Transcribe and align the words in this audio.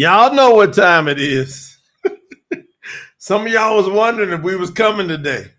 Y'all 0.00 0.32
know 0.32 0.52
what 0.52 0.72
time 0.72 1.08
it 1.08 1.20
is. 1.20 1.76
Some 3.18 3.42
of 3.44 3.52
y'all 3.52 3.76
was 3.76 3.86
wondering 3.86 4.30
if 4.30 4.40
we 4.40 4.56
was 4.56 4.70
coming 4.70 5.08
today. 5.08 5.50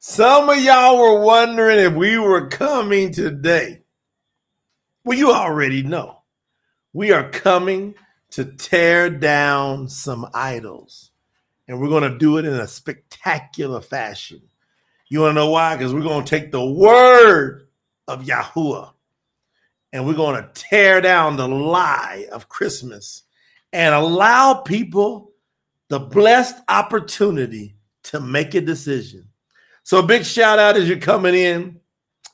Some 0.00 0.50
of 0.50 0.58
y'all 0.58 0.98
were 0.98 1.20
wondering 1.20 1.78
if 1.78 1.92
we 1.92 2.18
were 2.18 2.48
coming 2.48 3.12
today. 3.12 3.82
Well, 5.04 5.16
you 5.16 5.30
already 5.30 5.84
know. 5.84 6.22
We 6.92 7.12
are 7.12 7.30
coming 7.30 7.94
to 8.30 8.44
tear 8.44 9.08
down 9.08 9.88
some 9.88 10.26
idols. 10.34 11.12
And 11.68 11.80
we're 11.80 11.90
going 11.90 12.10
to 12.10 12.18
do 12.18 12.38
it 12.38 12.44
in 12.44 12.54
a 12.54 12.66
spectacular 12.66 13.80
fashion. 13.80 14.42
You 15.08 15.20
want 15.20 15.30
to 15.30 15.34
know 15.34 15.50
why? 15.50 15.76
Because 15.76 15.94
we're 15.94 16.00
going 16.00 16.24
to 16.24 16.28
take 16.40 16.50
the 16.50 16.66
word 16.66 17.68
of 18.08 18.24
Yahuwah 18.24 18.94
and 19.92 20.08
we're 20.08 20.14
going 20.14 20.42
to 20.42 20.50
tear 20.54 21.00
down 21.00 21.36
the 21.36 21.46
lie 21.46 22.26
of 22.32 22.48
Christmas 22.48 23.22
and 23.72 23.94
allow 23.94 24.54
people 24.54 25.32
the 25.88 26.00
blessed 26.00 26.56
opportunity 26.68 27.74
to 28.04 28.20
make 28.20 28.54
a 28.54 28.60
decision. 28.60 29.28
So, 29.82 30.02
big 30.02 30.24
shout 30.24 30.58
out 30.58 30.76
as 30.76 30.88
you're 30.88 30.98
coming 30.98 31.34
in. 31.34 31.80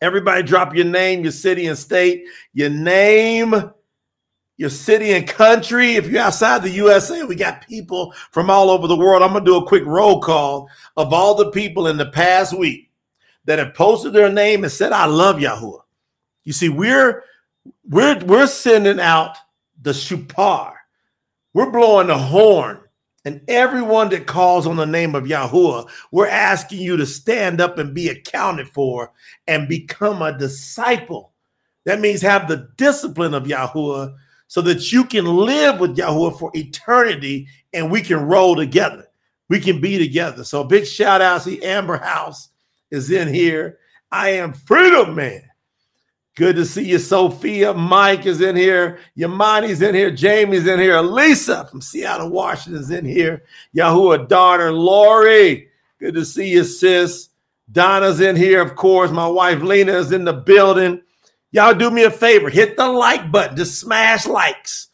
Everybody, 0.00 0.42
drop 0.42 0.74
your 0.74 0.84
name, 0.84 1.22
your 1.22 1.32
city 1.32 1.66
and 1.66 1.78
state, 1.78 2.24
your 2.52 2.68
name, 2.68 3.54
your 4.56 4.70
city 4.70 5.12
and 5.12 5.26
country. 5.26 5.94
If 5.94 6.08
you're 6.08 6.20
outside 6.20 6.62
the 6.62 6.70
USA, 6.70 7.22
we 7.24 7.34
got 7.34 7.66
people 7.66 8.12
from 8.30 8.50
all 8.50 8.70
over 8.70 8.86
the 8.86 8.96
world. 8.96 9.22
I'm 9.22 9.32
going 9.32 9.44
to 9.44 9.50
do 9.50 9.56
a 9.56 9.66
quick 9.66 9.84
roll 9.86 10.20
call 10.20 10.68
of 10.96 11.12
all 11.12 11.34
the 11.34 11.50
people 11.50 11.86
in 11.86 11.96
the 11.96 12.10
past 12.10 12.56
week 12.56 12.90
that 13.44 13.58
have 13.58 13.74
posted 13.74 14.12
their 14.12 14.30
name 14.30 14.64
and 14.64 14.72
said, 14.72 14.92
I 14.92 15.06
love 15.06 15.36
Yahuwah. 15.36 15.82
You 16.44 16.52
see, 16.52 16.68
we're 16.68 17.24
we're 17.88 18.18
we're 18.24 18.46
sending 18.46 19.00
out 19.00 19.36
the 19.80 19.94
shofar. 19.94 20.73
We're 21.54 21.70
blowing 21.70 22.08
the 22.08 22.18
horn. 22.18 22.80
And 23.24 23.40
everyone 23.48 24.10
that 24.10 24.26
calls 24.26 24.66
on 24.66 24.76
the 24.76 24.84
name 24.84 25.14
of 25.14 25.24
Yahuwah, 25.24 25.88
we're 26.12 26.28
asking 26.28 26.80
you 26.80 26.98
to 26.98 27.06
stand 27.06 27.58
up 27.58 27.78
and 27.78 27.94
be 27.94 28.08
accounted 28.10 28.68
for 28.68 29.12
and 29.46 29.66
become 29.66 30.20
a 30.20 30.36
disciple. 30.36 31.32
That 31.86 32.00
means 32.00 32.20
have 32.20 32.48
the 32.48 32.68
discipline 32.76 33.32
of 33.32 33.44
Yahuwah 33.44 34.14
so 34.46 34.60
that 34.60 34.92
you 34.92 35.04
can 35.04 35.24
live 35.24 35.80
with 35.80 35.96
Yahuwah 35.96 36.38
for 36.38 36.50
eternity 36.54 37.48
and 37.72 37.90
we 37.90 38.02
can 38.02 38.18
roll 38.18 38.54
together. 38.54 39.06
We 39.48 39.58
can 39.58 39.80
be 39.80 39.98
together. 39.98 40.44
So, 40.44 40.64
big 40.64 40.86
shout 40.86 41.22
out. 41.22 41.42
See, 41.42 41.62
Amber 41.62 41.98
House 41.98 42.50
is 42.90 43.10
in 43.10 43.32
here. 43.32 43.78
I 44.10 44.30
am 44.30 44.52
Freedom 44.52 45.14
Man. 45.14 45.42
Good 46.36 46.56
to 46.56 46.64
see 46.64 46.84
you, 46.84 46.98
Sophia. 46.98 47.72
Mike 47.72 48.26
is 48.26 48.40
in 48.40 48.56
here. 48.56 48.98
Yamani's 49.16 49.82
in 49.82 49.94
here. 49.94 50.10
Jamie's 50.10 50.66
in 50.66 50.80
here. 50.80 51.00
Lisa 51.00 51.64
from 51.66 51.80
Seattle, 51.80 52.28
Washington 52.28 52.82
is 52.82 52.90
in 52.90 53.04
here. 53.04 53.44
Yahuwah 53.76 54.26
daughter, 54.26 54.72
Lori. 54.72 55.68
Good 56.00 56.14
to 56.14 56.24
see 56.24 56.48
you, 56.48 56.64
sis. 56.64 57.28
Donna's 57.70 58.20
in 58.20 58.34
here, 58.34 58.60
of 58.60 58.74
course. 58.74 59.12
My 59.12 59.28
wife 59.28 59.62
Lena 59.62 59.92
is 59.92 60.10
in 60.10 60.24
the 60.24 60.32
building. 60.32 61.00
Y'all 61.52 61.72
do 61.72 61.88
me 61.88 62.02
a 62.02 62.10
favor. 62.10 62.50
Hit 62.50 62.76
the 62.76 62.88
like 62.88 63.30
button. 63.30 63.56
Just 63.56 63.78
smash 63.78 64.26
likes. 64.26 64.88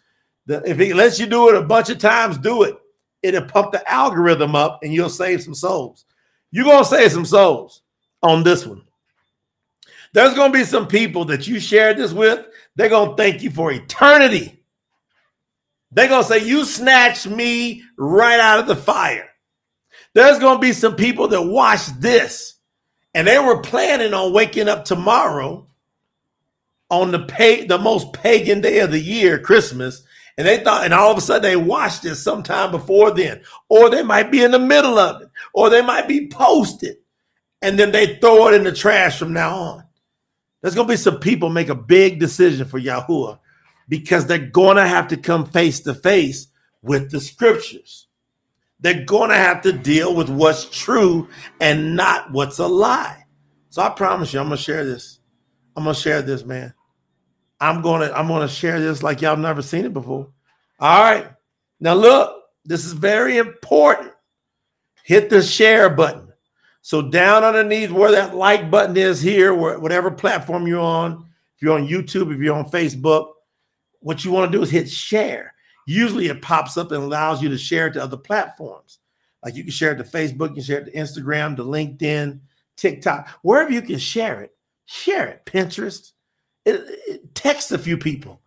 If 0.46 0.78
it 0.78 0.94
lets 0.94 1.18
you 1.18 1.26
do 1.26 1.48
it 1.48 1.56
a 1.56 1.62
bunch 1.62 1.88
of 1.88 1.98
times, 1.98 2.36
do 2.36 2.64
it. 2.64 2.76
It'll 3.22 3.46
pump 3.46 3.72
the 3.72 3.90
algorithm 3.90 4.54
up 4.54 4.80
and 4.82 4.92
you'll 4.92 5.08
save 5.08 5.42
some 5.42 5.54
souls. 5.54 6.04
You're 6.50 6.64
going 6.64 6.84
to 6.84 6.88
save 6.88 7.12
some 7.12 7.24
souls 7.24 7.82
on 8.22 8.42
this 8.42 8.66
one. 8.66 8.82
There's 10.12 10.34
going 10.34 10.52
to 10.52 10.58
be 10.58 10.64
some 10.64 10.88
people 10.88 11.24
that 11.26 11.46
you 11.46 11.60
shared 11.60 11.96
this 11.96 12.12
with. 12.12 12.46
They're 12.76 12.88
going 12.88 13.10
to 13.10 13.16
thank 13.16 13.42
you 13.42 13.50
for 13.50 13.70
eternity. 13.70 14.64
They're 15.92 16.08
going 16.08 16.22
to 16.22 16.28
say, 16.28 16.44
You 16.44 16.64
snatched 16.64 17.28
me 17.28 17.82
right 17.96 18.40
out 18.40 18.58
of 18.58 18.66
the 18.66 18.76
fire. 18.76 19.28
There's 20.14 20.38
going 20.38 20.56
to 20.56 20.60
be 20.60 20.72
some 20.72 20.96
people 20.96 21.28
that 21.28 21.42
watched 21.42 22.00
this 22.00 22.60
and 23.14 23.26
they 23.26 23.38
were 23.38 23.60
planning 23.60 24.14
on 24.14 24.32
waking 24.32 24.68
up 24.68 24.84
tomorrow 24.84 25.66
on 26.90 27.10
the 27.10 27.20
pay, 27.20 27.66
the 27.66 27.78
most 27.78 28.12
pagan 28.12 28.60
day 28.60 28.80
of 28.80 28.90
the 28.90 29.00
year, 29.00 29.38
Christmas, 29.38 30.02
and 30.36 30.46
they 30.46 30.62
thought, 30.62 30.84
and 30.84 30.94
all 30.94 31.10
of 31.10 31.18
a 31.18 31.20
sudden 31.20 31.42
they 31.42 31.56
watched 31.56 32.02
this 32.02 32.22
sometime 32.22 32.70
before 32.70 33.10
then, 33.10 33.42
or 33.68 33.90
they 33.90 34.02
might 34.02 34.30
be 34.30 34.42
in 34.42 34.50
the 34.50 34.58
middle 34.58 34.98
of 34.98 35.22
it, 35.22 35.28
or 35.54 35.70
they 35.70 35.82
might 35.82 36.08
be 36.08 36.28
posted, 36.28 36.96
and 37.62 37.78
then 37.78 37.92
they 37.92 38.16
throw 38.16 38.48
it 38.48 38.54
in 38.54 38.64
the 38.64 38.72
trash 38.72 39.18
from 39.18 39.32
now 39.32 39.54
on. 39.54 39.84
There's 40.60 40.74
to 40.86 40.92
be 40.92 40.96
some 40.96 41.20
people 41.20 41.48
make 41.48 41.68
a 41.68 41.74
big 41.74 42.20
decision 42.20 42.66
for 42.66 42.80
Yahuwah 42.80 43.38
because 43.88 44.26
they're 44.26 44.38
to 44.76 44.86
have 44.86 45.08
to 45.08 45.16
come 45.16 45.46
face 45.46 45.80
to 45.80 45.94
face 45.94 46.48
with 46.82 47.10
the 47.10 47.20
scriptures. 47.20 48.06
They're 48.80 49.04
to 49.30 49.36
have 49.36 49.62
to 49.62 49.72
deal 49.72 50.14
with 50.14 50.28
what's 50.28 50.64
true 50.64 51.28
and 51.60 51.96
not 51.96 52.32
what's 52.32 52.58
a 52.58 52.66
lie. 52.66 53.26
So 53.68 53.82
I 53.82 53.90
promise 53.90 54.32
you, 54.32 54.40
I'm 54.40 54.48
to 54.58 54.62
share 54.62 54.84
this. 54.84 55.18
I'm 55.76 55.84
to 55.94 56.00
share 56.00 56.22
this, 56.22 56.44
man. 56.44 56.74
I'm 57.60 57.82
to 57.82 58.16
I'm 58.16 58.26
to 58.40 58.48
share 58.48 58.80
this 58.80 59.02
like 59.02 59.20
y'all 59.20 59.36
never 59.36 59.60
seen 59.60 59.84
it 59.84 59.92
before. 59.92 60.30
All 60.78 61.02
right. 61.02 61.30
Now 61.78 61.94
look, 61.94 62.42
this 62.64 62.84
is 62.84 62.92
very 62.92 63.36
important. 63.36 64.12
Hit 65.04 65.28
the 65.28 65.42
share 65.42 65.90
button. 65.90 66.29
So 66.82 67.02
down 67.02 67.44
underneath 67.44 67.90
where 67.90 68.12
that 68.12 68.34
like 68.34 68.70
button 68.70 68.96
is 68.96 69.20
here, 69.20 69.54
whatever 69.54 70.10
platform 70.10 70.66
you're 70.66 70.80
on, 70.80 71.26
if 71.56 71.62
you're 71.62 71.78
on 71.78 71.86
YouTube, 71.86 72.32
if 72.34 72.40
you're 72.40 72.56
on 72.56 72.70
Facebook, 72.70 73.32
what 74.00 74.24
you 74.24 74.30
want 74.30 74.50
to 74.50 74.56
do 74.56 74.62
is 74.62 74.70
hit 74.70 74.90
share. 74.90 75.52
Usually 75.86 76.28
it 76.28 76.40
pops 76.40 76.76
up 76.76 76.92
and 76.92 77.02
allows 77.02 77.42
you 77.42 77.48
to 77.50 77.58
share 77.58 77.88
it 77.88 77.92
to 77.94 78.02
other 78.02 78.16
platforms. 78.16 78.98
Like 79.44 79.54
you 79.54 79.62
can 79.62 79.72
share 79.72 79.92
it 79.92 79.96
to 79.96 80.04
Facebook, 80.04 80.48
you 80.48 80.54
can 80.54 80.62
share 80.62 80.80
it 80.80 80.84
to 80.86 80.92
Instagram, 80.92 81.56
to 81.56 81.64
LinkedIn, 81.64 82.40
TikTok, 82.76 83.28
wherever 83.42 83.70
you 83.70 83.82
can 83.82 83.98
share 83.98 84.40
it. 84.42 84.54
Share 84.86 85.28
it. 85.28 85.46
Pinterest. 85.46 86.12
It, 86.64 86.82
it, 87.06 87.34
text 87.34 87.72
a 87.72 87.78
few 87.78 87.96
people. 87.96 88.40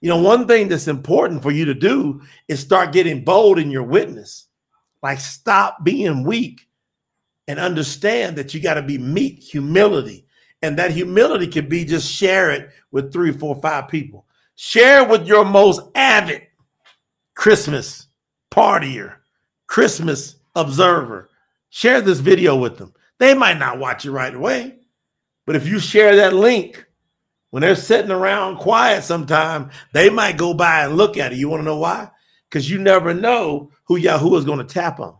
You 0.00 0.10
know, 0.10 0.20
one 0.20 0.46
thing 0.46 0.68
that's 0.68 0.88
important 0.88 1.42
for 1.42 1.50
you 1.50 1.64
to 1.64 1.74
do 1.74 2.20
is 2.48 2.60
start 2.60 2.92
getting 2.92 3.24
bold 3.24 3.58
in 3.58 3.70
your 3.70 3.82
witness. 3.82 4.46
Like 5.02 5.20
stop 5.20 5.84
being 5.84 6.24
weak 6.24 6.65
and 7.48 7.58
understand 7.58 8.36
that 8.36 8.54
you 8.54 8.60
got 8.60 8.74
to 8.74 8.82
be 8.82 8.98
meek, 8.98 9.42
humility. 9.42 10.26
And 10.62 10.78
that 10.78 10.90
humility 10.90 11.46
can 11.46 11.68
be 11.68 11.84
just 11.84 12.10
share 12.10 12.50
it 12.50 12.70
with 12.90 13.12
three, 13.12 13.32
four, 13.32 13.60
five 13.60 13.88
people. 13.88 14.26
Share 14.56 15.04
with 15.04 15.26
your 15.26 15.44
most 15.44 15.82
avid 15.94 16.42
Christmas 17.34 18.08
partier, 18.50 19.16
Christmas 19.66 20.36
observer. 20.54 21.30
Share 21.68 22.00
this 22.00 22.20
video 22.20 22.56
with 22.56 22.78
them. 22.78 22.94
They 23.18 23.34
might 23.34 23.58
not 23.58 23.78
watch 23.78 24.06
it 24.06 24.10
right 24.10 24.34
away, 24.34 24.78
but 25.44 25.56
if 25.56 25.66
you 25.66 25.78
share 25.78 26.16
that 26.16 26.34
link 26.34 26.86
when 27.50 27.60
they're 27.60 27.76
sitting 27.76 28.10
around 28.10 28.56
quiet 28.56 29.04
sometime, 29.04 29.70
they 29.92 30.10
might 30.10 30.36
go 30.36 30.54
by 30.54 30.84
and 30.84 30.96
look 30.96 31.16
at 31.16 31.32
it. 31.32 31.38
You 31.38 31.48
want 31.48 31.60
to 31.60 31.64
know 31.64 31.78
why? 31.78 32.10
Because 32.48 32.68
you 32.70 32.78
never 32.78 33.14
know 33.14 33.70
who 33.84 34.00
Yahuwah 34.00 34.38
is 34.38 34.44
going 34.44 34.58
to 34.58 34.64
tap 34.64 35.00
on 35.00 35.16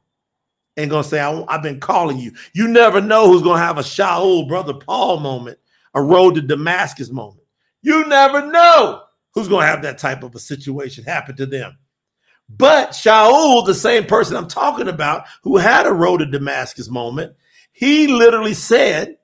and 0.77 0.91
gonna 0.91 1.05
say, 1.05 1.21
I, 1.21 1.45
have 1.51 1.63
been 1.63 1.81
calling 1.81 2.19
you. 2.19 2.33
You 2.53 2.69
never 2.69 3.01
know 3.01 3.31
who's 3.31 3.43
gonna 3.43 3.59
have 3.59 3.79
a 3.79 3.83
Shaul, 3.83 4.47
brother 4.47 4.75
Paul 4.75 5.21
moment, 5.21 5.59
a 5.95 6.03
road 6.03 6.35
to 6.35 6.43
Damascus 6.43 7.11
moment. 7.11 7.47
You 7.83 8.07
never 8.07 8.51
know 8.51 9.03
who's 9.33 9.49
gonna 9.49 9.67
have 9.67 9.83
that 9.83 9.99
type 9.99 10.23
of 10.23 10.35
a 10.35 10.39
situation 10.39 11.05
happen 11.05 11.37
to 11.37 11.47
them. 11.47 11.79
But 12.49 12.91
Shaul, 12.91 13.67
the 13.67 13.75
same 13.75 14.05
person 14.05 14.37
I'm 14.37 14.49
talking 14.49 14.89
about, 14.89 15.27
who 15.43 15.57
had 15.57 15.87
a 15.87 15.93
road 15.93 16.19
to 16.19 16.27
Damascus 16.27 16.89
moment, 16.89 17.35
he 17.73 18.07
literally 18.07 18.55
said, 18.55 19.17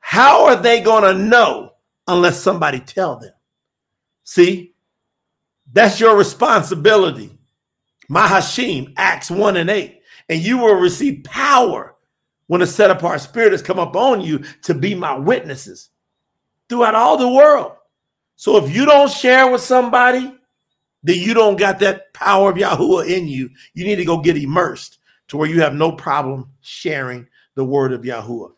How 0.00 0.46
are 0.46 0.56
they 0.56 0.80
gonna 0.80 1.14
know 1.14 1.72
unless 2.06 2.40
somebody 2.40 2.80
tell 2.80 3.18
them? 3.18 3.32
See, 4.24 4.74
that's 5.70 6.00
your 6.00 6.16
responsibility. 6.16 7.38
Mahashim, 8.10 8.94
Acts 8.96 9.30
1 9.30 9.56
and 9.58 9.68
8 9.68 9.97
and 10.28 10.40
you 10.40 10.58
will 10.58 10.74
receive 10.74 11.24
power 11.24 11.94
when 12.46 12.62
a 12.62 12.66
set 12.66 12.90
apart 12.90 13.20
spirit 13.20 13.52
has 13.52 13.62
come 13.62 13.78
upon 13.78 14.20
you 14.20 14.42
to 14.62 14.74
be 14.74 14.94
my 14.94 15.16
witnesses 15.16 15.90
throughout 16.68 16.94
all 16.94 17.16
the 17.16 17.28
world. 17.28 17.72
So 18.36 18.56
if 18.56 18.74
you 18.74 18.84
don't 18.84 19.10
share 19.10 19.50
with 19.50 19.60
somebody, 19.60 20.34
then 21.02 21.18
you 21.18 21.34
don't 21.34 21.58
got 21.58 21.78
that 21.80 22.12
power 22.12 22.50
of 22.50 22.56
Yahuwah 22.56 23.08
in 23.08 23.28
you. 23.28 23.50
You 23.74 23.84
need 23.84 23.96
to 23.96 24.04
go 24.04 24.20
get 24.20 24.36
immersed 24.36 24.98
to 25.28 25.36
where 25.36 25.48
you 25.48 25.60
have 25.60 25.74
no 25.74 25.92
problem 25.92 26.50
sharing 26.60 27.26
the 27.54 27.64
word 27.64 27.92
of 27.92 28.02
Yahuwah. 28.02 28.52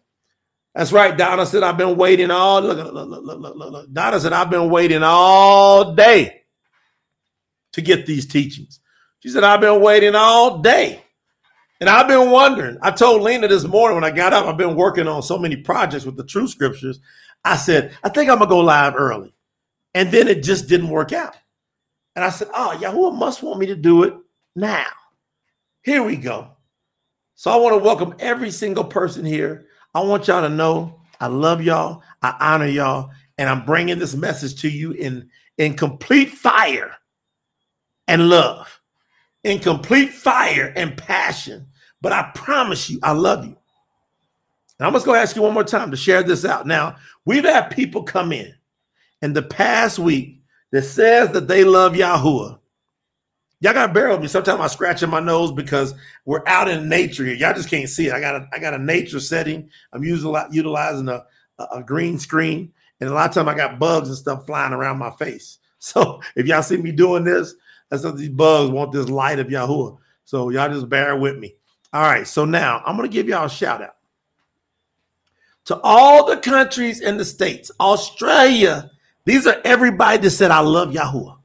That's 0.74 0.92
right. 0.92 1.16
Donna 1.16 1.46
said, 1.46 1.62
I've 1.62 1.76
been 1.76 1.96
waiting 1.96 2.30
all 2.30 2.60
look, 2.60 2.92
look, 2.92 3.10
look, 3.24 3.54
look. 3.54 3.92
Donna 3.92 4.20
said, 4.20 4.32
I've 4.32 4.50
been 4.50 4.70
waiting 4.70 5.02
all 5.02 5.94
day 5.94 6.42
to 7.72 7.82
get 7.82 8.06
these 8.06 8.26
teachings. 8.26 8.80
She 9.20 9.30
said, 9.30 9.42
I've 9.44 9.60
been 9.60 9.80
waiting 9.80 10.14
all 10.14 10.58
day 10.58 11.02
and 11.80 11.88
I've 11.88 12.08
been 12.08 12.30
wondering. 12.30 12.78
I 12.82 12.90
told 12.90 13.22
Lena 13.22 13.48
this 13.48 13.64
morning 13.64 13.96
when 13.96 14.04
I 14.04 14.10
got 14.10 14.32
up, 14.32 14.46
I've 14.46 14.56
been 14.56 14.76
working 14.76 15.08
on 15.08 15.22
so 15.22 15.38
many 15.38 15.56
projects 15.56 16.04
with 16.04 16.16
the 16.16 16.24
true 16.24 16.46
scriptures. 16.46 17.00
I 17.44 17.56
said, 17.56 17.96
I 18.04 18.10
think 18.10 18.30
I'm 18.30 18.38
gonna 18.38 18.50
go 18.50 18.60
live 18.60 18.94
early. 18.96 19.34
And 19.94 20.10
then 20.10 20.28
it 20.28 20.42
just 20.42 20.68
didn't 20.68 20.90
work 20.90 21.12
out. 21.12 21.36
And 22.14 22.24
I 22.24 22.30
said, 22.30 22.48
Oh, 22.54 22.76
Yahuwah 22.80 23.16
must 23.16 23.42
want 23.42 23.58
me 23.58 23.66
to 23.66 23.76
do 23.76 24.02
it 24.04 24.14
now. 24.54 24.86
Here 25.82 26.02
we 26.02 26.16
go. 26.16 26.50
So 27.34 27.50
I 27.50 27.56
want 27.56 27.72
to 27.72 27.82
welcome 27.82 28.14
every 28.18 28.50
single 28.50 28.84
person 28.84 29.24
here. 29.24 29.66
I 29.94 30.00
want 30.00 30.28
y'all 30.28 30.42
to 30.42 30.48
know 30.48 31.00
I 31.20 31.26
love 31.26 31.62
y'all. 31.62 32.02
I 32.22 32.34
honor 32.40 32.66
y'all. 32.66 33.10
And 33.38 33.48
I'm 33.48 33.64
bringing 33.64 33.98
this 33.98 34.14
message 34.14 34.60
to 34.60 34.68
you 34.68 34.92
in, 34.92 35.30
in 35.56 35.74
complete 35.74 36.30
fire 36.30 36.94
and 38.06 38.28
love, 38.28 38.80
in 39.44 39.58
complete 39.58 40.12
fire 40.12 40.72
and 40.76 40.96
passion. 40.96 41.66
But 42.00 42.12
I 42.12 42.30
promise 42.34 42.88
you, 42.88 42.98
I 43.02 43.12
love 43.12 43.44
you. 43.44 43.56
And 44.78 44.86
I'm 44.86 44.92
just 44.92 45.04
going 45.04 45.18
to 45.18 45.22
ask 45.22 45.36
you 45.36 45.42
one 45.42 45.54
more 45.54 45.64
time 45.64 45.90
to 45.90 45.96
share 45.96 46.22
this 46.22 46.44
out. 46.44 46.66
Now, 46.66 46.96
we've 47.26 47.44
had 47.44 47.68
people 47.68 48.02
come 48.02 48.32
in 48.32 48.54
in 49.20 49.34
the 49.34 49.42
past 49.42 49.98
week 49.98 50.40
that 50.72 50.82
says 50.82 51.30
that 51.32 51.48
they 51.48 51.64
love 51.64 51.92
Yahuwah. 51.92 52.58
Y'all 53.62 53.74
got 53.74 53.88
to 53.88 53.92
bear 53.92 54.08
with 54.08 54.22
me. 54.22 54.28
Sometimes 54.28 54.60
I 54.60 54.68
scratch 54.68 55.02
in 55.02 55.10
my 55.10 55.20
nose 55.20 55.52
because 55.52 55.92
we're 56.24 56.46
out 56.46 56.68
in 56.70 56.88
nature 56.88 57.26
here. 57.26 57.34
Y'all 57.34 57.52
just 57.52 57.68
can't 57.68 57.90
see 57.90 58.06
it. 58.06 58.14
I 58.14 58.20
got 58.20 58.36
a, 58.36 58.48
I 58.54 58.58
got 58.58 58.72
a 58.72 58.78
nature 58.78 59.20
setting. 59.20 59.68
I'm 59.92 60.02
using 60.02 60.34
utilizing 60.50 61.08
a, 61.10 61.26
a 61.70 61.82
green 61.82 62.18
screen, 62.18 62.72
and 63.00 63.10
a 63.10 63.12
lot 63.12 63.28
of 63.28 63.34
time 63.34 63.50
I 63.50 63.54
got 63.54 63.78
bugs 63.78 64.08
and 64.08 64.16
stuff 64.16 64.46
flying 64.46 64.72
around 64.72 64.98
my 64.98 65.10
face. 65.12 65.58
So 65.82 66.20
if 66.36 66.44
y'all 66.44 66.62
see 66.62 66.76
me 66.76 66.92
doing 66.92 67.24
this, 67.24 67.54
that's 67.88 68.04
what 68.04 68.18
these 68.18 68.28
bugs 68.28 68.70
want 68.70 68.92
this 68.92 69.08
light 69.08 69.38
of 69.38 69.46
Yahuwah. 69.46 69.96
So 70.26 70.50
y'all 70.50 70.68
just 70.68 70.90
bear 70.90 71.16
with 71.16 71.38
me. 71.38 71.54
All 71.92 72.02
right. 72.02 72.26
So 72.26 72.44
now 72.44 72.82
I'm 72.84 72.96
gonna 72.96 73.08
give 73.08 73.28
y'all 73.28 73.46
a 73.46 73.50
shout 73.50 73.82
out 73.82 73.96
to 75.66 75.80
all 75.82 76.26
the 76.26 76.36
countries 76.36 77.00
in 77.00 77.16
the 77.16 77.24
states, 77.24 77.70
Australia. 77.80 78.90
These 79.24 79.46
are 79.46 79.60
everybody 79.64 80.18
that 80.18 80.30
said 80.30 80.50
I 80.50 80.60
love 80.60 80.90
Yahuwah. 80.90 81.36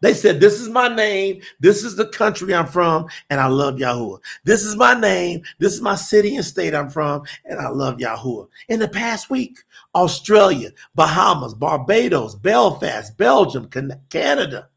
They 0.00 0.12
said, 0.12 0.40
This 0.40 0.60
is 0.60 0.68
my 0.68 0.94
name. 0.94 1.40
This 1.58 1.82
is 1.82 1.96
the 1.96 2.08
country 2.08 2.54
I'm 2.54 2.66
from, 2.66 3.06
and 3.30 3.40
I 3.40 3.46
love 3.46 3.76
Yahuwah. 3.76 4.20
This 4.44 4.62
is 4.62 4.76
my 4.76 4.94
name. 4.98 5.42
This 5.58 5.72
is 5.72 5.80
my 5.80 5.94
city 5.94 6.36
and 6.36 6.44
state 6.44 6.74
I'm 6.74 6.90
from, 6.90 7.22
and 7.44 7.58
I 7.58 7.68
love 7.68 7.96
Yahuwah. 7.96 8.48
In 8.68 8.78
the 8.78 8.88
past 8.88 9.30
week, 9.30 9.58
Australia, 9.94 10.70
Bahamas, 10.94 11.54
Barbados, 11.54 12.34
Belfast, 12.34 13.16
Belgium, 13.16 13.70
Canada, 14.10 14.68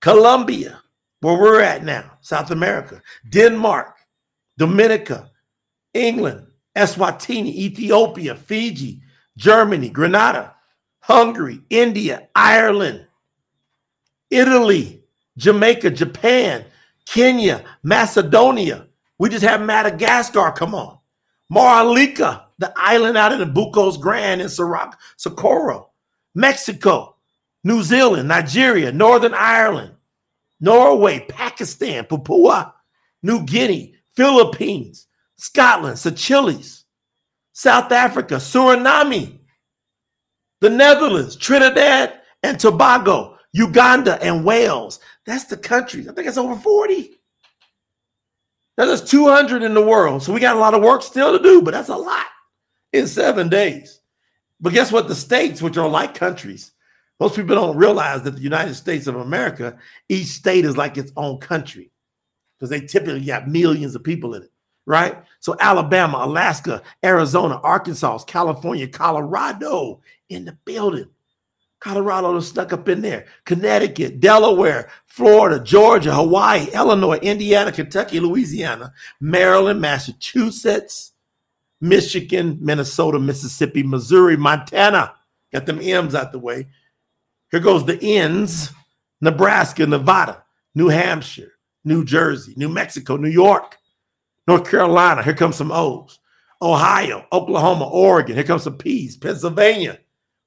Colombia, 0.00 0.80
where 1.20 1.36
we're 1.36 1.60
at 1.60 1.84
now, 1.84 2.18
South 2.20 2.52
America, 2.52 3.02
Denmark, 3.28 3.97
Dominica, 4.58 5.30
England, 5.94 6.46
Eswatini, 6.76 7.54
Ethiopia, 7.54 8.34
Fiji, 8.34 9.00
Germany, 9.36 9.88
Grenada, 9.88 10.54
Hungary, 11.00 11.60
India, 11.70 12.28
Ireland, 12.34 13.06
Italy, 14.30 15.04
Jamaica, 15.36 15.90
Japan, 15.90 16.64
Kenya, 17.06 17.64
Macedonia. 17.84 18.88
We 19.18 19.28
just 19.28 19.44
have 19.44 19.62
Madagascar. 19.62 20.52
Come 20.52 20.74
on. 20.74 20.98
Maralika, 21.50 22.42
the 22.58 22.72
island 22.76 23.16
out 23.16 23.32
of 23.32 23.38
the 23.38 23.46
Bucos 23.46 23.96
Grand 23.96 24.42
in 24.42 24.48
Socorro, 24.48 25.90
Mexico, 26.34 27.16
New 27.64 27.82
Zealand, 27.82 28.28
Nigeria, 28.28 28.92
Northern 28.92 29.34
Ireland, 29.34 29.94
Norway, 30.60 31.24
Pakistan, 31.28 32.04
Papua, 32.04 32.74
New 33.22 33.44
Guinea, 33.44 33.94
Philippines, 34.18 35.06
Scotland, 35.36 35.96
Seychelles, 35.96 36.84
South 37.52 37.92
Africa, 37.92 38.34
Suriname, 38.34 39.38
the 40.60 40.68
Netherlands, 40.68 41.36
Trinidad 41.36 42.14
and 42.42 42.58
Tobago, 42.58 43.36
Uganda, 43.52 44.20
and 44.20 44.44
Wales. 44.44 44.98
That's 45.24 45.44
the 45.44 45.56
countries. 45.56 46.08
I 46.08 46.12
think 46.14 46.26
it's 46.26 46.36
over 46.36 46.56
40. 46.56 47.12
Now, 48.76 48.86
there's 48.86 49.08
200 49.08 49.62
in 49.62 49.72
the 49.72 49.86
world. 49.86 50.24
So 50.24 50.32
we 50.32 50.40
got 50.40 50.56
a 50.56 50.58
lot 50.58 50.74
of 50.74 50.82
work 50.82 51.02
still 51.02 51.38
to 51.38 51.42
do, 51.42 51.62
but 51.62 51.70
that's 51.70 51.88
a 51.88 51.96
lot 51.96 52.26
in 52.92 53.06
seven 53.06 53.48
days. 53.48 54.00
But 54.60 54.72
guess 54.72 54.90
what? 54.90 55.06
The 55.06 55.14
states, 55.14 55.62
which 55.62 55.76
are 55.76 55.88
like 55.88 56.16
countries, 56.16 56.72
most 57.20 57.36
people 57.36 57.54
don't 57.54 57.76
realize 57.76 58.22
that 58.22 58.34
the 58.34 58.42
United 58.42 58.74
States 58.74 59.06
of 59.06 59.14
America, 59.14 59.78
each 60.08 60.26
state 60.26 60.64
is 60.64 60.76
like 60.76 60.98
its 60.98 61.12
own 61.16 61.38
country 61.38 61.92
because 62.58 62.70
they 62.70 62.80
typically 62.80 63.24
got 63.24 63.48
millions 63.48 63.94
of 63.94 64.02
people 64.02 64.34
in 64.34 64.42
it, 64.42 64.50
right? 64.86 65.22
So 65.40 65.56
Alabama, 65.60 66.18
Alaska, 66.22 66.82
Arizona, 67.04 67.60
Arkansas, 67.62 68.18
California, 68.24 68.88
Colorado 68.88 70.00
in 70.28 70.44
the 70.44 70.52
building. 70.64 71.08
Colorado 71.80 72.40
stuck 72.40 72.72
up 72.72 72.88
in 72.88 73.00
there. 73.00 73.26
Connecticut, 73.44 74.18
Delaware, 74.18 74.90
Florida, 75.06 75.62
Georgia, 75.62 76.12
Hawaii, 76.12 76.66
Illinois, 76.74 77.18
Indiana, 77.18 77.70
Kentucky, 77.70 78.18
Louisiana, 78.18 78.92
Maryland, 79.20 79.80
Massachusetts, 79.80 81.12
Michigan, 81.80 82.58
Minnesota, 82.60 83.20
Mississippi, 83.20 83.84
Missouri, 83.84 84.36
Montana. 84.36 85.14
Got 85.52 85.66
them 85.66 85.80
M's 85.80 86.16
out 86.16 86.32
the 86.32 86.38
way. 86.40 86.66
Here 87.52 87.60
goes 87.60 87.86
the 87.86 88.02
N's 88.02 88.72
Nebraska, 89.20 89.86
Nevada, 89.86 90.44
New 90.74 90.88
Hampshire, 90.88 91.52
New 91.84 92.04
Jersey, 92.04 92.54
New 92.56 92.68
Mexico, 92.68 93.16
New 93.16 93.28
York, 93.28 93.78
North 94.46 94.68
Carolina. 94.68 95.22
Here 95.22 95.34
comes 95.34 95.56
some 95.56 95.72
O's. 95.72 96.18
Ohio, 96.60 97.24
Oklahoma, 97.32 97.88
Oregon. 97.88 98.34
Here 98.34 98.44
comes 98.44 98.64
some 98.64 98.76
P's. 98.76 99.16
Pennsylvania, 99.16 99.98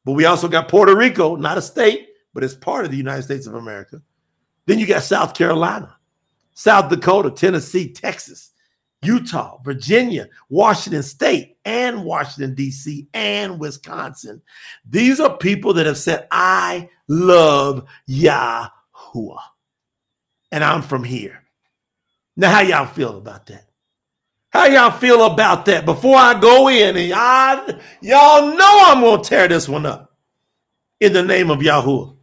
but 0.03 0.11
we 0.13 0.25
also 0.25 0.47
got 0.47 0.67
Puerto 0.67 0.95
Rico, 0.95 1.35
not 1.35 1.57
a 1.57 1.61
state, 1.61 2.09
but 2.33 2.43
it's 2.43 2.53
part 2.53 2.83
of 2.83 2.91
the 2.91 2.97
United 2.97 3.23
States 3.23 3.47
of 3.47 3.55
America. 3.55 4.01
Then 4.65 4.77
you 4.77 4.85
got 4.85 5.03
South 5.03 5.33
Carolina, 5.33 5.95
South 6.53 6.89
Dakota, 6.89 7.31
Tennessee, 7.31 7.93
Texas, 7.93 8.51
Utah, 9.03 9.59
Virginia, 9.63 10.27
Washington 10.49 11.01
State, 11.01 11.57
and 11.65 12.03
Washington, 12.03 12.55
D.C., 12.55 13.07
and 13.13 13.59
Wisconsin. 13.59 14.41
These 14.87 15.19
are 15.19 15.37
people 15.37 15.73
that 15.73 15.85
have 15.85 15.97
said, 15.97 16.27
I 16.29 16.89
love 17.07 17.87
Yahuwah. 18.07 18.69
And 20.51 20.63
I'm 20.63 20.81
from 20.81 21.03
here. 21.03 21.43
Now, 22.35 22.51
how 22.51 22.61
y'all 22.61 22.85
feel 22.85 23.17
about 23.17 23.45
that? 23.47 23.67
How 24.49 24.65
y'all 24.65 24.91
feel 24.91 25.25
about 25.25 25.65
that? 25.65 25.85
Before 25.85 26.17
I 26.17 26.39
go 26.39 26.67
in, 26.67 26.97
and 26.97 27.07
y'all, 27.07 27.79
y'all 28.01 28.57
know 28.57 28.81
I'm 28.85 29.01
gonna 29.01 29.23
tear 29.23 29.47
this 29.47 29.69
one 29.69 29.85
up 29.85 30.17
in 30.99 31.13
the 31.13 31.23
name 31.23 31.49
of 31.49 31.59
Yahuwah. 31.59 32.17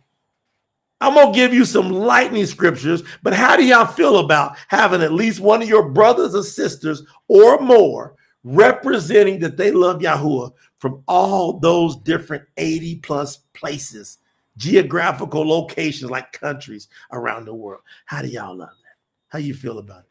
I'm 1.01 1.15
gonna 1.15 1.33
give 1.33 1.55
you 1.55 1.65
some 1.65 1.91
lightning 1.91 2.45
scriptures, 2.45 3.03
but 3.23 3.33
how 3.33 3.57
do 3.57 3.65
y'all 3.65 3.87
feel 3.87 4.19
about 4.19 4.57
having 4.69 5.03
at 5.03 5.13
least 5.13 5.41
one 5.41 5.63
of 5.63 5.69
your 5.69 5.89
brothers 5.91 6.35
or 6.35 6.43
sisters 6.43 7.03
or 7.29 7.61
more 7.61 8.15
representing 8.45 9.39
that 9.41 9.57
they 9.57 9.71
love 9.71 10.01
Yahuwah 10.01 10.53
from 10.79 11.03
all 11.07 11.59
those 11.59 11.97
different 11.97 12.45
80 12.57 12.97
plus 12.97 13.39
places, 13.55 14.19
geographical 14.59 15.49
locations 15.49 16.11
like 16.11 16.33
countries 16.33 16.89
around 17.13 17.47
the 17.47 17.55
world? 17.55 17.81
How 18.05 18.21
do 18.21 18.29
y'all 18.29 18.55
love 18.55 18.69
that? 18.69 18.97
How 19.29 19.39
you 19.39 19.55
feel 19.55 19.79
about 19.79 20.01
it? 20.01 20.11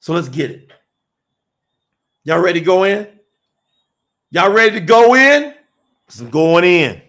So 0.00 0.12
let's 0.12 0.28
get 0.28 0.50
it. 0.50 0.72
Y'all 2.24 2.40
ready 2.40 2.58
to 2.58 2.66
go 2.66 2.84
in? 2.84 3.08
Y'all 4.30 4.52
ready 4.52 4.80
to 4.80 4.84
go 4.84 5.14
in? 5.14 5.54
I'm 6.18 6.30
going 6.30 6.64
in. 6.64 7.02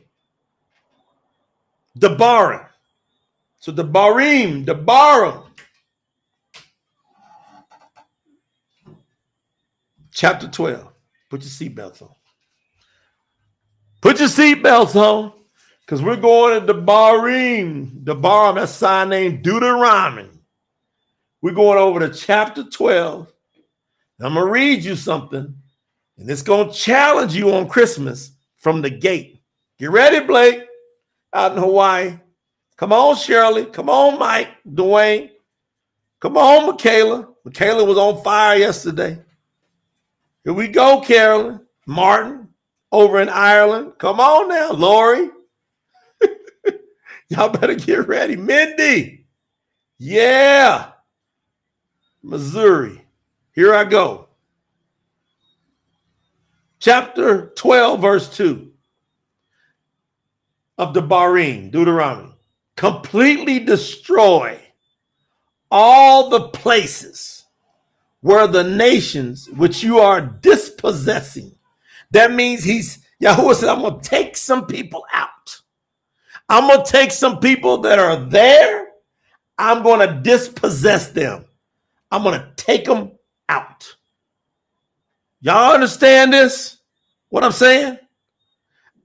Debarim. 1.98 2.68
So 3.60 3.72
Debarim, 3.72 4.66
the 4.66 4.76
Barim. 4.76 5.44
Chapter 10.12 10.48
12. 10.48 10.88
Put 11.30 11.42
your 11.42 11.50
seatbelts 11.50 12.02
on. 12.02 12.10
Put 14.02 14.20
your 14.20 14.30
seatbelts 14.30 14.96
on. 14.96 15.34
Because 15.88 16.02
we're 16.02 16.18
going 16.18 16.60
to 16.60 16.74
Debarim. 16.74 18.04
The 18.04 18.14
Barim, 18.14 18.56
that 18.56 18.68
sign 18.68 19.08
named 19.08 19.42
Deuteronomy. 19.42 20.30
We're 21.42 21.54
going 21.54 21.78
over 21.78 22.02
to 22.02 22.14
chapter 22.14 22.66
12. 22.66 23.32
I'm 24.20 24.34
going 24.34 24.46
to 24.46 24.52
read 24.52 24.84
you 24.84 24.98
something, 24.98 25.56
and 26.18 26.30
it's 26.30 26.42
going 26.42 26.70
to 26.70 26.76
challenge 26.76 27.36
you 27.36 27.54
on 27.54 27.70
Christmas 27.70 28.32
from 28.58 28.82
the 28.82 28.90
gate. 28.90 29.42
Get 29.80 29.92
ready, 29.92 30.26
Blake, 30.26 30.66
out 31.34 31.54
in 31.54 31.60
Hawaii. 31.60 32.20
Come 32.76 32.92
on, 32.92 33.16
Shirley. 33.16 33.66
Come 33.66 33.90
on, 33.90 34.20
Mike, 34.20 34.50
Dwayne. 34.68 35.30
Come 36.20 36.36
on, 36.36 36.68
Michaela. 36.68 37.30
Michaela 37.46 37.86
was 37.86 37.98
on 37.98 38.22
fire 38.24 38.58
yesterday. 38.58 39.20
Here 40.44 40.54
we 40.54 40.68
go, 40.68 41.00
Carolyn. 41.00 41.62
Martin 41.86 42.50
over 42.92 43.22
in 43.22 43.30
Ireland. 43.30 43.94
Come 44.00 44.20
on 44.20 44.50
now, 44.50 44.74
Lori. 44.74 45.30
Y'all 47.30 47.50
better 47.50 47.76
get 47.76 48.08
ready. 48.08 48.36
Mindy. 48.36 49.26
Yeah. 49.98 50.92
Missouri. 52.24 53.06
Here 53.54 53.74
I 53.74 53.86
go. 53.86 54.30
Chapter 56.80 57.48
12, 57.56 58.02
verse 58.02 58.30
2 58.38 58.72
of 60.78 60.94
Debarim, 60.94 61.72
Deuteronomy. 61.72 62.34
completely 62.76 63.60
destroy 63.60 64.60
all 65.72 66.30
the 66.30 66.50
places 66.50 67.46
where 68.22 68.48
the 68.48 68.64
nations 68.64 69.50
which 69.50 69.84
you 69.84 70.00
are 70.00 70.22
dispossessing. 70.22 71.56
That 72.12 72.32
means 72.32 72.64
he's 72.64 73.06
Yahuwah 73.22 73.56
said, 73.56 73.70
I'm 73.70 73.82
gonna 73.82 74.02
take 74.02 74.38
some 74.38 74.68
people 74.68 75.06
out. 75.12 75.30
I'm 76.50 76.68
gonna 76.68 76.86
take 76.86 77.12
some 77.12 77.40
people 77.40 77.80
that 77.80 78.00
are 78.00 78.16
there, 78.16 78.88
I'm 79.58 79.84
gonna 79.84 80.22
dispossess 80.22 81.10
them. 81.10 81.46
I'm 82.12 82.24
gonna 82.24 82.52
take 82.56 82.86
them 82.86 83.12
out. 83.50 83.96
Y'all 85.42 85.74
understand 85.74 86.34
this? 86.34 86.78
What 87.30 87.44
I'm 87.44 87.52
saying? 87.52 88.00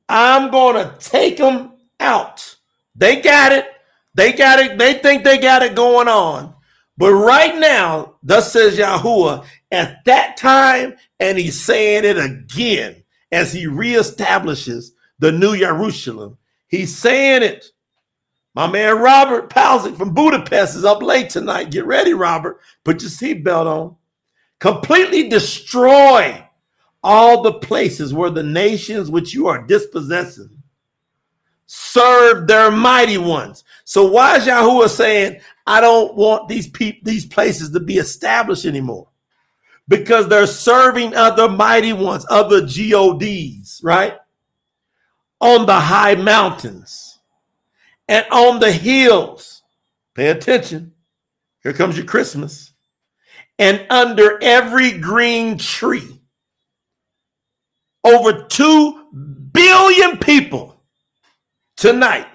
I'm 0.08 0.50
gonna 0.50 0.96
take 1.00 1.36
them 1.36 1.72
out. 1.98 2.56
They 2.94 3.20
got 3.20 3.52
it. 3.52 3.66
They 4.14 4.32
got 4.32 4.60
it. 4.60 4.78
They 4.78 4.94
think 4.94 5.24
they 5.24 5.38
got 5.38 5.62
it 5.62 5.74
going 5.74 6.08
on. 6.08 6.54
But 6.98 7.12
right 7.12 7.56
now, 7.58 8.16
thus 8.22 8.52
says 8.52 8.76
Yahuwah, 8.76 9.44
at 9.70 10.04
that 10.04 10.36
time, 10.36 10.94
and 11.18 11.38
he's 11.38 11.60
saying 11.60 12.04
it 12.04 12.18
again 12.18 13.02
as 13.32 13.52
he 13.52 13.64
reestablishes 13.64 14.90
the 15.18 15.32
new 15.32 15.56
Jerusalem. 15.56 16.36
He's 16.72 16.96
saying 16.96 17.42
it. 17.42 17.66
My 18.54 18.66
man 18.66 18.98
Robert 18.98 19.50
Palzik 19.50 19.96
from 19.96 20.14
Budapest 20.14 20.74
is 20.74 20.86
up 20.86 21.02
late 21.02 21.28
tonight. 21.28 21.70
Get 21.70 21.84
ready, 21.84 22.14
Robert. 22.14 22.60
Put 22.82 23.02
your 23.02 23.10
seatbelt 23.10 23.66
on. 23.66 23.96
Completely 24.58 25.28
destroy 25.28 26.42
all 27.02 27.42
the 27.42 27.52
places 27.52 28.14
where 28.14 28.30
the 28.30 28.42
nations 28.42 29.10
which 29.10 29.34
you 29.34 29.48
are 29.48 29.66
dispossessing 29.66 30.62
serve 31.66 32.46
their 32.46 32.70
mighty 32.70 33.18
ones. 33.18 33.64
So 33.84 34.06
why 34.06 34.36
is 34.36 34.46
Yahuwah 34.46 34.88
saying, 34.88 35.40
I 35.66 35.82
don't 35.82 36.14
want 36.14 36.48
these 36.48 36.68
people, 36.68 37.00
these 37.04 37.26
places 37.26 37.70
to 37.72 37.80
be 37.80 37.98
established 37.98 38.64
anymore? 38.64 39.08
Because 39.88 40.26
they're 40.26 40.46
serving 40.46 41.14
other 41.14 41.50
mighty 41.50 41.92
ones, 41.92 42.24
other 42.30 42.62
GODs, 42.62 43.80
right? 43.84 44.16
On 45.42 45.66
the 45.66 45.78
high 45.78 46.14
mountains 46.14 47.18
and 48.08 48.24
on 48.30 48.60
the 48.60 48.72
hills. 48.72 49.62
Pay 50.14 50.28
attention. 50.28 50.92
Here 51.62 51.72
comes 51.72 51.96
your 51.96 52.06
Christmas. 52.06 52.72
And 53.58 53.84
under 53.90 54.42
every 54.42 54.98
green 54.98 55.58
tree. 55.58 56.20
Over 58.04 58.44
2 58.44 59.50
billion 59.52 60.18
people 60.18 60.80
tonight 61.76 62.26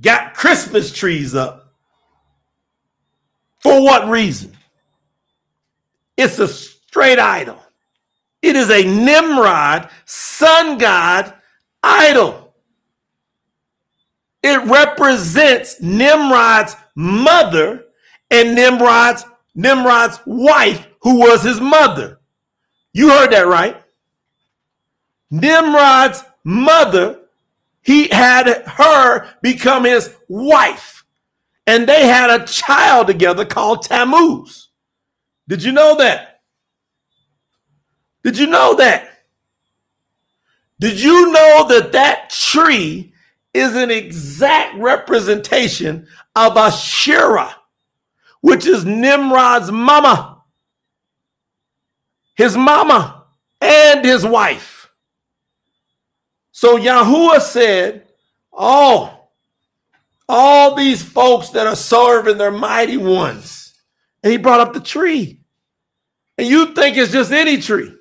got 0.00 0.34
Christmas 0.34 0.92
trees 0.92 1.34
up. 1.34 1.74
For 3.60 3.82
what 3.82 4.08
reason? 4.08 4.56
It's 6.16 6.38
a 6.38 6.48
straight 6.48 7.18
idol. 7.18 7.58
It 8.40 8.56
is 8.56 8.70
a 8.70 8.82
Nimrod, 8.82 9.88
sun 10.04 10.78
god 10.78 11.34
idol. 11.82 12.54
It 14.42 14.64
represents 14.64 15.80
Nimrod's 15.80 16.76
mother 16.94 17.84
and 18.30 18.54
Nimrod's 18.54 19.24
Nimrod's 19.54 20.18
wife, 20.26 20.86
who 21.02 21.20
was 21.20 21.42
his 21.42 21.60
mother. 21.60 22.18
You 22.92 23.10
heard 23.10 23.32
that 23.32 23.46
right. 23.46 23.82
Nimrod's 25.30 26.24
mother 26.44 27.20
he 27.82 28.08
had 28.08 28.46
her 28.66 29.28
become 29.42 29.84
his 29.84 30.14
wife. 30.28 31.04
And 31.66 31.88
they 31.88 32.06
had 32.06 32.30
a 32.30 32.46
child 32.46 33.08
together 33.08 33.44
called 33.44 33.82
Tammuz. 33.82 34.68
Did 35.48 35.62
you 35.62 35.72
know 35.72 35.96
that? 35.96 36.40
Did 38.24 38.38
you 38.38 38.46
know 38.46 38.76
that? 38.76 39.11
Did 40.82 41.00
you 41.00 41.30
know 41.30 41.68
that 41.68 41.92
that 41.92 42.30
tree 42.30 43.14
is 43.54 43.76
an 43.76 43.92
exact 43.92 44.74
representation 44.78 46.08
of 46.34 46.56
Asherah, 46.56 47.54
which 48.40 48.66
is 48.66 48.84
Nimrod's 48.84 49.70
mama, 49.70 50.42
his 52.34 52.56
mama, 52.56 53.26
and 53.60 54.04
his 54.04 54.26
wife? 54.26 54.90
So 56.50 56.76
Yahuwah 56.76 57.40
said, 57.40 58.08
Oh, 58.52 59.28
all 60.28 60.74
these 60.74 61.00
folks 61.00 61.50
that 61.50 61.68
are 61.68 61.76
serving 61.76 62.38
their 62.38 62.50
mighty 62.50 62.96
ones. 62.96 63.72
And 64.24 64.32
he 64.32 64.36
brought 64.36 64.58
up 64.58 64.72
the 64.72 64.80
tree. 64.80 65.42
And 66.36 66.48
you 66.48 66.74
think 66.74 66.96
it's 66.96 67.12
just 67.12 67.30
any 67.30 67.58
tree. 67.58 67.94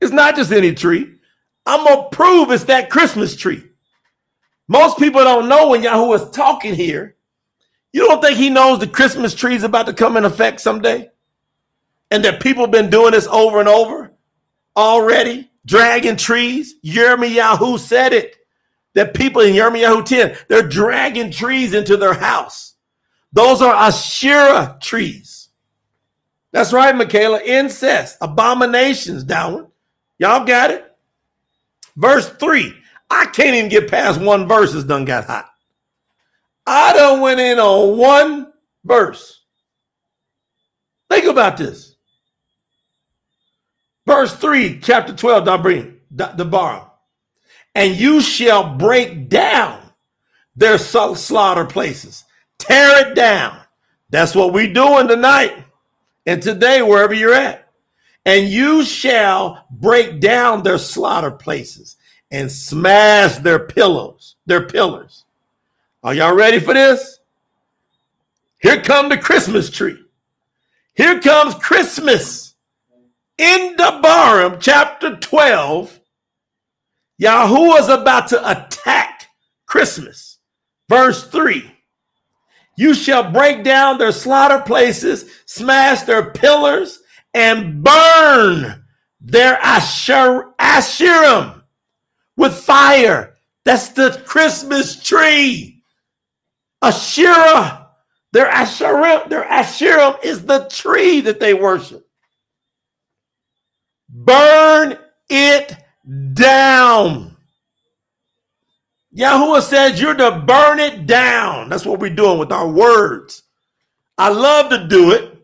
It's 0.00 0.12
not 0.12 0.36
just 0.36 0.52
any 0.52 0.72
tree. 0.72 1.16
I'm 1.64 1.86
to 1.86 2.08
prove 2.10 2.50
it's 2.50 2.64
that 2.64 2.90
Christmas 2.90 3.36
tree. 3.36 3.64
Most 4.68 4.98
people 4.98 5.22
don't 5.22 5.48
know 5.48 5.68
when 5.68 5.82
Yahuwah 5.82 6.26
is 6.26 6.30
talking 6.30 6.74
here. 6.74 7.16
You 7.92 8.06
don't 8.06 8.22
think 8.22 8.38
he 8.38 8.50
knows 8.50 8.78
the 8.78 8.86
Christmas 8.86 9.34
tree 9.34 9.54
is 9.54 9.64
about 9.64 9.86
to 9.86 9.92
come 9.92 10.16
in 10.16 10.24
effect 10.24 10.60
someday? 10.60 11.10
And 12.10 12.24
that 12.24 12.42
people 12.42 12.64
have 12.64 12.70
been 12.70 12.90
doing 12.90 13.12
this 13.12 13.26
over 13.26 13.60
and 13.60 13.68
over 13.68 14.12
already? 14.76 15.50
dragging 15.64 16.16
trees. 16.16 16.74
Yirmiyahu 16.84 17.78
said 17.78 18.12
it. 18.12 18.36
That 18.94 19.14
people 19.14 19.40
in 19.40 19.54
Yirmiyahu 19.54 20.04
10, 20.04 20.36
they're 20.48 20.68
dragging 20.68 21.30
trees 21.30 21.72
into 21.72 21.96
their 21.96 22.12
house. 22.12 22.74
Those 23.32 23.62
are 23.62 23.74
Asherah 23.74 24.76
trees. 24.82 25.48
That's 26.52 26.74
right, 26.74 26.94
Michaela. 26.94 27.40
Incest, 27.42 28.18
abominations, 28.20 29.24
down. 29.24 29.68
Y'all 30.18 30.44
got 30.44 30.70
it? 30.70 30.91
Verse 31.96 32.28
3. 32.28 32.74
I 33.10 33.26
can't 33.26 33.54
even 33.54 33.70
get 33.70 33.90
past 33.90 34.20
one 34.20 34.48
verse. 34.48 34.74
It's 34.74 34.84
done 34.84 35.04
got 35.04 35.26
hot. 35.26 35.50
I 36.66 36.92
done 36.94 37.20
went 37.20 37.40
in 37.40 37.58
on 37.58 37.98
one 37.98 38.52
verse. 38.84 39.40
Think 41.10 41.26
about 41.26 41.56
this. 41.56 41.96
Verse 44.06 44.34
3, 44.34 44.80
chapter 44.80 45.14
12, 45.14 45.44
Dabrim, 45.44 45.98
Debarim. 46.14 46.88
And 47.74 47.94
you 47.94 48.20
shall 48.20 48.76
break 48.76 49.28
down 49.28 49.80
their 50.56 50.78
slaughter 50.78 51.64
places, 51.64 52.24
tear 52.58 53.06
it 53.06 53.14
down. 53.14 53.58
That's 54.10 54.34
what 54.34 54.52
we're 54.52 54.72
doing 54.72 55.08
tonight 55.08 55.64
and 56.26 56.42
today, 56.42 56.82
wherever 56.82 57.14
you're 57.14 57.34
at. 57.34 57.61
And 58.24 58.48
you 58.48 58.84
shall 58.84 59.66
break 59.70 60.20
down 60.20 60.62
their 60.62 60.78
slaughter 60.78 61.30
places 61.30 61.96
and 62.30 62.50
smash 62.50 63.36
their 63.36 63.58
pillows, 63.58 64.36
their 64.46 64.66
pillars. 64.66 65.24
Are 66.02 66.14
y'all 66.14 66.34
ready 66.34 66.60
for 66.60 66.74
this? 66.74 67.18
Here 68.60 68.80
come 68.80 69.08
the 69.08 69.18
Christmas 69.18 69.70
tree. 69.70 69.98
Here 70.94 71.20
comes 71.20 71.54
Christmas 71.56 72.52
in 73.38 73.74
Debarim 73.76 74.58
chapter 74.60 75.16
12, 75.16 75.98
Yahuwah 77.20 77.80
is 77.80 77.88
about 77.88 78.28
to 78.28 78.50
attack 78.50 79.28
Christmas. 79.66 80.38
Verse 80.88 81.26
3 81.28 81.70
You 82.76 82.94
shall 82.94 83.30
break 83.30 83.64
down 83.64 83.98
their 83.98 84.12
slaughter 84.12 84.60
places, 84.60 85.28
smash 85.46 86.02
their 86.02 86.30
pillars, 86.30 87.00
and 87.34 87.82
burn 87.82 88.84
their 89.20 89.58
Asher- 89.58 90.52
Asherim 90.60 91.62
with 92.36 92.54
fire. 92.54 93.34
That's 93.64 93.90
the 93.90 94.22
Christmas 94.26 95.02
tree. 95.02 95.82
Asherah, 96.82 97.88
their 98.32 98.50
Asherim, 98.50 99.28
their 99.28 99.44
Asherim 99.44 100.22
is 100.24 100.44
the 100.44 100.66
tree 100.68 101.20
that 101.22 101.40
they 101.40 101.54
worship. 101.54 102.06
Burn 104.08 104.98
it 105.30 105.76
down. 106.34 107.36
Yahuwah 109.16 109.62
says 109.62 110.00
you're 110.00 110.14
to 110.14 110.42
burn 110.46 110.80
it 110.80 111.06
down. 111.06 111.68
That's 111.68 111.84
what 111.84 112.00
we're 112.00 112.14
doing 112.14 112.38
with 112.38 112.50
our 112.52 112.68
words. 112.68 113.42
I 114.16 114.30
love 114.30 114.70
to 114.70 114.88
do 114.88 115.12
it 115.12 115.38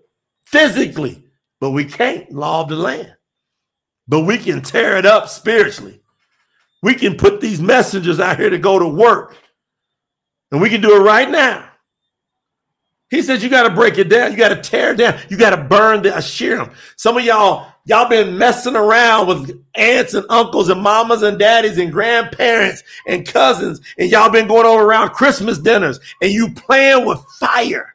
physically, 0.44 1.22
but 1.60 1.70
we 1.70 1.84
can't. 1.84 2.30
Law 2.32 2.62
of 2.62 2.68
the 2.68 2.76
land. 2.76 3.14
But 4.06 4.20
we 4.20 4.38
can 4.38 4.62
tear 4.62 4.96
it 4.96 5.06
up 5.06 5.28
spiritually. 5.28 6.00
We 6.82 6.94
can 6.94 7.16
put 7.16 7.40
these 7.40 7.60
messengers 7.60 8.20
out 8.20 8.38
here 8.38 8.50
to 8.50 8.58
go 8.58 8.78
to 8.78 8.88
work. 8.88 9.36
And 10.50 10.60
we 10.60 10.70
can 10.70 10.80
do 10.80 10.96
it 10.96 11.00
right 11.00 11.30
now. 11.30 11.68
He 13.10 13.22
says 13.22 13.42
you 13.42 13.48
got 13.48 13.66
to 13.66 13.74
break 13.74 13.96
it 13.96 14.10
down. 14.10 14.32
You 14.32 14.36
got 14.36 14.50
to 14.50 14.60
tear 14.60 14.92
it 14.92 14.98
down. 14.98 15.18
You 15.28 15.38
got 15.38 15.50
to 15.50 15.56
burn 15.56 16.02
the 16.02 16.10
Asherim. 16.10 16.74
Some 16.96 17.16
of 17.16 17.24
y'all, 17.24 17.72
y'all 17.86 18.08
been 18.08 18.36
messing 18.36 18.76
around 18.76 19.28
with 19.28 19.64
aunts 19.74 20.12
and 20.14 20.26
uncles 20.28 20.68
and 20.68 20.82
mamas 20.82 21.22
and 21.22 21.38
daddies 21.38 21.78
and 21.78 21.90
grandparents 21.90 22.82
and 23.06 23.26
cousins, 23.26 23.80
and 23.98 24.10
y'all 24.10 24.30
been 24.30 24.46
going 24.46 24.66
over 24.66 24.82
around 24.82 25.10
Christmas 25.10 25.58
dinners 25.58 25.98
and 26.20 26.30
you 26.30 26.52
playing 26.52 27.06
with 27.06 27.20
fire. 27.38 27.94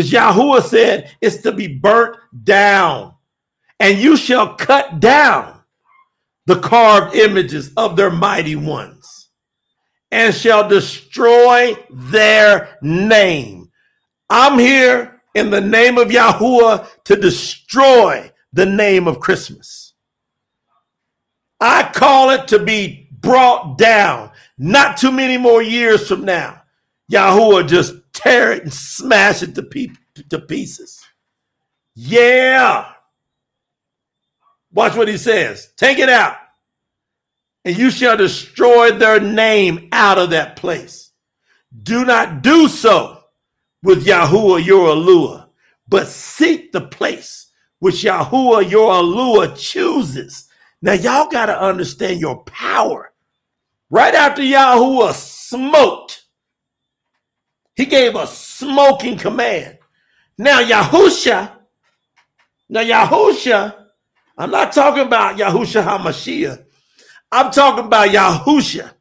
Because 0.00 0.12
Yahuwah 0.12 0.62
said 0.62 1.14
it's 1.20 1.38
to 1.42 1.52
be 1.52 1.66
burnt 1.68 2.16
down, 2.42 3.14
and 3.78 3.98
you 3.98 4.16
shall 4.16 4.54
cut 4.54 5.00
down 5.00 5.60
the 6.46 6.58
carved 6.58 7.14
images 7.14 7.72
of 7.76 7.96
their 7.96 8.10
mighty 8.10 8.56
ones 8.56 9.28
and 10.10 10.34
shall 10.34 10.68
destroy 10.68 11.76
their 11.90 12.78
name 12.82 13.70
I'm 14.30 14.58
here 14.58 15.20
in 15.34 15.50
the 15.50 15.60
name 15.60 15.98
of 15.98 16.08
Yahuwah 16.08 16.86
to 17.04 17.16
destroy 17.16 18.30
the 18.52 18.66
name 18.66 19.08
of 19.08 19.18
Christmas. 19.18 19.94
I 21.60 21.90
call 21.92 22.30
it 22.30 22.48
to 22.48 22.60
be 22.60 23.08
brought 23.10 23.76
down. 23.76 24.30
Not 24.56 24.96
too 24.96 25.10
many 25.10 25.36
more 25.36 25.62
years 25.62 26.06
from 26.06 26.24
now, 26.24 26.62
Yahuwah 27.12 27.68
just 27.68 27.94
tear 28.22 28.52
it 28.52 28.62
and 28.64 28.72
smash 28.72 29.42
it 29.42 29.54
to, 29.54 29.62
pe- 29.62 29.88
to 30.28 30.38
pieces. 30.38 31.00
Yeah. 31.94 32.92
Watch 34.72 34.94
what 34.96 35.08
he 35.08 35.16
says. 35.16 35.70
Take 35.76 35.98
it 35.98 36.08
out, 36.08 36.36
and 37.64 37.76
you 37.76 37.90
shall 37.90 38.16
destroy 38.16 38.92
their 38.92 39.20
name 39.20 39.88
out 39.92 40.18
of 40.18 40.30
that 40.30 40.56
place. 40.56 41.10
Do 41.82 42.04
not 42.04 42.42
do 42.42 42.68
so 42.68 43.22
with 43.82 44.06
Yahuwah 44.06 44.64
your 44.64 44.94
Eluah, 44.94 45.48
but 45.88 46.06
seek 46.06 46.72
the 46.72 46.82
place 46.82 47.50
which 47.80 48.04
Yahuwah 48.04 48.70
your 48.70 48.92
Eluah 48.92 49.56
chooses. 49.58 50.48
Now, 50.82 50.92
y'all 50.92 51.28
got 51.28 51.46
to 51.46 51.60
understand 51.60 52.20
your 52.20 52.44
power. 52.44 53.12
Right 53.90 54.14
after 54.14 54.42
Yahuwah 54.42 55.14
smoked, 55.14 56.19
he 57.76 57.86
gave 57.86 58.14
a 58.14 58.26
smoking 58.26 59.16
command. 59.16 59.78
Now, 60.36 60.62
Yahusha, 60.62 61.52
now, 62.68 62.82
Yahusha, 62.82 63.76
I'm 64.38 64.50
not 64.50 64.72
talking 64.72 65.02
about 65.02 65.36
Yahusha 65.36 65.84
HaMashiach. 65.84 66.64
I'm 67.32 67.50
talking 67.50 67.84
about 67.84 68.08
Yahusha, 68.08 68.92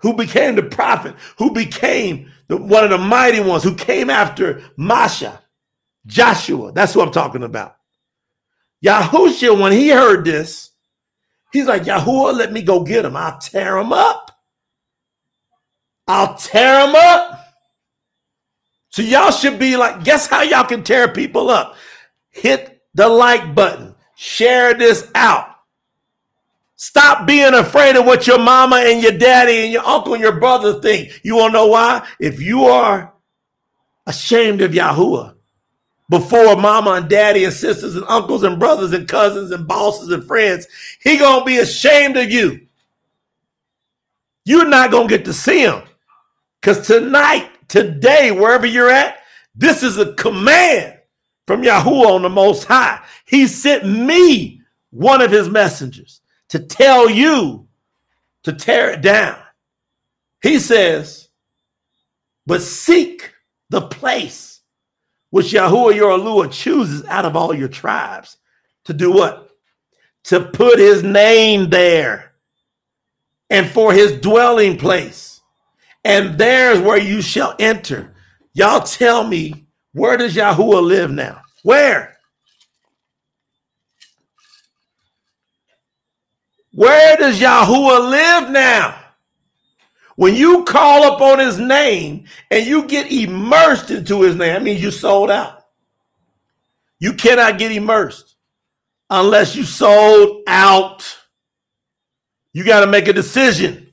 who 0.00 0.14
became 0.14 0.54
the 0.56 0.62
prophet, 0.62 1.14
who 1.38 1.52
became 1.52 2.30
the, 2.48 2.56
one 2.56 2.84
of 2.84 2.90
the 2.90 2.98
mighty 2.98 3.40
ones 3.40 3.62
who 3.64 3.74
came 3.74 4.10
after 4.10 4.62
Masha, 4.76 5.42
Joshua. 6.06 6.72
That's 6.72 6.94
who 6.94 7.00
I'm 7.00 7.10
talking 7.12 7.42
about. 7.42 7.76
Yahusha, 8.84 9.58
when 9.58 9.72
he 9.72 9.88
heard 9.88 10.24
this, 10.24 10.70
he's 11.52 11.66
like, 11.66 11.84
Yahuwah, 11.84 12.36
let 12.36 12.52
me 12.52 12.62
go 12.62 12.84
get 12.84 13.04
him. 13.04 13.16
I'll 13.16 13.38
tear 13.38 13.78
him 13.78 13.92
up. 13.92 14.23
I'll 16.06 16.34
tear 16.34 16.86
them 16.86 16.94
up. 16.94 17.40
So 18.90 19.02
y'all 19.02 19.32
should 19.32 19.58
be 19.58 19.76
like, 19.76 20.04
guess 20.04 20.26
how 20.26 20.42
y'all 20.42 20.64
can 20.64 20.84
tear 20.84 21.08
people 21.08 21.50
up? 21.50 21.76
Hit 22.30 22.82
the 22.94 23.08
like 23.08 23.54
button. 23.54 23.94
Share 24.14 24.74
this 24.74 25.10
out. 25.14 25.48
Stop 26.76 27.26
being 27.26 27.54
afraid 27.54 27.96
of 27.96 28.04
what 28.04 28.26
your 28.26 28.38
mama 28.38 28.76
and 28.76 29.02
your 29.02 29.16
daddy 29.16 29.64
and 29.64 29.72
your 29.72 29.86
uncle 29.86 30.14
and 30.14 30.22
your 30.22 30.38
brother 30.38 30.80
think. 30.80 31.20
You 31.22 31.36
want 31.36 31.52
to 31.52 31.58
know 31.58 31.66
why? 31.66 32.06
If 32.20 32.40
you 32.40 32.66
are 32.66 33.12
ashamed 34.06 34.60
of 34.60 34.72
Yahuwah 34.72 35.34
before 36.10 36.56
mama 36.56 36.92
and 36.92 37.08
daddy 37.08 37.44
and 37.44 37.52
sisters 37.52 37.96
and 37.96 38.04
uncles 38.08 38.42
and 38.42 38.58
brothers 38.58 38.92
and 38.92 39.08
cousins 39.08 39.50
and 39.50 39.66
bosses 39.66 40.10
and 40.10 40.24
friends, 40.24 40.66
he 41.00 41.16
going 41.16 41.40
to 41.40 41.44
be 41.46 41.58
ashamed 41.58 42.16
of 42.16 42.30
you. 42.30 42.66
You're 44.44 44.68
not 44.68 44.90
going 44.90 45.08
to 45.08 45.16
get 45.16 45.24
to 45.24 45.32
see 45.32 45.60
him. 45.60 45.82
Because 46.64 46.86
tonight, 46.86 47.50
today, 47.68 48.30
wherever 48.30 48.64
you're 48.64 48.88
at, 48.88 49.18
this 49.54 49.82
is 49.82 49.98
a 49.98 50.14
command 50.14 50.98
from 51.46 51.60
Yahuwah 51.60 52.14
on 52.14 52.22
the 52.22 52.30
Most 52.30 52.64
High. 52.64 53.04
He 53.26 53.46
sent 53.46 53.84
me 53.86 54.62
one 54.88 55.20
of 55.20 55.30
his 55.30 55.50
messengers 55.50 56.22
to 56.48 56.58
tell 56.58 57.10
you 57.10 57.68
to 58.44 58.54
tear 58.54 58.92
it 58.92 59.02
down. 59.02 59.36
He 60.40 60.58
says, 60.58 61.28
but 62.46 62.62
seek 62.62 63.34
the 63.68 63.82
place 63.82 64.62
which 65.28 65.52
Yahuwah 65.52 65.94
your 65.94 66.18
Eluah 66.18 66.50
chooses 66.50 67.04
out 67.04 67.26
of 67.26 67.36
all 67.36 67.52
your 67.52 67.68
tribes 67.68 68.38
to 68.86 68.94
do 68.94 69.12
what? 69.12 69.50
To 70.24 70.40
put 70.40 70.78
his 70.78 71.02
name 71.02 71.68
there 71.68 72.32
and 73.50 73.68
for 73.68 73.92
his 73.92 74.12
dwelling 74.12 74.78
place. 74.78 75.33
And 76.04 76.38
there's 76.38 76.80
where 76.80 76.98
you 76.98 77.22
shall 77.22 77.54
enter. 77.58 78.14
Y'all 78.52 78.82
tell 78.82 79.26
me, 79.26 79.66
where 79.92 80.16
does 80.16 80.34
Yahuwah 80.34 80.82
live 80.82 81.10
now? 81.10 81.40
Where? 81.62 82.18
Where 86.72 87.16
does 87.16 87.40
Yahuwah 87.40 88.10
live 88.10 88.50
now? 88.50 89.00
When 90.16 90.34
you 90.34 90.64
call 90.64 91.14
upon 91.14 91.38
his 91.38 91.58
name 91.58 92.26
and 92.50 92.66
you 92.66 92.86
get 92.86 93.10
immersed 93.10 93.90
into 93.90 94.22
his 94.22 94.36
name, 94.36 94.52
that 94.52 94.62
means 94.62 94.82
you 94.82 94.90
sold 94.90 95.30
out. 95.30 95.64
You 97.00 97.14
cannot 97.14 97.58
get 97.58 97.72
immersed 97.72 98.36
unless 99.10 99.56
you 99.56 99.64
sold 99.64 100.42
out. 100.46 101.18
You 102.52 102.64
got 102.64 102.80
to 102.80 102.86
make 102.86 103.08
a 103.08 103.12
decision. 103.12 103.83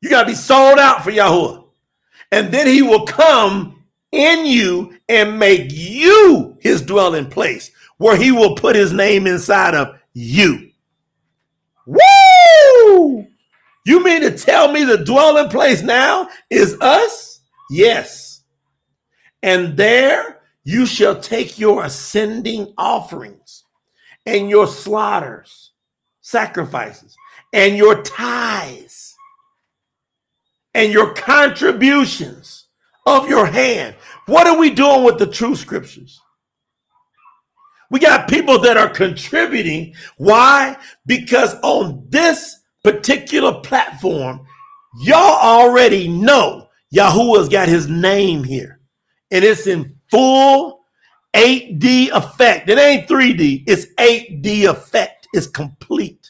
You 0.00 0.10
got 0.10 0.22
to 0.22 0.28
be 0.28 0.34
sold 0.34 0.78
out 0.78 1.02
for 1.02 1.10
Yahuwah. 1.10 1.64
And 2.32 2.52
then 2.52 2.66
he 2.66 2.82
will 2.82 3.06
come 3.06 3.84
in 4.12 4.46
you 4.46 4.98
and 5.08 5.38
make 5.38 5.68
you 5.70 6.56
his 6.60 6.82
dwelling 6.82 7.30
place 7.30 7.70
where 7.98 8.16
he 8.16 8.32
will 8.32 8.54
put 8.54 8.76
his 8.76 8.92
name 8.92 9.26
inside 9.26 9.74
of 9.74 9.98
you. 10.12 10.70
Woo! 11.86 13.26
You 13.84 14.02
mean 14.04 14.22
to 14.22 14.36
tell 14.36 14.72
me 14.72 14.84
the 14.84 15.04
dwelling 15.04 15.48
place 15.48 15.82
now 15.82 16.28
is 16.50 16.76
us? 16.80 17.40
Yes. 17.70 18.42
And 19.42 19.76
there 19.76 20.40
you 20.64 20.86
shall 20.86 21.20
take 21.20 21.58
your 21.58 21.84
ascending 21.84 22.74
offerings 22.76 23.64
and 24.26 24.50
your 24.50 24.66
slaughters, 24.66 25.72
sacrifices, 26.20 27.16
and 27.52 27.76
your 27.76 28.02
tithes 28.02 28.85
and 30.76 30.92
your 30.92 31.14
contributions 31.14 32.66
of 33.06 33.30
your 33.30 33.46
hand. 33.46 33.96
What 34.26 34.46
are 34.46 34.58
we 34.58 34.68
doing 34.68 35.04
with 35.04 35.18
the 35.18 35.26
true 35.26 35.56
scriptures? 35.56 36.20
We 37.90 37.98
got 37.98 38.28
people 38.28 38.60
that 38.60 38.76
are 38.76 38.90
contributing. 38.90 39.94
Why? 40.18 40.76
Because 41.06 41.54
on 41.62 42.04
this 42.10 42.60
particular 42.84 43.60
platform, 43.60 44.46
y'all 45.00 45.16
already 45.40 46.08
know 46.08 46.68
Yahuwah's 46.90 47.48
got 47.48 47.68
his 47.68 47.88
name 47.88 48.44
here. 48.44 48.80
And 49.30 49.44
it's 49.44 49.66
in 49.66 49.96
full 50.10 50.84
8D 51.32 52.10
effect. 52.10 52.68
It 52.68 52.78
ain't 52.78 53.08
3D, 53.08 53.64
it's 53.66 53.86
8D 53.94 54.68
effect. 54.68 55.26
It's 55.32 55.46
complete. 55.46 56.25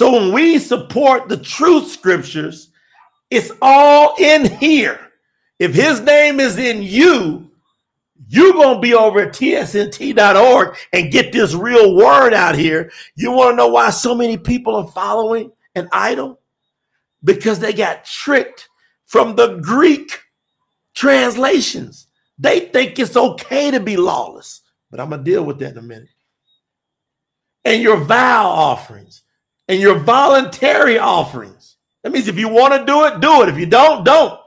So 0.00 0.12
when 0.12 0.32
we 0.32 0.58
support 0.58 1.28
the 1.28 1.36
truth 1.36 1.88
scriptures, 1.88 2.70
it's 3.28 3.52
all 3.60 4.14
in 4.16 4.46
here. 4.56 4.98
If 5.58 5.74
his 5.74 6.00
name 6.00 6.40
is 6.40 6.56
in 6.56 6.82
you, 6.82 7.50
you're 8.26 8.54
going 8.54 8.76
to 8.76 8.80
be 8.80 8.94
over 8.94 9.20
at 9.20 9.34
tsnt.org 9.34 10.78
and 10.94 11.12
get 11.12 11.32
this 11.32 11.52
real 11.52 11.94
word 11.94 12.32
out 12.32 12.54
here. 12.54 12.90
You 13.14 13.30
want 13.32 13.52
to 13.52 13.56
know 13.56 13.68
why 13.68 13.90
so 13.90 14.14
many 14.14 14.38
people 14.38 14.74
are 14.74 14.88
following 14.88 15.52
an 15.74 15.90
idol? 15.92 16.40
Because 17.22 17.58
they 17.58 17.74
got 17.74 18.06
tricked 18.06 18.70
from 19.04 19.36
the 19.36 19.58
Greek 19.58 20.18
translations. 20.94 22.06
They 22.38 22.60
think 22.60 22.98
it's 22.98 23.18
okay 23.18 23.70
to 23.70 23.80
be 23.80 23.98
lawless, 23.98 24.62
but 24.90 24.98
I'm 24.98 25.10
going 25.10 25.22
to 25.22 25.30
deal 25.30 25.44
with 25.44 25.58
that 25.58 25.72
in 25.72 25.78
a 25.78 25.82
minute. 25.82 26.08
And 27.66 27.82
your 27.82 27.98
vow 27.98 28.46
offerings 28.48 29.24
and 29.70 29.80
your 29.80 29.98
voluntary 29.98 30.98
offerings. 30.98 31.76
That 32.02 32.12
means 32.12 32.28
if 32.28 32.38
you 32.38 32.48
want 32.48 32.74
to 32.74 32.84
do 32.84 33.04
it, 33.04 33.20
do 33.20 33.42
it. 33.42 33.48
If 33.48 33.58
you 33.58 33.66
don't, 33.66 34.04
don't 34.04 34.40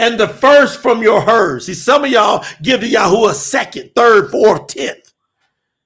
and 0.00 0.18
the 0.18 0.26
first 0.26 0.80
from 0.80 1.02
your 1.02 1.20
herds. 1.20 1.66
See, 1.66 1.74
some 1.74 2.04
of 2.04 2.10
y'all 2.10 2.44
give 2.62 2.80
to 2.80 2.88
Yahuwah 2.88 3.32
a 3.32 3.34
second, 3.34 3.90
third, 3.94 4.30
fourth, 4.30 4.68
tenth. 4.68 5.12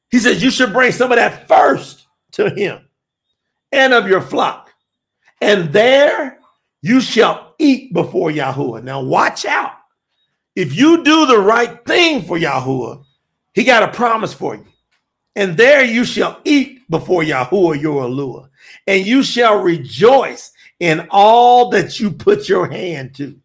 He 0.08 0.20
says 0.20 0.40
you 0.40 0.52
should 0.52 0.72
bring 0.72 0.92
some 0.92 1.10
of 1.10 1.16
that 1.16 1.48
first 1.48 2.06
to 2.32 2.48
him 2.48 2.88
and 3.72 3.92
of 3.92 4.06
your 4.06 4.20
flock. 4.20 4.70
And 5.40 5.72
there 5.72 6.38
you 6.80 7.00
shall 7.00 7.56
eat 7.58 7.92
before 7.92 8.30
Yahuwah. 8.30 8.84
Now 8.84 9.02
watch 9.02 9.44
out. 9.44 9.72
If 10.54 10.76
you 10.76 11.02
do 11.02 11.26
the 11.26 11.40
right 11.40 11.84
thing 11.84 12.22
for 12.22 12.38
Yahuwah, 12.38 13.04
he 13.52 13.64
got 13.64 13.82
a 13.82 13.88
promise 13.88 14.32
for 14.32 14.54
you. 14.54 14.64
And 15.36 15.56
there 15.56 15.84
you 15.84 16.04
shall 16.04 16.40
eat 16.44 16.88
before 16.88 17.22
Yahuwah 17.22 17.80
your 17.80 18.04
Eluah, 18.04 18.48
and 18.86 19.04
you 19.04 19.22
shall 19.22 19.60
rejoice 19.60 20.52
in 20.80 21.06
all 21.10 21.70
that 21.70 21.98
you 21.98 22.10
put 22.10 22.48
your 22.48 22.68
hand 22.68 23.14
to. 23.16 23.38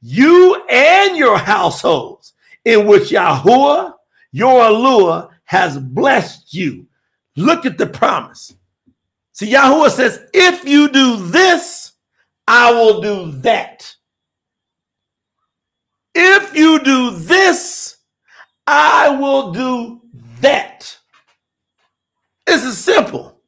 You 0.00 0.62
and 0.68 1.16
your 1.16 1.38
households, 1.38 2.34
in 2.64 2.86
which 2.86 3.10
Yahuwah 3.10 3.94
your 4.32 4.62
Eluah 4.62 5.30
has 5.44 5.78
blessed 5.78 6.52
you. 6.52 6.86
Look 7.36 7.64
at 7.64 7.78
the 7.78 7.86
promise. 7.86 8.54
See, 9.32 9.52
Yahuwah 9.52 9.90
says, 9.90 10.20
if 10.34 10.64
you 10.64 10.88
do 10.90 11.16
this, 11.28 11.92
I 12.46 12.72
will 12.72 13.00
do 13.00 13.32
that. 13.40 13.94
If 16.14 16.54
you 16.54 16.78
do 16.80 17.10
this, 17.12 17.96
I 18.66 19.08
will 19.10 19.52
do 19.52 20.02
that. 20.40 20.98
This 22.46 22.64
is 22.64 22.78
simple. 22.78 23.40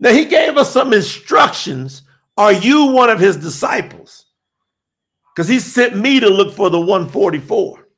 Now, 0.00 0.10
he 0.10 0.24
gave 0.24 0.56
us 0.56 0.72
some 0.72 0.92
instructions. 0.92 2.02
Are 2.36 2.52
you 2.52 2.86
one 2.86 3.10
of 3.10 3.18
his 3.18 3.36
disciples? 3.36 4.26
Because 5.34 5.48
he 5.48 5.58
sent 5.58 5.96
me 5.96 6.20
to 6.20 6.28
look 6.28 6.54
for 6.54 6.70
the 6.70 6.80
144. 6.80 7.88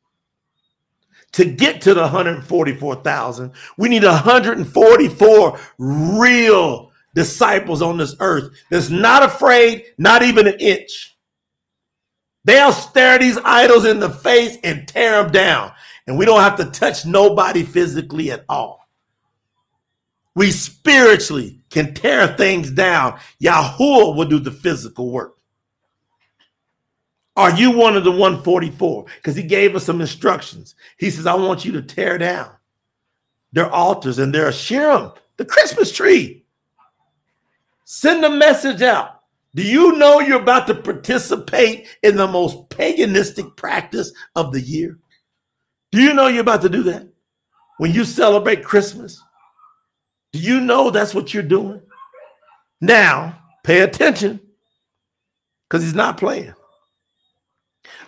To 1.33 1.45
get 1.45 1.81
to 1.83 1.95
the 1.95 2.03
144,000, 2.03 3.53
we 3.79 3.89
need 3.89 4.03
144 4.03 5.61
real 5.79 6.91
disciples 7.15 7.83
on 7.83 7.99
this 7.99 8.17
earth 8.21 8.51
that's 8.71 8.91
not 8.91 9.23
afraid, 9.23 9.85
not 9.97 10.23
even 10.23 10.49
an 10.49 10.59
inch. 10.59 11.17
They'll 12.45 12.73
stare 12.73 13.19
these 13.19 13.39
idols 13.45 13.85
in 13.85 14.01
the 14.01 14.11
face 14.11 14.57
and 14.65 14.89
tear 14.89 15.23
them 15.23 15.31
down. 15.31 15.73
And 16.07 16.19
we 16.19 16.25
don't 16.25 16.41
have 16.41 16.57
to 16.57 16.65
touch 16.65 17.07
nobody 17.07 17.63
physically 17.63 18.31
at 18.33 18.45
all. 18.49 18.80
We 20.35 20.51
spiritually 20.51 21.61
can 21.71 21.95
tear 21.95 22.29
things 22.29 22.71
down. 22.71 23.19
Yahuwah 23.43 24.17
will 24.17 24.27
do 24.27 24.39
the 24.39 24.51
physical 24.51 25.11
work. 25.11 25.37
Are 27.37 27.55
you 27.57 27.71
one 27.71 27.97
of 27.97 28.05
the 28.05 28.11
144? 28.11 29.07
Because 29.17 29.37
he 29.37 29.43
gave 29.43 29.75
us 29.75 29.85
some 29.85 30.01
instructions. 30.01 30.75
He 30.99 31.11
says, 31.11 31.27
I 31.27 31.35
want 31.35 31.65
you 31.65 31.73
to 31.73 31.83
tear 31.83 32.19
down 32.19 32.51
their 33.53 33.71
altars 33.71 34.19
and 34.19 34.35
their 34.35 34.51
Asherim, 34.51 35.17
the 35.37 35.45
Christmas 35.45 35.93
tree. 35.93 36.45
Send 37.85 38.25
a 38.25 38.31
message 38.31 38.83
out. 38.83 39.23
Do 39.55 39.65
you 39.65 39.97
know 39.97 40.21
you're 40.21 40.41
about 40.41 40.69
to 40.69 40.75
participate 40.77 41.89
in 42.05 42.17
the 42.17 42.29
most 42.29 42.69
paganistic 42.69 43.57
practice 43.57 44.13
of 44.37 44.53
the 44.53 44.61
year? 44.61 44.99
Do 45.91 46.01
you 46.01 46.15
know 46.15 46.29
you're 46.29 46.43
about 46.43 46.63
to 46.63 46.69
do 46.69 46.85
that? 46.85 47.09
When 47.79 47.93
you 47.93 48.05
celebrate 48.05 48.63
Christmas, 48.63 49.21
do 50.33 50.39
you 50.39 50.61
know 50.61 50.91
that's 50.91 51.15
what 51.15 51.35
you're 51.35 51.43
doing? 51.43 51.81
Now, 52.81 53.39
pay 53.63 53.81
attention 53.81 54.41
because 55.69 55.83
he's 55.83 55.95
not 55.95 56.17
playing. 56.19 56.55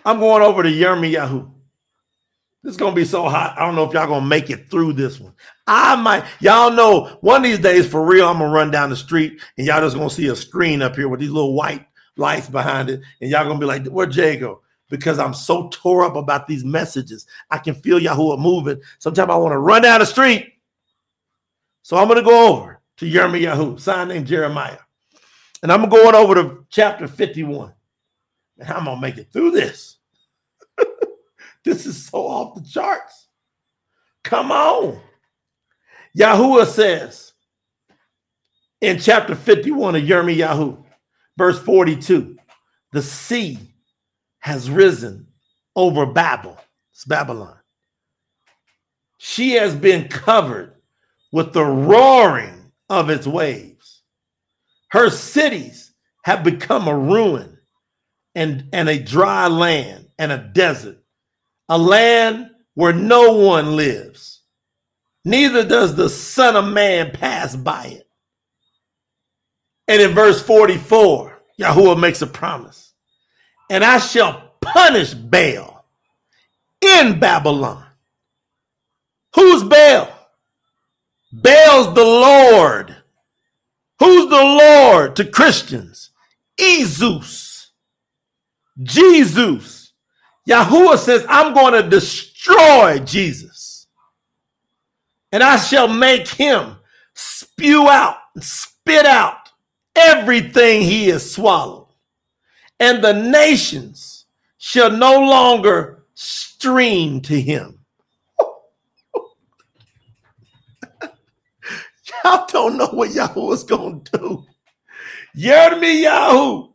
I'm 0.05 0.19
going 0.19 0.41
over 0.41 0.63
to 0.63 0.69
Yirmiyahu. 0.69 1.51
This 2.63 2.71
is 2.71 2.77
gonna 2.77 2.95
be 2.95 3.03
so 3.03 3.27
hot. 3.27 3.55
I 3.57 3.65
don't 3.65 3.75
know 3.75 3.83
if 3.83 3.93
y'all 3.93 4.07
gonna 4.07 4.25
make 4.25 4.49
it 4.49 4.71
through 4.71 4.93
this 4.93 5.19
one. 5.19 5.33
I 5.67 5.97
might, 5.97 6.23
y'all 6.39 6.71
know 6.71 7.17
one 7.19 7.37
of 7.37 7.43
these 7.43 7.59
days 7.59 7.85
for 7.85 8.05
real, 8.05 8.29
I'm 8.29 8.39
gonna 8.39 8.53
run 8.53 8.71
down 8.71 8.89
the 8.89 8.95
street 8.95 9.41
and 9.57 9.67
y'all 9.67 9.81
just 9.81 9.97
gonna 9.97 10.09
see 10.09 10.27
a 10.29 10.35
screen 10.35 10.81
up 10.81 10.95
here 10.95 11.09
with 11.09 11.19
these 11.19 11.29
little 11.29 11.55
white 11.55 11.85
lights 12.15 12.47
behind 12.47 12.89
it, 12.89 13.01
and 13.19 13.29
y'all 13.29 13.43
gonna 13.43 13.59
be 13.59 13.65
like, 13.65 13.85
where 13.87 14.05
Jay 14.05 14.37
go? 14.37 14.61
Because 14.89 15.19
I'm 15.19 15.33
so 15.33 15.67
tore 15.69 16.05
up 16.05 16.15
about 16.15 16.47
these 16.47 16.63
messages. 16.63 17.25
I 17.51 17.57
can 17.57 17.75
feel 17.75 17.99
Yahuwah 17.99 18.39
moving. 18.39 18.79
Sometimes 18.99 19.29
I 19.29 19.35
want 19.35 19.51
to 19.51 19.57
run 19.57 19.81
down 19.81 19.99
the 19.99 20.05
street 20.05 20.52
so 21.83 21.97
I'm 21.97 22.07
going 22.07 22.19
to 22.19 22.29
go 22.29 22.47
over 22.47 22.81
to 22.97 23.05
Yirmiyahu, 23.05 23.79
sign 23.79 24.07
named 24.07 24.25
Jeremiah. 24.27 24.79
And 25.61 25.71
I'm 25.71 25.89
going 25.89 26.15
over 26.15 26.35
to 26.35 26.65
chapter 26.69 27.07
51. 27.07 27.73
And 28.57 28.69
I'm 28.69 28.85
going 28.85 28.97
to 28.97 29.01
make 29.01 29.17
it 29.17 29.31
through 29.31 29.51
this. 29.51 29.97
this 31.65 31.85
is 31.85 32.05
so 32.07 32.19
off 32.25 32.55
the 32.55 32.67
charts. 32.67 33.27
Come 34.23 34.51
on. 34.51 34.99
Yahuwah 36.17 36.67
says 36.67 37.33
in 38.79 38.99
chapter 38.99 39.35
51 39.35 39.95
of 39.95 40.03
Yirmiyahu, 40.03 40.83
verse 41.37 41.59
42, 41.59 42.37
the 42.93 43.01
sea 43.01 43.59
has 44.39 44.69
risen 44.69 45.27
over 45.75 46.05
Babel. 46.05 46.57
It's 46.93 47.03
Babylon. 47.03 47.57
She 49.17 49.53
has 49.53 49.73
been 49.73 50.07
covered 50.07 50.72
with 51.33 51.51
the 51.51 51.65
roaring 51.65 52.71
of 52.89 53.09
its 53.09 53.25
waves. 53.25 54.03
Her 54.91 55.09
cities 55.09 55.91
have 56.23 56.43
become 56.43 56.87
a 56.87 56.95
ruin 56.95 57.57
and, 58.35 58.69
and 58.71 58.87
a 58.87 58.99
dry 58.99 59.47
land 59.47 60.09
and 60.19 60.31
a 60.31 60.37
desert, 60.37 61.03
a 61.67 61.77
land 61.77 62.51
where 62.75 62.93
no 62.93 63.33
one 63.33 63.75
lives. 63.75 64.43
Neither 65.25 65.65
does 65.65 65.95
the 65.95 66.07
Son 66.07 66.55
of 66.55 66.71
Man 66.71 67.09
pass 67.11 67.55
by 67.55 67.85
it. 67.87 68.07
And 69.87 70.01
in 70.03 70.11
verse 70.11 70.41
44, 70.43 71.41
Yahuwah 71.59 71.99
makes 71.99 72.21
a 72.21 72.27
promise. 72.27 72.93
And 73.71 73.83
I 73.83 73.97
shall 73.97 74.53
punish 74.61 75.15
Baal 75.15 75.83
in 76.79 77.19
Babylon. 77.19 77.85
Who's 79.35 79.63
Baal? 79.63 80.12
Baal's 81.33 81.95
the 81.95 82.03
Lord. 82.03 82.95
Who's 83.97 84.29
the 84.29 84.35
Lord 84.35 85.15
to 85.15 85.25
Christians? 85.25 86.11
Jesus. 86.59 87.71
Jesus. 88.81 89.93
Yahuwah 90.47 90.97
says, 90.97 91.25
I'm 91.27 91.55
going 91.55 91.73
to 91.73 91.89
destroy 91.89 92.99
Jesus. 92.99 93.87
And 95.31 95.41
I 95.41 95.57
shall 95.57 95.87
make 95.87 96.27
him 96.27 96.75
spew 97.15 97.89
out, 97.89 98.17
spit 98.39 99.07
out 99.07 99.49
everything 99.95 100.83
he 100.83 101.07
has 101.07 101.33
swallowed. 101.33 101.87
And 102.79 103.03
the 103.03 103.13
nations 103.13 104.25
shall 104.59 104.91
no 104.91 105.19
longer 105.21 106.05
stream 106.13 107.21
to 107.21 107.41
him. 107.41 107.79
I 112.25 112.45
don't 112.49 112.77
know 112.77 112.87
what 112.87 113.11
Yahuwah 113.11 113.49
was 113.49 113.63
going 113.63 114.03
to 114.05 114.17
do. 114.17 114.45
Yirmiyahu, 115.37 116.71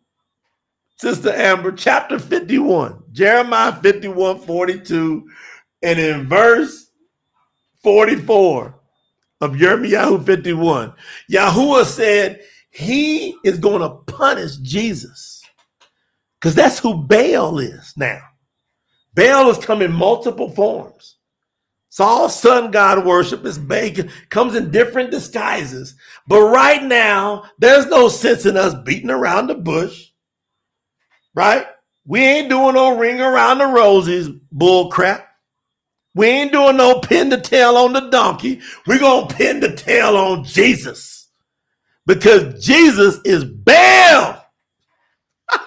Sister 0.98 1.32
Amber, 1.32 1.72
chapter 1.72 2.18
51, 2.18 3.02
Jeremiah 3.12 3.74
51, 3.80 4.40
42, 4.40 5.28
and 5.82 5.98
in 5.98 6.26
verse 6.28 6.90
44 7.82 8.74
of 9.40 9.52
Yirmiyahu 9.52 10.26
51, 10.26 10.92
Yahuwah 11.30 11.84
said 11.84 12.40
he 12.70 13.37
is 13.44 13.58
going 13.58 13.80
to 13.80 14.12
punish 14.12 14.56
Jesus 14.56 15.42
because 16.40 16.54
that's 16.54 16.78
who 16.78 16.94
Baal 16.94 17.58
is 17.58 17.94
now. 17.96 18.20
Baal 19.14 19.46
has 19.46 19.64
come 19.64 19.82
in 19.82 19.92
multiple 19.92 20.50
forms. 20.50 21.17
It's 21.98 22.04
all 22.04 22.28
sun 22.28 22.70
god 22.70 23.04
worship. 23.04 23.44
It's 23.44 23.58
bacon, 23.58 24.08
comes 24.30 24.54
in 24.54 24.70
different 24.70 25.11
disguises. 25.11 25.96
But 26.28 26.42
right 26.42 26.80
now, 26.80 27.50
there's 27.58 27.87
no 27.87 28.08
sense 28.08 28.46
in 28.46 28.56
us 28.56 28.72
beating 28.84 29.11
around 29.11 29.48
the 29.48 29.56
bush. 29.56 30.11
Right? 31.34 31.66
We 32.04 32.20
ain't 32.20 32.50
doing 32.50 32.76
no 32.76 32.96
ring 32.96 33.20
around 33.20 33.58
the 33.58 33.66
roses 33.66 34.28
bull 34.52 34.92
crap. 34.92 35.28
We 36.14 36.28
ain't 36.28 36.52
doing 36.52 36.76
no 36.76 37.00
pin 37.00 37.30
the 37.30 37.40
tail 37.40 37.76
on 37.76 37.94
the 37.94 38.08
donkey. 38.11 38.61
We're 38.87 39.00
going 39.00 39.26
to 39.26 39.34
pin 39.34 39.58
the 39.58 39.74
tail 39.74 40.16
on 40.16 40.44
Jesus. 40.44 41.30
Because 42.06 42.64
Jesus 42.64 43.18
is 43.24 43.44
Baal. 43.44 44.46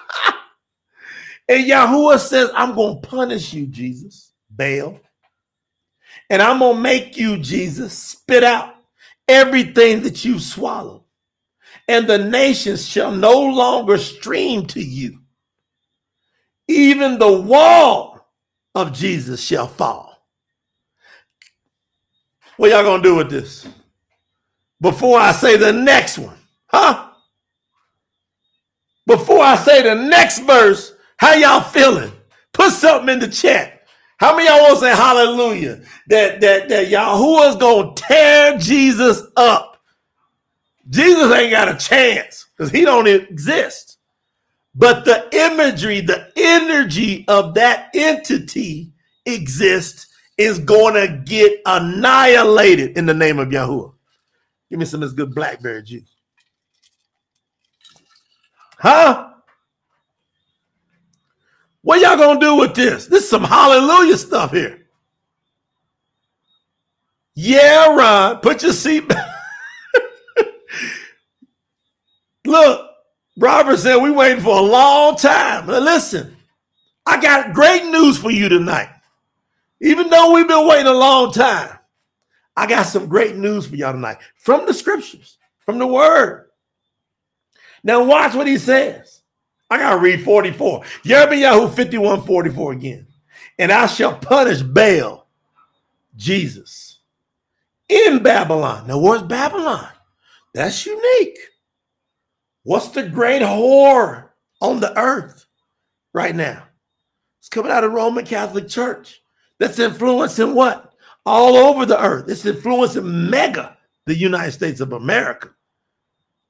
and 1.46 1.66
Yahuwah 1.66 2.18
says, 2.18 2.48
I'm 2.54 2.74
going 2.74 3.02
to 3.02 3.06
punish 3.06 3.52
you, 3.52 3.66
Jesus, 3.66 4.32
Baal. 4.48 4.98
And 6.32 6.40
I'm 6.40 6.60
going 6.60 6.76
to 6.76 6.82
make 6.82 7.18
you, 7.18 7.36
Jesus, 7.36 7.92
spit 7.92 8.42
out 8.42 8.76
everything 9.28 10.02
that 10.04 10.24
you've 10.24 10.40
swallowed. 10.40 11.02
And 11.86 12.06
the 12.06 12.16
nations 12.16 12.88
shall 12.88 13.12
no 13.12 13.38
longer 13.38 13.98
stream 13.98 14.64
to 14.68 14.80
you. 14.80 15.18
Even 16.68 17.18
the 17.18 17.30
wall 17.30 18.26
of 18.74 18.94
Jesus 18.94 19.44
shall 19.44 19.66
fall. 19.66 20.26
What 22.56 22.70
y'all 22.70 22.96
to 22.96 23.02
do 23.02 23.16
with 23.16 23.28
this? 23.28 23.68
Before 24.80 25.18
I 25.18 25.32
say 25.32 25.58
the 25.58 25.74
next 25.74 26.16
one, 26.16 26.38
huh? 26.68 27.10
Before 29.06 29.42
I 29.42 29.56
say 29.56 29.82
the 29.82 29.96
next 29.96 30.38
verse, 30.38 30.94
how 31.18 31.34
y'all 31.34 31.60
feeling? 31.60 32.10
Put 32.54 32.72
something 32.72 33.10
in 33.10 33.18
the 33.18 33.28
chat. 33.28 33.81
How 34.22 34.36
many 34.36 34.48
of 34.48 34.54
y'all 34.54 34.62
want 34.62 34.78
to 34.78 34.86
say 34.86 34.94
hallelujah? 34.94 35.80
That 36.06 36.40
that 36.42 36.68
that 36.68 36.86
Yahuwah's 36.86 37.56
gonna 37.56 37.92
tear 37.96 38.56
Jesus 38.56 39.20
up. 39.36 39.82
Jesus 40.88 41.32
ain't 41.32 41.50
got 41.50 41.68
a 41.68 41.76
chance 41.76 42.46
because 42.56 42.70
he 42.70 42.84
don't 42.84 43.08
exist. 43.08 43.98
But 44.76 45.04
the 45.04 45.28
imagery, 45.32 46.02
the 46.02 46.30
energy 46.36 47.24
of 47.26 47.54
that 47.54 47.90
entity 47.96 48.92
exists 49.26 50.06
is 50.38 50.60
going 50.60 50.94
to 50.94 51.20
get 51.24 51.60
annihilated 51.66 52.96
in 52.96 53.06
the 53.06 53.14
name 53.14 53.40
of 53.40 53.48
Yahuwah. 53.48 53.92
Give 54.70 54.78
me 54.78 54.84
some 54.84 55.02
of 55.02 55.08
this 55.08 55.16
good 55.16 55.34
blackberry 55.34 55.82
juice. 55.82 56.14
Huh? 58.78 59.31
What 61.92 62.00
y'all 62.00 62.16
gonna 62.16 62.40
do 62.40 62.54
with 62.54 62.74
this? 62.74 63.04
This 63.04 63.24
is 63.24 63.28
some 63.28 63.44
hallelujah 63.44 64.16
stuff 64.16 64.52
here. 64.52 64.86
Yeah, 67.34 67.94
Ron, 67.94 68.38
put 68.38 68.62
your 68.62 68.72
seat 68.72 69.06
back. 69.06 69.28
Look, 72.46 72.90
Robert 73.36 73.76
said 73.76 73.96
we 73.96 74.10
waiting 74.10 74.42
for 74.42 74.56
a 74.56 74.62
long 74.62 75.16
time. 75.16 75.66
Now 75.66 75.80
listen, 75.80 76.34
I 77.04 77.20
got 77.20 77.52
great 77.52 77.84
news 77.84 78.16
for 78.16 78.30
you 78.30 78.48
tonight. 78.48 78.88
Even 79.82 80.08
though 80.08 80.32
we've 80.32 80.48
been 80.48 80.66
waiting 80.66 80.86
a 80.86 80.94
long 80.94 81.30
time, 81.30 81.78
I 82.56 82.66
got 82.66 82.84
some 82.84 83.06
great 83.06 83.36
news 83.36 83.66
for 83.66 83.76
y'all 83.76 83.92
tonight 83.92 84.16
from 84.36 84.64
the 84.64 84.72
scriptures, 84.72 85.36
from 85.58 85.78
the 85.78 85.86
word. 85.86 86.48
Now, 87.84 88.02
watch 88.02 88.34
what 88.34 88.46
he 88.46 88.56
says. 88.56 89.21
I 89.72 89.78
got 89.78 89.94
to 89.94 90.00
read 90.00 90.22
44. 90.22 90.84
Yahoo 91.04 91.68
51 91.68 92.26
44 92.26 92.72
again. 92.72 93.06
And 93.58 93.72
I 93.72 93.86
shall 93.86 94.16
punish 94.16 94.62
Baal, 94.62 95.26
Jesus, 96.16 97.00
in 97.88 98.22
Babylon. 98.22 98.86
Now, 98.86 98.98
where's 98.98 99.22
Babylon? 99.22 99.88
That's 100.54 100.84
unique. 100.84 101.38
What's 102.64 102.88
the 102.88 103.08
great 103.08 103.42
whore 103.42 104.28
on 104.60 104.80
the 104.80 104.96
earth 104.98 105.46
right 106.12 106.34
now? 106.34 106.64
It's 107.40 107.48
coming 107.48 107.72
out 107.72 107.84
of 107.84 107.92
Roman 107.92 108.26
Catholic 108.26 108.68
Church. 108.68 109.22
That's 109.58 109.78
influencing 109.78 110.54
what? 110.54 110.92
All 111.24 111.56
over 111.56 111.86
the 111.86 112.02
earth. 112.02 112.28
It's 112.28 112.44
influencing 112.44 113.30
mega 113.30 113.76
the 114.06 114.16
United 114.16 114.52
States 114.52 114.80
of 114.80 114.92
America 114.92 115.50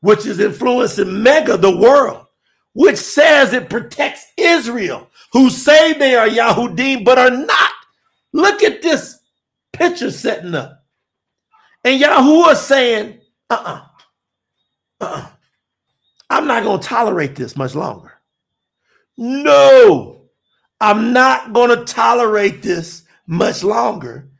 which 0.02 0.26
is 0.26 0.40
influencing 0.40 1.22
mega 1.22 1.56
the 1.56 1.74
world, 1.74 2.21
which 2.74 2.96
says 2.96 3.52
it 3.52 3.68
protects 3.68 4.26
Israel, 4.36 5.10
who 5.32 5.50
say 5.50 5.92
they 5.92 6.14
are 6.14 6.28
Yahudim 6.28 7.04
but 7.04 7.18
are 7.18 7.30
not. 7.30 7.72
Look 8.32 8.62
at 8.62 8.82
this 8.82 9.18
picture 9.72 10.10
setting 10.10 10.54
up. 10.54 10.84
And 11.84 12.00
Yahuwah 12.00 12.56
saying, 12.56 13.20
uh-uh, 13.50 13.82
uh-uh. 15.00 15.28
I'm 16.30 16.46
not 16.46 16.62
going 16.62 16.80
to 16.80 16.88
tolerate 16.88 17.36
this 17.36 17.56
much 17.56 17.74
longer. 17.74 18.12
No, 19.18 20.28
I'm 20.80 21.12
not 21.12 21.52
going 21.52 21.76
to 21.76 21.84
tolerate 21.84 22.62
this 22.62 23.04
much 23.26 23.62
longer. 23.62 24.30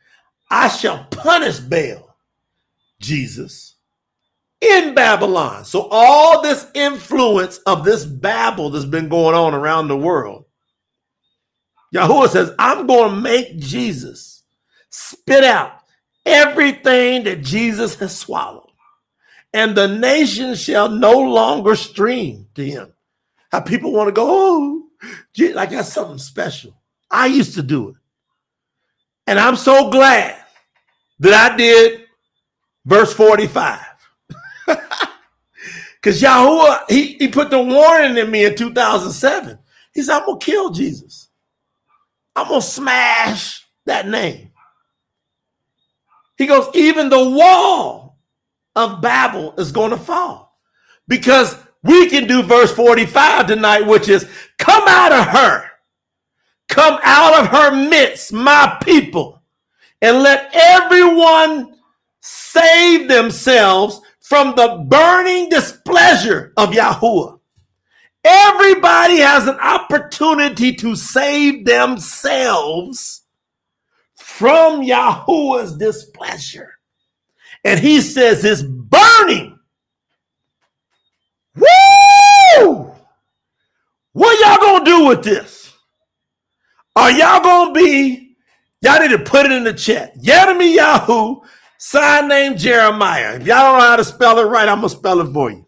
I 0.51 0.69
shall 0.69 1.05
punish 1.11 1.59
Baal, 1.59 2.17
Jesus 3.01 3.72
in 4.63 4.95
Babylon. 4.95 5.65
So 5.65 5.89
all 5.91 6.41
this 6.41 6.67
influence 6.75 7.59
of 7.59 7.85
this 7.85 8.05
Babel 8.05 8.71
that's 8.71 8.85
been 8.85 9.09
going 9.09 9.35
on 9.35 9.55
around 9.55 9.89
the 9.89 9.97
world, 9.97 10.45
Yahuwah 11.93 12.29
says, 12.29 12.53
I'm 12.59 12.87
going 12.87 13.11
to 13.11 13.21
make 13.21 13.59
Jesus 13.59 14.45
spit 14.89 15.43
out 15.43 15.81
everything 16.25 17.25
that 17.25 17.43
Jesus 17.43 17.97
has 17.97 18.17
swallowed. 18.17 18.71
And 19.53 19.77
the 19.77 19.89
nation 19.89 20.55
shall 20.55 20.89
no 20.89 21.19
longer 21.19 21.75
stream 21.75 22.47
to 22.55 22.65
him. 22.65 22.93
How 23.51 23.61
people 23.61 23.93
want 23.93 24.09
to 24.09 24.13
go, 24.13 24.27
oh, 24.27 24.83
like 25.53 25.71
that's 25.71 25.93
something 25.93 26.19
special. 26.19 26.81
I 27.11 27.27
used 27.27 27.55
to 27.57 27.63
do 27.63 27.91
it. 27.91 27.97
And 29.27 29.39
I'm 29.39 29.57
so 29.57 29.91
glad 29.91 30.37
that 31.19 31.53
I 31.53 31.57
did 31.57 32.07
verse 32.87 33.13
45. 33.13 33.92
Because 36.03 36.23
Yahuwah, 36.23 36.81
he, 36.91 37.15
he 37.15 37.29
put 37.29 37.51
the 37.51 37.63
warning 37.63 38.17
in 38.17 38.31
me 38.31 38.45
in 38.47 38.57
2007. 38.57 39.59
He 39.95 40.03
said, 40.03 40.19
I'm 40.21 40.27
going 40.27 40.41
to 40.41 40.47
kill 40.47 40.71
Jesus. 40.71 41.29
I'm 42.37 42.49
going 42.49 42.61
to 42.61 42.67
smash 42.67 43.67
that 43.87 44.09
name. 44.09 44.51
He 46.39 46.47
goes, 46.47 46.69
even 46.75 47.11
the 47.11 47.31
wall 47.31 48.19
of 48.77 49.03
Babel 49.03 49.55
is 49.59 49.73
going 49.73 49.91
to 49.91 49.99
fall. 49.99 50.59
Because 51.09 51.57
we 51.83 52.09
can 52.11 52.27
do 52.27 52.43
verse 52.43 52.73
45 52.75 53.49
tonight, 53.49 53.87
which 53.87 54.09
is, 54.09 54.29
come 54.59 54.85
out 54.89 55.13
of 55.13 55.27
her. 55.29 55.67
Come 56.69 56.99
out 57.05 57.41
of 57.45 57.49
her 57.49 57.89
midst, 57.91 58.33
my 58.33 58.79
people, 58.83 59.43
and 60.03 60.23
let 60.23 60.51
everyone 60.55 61.77
save 62.23 63.09
themselves 63.09 64.01
from 64.33 64.57
the 64.57 64.83
burning 64.89 65.51
displeasure 65.51 66.55
of 66.57 66.71
Yahuwah. 66.71 67.39
Everybody 68.25 69.19
has 69.19 69.47
an 69.47 69.61
opportunity 69.61 70.73
to 70.77 70.97
save 70.97 71.67
themselves 71.67 73.25
from 74.15 74.81
Yahuwah's 74.81 75.77
displeasure. 75.77 76.79
And 77.63 77.79
he 77.79 78.01
says 78.01 78.43
it's 78.43 78.63
burning. 78.63 79.59
Woo! 81.55 82.91
What 84.15 84.41
y'all 84.41 84.67
gonna 84.67 84.85
do 84.87 85.09
with 85.09 85.25
this? 85.25 85.75
Are 86.97 87.11
y'all 87.11 87.43
gonna 87.43 87.75
be, 87.75 88.35
y'all 88.81 88.99
need 88.99 89.11
to 89.11 89.19
put 89.19 89.45
it 89.45 89.53
in 89.53 89.65
the 89.65 89.75
chat. 89.75 90.17
Yadami 90.17 90.75
Yahoo 90.75 91.43
Sign 91.85 92.29
name 92.29 92.57
Jeremiah. 92.57 93.35
If 93.35 93.45
y'all 93.45 93.73
don't 93.73 93.81
know 93.81 93.89
how 93.89 93.97
to 93.97 94.05
spell 94.05 94.39
it 94.39 94.45
right, 94.45 94.69
I'm 94.69 94.83
to 94.83 94.89
spell 94.89 95.21
it 95.21 95.33
for 95.33 95.51
you. 95.51 95.67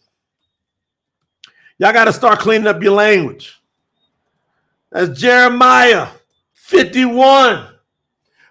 Y'all 1.77 1.93
got 1.93 2.05
to 2.05 2.13
start 2.13 2.39
cleaning 2.39 2.69
up 2.69 2.81
your 2.81 2.93
language. 2.93 3.61
That's 4.93 5.21
Jeremiah 5.21 6.07
51, 6.53 7.67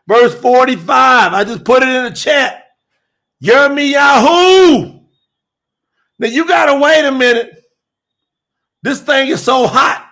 verse 0.06 0.36
45. 0.36 1.34
I 1.34 1.44
just 1.46 1.64
put 1.64 1.84
it 1.84 1.88
in 1.88 2.04
the 2.04 2.12
chat. 2.12 2.66
Yahoo. 3.40 5.00
Now 6.20 6.28
you 6.28 6.46
got 6.46 6.66
to 6.66 6.78
wait 6.82 7.06
a 7.06 7.14
minute. 7.14 7.64
This 8.82 9.00
thing 9.00 9.30
is 9.30 9.42
so 9.42 9.68
hot. 9.68 10.06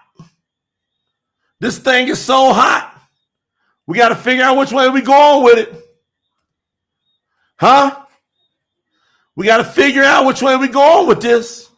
This 1.59 1.79
thing 1.79 2.07
is 2.07 2.19
so 2.19 2.53
hot. 2.53 2.97
We 3.87 3.97
got 3.97 4.09
to 4.09 4.15
figure 4.15 4.45
out 4.45 4.55
which 4.57 4.71
way 4.71 4.87
we 4.87 5.01
going 5.01 5.43
with 5.43 5.57
it. 5.57 5.80
Huh? 7.61 7.95
We 9.35 9.45
got 9.45 9.57
to 9.57 9.63
figure 9.63 10.03
out 10.03 10.25
which 10.25 10.41
way 10.41 10.57
we 10.57 10.67
going 10.67 11.07
with 11.07 11.21
this. 11.21 11.69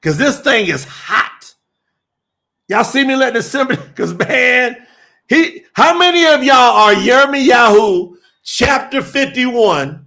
Because 0.00 0.16
this 0.16 0.40
thing 0.40 0.68
is 0.68 0.84
hot. 0.86 1.54
Y'all 2.68 2.84
see 2.84 3.04
me 3.06 3.14
letting 3.16 3.36
assembly? 3.38 3.76
Because 3.88 4.14
man, 4.14 4.76
he 5.28 5.64
how 5.74 5.98
many 5.98 6.24
of 6.26 6.42
y'all 6.42 6.54
are 6.76 6.94
Yirmiyahu 6.94 8.14
chapter 8.44 9.02
51, 9.02 10.06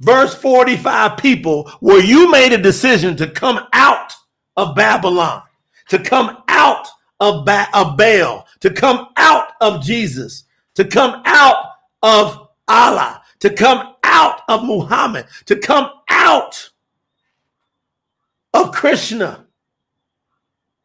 verse 0.00 0.34
45 0.34 1.16
people 1.16 1.70
where 1.80 2.02
you 2.02 2.30
made 2.30 2.52
a 2.52 2.58
decision 2.58 3.16
to 3.16 3.28
come 3.30 3.66
out 3.72 4.12
of 4.56 4.76
Babylon, 4.76 5.42
to 5.88 5.98
come 5.98 6.42
out 6.48 6.88
of, 7.20 7.46
ba- 7.46 7.68
of 7.74 7.96
Baal, 7.96 8.46
to 8.60 8.70
come 8.70 9.08
out 9.16 9.48
of 9.62 9.82
Jesus, 9.82 10.44
to 10.74 10.84
come 10.84 11.22
out 11.24 11.64
of 12.02 12.48
Allah, 12.68 13.22
to 13.40 13.50
come 13.50 13.91
out 14.02 14.40
of 14.48 14.64
Muhammad, 14.64 15.26
to 15.46 15.56
come 15.56 15.90
out 16.08 16.70
of 18.54 18.72
Krishna, 18.72 19.46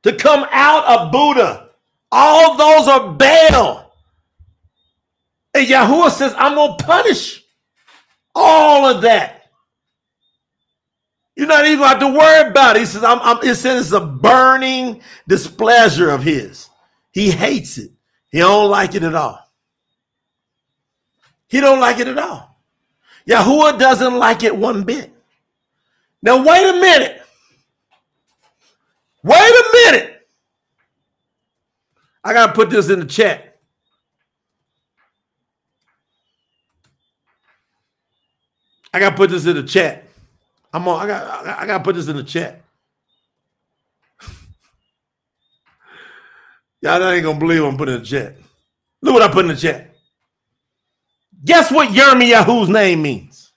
to 0.04 0.16
come 0.16 0.46
out 0.52 0.86
of 0.86 1.12
Buddha. 1.12 1.70
All 2.12 2.56
those 2.56 2.88
are 2.88 3.12
Baal. 3.14 3.94
And 5.54 5.68
Yahuwah 5.68 6.12
says, 6.12 6.34
I'm 6.38 6.56
going 6.56 6.78
to 6.78 6.86
punish 6.86 7.44
all 8.36 8.86
of 8.86 9.02
that. 9.02 9.38
You're 11.36 11.48
not 11.48 11.66
even 11.68 11.86
have 11.86 12.00
to 12.00 12.08
worry 12.08 12.50
about 12.50 12.76
it. 12.76 12.80
He 12.80 12.86
says, 12.86 13.04
I'm, 13.04 13.20
I'm, 13.22 13.38
it 13.44 13.56
says 13.56 13.86
it's 13.86 13.92
a 13.92 14.06
burning 14.06 15.02
displeasure 15.28 16.10
of 16.10 16.24
his. 16.24 16.70
He 17.12 17.30
hates 17.30 17.78
it. 17.78 17.92
He 18.32 18.40
don't 18.40 18.70
like 18.70 18.96
it 18.96 19.04
at 19.04 19.14
all. 19.16 19.40
He 21.48 21.60
don't 21.60 21.80
like 21.80 22.00
it 22.00 22.08
at 22.08 22.18
all. 22.18 22.57
Yahuwah 23.28 23.80
doesn't 23.80 24.18
like 24.18 24.44
it 24.44 24.56
one 24.56 24.84
bit. 24.84 25.12
Now, 26.22 26.44
wait 26.46 26.70
a 26.70 26.74
minute. 26.80 27.22
Wait 29.24 29.38
a 29.38 29.64
minute. 29.74 30.28
I 32.24 32.34
got 32.34 32.48
to 32.48 32.54
put 32.54 32.70
this 32.70 32.90
in 32.90 33.00
the 33.00 33.06
chat. 33.06 33.60
I 38.94 39.00
got 39.00 39.12
to 39.12 39.16
put 39.16 39.30
this 39.30 39.46
in 39.46 39.56
the 39.56 39.64
chat. 39.64 40.06
I'm 40.74 40.88
on. 40.88 41.02
I 41.02 41.08
got. 41.08 41.48
I 41.48 41.66
got 41.68 41.80
to 41.80 41.84
put 41.84 41.96
this 41.96 42.08
in 42.08 42.18
the 42.18 42.24
chat. 42.24 42.62
Y'all 46.82 47.04
ain't 47.10 47.24
gonna 47.24 47.40
believe 47.40 47.64
I'm 47.64 47.78
putting 47.78 47.96
in 47.96 48.02
the 48.02 48.08
chat. 48.08 48.38
Look 49.02 49.14
what 49.16 49.24
I 49.24 49.32
put 49.32 49.46
in 49.46 49.50
the 49.50 49.58
chat. 49.58 49.87
Guess 51.46 51.72
what 51.72 51.90
Yirmiyahu's 51.90 52.70
name 52.70 53.02
means? 53.02 53.52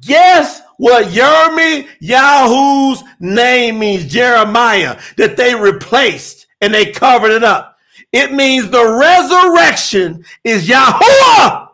Guess 0.00 0.62
what 0.76 1.06
Yermi 1.06 1.88
Yahu's 2.00 3.02
name 3.20 3.78
means? 3.78 4.06
Jeremiah, 4.06 4.98
that 5.16 5.36
they 5.36 5.54
replaced 5.54 6.46
and 6.60 6.72
they 6.72 6.92
covered 6.92 7.30
it 7.30 7.44
up. 7.44 7.76
It 8.12 8.32
means 8.32 8.70
the 8.70 8.86
resurrection 8.86 10.24
is 10.44 10.68
Yahuwah. 10.68 11.68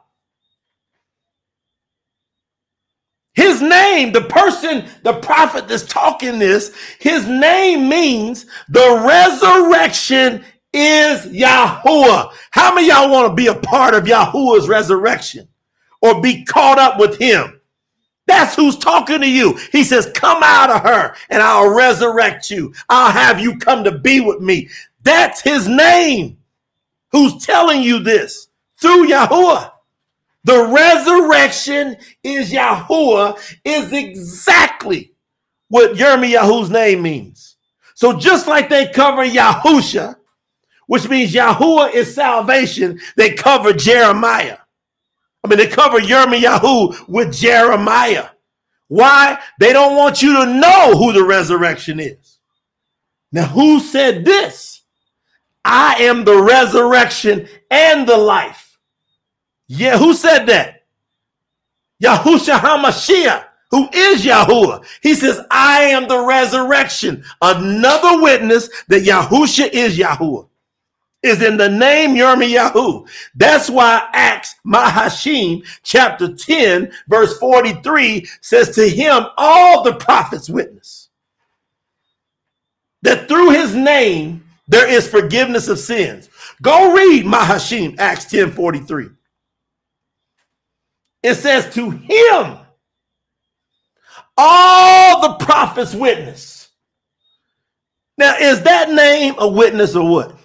His 3.34 3.60
name, 3.60 4.12
the 4.12 4.22
person, 4.22 4.86
the 5.02 5.14
prophet 5.14 5.66
that's 5.66 5.84
talking 5.84 6.38
this, 6.38 6.72
his 7.00 7.26
name 7.26 7.88
means 7.88 8.46
the 8.68 9.02
resurrection 9.04 10.44
is 10.74 11.26
Yahuwah. 11.26 12.32
How 12.50 12.74
many 12.74 12.88
y'all 12.88 13.10
want 13.10 13.30
to 13.30 13.34
be 13.34 13.46
a 13.46 13.54
part 13.54 13.94
of 13.94 14.04
Yahuwah's 14.04 14.68
resurrection 14.68 15.48
or 16.02 16.20
be 16.20 16.44
caught 16.44 16.78
up 16.78 16.98
with 16.98 17.16
him? 17.18 17.60
That's 18.26 18.54
who's 18.56 18.76
talking 18.76 19.20
to 19.20 19.28
you. 19.28 19.58
He 19.70 19.84
says, 19.84 20.10
Come 20.14 20.42
out 20.42 20.70
of 20.70 20.82
her 20.82 21.14
and 21.30 21.42
I'll 21.42 21.74
resurrect 21.74 22.50
you. 22.50 22.74
I'll 22.88 23.12
have 23.12 23.38
you 23.38 23.58
come 23.58 23.84
to 23.84 23.98
be 23.98 24.20
with 24.20 24.40
me. 24.40 24.68
That's 25.02 25.40
his 25.40 25.68
name. 25.68 26.38
Who's 27.12 27.44
telling 27.46 27.82
you 27.82 28.00
this 28.00 28.48
through 28.80 29.08
Yahuwah? 29.08 29.70
The 30.44 30.66
resurrection 30.66 31.96
is 32.22 32.50
Yahuwah, 32.50 33.38
is 33.64 33.92
exactly 33.92 35.14
what 35.68 35.94
Yirmiyahu's 35.94 36.70
name 36.70 37.02
means. 37.02 37.56
So 37.94 38.18
just 38.18 38.46
like 38.46 38.68
they 38.68 38.88
cover 38.88 39.24
Yahusha, 39.24 40.16
which 40.86 41.08
means 41.08 41.32
Yahuwah 41.32 41.92
is 41.94 42.14
salvation, 42.14 43.00
they 43.16 43.32
cover 43.32 43.72
Jeremiah. 43.72 44.58
I 45.42 45.48
mean, 45.48 45.58
they 45.58 45.66
cover 45.66 46.00
Yirmiyahu 46.00 47.08
with 47.08 47.34
Jeremiah. 47.34 48.28
Why? 48.88 49.38
They 49.60 49.72
don't 49.72 49.96
want 49.96 50.22
you 50.22 50.32
to 50.44 50.46
know 50.46 50.96
who 50.96 51.12
the 51.12 51.24
resurrection 51.24 52.00
is. 52.00 52.38
Now, 53.32 53.46
who 53.46 53.80
said 53.80 54.24
this? 54.24 54.82
I 55.64 55.94
am 56.04 56.24
the 56.24 56.40
resurrection 56.40 57.48
and 57.70 58.06
the 58.06 58.16
life. 58.16 58.78
Yeah, 59.66 59.98
who 59.98 60.14
said 60.14 60.46
that? 60.46 60.82
Yahusha 62.02 62.58
HaMashiach, 62.58 63.44
who 63.70 63.88
is 63.92 64.24
Yahuwah. 64.24 64.84
He 65.02 65.14
says, 65.14 65.40
I 65.50 65.84
am 65.84 66.06
the 66.06 66.20
resurrection. 66.20 67.24
Another 67.40 68.22
witness 68.22 68.68
that 68.88 69.04
Yahusha 69.04 69.70
is 69.72 69.98
Yahuwah 69.98 70.48
is 71.24 71.42
in 71.42 71.56
the 71.56 71.68
name 71.68 72.14
Yirmiyahu. 72.14 73.08
That's 73.34 73.70
why 73.70 74.08
Acts 74.12 74.54
Mahashim 74.66 75.66
chapter 75.82 76.34
10 76.34 76.92
verse 77.08 77.38
43 77.38 78.28
says 78.40 78.74
to 78.76 78.88
him 78.88 79.24
all 79.36 79.82
the 79.82 79.94
prophets 79.94 80.48
witness 80.48 81.08
that 83.02 83.28
through 83.28 83.50
his 83.50 83.74
name 83.74 84.44
there 84.68 84.88
is 84.88 85.08
forgiveness 85.08 85.68
of 85.68 85.78
sins. 85.78 86.28
Go 86.62 86.94
read 86.94 87.24
Mahashim 87.24 87.98
Acts 87.98 88.26
10 88.26 88.52
43. 88.52 89.08
It 91.24 91.36
says 91.36 91.72
to 91.74 91.90
him, 91.90 92.58
all 94.36 95.22
the 95.22 95.44
prophets 95.44 95.94
witness. 95.94 96.68
Now, 98.18 98.36
is 98.38 98.62
that 98.62 98.90
name 98.90 99.34
a 99.38 99.48
witness 99.48 99.96
or 99.96 100.08
what? 100.08 100.36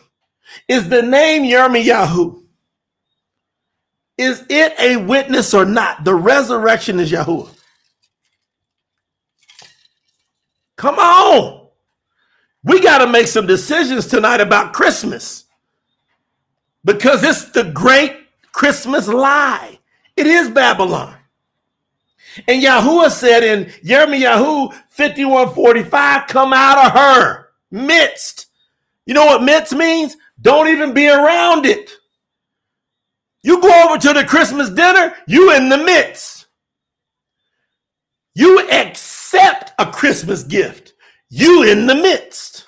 Is 0.67 0.89
the 0.89 1.01
name 1.01 1.43
Yirmiyahu? 1.43 2.43
Is 4.17 4.45
it 4.49 4.73
a 4.79 4.97
witness 4.97 5.53
or 5.53 5.65
not? 5.65 6.03
The 6.03 6.13
resurrection 6.13 6.99
is 6.99 7.11
Yahuwah. 7.11 7.49
Come 10.75 10.95
on. 10.95 11.67
We 12.63 12.81
got 12.81 12.99
to 12.99 13.07
make 13.07 13.27
some 13.27 13.47
decisions 13.47 14.07
tonight 14.07 14.41
about 14.41 14.73
Christmas 14.73 15.45
because 16.83 17.23
it's 17.23 17.45
the 17.51 17.63
great 17.63 18.15
Christmas 18.51 19.07
lie. 19.07 19.79
It 20.17 20.27
is 20.27 20.49
Babylon. 20.49 21.15
And 22.47 22.61
Yahuwah 22.61 23.11
said 23.11 23.43
in 23.43 23.65
Yirmiyahu 23.83 24.73
5145, 24.89 26.27
come 26.27 26.53
out 26.53 26.85
of 26.87 26.91
her 26.91 27.49
midst. 27.71 28.47
You 29.05 29.13
know 29.13 29.25
what 29.25 29.43
midst 29.43 29.73
means? 29.73 30.17
Don't 30.41 30.67
even 30.69 30.93
be 30.93 31.09
around 31.09 31.65
it. 31.65 31.89
You 33.43 33.61
go 33.61 33.85
over 33.85 33.97
to 33.97 34.13
the 34.13 34.25
Christmas 34.25 34.69
dinner, 34.69 35.15
you 35.27 35.53
in 35.55 35.69
the 35.69 35.77
midst. 35.77 36.47
You 38.35 38.69
accept 38.69 39.71
a 39.79 39.85
Christmas 39.85 40.43
gift. 40.43 40.93
You 41.29 41.63
in 41.63 41.87
the 41.87 41.95
midst. 41.95 42.65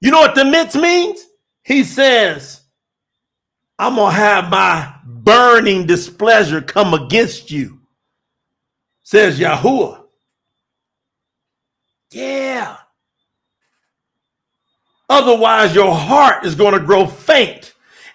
You 0.00 0.10
know 0.10 0.20
what 0.20 0.34
the 0.34 0.44
midst 0.44 0.76
means? 0.76 1.26
He 1.62 1.82
says, 1.82 2.60
I'm 3.78 3.96
going 3.96 4.12
to 4.12 4.16
have 4.16 4.50
my 4.50 4.94
burning 5.04 5.86
displeasure 5.86 6.60
come 6.60 6.94
against 6.94 7.50
you, 7.50 7.80
says 9.02 9.38
Yahuwah. 9.38 10.02
Yeah. 12.12 12.76
Otherwise, 15.08 15.74
your 15.74 15.94
heart 15.94 16.44
is 16.44 16.54
going 16.54 16.74
to 16.74 16.80
grow 16.80 17.06
faint 17.06 17.74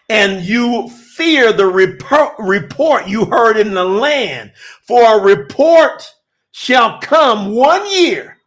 and 0.10 0.44
you 0.44 0.90
fear 0.90 1.54
the 1.54 1.66
report, 1.66 2.34
report 2.40 3.08
you 3.08 3.26
heard 3.26 3.58
in 3.58 3.74
the 3.74 3.84
land. 3.84 4.52
For 4.82 5.20
a 5.20 5.22
report 5.22 6.04
shall 6.52 7.00
come 7.00 7.54
one 7.54 7.90
year, 7.92 8.38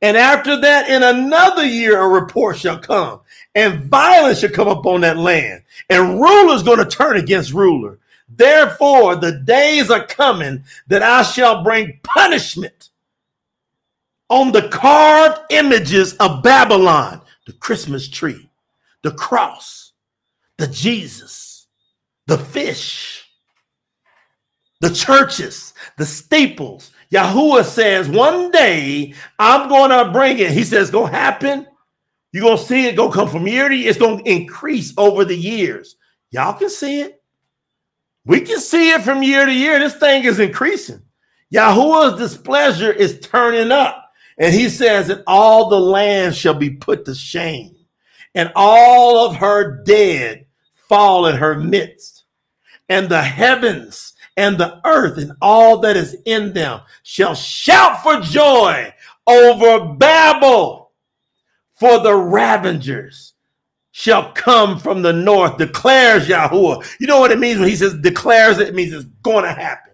and 0.00 0.16
after 0.16 0.60
that, 0.60 0.88
in 0.88 1.02
another 1.02 1.64
year, 1.64 2.00
a 2.00 2.08
report 2.08 2.56
shall 2.56 2.78
come 2.78 3.20
and 3.54 3.84
violence 3.84 4.40
shall 4.40 4.50
come 4.50 4.68
upon 4.68 5.02
that 5.02 5.16
land, 5.16 5.62
and 5.90 6.20
rulers 6.20 6.62
going 6.62 6.78
to 6.78 6.84
turn 6.84 7.16
against 7.16 7.52
ruler. 7.52 7.98
Therefore, 8.28 9.16
the 9.16 9.40
days 9.40 9.90
are 9.90 10.06
coming 10.06 10.64
that 10.88 11.02
I 11.02 11.22
shall 11.22 11.62
bring 11.62 12.00
punishment 12.02 12.90
on 14.28 14.50
the 14.50 14.68
carved 14.68 15.40
images 15.50 16.14
of 16.14 16.42
Babylon, 16.42 17.20
the 17.46 17.52
Christmas 17.52 18.08
tree, 18.08 18.48
the 19.02 19.12
cross, 19.12 19.92
the 20.58 20.66
Jesus, 20.66 21.66
the 22.26 22.38
fish, 22.38 23.28
the 24.80 24.90
churches, 24.90 25.74
the 25.98 26.06
staples. 26.06 26.90
Yahuwah 27.12 27.64
says, 27.64 28.08
one 28.08 28.50
day 28.50 29.14
I'm 29.38 29.68
going 29.68 29.90
to 29.90 30.12
bring 30.12 30.38
it. 30.38 30.50
He 30.50 30.64
says, 30.64 30.90
going 30.90 31.12
to 31.12 31.18
happen 31.18 31.66
you're 32.34 32.42
going 32.42 32.58
to 32.58 32.64
see 32.64 32.88
it 32.88 32.96
go 32.96 33.12
come 33.12 33.28
from 33.28 33.46
year 33.46 33.68
to 33.68 33.76
year. 33.76 33.88
It's 33.88 33.96
going 33.96 34.18
to 34.18 34.28
increase 34.28 34.92
over 34.98 35.24
the 35.24 35.36
years. 35.36 35.94
Y'all 36.32 36.52
can 36.52 36.68
see 36.68 37.00
it. 37.00 37.22
We 38.26 38.40
can 38.40 38.58
see 38.58 38.90
it 38.90 39.02
from 39.02 39.22
year 39.22 39.46
to 39.46 39.52
year. 39.52 39.78
This 39.78 39.94
thing 39.94 40.24
is 40.24 40.40
increasing. 40.40 41.00
Yahuwah's 41.54 42.18
displeasure 42.18 42.90
is 42.90 43.20
turning 43.20 43.70
up. 43.70 44.03
And 44.38 44.54
he 44.54 44.68
says 44.68 45.08
that 45.08 45.22
all 45.26 45.68
the 45.68 45.80
land 45.80 46.34
shall 46.34 46.54
be 46.54 46.70
put 46.70 47.04
to 47.04 47.14
shame, 47.14 47.76
and 48.34 48.52
all 48.56 49.26
of 49.26 49.36
her 49.36 49.82
dead 49.84 50.46
fall 50.74 51.26
in 51.26 51.36
her 51.36 51.54
midst. 51.54 52.24
And 52.88 53.08
the 53.08 53.22
heavens 53.22 54.14
and 54.36 54.58
the 54.58 54.80
earth 54.84 55.18
and 55.18 55.32
all 55.40 55.78
that 55.78 55.96
is 55.96 56.16
in 56.26 56.52
them 56.52 56.80
shall 57.02 57.34
shout 57.34 58.02
for 58.02 58.20
joy 58.20 58.92
over 59.26 59.94
Babel 59.94 60.92
for 61.74 61.98
the 62.00 62.14
ravengers 62.14 63.34
shall 63.92 64.32
come 64.32 64.78
from 64.78 65.02
the 65.02 65.12
north, 65.12 65.56
declares 65.56 66.26
Yahuwah. 66.26 66.84
You 66.98 67.06
know 67.06 67.20
what 67.20 67.30
it 67.30 67.38
means 67.38 67.60
when 67.60 67.68
he 67.68 67.76
says 67.76 67.94
declares 67.94 68.58
it, 68.58 68.68
it 68.68 68.74
means 68.74 68.92
it's 68.92 69.04
going 69.22 69.44
to 69.44 69.52
happen. 69.52 69.92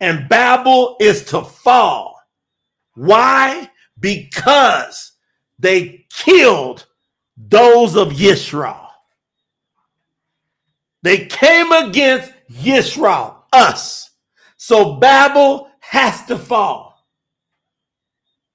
And 0.00 0.28
Babel 0.28 0.96
is 1.00 1.24
to 1.26 1.42
fall. 1.42 2.15
Why? 2.96 3.70
Because 4.00 5.12
they 5.58 6.06
killed 6.10 6.86
those 7.36 7.96
of 7.96 8.08
Yisrael. 8.10 8.88
They 11.02 11.26
came 11.26 11.72
against 11.72 12.32
Yisrael, 12.50 13.36
us. 13.52 14.10
So 14.58 14.96
Babel 14.96 15.70
has 15.80 16.26
to 16.26 16.38
fall. 16.38 17.06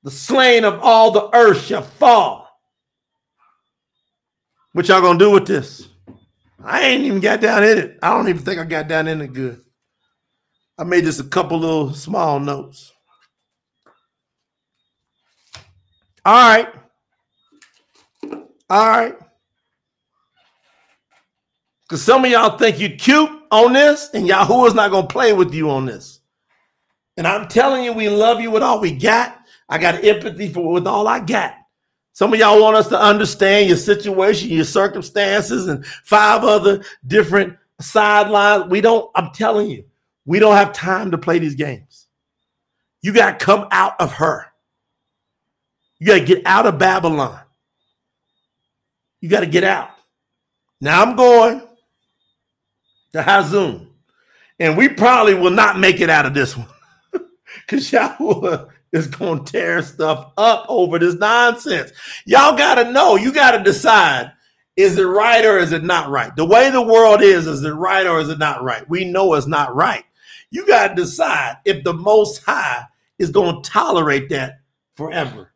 the 0.03 0.11
slain 0.11 0.63
of 0.65 0.79
all 0.81 1.11
the 1.11 1.29
earth 1.35 1.65
shall 1.65 1.81
fall. 1.83 2.47
What 4.73 4.87
y'all 4.87 5.01
gonna 5.01 5.19
do 5.19 5.31
with 5.31 5.47
this? 5.47 5.89
I 6.63 6.81
ain't 6.83 7.03
even 7.03 7.19
got 7.19 7.41
down 7.41 7.63
in 7.63 7.77
it. 7.77 7.99
I 8.01 8.09
don't 8.11 8.29
even 8.29 8.41
think 8.43 8.59
I 8.59 8.65
got 8.65 8.87
down 8.87 9.07
in 9.07 9.21
it 9.21 9.33
good. 9.33 9.61
I 10.77 10.83
made 10.83 11.05
just 11.05 11.19
a 11.19 11.25
couple 11.25 11.59
little 11.59 11.93
small 11.93 12.39
notes. 12.39 12.93
All 16.25 16.33
right. 16.33 16.67
All 18.69 18.87
right. 18.87 19.15
Because 21.83 22.03
some 22.03 22.23
of 22.23 22.31
y'all 22.31 22.57
think 22.57 22.79
you're 22.79 22.91
cute 22.91 23.29
on 23.51 23.73
this, 23.73 24.09
and 24.13 24.27
Yahuwah's 24.27 24.73
not 24.73 24.91
going 24.91 25.07
to 25.07 25.11
play 25.13 25.33
with 25.33 25.53
you 25.53 25.69
on 25.69 25.85
this. 25.85 26.21
And 27.17 27.27
I'm 27.27 27.47
telling 27.47 27.83
you, 27.83 27.91
we 27.91 28.07
love 28.07 28.39
you 28.39 28.49
with 28.49 28.63
all 28.63 28.79
we 28.79 28.91
got. 28.91 29.37
I 29.67 29.77
got 29.77 30.03
empathy 30.03 30.47
for 30.47 30.71
with 30.71 30.87
all 30.87 31.07
I 31.07 31.19
got. 31.19 31.55
Some 32.13 32.33
of 32.33 32.39
y'all 32.39 32.61
want 32.61 32.75
us 32.75 32.87
to 32.89 33.01
understand 33.01 33.67
your 33.67 33.77
situation, 33.77 34.49
your 34.49 34.65
circumstances, 34.65 35.67
and 35.67 35.85
five 35.85 36.43
other 36.43 36.83
different 37.07 37.57
sidelines. 37.79 38.69
We 38.69 38.81
don't, 38.81 39.09
I'm 39.15 39.31
telling 39.31 39.69
you, 39.69 39.85
we 40.25 40.39
don't 40.39 40.55
have 40.55 40.73
time 40.73 41.11
to 41.11 41.17
play 41.17 41.39
these 41.39 41.55
games. 41.55 42.07
You 43.01 43.13
got 43.13 43.39
to 43.39 43.45
come 43.45 43.67
out 43.71 43.99
of 43.99 44.13
her. 44.13 44.50
You 46.01 46.07
got 46.07 46.17
to 46.17 46.25
get 46.25 46.47
out 46.47 46.65
of 46.65 46.79
Babylon. 46.79 47.39
You 49.19 49.29
got 49.29 49.41
to 49.41 49.45
get 49.45 49.63
out. 49.63 49.91
Now 50.81 51.03
I'm 51.03 51.15
going 51.15 51.61
to 53.11 53.21
Hazun. 53.21 53.87
And 54.59 54.75
we 54.75 54.89
probably 54.89 55.35
will 55.35 55.51
not 55.51 55.77
make 55.77 56.01
it 56.01 56.09
out 56.09 56.25
of 56.25 56.33
this 56.33 56.57
one. 56.57 56.67
Because 57.67 57.91
Yahweh 57.91 58.65
is 58.93 59.07
going 59.07 59.43
to 59.43 59.51
tear 59.51 59.81
stuff 59.83 60.31
up 60.37 60.65
over 60.69 60.97
this 60.97 61.15
nonsense. 61.15 61.91
Y'all 62.25 62.57
got 62.57 62.75
to 62.75 62.91
know, 62.91 63.17
you 63.17 63.31
got 63.31 63.51
to 63.51 63.63
decide 63.63 64.31
is 64.77 64.97
it 64.97 65.03
right 65.03 65.45
or 65.45 65.59
is 65.59 65.71
it 65.71 65.83
not 65.83 66.09
right? 66.09 66.35
The 66.35 66.45
way 66.45 66.71
the 66.71 66.81
world 66.81 67.21
is, 67.21 67.45
is 67.45 67.63
it 67.63 67.71
right 67.71 68.07
or 68.07 68.19
is 68.21 68.29
it 68.29 68.39
not 68.39 68.63
right? 68.63 68.89
We 68.89 69.03
know 69.03 69.33
it's 69.33 69.47
not 69.47 69.75
right. 69.75 70.05
You 70.49 70.65
got 70.65 70.87
to 70.87 70.95
decide 70.95 71.57
if 71.65 71.83
the 71.83 71.93
Most 71.93 72.41
High 72.43 72.85
is 73.19 73.29
going 73.29 73.61
to 73.61 73.69
tolerate 73.69 74.29
that 74.29 74.61
forever. 74.95 75.50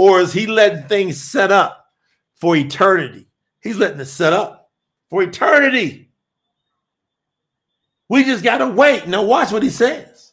Or 0.00 0.18
is 0.18 0.32
he 0.32 0.46
letting 0.46 0.84
things 0.84 1.22
set 1.22 1.52
up 1.52 1.84
for 2.36 2.56
eternity? 2.56 3.26
He's 3.60 3.76
letting 3.76 4.00
it 4.00 4.06
set 4.06 4.32
up 4.32 4.70
for 5.10 5.22
eternity. 5.22 6.10
We 8.08 8.24
just 8.24 8.42
got 8.42 8.58
to 8.58 8.68
wait. 8.68 9.06
Now, 9.06 9.22
watch 9.22 9.52
what 9.52 9.62
he 9.62 9.68
says. 9.68 10.32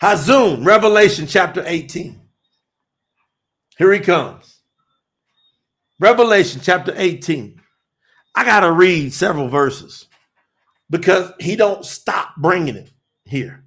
Hazun, 0.00 0.64
Revelation 0.64 1.26
chapter 1.26 1.64
18. 1.66 2.20
Here 3.76 3.92
he 3.92 3.98
comes. 3.98 4.60
Revelation 5.98 6.60
chapter 6.62 6.94
18. 6.96 7.60
I 8.36 8.44
got 8.44 8.60
to 8.60 8.70
read 8.70 9.12
several 9.12 9.48
verses 9.48 10.06
because 10.90 11.32
he 11.40 11.56
don't 11.56 11.84
stop 11.84 12.36
bringing 12.36 12.76
it 12.76 12.92
here. 13.24 13.64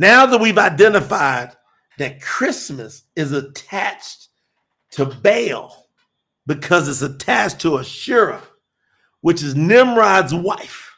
Now 0.00 0.26
that 0.26 0.40
we've 0.40 0.58
identified 0.58 1.52
that 1.98 2.20
Christmas 2.20 3.04
is 3.14 3.30
attached 3.30 4.27
to 4.98 5.04
Baal 5.04 5.86
because 6.44 6.88
it's 6.88 7.02
attached 7.02 7.60
to 7.60 7.78
Asherah, 7.78 8.42
which 9.20 9.44
is 9.44 9.54
Nimrod's 9.54 10.34
wife, 10.34 10.92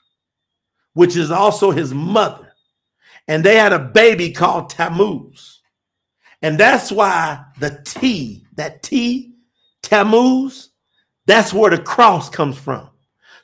which 0.95 1.17
is 1.17 1.31
also 1.31 1.71
his 1.71 1.93
mother. 1.93 2.55
And 3.29 3.45
they 3.45 3.57
had 3.57 3.75
a 3.75 3.79
baby 3.79 4.33
called 4.33 4.71
Tammuz. 4.71 5.61
And 6.41 6.59
that's 6.59 6.91
why 6.91 7.45
the 7.59 7.83
T, 7.85 8.47
that 8.55 8.83
T, 8.83 9.35
Tammuz, 9.83 10.71
that's 11.27 11.53
where 11.53 11.71
the 11.71 11.83
cross 11.83 12.31
comes 12.31 12.57
from. 12.57 12.89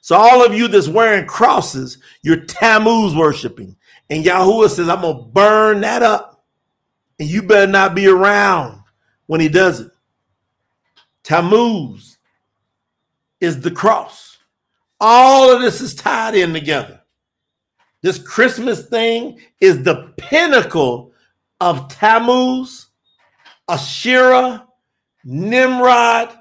So 0.01 0.17
all 0.17 0.43
of 0.43 0.55
you 0.55 0.69
that's 0.69 0.89
wearing 0.89 1.27
crosses, 1.27 1.99
you're 2.23 2.47
Tammuz 2.47 3.15
worshiping. 3.15 3.77
And 4.09 4.25
Yahuwah 4.25 4.71
says, 4.71 4.89
I'm 4.89 5.03
going 5.03 5.19
to 5.19 5.23
burn 5.25 5.83
that 5.83 6.03
up. 6.03 6.47
And 7.19 7.29
you 7.29 7.43
better 7.43 7.71
not 7.71 7.95
be 7.95 8.07
around 8.07 8.81
when 9.27 9.43
he 9.43 9.51
does 9.51 9.81
it. 9.81 9.91
Tammuz 11.27 12.19
is 13.41 13.61
the 13.61 13.71
cross. 13.71 14.39
All 15.01 15.53
of 15.53 15.61
this 15.61 15.81
is 15.81 15.95
tied 15.95 16.37
in 16.37 16.53
together. 16.53 17.01
This 18.03 18.19
Christmas 18.19 18.87
thing 18.87 19.41
is 19.61 19.83
the 19.83 20.13
pinnacle 20.17 21.13
of 21.61 21.89
Tammuz, 21.89 22.87
Asherah, 23.69 24.69
Nimrod, 25.25 26.39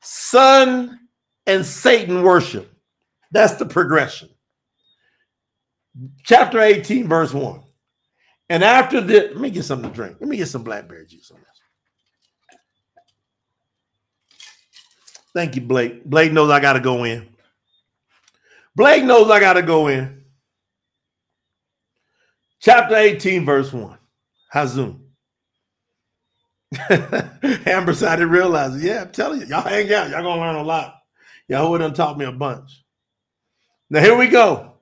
Sun, 0.00 0.98
and 1.46 1.66
Satan 1.66 2.22
worship. 2.22 2.72
That's 3.30 3.54
the 3.54 3.66
progression 3.66 4.30
chapter 6.22 6.60
18, 6.60 7.08
verse 7.08 7.32
1. 7.32 7.60
And 8.48 8.62
after 8.62 9.00
this, 9.00 9.30
let 9.32 9.40
me 9.40 9.50
get 9.50 9.64
something 9.64 9.90
to 9.90 9.94
drink. 9.94 10.16
Let 10.20 10.28
me 10.28 10.36
get 10.36 10.48
some 10.48 10.62
blackberry 10.62 11.06
juice 11.06 11.30
on 11.30 11.38
this. 11.38 11.53
Thank 15.34 15.56
you, 15.56 15.62
Blake. 15.62 16.04
Blake 16.04 16.32
knows 16.32 16.50
I 16.50 16.60
got 16.60 16.74
to 16.74 16.80
go 16.80 17.04
in. 17.04 17.28
Blake 18.76 19.04
knows 19.04 19.30
I 19.30 19.40
got 19.40 19.54
to 19.54 19.62
go 19.62 19.88
in. 19.88 20.22
Chapter 22.60 22.96
18, 22.96 23.44
verse 23.44 23.72
1. 23.72 23.98
Hazun. 24.54 25.00
Amber 27.66 27.92
didn't 27.92 28.30
realize. 28.30 28.82
Yeah, 28.82 29.02
I'm 29.02 29.10
telling 29.10 29.40
you, 29.40 29.46
y'all 29.46 29.62
hang 29.62 29.92
out. 29.92 30.10
Y'all 30.10 30.22
gonna 30.22 30.40
learn 30.40 30.56
a 30.56 30.62
lot. 30.62 30.96
Y'all 31.48 31.78
have 31.78 31.94
taught 31.94 32.18
me 32.18 32.24
a 32.24 32.32
bunch. 32.32 32.84
Now 33.90 34.00
here 34.00 34.16
we 34.16 34.28
go. 34.28 34.72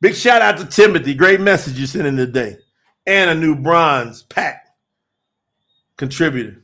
Big 0.00 0.14
shout 0.14 0.42
out 0.42 0.58
to 0.58 0.66
Timothy. 0.66 1.14
Great 1.14 1.40
message 1.40 1.78
you 1.78 1.86
sent 1.86 2.06
in 2.06 2.16
today. 2.16 2.56
And 3.06 3.30
a 3.30 3.34
new 3.34 3.54
bronze 3.54 4.22
pack 4.22 4.66
contributor. 5.96 6.62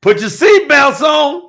Put 0.00 0.20
your 0.20 0.30
seatbelts 0.30 1.02
on 1.02 1.45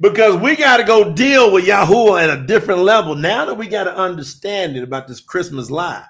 because 0.00 0.36
we 0.36 0.56
got 0.56 0.78
to 0.78 0.84
go 0.84 1.12
deal 1.12 1.52
with 1.52 1.66
Yahuwah 1.66 2.22
at 2.22 2.38
a 2.38 2.46
different 2.46 2.80
level. 2.80 3.14
Now 3.14 3.44
that 3.44 3.54
we 3.54 3.68
got 3.68 3.84
to 3.84 3.96
understand 3.96 4.76
it 4.76 4.82
about 4.82 5.06
this 5.06 5.20
Christmas 5.20 5.70
lie, 5.70 6.04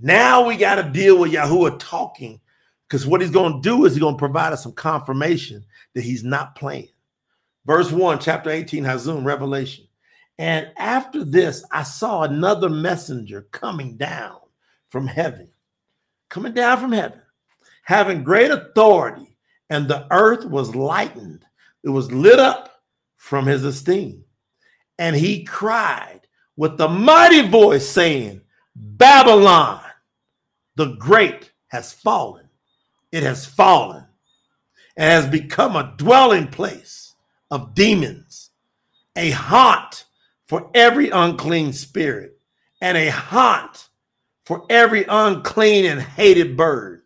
now 0.00 0.46
we 0.46 0.56
got 0.56 0.76
to 0.76 0.82
deal 0.82 1.18
with 1.18 1.32
Yahuwah 1.32 1.78
talking 1.78 2.40
because 2.88 3.06
what 3.06 3.20
he's 3.20 3.30
going 3.30 3.54
to 3.54 3.68
do 3.68 3.84
is 3.84 3.92
he's 3.92 4.00
going 4.00 4.14
to 4.14 4.18
provide 4.18 4.52
us 4.52 4.62
some 4.62 4.72
confirmation 4.72 5.64
that 5.94 6.04
he's 6.04 6.24
not 6.24 6.54
playing. 6.54 6.88
Verse 7.66 7.90
1, 7.90 8.18
chapter 8.18 8.50
18, 8.50 8.84
Hazun, 8.84 9.24
Revelation. 9.24 9.86
And 10.38 10.70
after 10.76 11.24
this, 11.24 11.64
I 11.72 11.82
saw 11.82 12.22
another 12.22 12.68
messenger 12.68 13.46
coming 13.52 13.96
down 13.96 14.38
from 14.90 15.06
heaven, 15.06 15.48
coming 16.28 16.52
down 16.52 16.78
from 16.78 16.92
heaven, 16.92 17.20
having 17.82 18.22
great 18.22 18.50
authority, 18.50 19.36
and 19.70 19.88
the 19.88 20.06
earth 20.10 20.44
was 20.44 20.74
lightened. 20.74 21.44
It 21.84 21.88
was 21.88 22.12
lit 22.12 22.38
up 22.38 22.73
from 23.24 23.46
his 23.46 23.64
esteem. 23.64 24.22
And 24.98 25.16
he 25.16 25.44
cried 25.44 26.20
with 26.58 26.78
a 26.78 26.88
mighty 26.88 27.48
voice, 27.48 27.88
saying, 27.88 28.42
Babylon, 28.76 29.80
the 30.76 30.96
great, 30.96 31.50
has 31.68 31.90
fallen. 31.90 32.50
It 33.12 33.22
has 33.22 33.46
fallen 33.46 34.04
and 34.98 35.10
has 35.10 35.26
become 35.26 35.74
a 35.74 35.94
dwelling 35.96 36.48
place 36.48 37.14
of 37.50 37.74
demons, 37.74 38.50
a 39.16 39.30
haunt 39.30 40.04
for 40.46 40.70
every 40.74 41.08
unclean 41.08 41.72
spirit 41.72 42.38
and 42.82 42.98
a 42.98 43.08
haunt 43.08 43.88
for 44.44 44.66
every 44.68 45.06
unclean 45.08 45.86
and 45.86 46.02
hated 46.02 46.58
bird, 46.58 47.00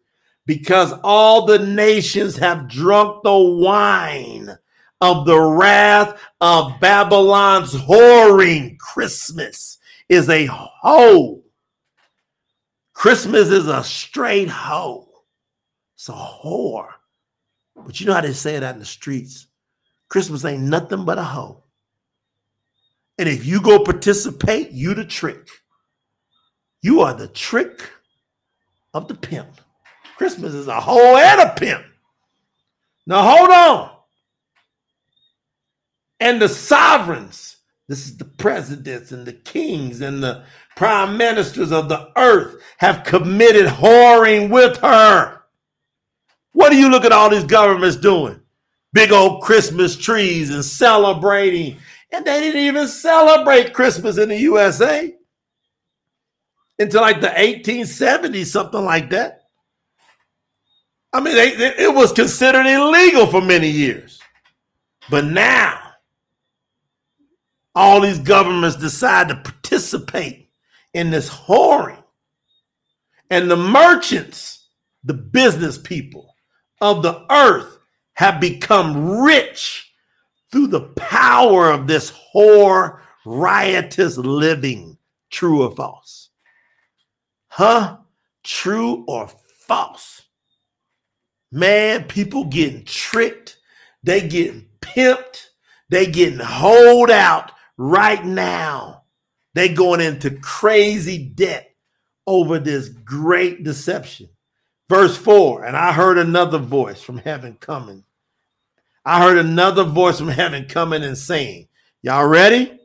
because 0.46 0.92
all 1.04 1.46
the 1.46 1.60
nations 1.60 2.36
have 2.38 2.68
drunk 2.68 3.22
the 3.22 3.38
wine 3.38 4.58
of 5.01 5.26
the 5.26 5.38
wrath 5.38 6.20
of 6.40 6.78
Babylon's 6.80 7.72
whoring. 7.74 8.78
Christmas 8.78 9.78
is 10.09 10.28
a 10.28 10.46
hoe. 10.46 11.42
Christmas 12.92 13.49
is 13.49 13.68
a 13.68 13.84
straight 13.84 14.49
hoe. 14.49 15.09
It's 15.94 16.09
a 16.09 16.12
whore. 16.12 16.88
But 17.76 18.01
you 18.01 18.07
know 18.07 18.14
how 18.14 18.20
they 18.20 18.32
say 18.32 18.59
that 18.59 18.74
in 18.74 18.80
the 18.80 18.86
streets? 18.86 19.46
Christmas 20.09 20.44
ain't 20.44 20.62
nothing 20.62 21.05
but 21.05 21.18
a 21.18 21.22
hoe. 21.22 21.62
And 23.18 23.28
if 23.28 23.44
you 23.44 23.61
go 23.61 23.82
participate, 23.84 24.70
you 24.70 24.94
the 24.94 25.05
trick. 25.05 25.49
You 26.82 27.01
are 27.01 27.14
the 27.14 27.28
trick 27.28 27.88
of 28.94 29.09
the 29.09 29.14
pimp. 29.14 29.61
Christmas 30.16 30.55
is 30.55 30.68
a 30.68 30.80
hoe 30.80 31.16
and 31.16 31.40
a 31.40 31.55
pimp. 31.55 31.84
Now 33.07 33.22
hold 33.22 33.51
on. 33.51 33.97
And 36.20 36.42
the 36.42 36.48
sovereigns, 36.48 37.56
this 37.88 38.06
is 38.06 38.16
the 38.16 38.24
presidents 38.24 39.12
and 39.12 39.26
the 39.26 39.32
kings 39.32 40.00
and 40.00 40.22
the 40.22 40.44
prime 40.76 41.16
ministers 41.16 41.72
of 41.72 41.88
the 41.88 42.10
earth, 42.16 42.62
have 42.78 43.04
committed 43.04 43.66
whoring 43.66 44.50
with 44.50 44.76
her. 44.78 45.42
What 46.52 46.70
do 46.70 46.76
you 46.76 46.90
look 46.90 47.04
at 47.04 47.12
all 47.12 47.30
these 47.30 47.44
governments 47.44 47.96
doing? 47.96 48.40
Big 48.92 49.12
old 49.12 49.42
Christmas 49.42 49.96
trees 49.96 50.50
and 50.50 50.64
celebrating. 50.64 51.76
And 52.10 52.24
they 52.24 52.40
didn't 52.40 52.62
even 52.62 52.88
celebrate 52.88 53.74
Christmas 53.74 54.18
in 54.18 54.30
the 54.30 54.38
USA 54.38 55.14
until 56.78 57.00
like 57.00 57.20
the 57.20 57.28
1870s, 57.28 58.46
something 58.46 58.84
like 58.84 59.10
that. 59.10 59.42
I 61.12 61.20
mean, 61.20 61.34
they, 61.34 61.52
it 61.78 61.94
was 61.94 62.12
considered 62.12 62.66
illegal 62.66 63.26
for 63.26 63.40
many 63.40 63.68
years. 63.68 64.20
But 65.10 65.24
now, 65.24 65.88
all 67.78 68.00
these 68.00 68.18
governments 68.18 68.76
decide 68.76 69.28
to 69.28 69.36
participate 69.36 70.50
in 70.94 71.10
this 71.10 71.30
whoring. 71.30 72.02
And 73.30 73.48
the 73.48 73.56
merchants, 73.56 74.66
the 75.04 75.14
business 75.14 75.78
people 75.78 76.34
of 76.80 77.04
the 77.04 77.24
earth, 77.30 77.78
have 78.14 78.40
become 78.40 79.20
rich 79.20 79.92
through 80.50 80.66
the 80.66 80.88
power 80.96 81.70
of 81.70 81.86
this 81.86 82.12
whore, 82.34 82.98
riotous 83.24 84.16
living. 84.16 84.98
True 85.30 85.62
or 85.62 85.70
false? 85.70 86.30
Huh? 87.46 87.98
True 88.42 89.04
or 89.06 89.28
false? 89.68 90.22
Man, 91.52 92.04
people 92.08 92.46
getting 92.46 92.84
tricked. 92.84 93.58
They 94.02 94.26
getting 94.26 94.66
pimped. 94.80 95.50
They 95.90 96.06
getting 96.06 96.40
holed 96.40 97.12
out 97.12 97.52
right 97.78 98.22
now. 98.22 99.04
They 99.54 99.70
going 99.70 100.00
into 100.00 100.30
crazy 100.30 101.18
debt 101.18 101.74
over 102.26 102.58
this 102.58 102.88
great 102.90 103.64
deception. 103.64 104.28
Verse 104.90 105.16
4, 105.16 105.64
and 105.64 105.76
I 105.76 105.92
heard 105.92 106.18
another 106.18 106.58
voice 106.58 107.02
from 107.02 107.18
heaven 107.18 107.56
coming. 107.60 108.04
I 109.04 109.22
heard 109.22 109.38
another 109.38 109.84
voice 109.84 110.18
from 110.18 110.28
heaven 110.28 110.66
coming 110.66 111.02
and 111.02 111.16
saying, 111.16 111.68
Y'all 112.02 112.26
ready? 112.26 112.78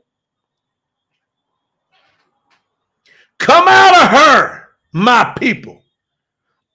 Come 3.39 3.67
out 3.67 4.03
of 4.03 4.09
her, 4.09 4.69
my 4.93 5.33
people. 5.37 5.83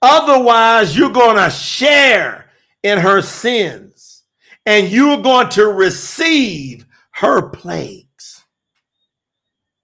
Otherwise, 0.01 0.95
you're 0.95 1.09
going 1.09 1.35
to 1.35 1.49
share 1.49 2.51
in 2.83 2.99
her 2.99 3.21
sins 3.21 4.23
and 4.65 4.87
you're 4.89 5.21
going 5.21 5.49
to 5.49 5.65
receive 5.65 6.85
her 7.11 7.49
plagues. 7.49 8.08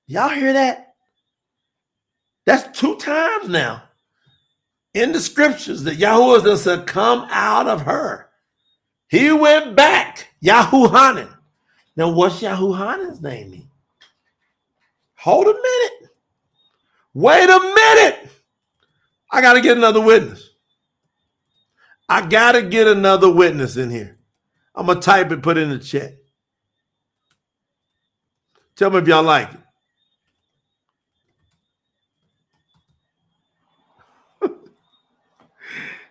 Y'all 0.07 0.29
hear 0.29 0.53
that? 0.53 0.95
That's 2.45 2.79
two 2.79 2.95
times 2.97 3.49
now 3.49 3.83
in 4.93 5.11
the 5.11 5.19
scriptures 5.19 5.83
that 5.83 5.97
Yahuwah 5.97 6.57
said, 6.57 6.87
Come 6.87 7.27
out 7.29 7.67
of 7.67 7.81
her. 7.81 8.29
He 9.07 9.31
went 9.31 9.75
back, 9.75 10.29
Yahuhanan. 10.43 11.29
Now, 11.95 12.09
what's 12.09 12.41
Yahuhanan's 12.41 13.21
name 13.21 13.51
mean? 13.51 13.69
Hold 15.15 15.47
a 15.47 15.53
minute. 15.53 16.11
Wait 17.13 17.49
a 17.49 17.59
minute. 17.59 18.29
I 19.31 19.41
got 19.41 19.53
to 19.53 19.61
get 19.61 19.77
another 19.77 20.01
witness. 20.01 20.49
I 22.07 22.25
got 22.25 22.53
to 22.53 22.61
get 22.61 22.87
another 22.87 23.31
witness 23.31 23.77
in 23.77 23.89
here. 23.89 24.17
I'm 24.75 24.85
going 24.85 24.99
to 24.99 25.05
type 25.05 25.31
it, 25.31 25.41
put 25.41 25.57
it 25.57 25.61
in 25.61 25.69
the 25.69 25.79
chat. 25.79 26.15
Tell 28.75 28.89
me 28.89 28.99
if 28.99 29.07
y'all 29.07 29.23
like 29.23 29.53
it. 29.53 29.59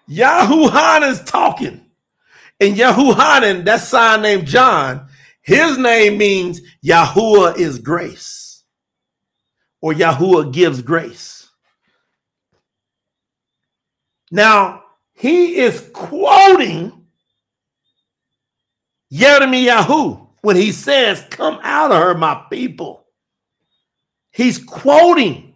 Yahuhanan 0.09 1.11
is 1.11 1.23
talking. 1.25 1.81
And 2.61 2.77
Yahuhanan, 2.77 3.65
that 3.65 3.81
sign 3.81 4.23
named 4.23 4.47
John, 4.47 5.09
his 5.43 5.77
name 5.77 6.19
means 6.19 6.61
Yahuwah 6.85 7.59
is 7.59 7.79
grace. 7.79 8.65
Or 9.81 9.93
Yahuwah 9.93 10.53
gives 10.53 10.81
grace. 10.81 11.49
Now, 14.31 14.83
he 15.13 15.57
is 15.57 15.91
quoting 15.93 17.07
Yirmiyahu 19.13 20.27
when 20.41 20.57
he 20.57 20.73
says, 20.73 21.25
Come 21.31 21.59
out 21.63 21.93
of 21.93 22.03
her, 22.03 22.15
my 22.15 22.47
people. 22.51 23.07
He's 24.33 24.59
quoting. 24.59 25.55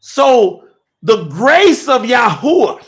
So 0.00 0.67
the 1.02 1.24
grace 1.24 1.88
of 1.88 2.02
Yahuwah 2.02 2.82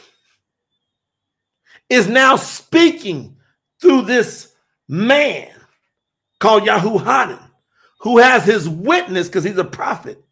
is 1.88 2.08
now 2.08 2.36
speaking 2.36 3.36
through 3.80 4.02
this 4.02 4.52
man 4.88 5.50
called 6.38 6.64
Yahuhanan, 6.64 7.50
who 8.00 8.18
has 8.18 8.44
his 8.44 8.68
witness 8.68 9.28
because 9.28 9.44
he's 9.44 9.58
a 9.58 9.64
prophet 9.64 10.22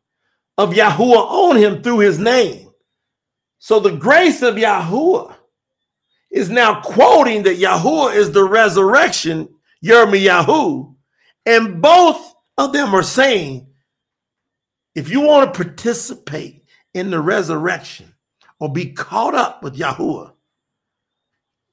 of 0.56 0.70
Yahuwah 0.70 1.30
on 1.30 1.56
him 1.56 1.82
through 1.82 2.00
his 2.00 2.18
name. 2.18 2.70
So 3.58 3.80
the 3.80 3.92
grace 3.92 4.42
of 4.42 4.54
Yahuwah 4.56 5.34
is 6.30 6.50
now 6.50 6.80
quoting 6.80 7.42
that 7.44 7.58
Yahuwah 7.58 8.14
is 8.14 8.32
the 8.32 8.44
resurrection, 8.44 9.48
Yirmiyahu, 9.84 10.94
and 11.46 11.80
both 11.80 12.34
of 12.56 12.72
them 12.72 12.94
are 12.94 13.02
saying, 13.02 13.68
if 14.94 15.08
you 15.08 15.20
want 15.20 15.52
to 15.52 15.64
participate 15.64 16.57
in 16.95 17.11
the 17.11 17.20
resurrection 17.20 18.14
or 18.61 18.72
be 18.72 18.93
caught 18.93 19.34
up 19.34 19.62
with 19.62 19.76
Yahuwah, 19.76 20.32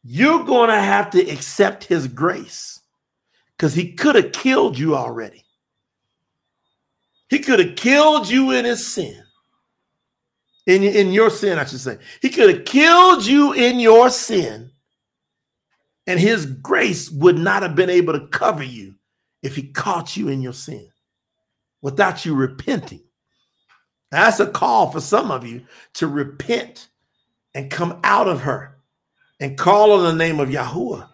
you're 0.04 0.44
going 0.44 0.70
to 0.70 0.80
have 0.80 1.10
to 1.12 1.30
accept 1.30 1.84
his 1.86 2.08
grace 2.08 2.82
because 3.58 3.74
he 3.74 3.94
could 3.94 4.16
have 4.16 4.32
killed 4.32 4.78
you 4.78 4.96
already. 4.96 5.44
He 7.30 7.40
could 7.40 7.60
have 7.60 7.76
killed 7.76 8.30
you 8.30 8.52
in 8.52 8.66
his 8.66 8.86
sin 8.86 9.26
in, 10.66 10.84
in 10.84 11.12
your 11.12 11.30
sin, 11.30 11.58
I 11.60 11.66
should 11.66 11.80
say. 11.80 11.98
He 12.22 12.30
could 12.30 12.50
have 12.54 12.66
killed 12.66 13.26
you 13.26 13.54
in 13.54 13.80
your 13.80 14.10
sin, 14.10 14.72
and 16.08 16.20
his 16.20 16.46
grace 16.46 17.10
would 17.10 17.38
not 17.38 17.62
have 17.62 17.76
been 17.76 17.90
able 17.90 18.14
to 18.14 18.28
cover 18.28 18.64
you 18.64 18.96
if 19.42 19.56
he 19.56 19.68
caught 19.72 20.18
you 20.18 20.30
in 20.30 20.42
your 20.42 20.54
sin 20.54 20.90
without 21.82 22.26
you 22.26 22.36
repenting. 22.36 23.02
That's 24.16 24.40
a 24.40 24.48
call 24.48 24.92
for 24.92 25.02
some 25.02 25.30
of 25.30 25.46
you 25.46 25.64
to 25.96 26.08
repent 26.08 26.88
and 27.54 27.70
come 27.70 28.00
out 28.02 28.30
of 28.30 28.44
her 28.44 28.78
and 29.42 29.58
call 29.58 29.92
on 29.92 30.04
the 30.04 30.14
name 30.14 30.40
of 30.40 30.48
Yahuwah 30.48 31.10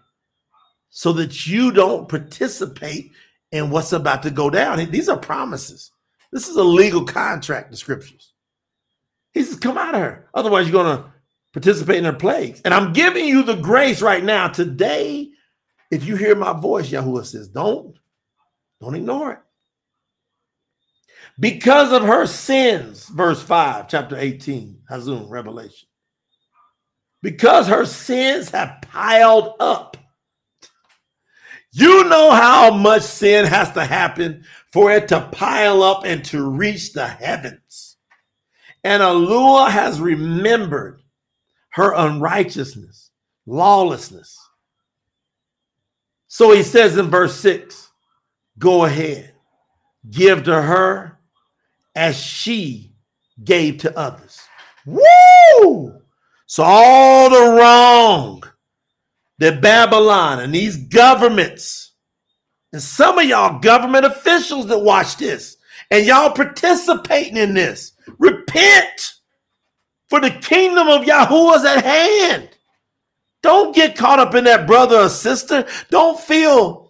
so 0.91 1.12
that 1.14 1.47
you 1.47 1.72
don't 1.72 2.08
participate 2.08 3.12
in 3.52 3.72
what's 3.72 3.91
about 3.91 4.22
to 4.22 4.30
go 4.30 4.52
down. 4.52 4.78
These 4.91 5.10
are 5.10 5.18
promises. 5.18 5.89
This 6.32 6.47
is 6.47 6.58
a 6.58 6.64
legal 6.64 7.04
contract, 7.04 7.72
the 7.72 7.78
scriptures. 7.78 8.34
He 9.34 9.41
says, 9.41 9.58
Come 9.58 9.80
out 9.80 9.95
of 9.95 10.02
her. 10.02 10.30
Otherwise, 10.36 10.70
you're 10.70 10.84
going 10.84 10.97
to 10.97 11.12
participate 11.54 11.97
in 11.97 12.06
her 12.06 12.14
plagues. 12.14 12.62
And 12.64 12.72
I'm 12.72 12.93
giving 12.93 13.26
you 13.26 13.41
the 13.41 13.56
grace 13.56 14.04
right 14.04 14.24
now. 14.24 14.47
Today, 14.47 15.32
if 15.89 16.06
you 16.06 16.18
hear 16.18 16.36
my 16.36 16.54
voice, 16.54 16.91
Yahuwah 16.91 17.26
says, 17.26 17.47
Don't, 17.47 17.97
don't 18.80 18.93
ignore 18.93 19.32
it. 19.32 19.39
Because 21.41 21.91
of 21.91 22.03
her 22.03 22.27
sins, 22.27 23.07
verse 23.07 23.41
5, 23.41 23.87
chapter 23.87 24.15
18, 24.15 24.83
Hazun, 24.91 25.27
Revelation. 25.27 25.87
Because 27.23 27.67
her 27.67 27.83
sins 27.83 28.51
have 28.51 28.83
piled 28.83 29.55
up. 29.59 29.97
You 31.71 32.03
know 32.03 32.29
how 32.29 32.71
much 32.71 33.01
sin 33.01 33.47
has 33.47 33.71
to 33.71 33.83
happen 33.83 34.45
for 34.71 34.91
it 34.91 35.07
to 35.07 35.29
pile 35.31 35.81
up 35.81 36.05
and 36.05 36.23
to 36.25 36.47
reach 36.47 36.93
the 36.93 37.07
heavens. 37.07 37.97
And 38.83 39.01
Eluah 39.01 39.71
has 39.71 39.99
remembered 39.99 41.01
her 41.71 41.91
unrighteousness, 41.95 43.09
lawlessness. 43.47 44.37
So 46.27 46.51
he 46.51 46.61
says 46.61 46.97
in 46.97 47.07
verse 47.07 47.35
6 47.39 47.89
go 48.59 48.85
ahead, 48.85 49.33
give 50.11 50.43
to 50.43 50.61
her 50.61 51.11
as 51.95 52.17
she 52.17 52.93
gave 53.43 53.79
to 53.79 53.97
others. 53.97 54.39
Woo! 54.85 56.01
So 56.45 56.63
all 56.63 57.29
the 57.29 57.59
wrong 57.59 58.43
that 59.39 59.61
Babylon 59.61 60.39
and 60.39 60.53
these 60.53 60.77
governments, 60.77 61.93
and 62.73 62.81
some 62.81 63.17
of 63.17 63.25
y'all 63.25 63.59
government 63.59 64.05
officials 64.05 64.67
that 64.67 64.79
watch 64.79 65.17
this, 65.17 65.57
and 65.89 66.05
y'all 66.05 66.31
participating 66.31 67.37
in 67.37 67.53
this, 67.53 67.93
Repent, 68.17 69.13
for 70.09 70.19
the 70.19 70.31
kingdom 70.31 70.87
of 70.87 71.01
Yahuwah 71.01 71.57
is 71.57 71.65
at 71.65 71.83
hand. 71.83 72.49
Don't 73.41 73.75
get 73.75 73.95
caught 73.97 74.19
up 74.19 74.35
in 74.35 74.43
that 74.43 74.67
brother 74.67 74.97
or 74.97 75.09
sister. 75.09 75.65
Don't 75.89 76.19
feel, 76.19 76.80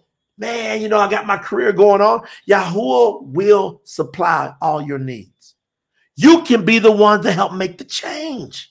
man, 0.42 0.82
you 0.82 0.88
know, 0.88 0.98
I 0.98 1.08
got 1.08 1.26
my 1.26 1.38
career 1.38 1.72
going 1.72 2.02
on. 2.02 2.26
Yahuwah 2.46 3.22
will 3.24 3.80
supply 3.84 4.52
all 4.60 4.82
your 4.82 4.98
needs. 4.98 5.54
You 6.16 6.42
can 6.42 6.66
be 6.66 6.78
the 6.78 6.92
one 6.92 7.22
to 7.22 7.32
help 7.32 7.54
make 7.54 7.78
the 7.78 7.84
change. 7.84 8.68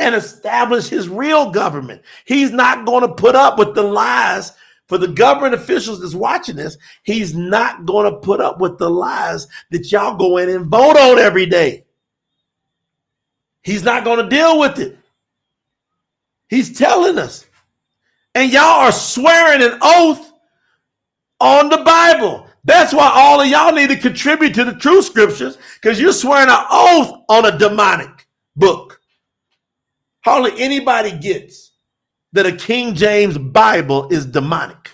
and 0.00 0.14
establish 0.14 0.88
his 0.88 1.08
real 1.08 1.50
government. 1.50 2.02
He's 2.24 2.50
not 2.50 2.84
going 2.84 3.02
to 3.02 3.14
put 3.14 3.36
up 3.36 3.58
with 3.58 3.74
the 3.74 3.82
lies 3.82 4.52
for 4.88 4.98
the 4.98 5.08
government 5.08 5.54
officials 5.54 6.00
that's 6.00 6.14
watching 6.14 6.56
this. 6.56 6.76
He's 7.04 7.34
not 7.34 7.86
going 7.86 8.10
to 8.10 8.18
put 8.18 8.40
up 8.40 8.60
with 8.60 8.76
the 8.78 8.90
lies 8.90 9.46
that 9.70 9.90
y'all 9.92 10.16
go 10.16 10.36
in 10.38 10.48
and 10.48 10.66
vote 10.66 10.96
on 10.96 11.18
every 11.18 11.46
day. 11.46 11.86
He's 13.62 13.84
not 13.84 14.04
going 14.04 14.22
to 14.22 14.28
deal 14.28 14.58
with 14.58 14.78
it. 14.78 14.98
He's 16.48 16.76
telling 16.76 17.18
us. 17.18 17.46
And 18.34 18.52
y'all 18.52 18.82
are 18.82 18.92
swearing 18.92 19.62
an 19.62 19.78
oath 19.80 20.32
on 21.44 21.68
the 21.68 21.78
Bible. 21.84 22.46
That's 22.64 22.94
why 22.94 23.10
all 23.14 23.42
of 23.42 23.46
y'all 23.46 23.74
need 23.74 23.90
to 23.90 23.96
contribute 23.96 24.54
to 24.54 24.64
the 24.64 24.72
true 24.72 25.02
scriptures 25.02 25.58
because 25.74 26.00
you're 26.00 26.14
swearing 26.14 26.48
an 26.48 26.64
oath 26.70 27.22
on 27.28 27.44
a 27.44 27.58
demonic 27.58 28.26
book. 28.56 29.00
Hardly 30.24 30.58
anybody 30.58 31.12
gets 31.12 31.72
that 32.32 32.46
a 32.46 32.52
King 32.52 32.94
James 32.94 33.36
Bible 33.36 34.08
is 34.08 34.24
demonic. 34.24 34.90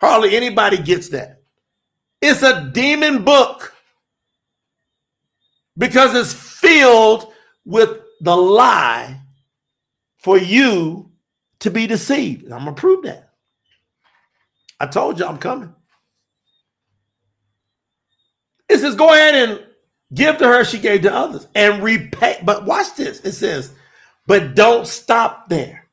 Hardly 0.00 0.36
anybody 0.36 0.78
gets 0.78 1.10
that. 1.10 1.42
It's 2.20 2.42
a 2.42 2.68
demon 2.74 3.22
book 3.22 3.72
because 5.76 6.14
it's 6.16 6.32
filled 6.32 7.32
with 7.64 8.00
the 8.20 8.36
lie 8.36 9.20
for 10.16 10.36
you 10.36 11.12
to 11.60 11.70
be 11.70 11.86
deceived. 11.86 12.50
I'm 12.50 12.64
going 12.64 12.74
to 12.74 12.80
prove 12.80 13.04
that. 13.04 13.27
I 14.80 14.86
told 14.86 15.18
you 15.18 15.26
I'm 15.26 15.38
coming. 15.38 15.74
It 18.68 18.78
says, 18.78 18.94
go 18.94 19.12
ahead 19.12 19.34
and 19.34 19.66
give 20.14 20.38
to 20.38 20.46
her, 20.46 20.64
she 20.64 20.78
gave 20.78 21.02
to 21.02 21.14
others, 21.14 21.46
and 21.54 21.82
repay. 21.82 22.38
But 22.44 22.66
watch 22.66 22.94
this. 22.94 23.20
It 23.20 23.32
says, 23.32 23.72
but 24.26 24.54
don't 24.54 24.86
stop 24.86 25.48
there. 25.48 25.88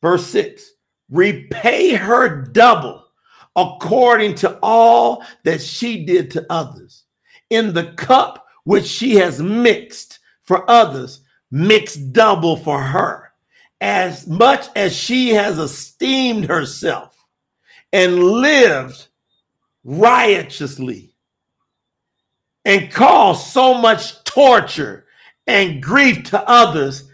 Verse 0.00 0.26
6 0.26 0.72
repay 1.10 1.94
her 1.94 2.28
double 2.28 3.04
according 3.56 4.34
to 4.36 4.58
all 4.62 5.24
that 5.44 5.60
she 5.60 6.04
did 6.04 6.30
to 6.30 6.46
others. 6.50 7.04
In 7.50 7.72
the 7.72 7.92
cup 7.92 8.46
which 8.64 8.86
she 8.86 9.16
has 9.16 9.40
mixed 9.40 10.20
for 10.42 10.70
others, 10.70 11.22
mix 11.50 11.94
double 11.94 12.56
for 12.56 12.80
her. 12.80 13.32
As 13.80 14.26
much 14.26 14.68
as 14.76 14.94
she 14.94 15.30
has 15.30 15.58
esteemed 15.58 16.44
herself 16.44 17.17
and 17.92 18.22
lived 18.22 19.08
riotously 19.84 21.14
and 22.64 22.90
caused 22.90 23.46
so 23.46 23.74
much 23.74 24.22
torture 24.24 25.06
and 25.46 25.82
grief 25.82 26.24
to 26.24 26.48
others, 26.48 27.10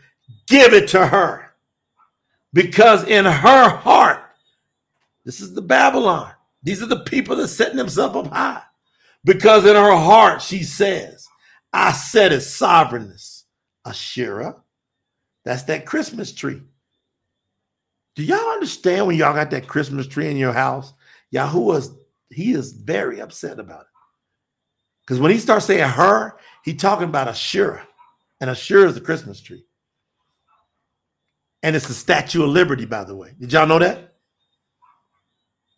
give 0.48 0.72
it 0.72 0.88
to 0.88 1.06
her. 1.06 1.52
Because 2.52 3.04
in 3.04 3.24
her 3.24 3.68
heart, 3.68 4.20
this 5.24 5.40
is 5.40 5.54
the 5.54 5.62
Babylon. 5.62 6.32
These 6.62 6.82
are 6.82 6.86
the 6.86 7.00
people 7.00 7.36
that 7.36 7.48
setting 7.48 7.76
themselves 7.76 8.16
up 8.16 8.26
high. 8.32 8.62
Because 9.24 9.64
in 9.64 9.74
her 9.74 9.96
heart, 9.96 10.42
she 10.42 10.62
says, 10.62 11.26
I 11.72 11.92
said 11.92 12.32
it 12.32 12.40
sovereignness, 12.42 13.44
Asherah. 13.86 14.56
That's 15.44 15.64
that 15.64 15.86
Christmas 15.86 16.32
tree. 16.32 16.62
Do 18.16 18.22
y'all 18.22 18.50
understand 18.50 19.06
when 19.06 19.16
y'all 19.16 19.34
got 19.34 19.50
that 19.50 19.66
Christmas 19.66 20.06
tree 20.06 20.30
in 20.30 20.36
your 20.36 20.52
house? 20.52 20.92
Yahuwah, 21.34 21.94
he 22.30 22.52
is 22.52 22.72
very 22.72 23.20
upset 23.20 23.58
about 23.58 23.82
it. 23.82 23.86
Because 25.04 25.20
when 25.20 25.32
he 25.32 25.38
starts 25.38 25.66
saying 25.66 25.88
her, 25.88 26.36
he 26.64 26.74
talking 26.74 27.08
about 27.08 27.28
Asherah. 27.28 27.86
And 28.40 28.48
Asherah 28.50 28.88
is 28.88 28.94
the 28.94 29.00
Christmas 29.00 29.40
tree. 29.40 29.64
And 31.62 31.74
it's 31.74 31.88
the 31.88 31.94
Statue 31.94 32.44
of 32.44 32.50
Liberty, 32.50 32.84
by 32.84 33.04
the 33.04 33.16
way. 33.16 33.34
Did 33.38 33.52
y'all 33.52 33.66
know 33.66 33.78
that? 33.78 34.14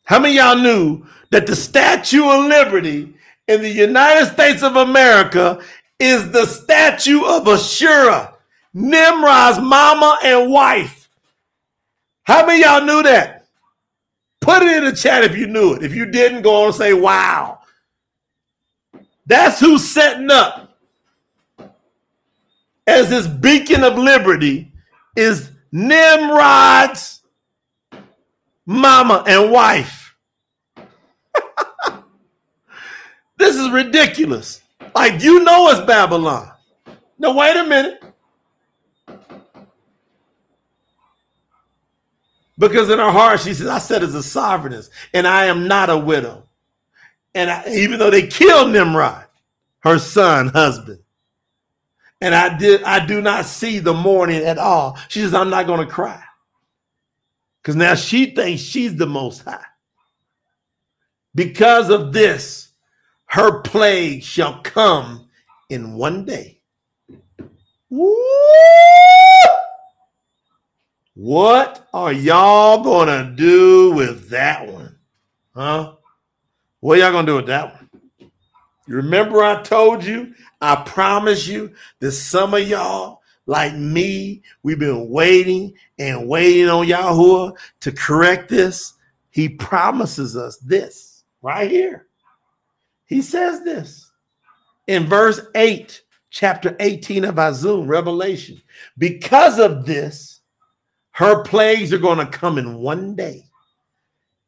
How 0.04 0.18
many 0.18 0.36
y'all 0.36 0.56
knew 0.56 1.06
that 1.30 1.46
the 1.46 1.56
Statue 1.56 2.28
of 2.28 2.46
Liberty 2.46 3.14
in 3.48 3.62
the 3.62 3.70
United 3.70 4.32
States 4.32 4.62
of 4.62 4.76
America 4.76 5.60
is 5.98 6.30
the 6.30 6.46
statue 6.46 7.24
of 7.24 7.48
Asherah, 7.48 8.34
Nimrod's 8.74 9.58
mama 9.58 10.18
and 10.22 10.50
wife? 10.50 11.05
How 12.26 12.44
many 12.44 12.62
y'all 12.62 12.84
knew 12.84 13.02
that? 13.04 13.46
Put 14.40 14.62
it 14.62 14.76
in 14.76 14.84
the 14.84 14.92
chat 14.92 15.24
if 15.24 15.36
you 15.36 15.46
knew 15.46 15.74
it. 15.74 15.82
If 15.82 15.94
you 15.94 16.06
didn't, 16.06 16.42
go 16.42 16.62
on 16.62 16.66
and 16.66 16.74
say, 16.74 16.92
wow. 16.92 17.60
That's 19.26 19.60
who's 19.60 19.88
setting 19.88 20.30
up 20.30 20.76
as 22.86 23.10
this 23.10 23.26
beacon 23.26 23.82
of 23.82 23.96
liberty 23.96 24.72
is 25.16 25.50
Nimrod's 25.72 27.22
mama 28.64 29.24
and 29.26 29.50
wife. 29.50 30.16
this 33.36 33.56
is 33.56 33.70
ridiculous. 33.70 34.62
Like, 34.94 35.22
you 35.22 35.42
know 35.44 35.70
it's 35.70 35.80
Babylon. 35.80 36.50
Now, 37.18 37.36
wait 37.36 37.56
a 37.56 37.64
minute. 37.64 38.02
Because 42.58 42.88
in 42.90 42.98
her 42.98 43.10
heart, 43.10 43.40
she 43.40 43.54
says, 43.54 43.66
I 43.66 43.78
said 43.78 44.02
as 44.02 44.14
a 44.14 44.22
sovereigness, 44.22 44.90
and 45.12 45.26
I 45.26 45.46
am 45.46 45.68
not 45.68 45.90
a 45.90 45.98
widow. 45.98 46.44
And 47.34 47.50
I, 47.50 47.64
even 47.68 47.98
though 47.98 48.10
they 48.10 48.26
killed 48.26 48.72
Nimrod, 48.72 49.26
her 49.80 49.98
son, 49.98 50.48
husband, 50.48 51.00
and 52.20 52.34
I 52.34 52.56
did 52.56 52.82
I 52.82 53.04
do 53.04 53.20
not 53.20 53.44
see 53.44 53.78
the 53.78 53.92
mourning 53.92 54.42
at 54.42 54.56
all. 54.56 54.98
She 55.08 55.20
says, 55.20 55.34
I'm 55.34 55.50
not 55.50 55.66
going 55.66 55.86
to 55.86 55.92
cry. 55.92 56.22
Because 57.60 57.76
now 57.76 57.94
she 57.94 58.34
thinks 58.34 58.62
she's 58.62 58.96
the 58.96 59.06
most 59.06 59.42
high. 59.42 59.64
Because 61.34 61.90
of 61.90 62.14
this, 62.14 62.70
her 63.26 63.60
plague 63.60 64.22
shall 64.22 64.60
come 64.62 65.28
in 65.68 65.94
one 65.94 66.24
day. 66.24 66.60
Woo! 67.90 68.16
What 71.16 71.88
are 71.94 72.12
y'all 72.12 72.84
gonna 72.84 73.32
do 73.34 73.90
with 73.92 74.28
that 74.28 74.70
one? 74.70 74.98
Huh? 75.54 75.94
What 76.80 76.98
y'all 76.98 77.10
gonna 77.10 77.26
do 77.26 77.36
with 77.36 77.46
that 77.46 77.72
one? 77.72 77.88
You 78.86 78.96
remember 78.96 79.42
I 79.42 79.62
told 79.62 80.04
you 80.04 80.34
I 80.60 80.76
promise 80.76 81.46
you 81.46 81.72
that 82.00 82.12
some 82.12 82.52
of 82.52 82.68
y'all, 82.68 83.22
like 83.46 83.74
me, 83.74 84.42
we've 84.62 84.78
been 84.78 85.08
waiting 85.08 85.72
and 85.98 86.28
waiting 86.28 86.68
on 86.68 86.86
Yahuwah 86.86 87.56
to 87.80 87.92
correct 87.92 88.50
this. 88.50 88.92
He 89.30 89.48
promises 89.48 90.36
us 90.36 90.58
this 90.58 91.24
right 91.40 91.70
here. 91.70 92.08
He 93.06 93.22
says 93.22 93.64
this 93.64 94.12
in 94.86 95.06
verse 95.06 95.40
8, 95.54 96.02
chapter 96.28 96.76
18 96.78 97.24
of 97.24 97.36
Hazun, 97.36 97.88
Revelation. 97.88 98.60
Because 98.98 99.58
of 99.58 99.86
this, 99.86 100.35
her 101.16 101.42
plagues 101.44 101.94
are 101.94 101.98
going 101.98 102.18
to 102.18 102.26
come 102.26 102.58
in 102.58 102.74
one 102.74 103.16
day. 103.16 103.42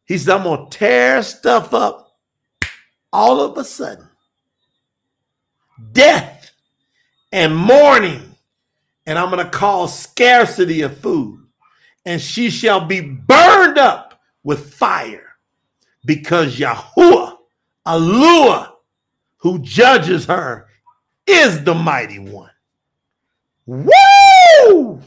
He 0.05 0.19
said, 0.19 0.37
I'm 0.37 0.43
going 0.43 0.69
to 0.69 0.79
tear 0.79 1.23
stuff 1.23 1.73
up 1.73 2.19
all 3.11 3.41
of 3.41 3.57
a 3.57 3.65
sudden 3.65 4.07
death 5.93 6.51
and 7.33 7.57
mourning, 7.57 8.35
and 9.07 9.19
I'm 9.19 9.31
going 9.31 9.43
to 9.43 9.51
cause 9.51 9.99
scarcity 9.99 10.83
of 10.83 10.99
food, 10.99 11.43
and 12.05 12.21
she 12.21 12.51
shall 12.51 12.85
be 12.85 13.01
burned 13.01 13.79
up 13.79 14.21
with 14.43 14.75
fire, 14.75 15.37
because 16.05 16.59
Yahuwah, 16.59 17.39
Eluah, 17.87 18.73
who 19.39 19.59
judges 19.61 20.27
her, 20.27 20.69
is 21.27 21.65
the 21.65 21.75
mighty 21.75 22.19
one. 22.19 22.51
Woo! 23.65 25.01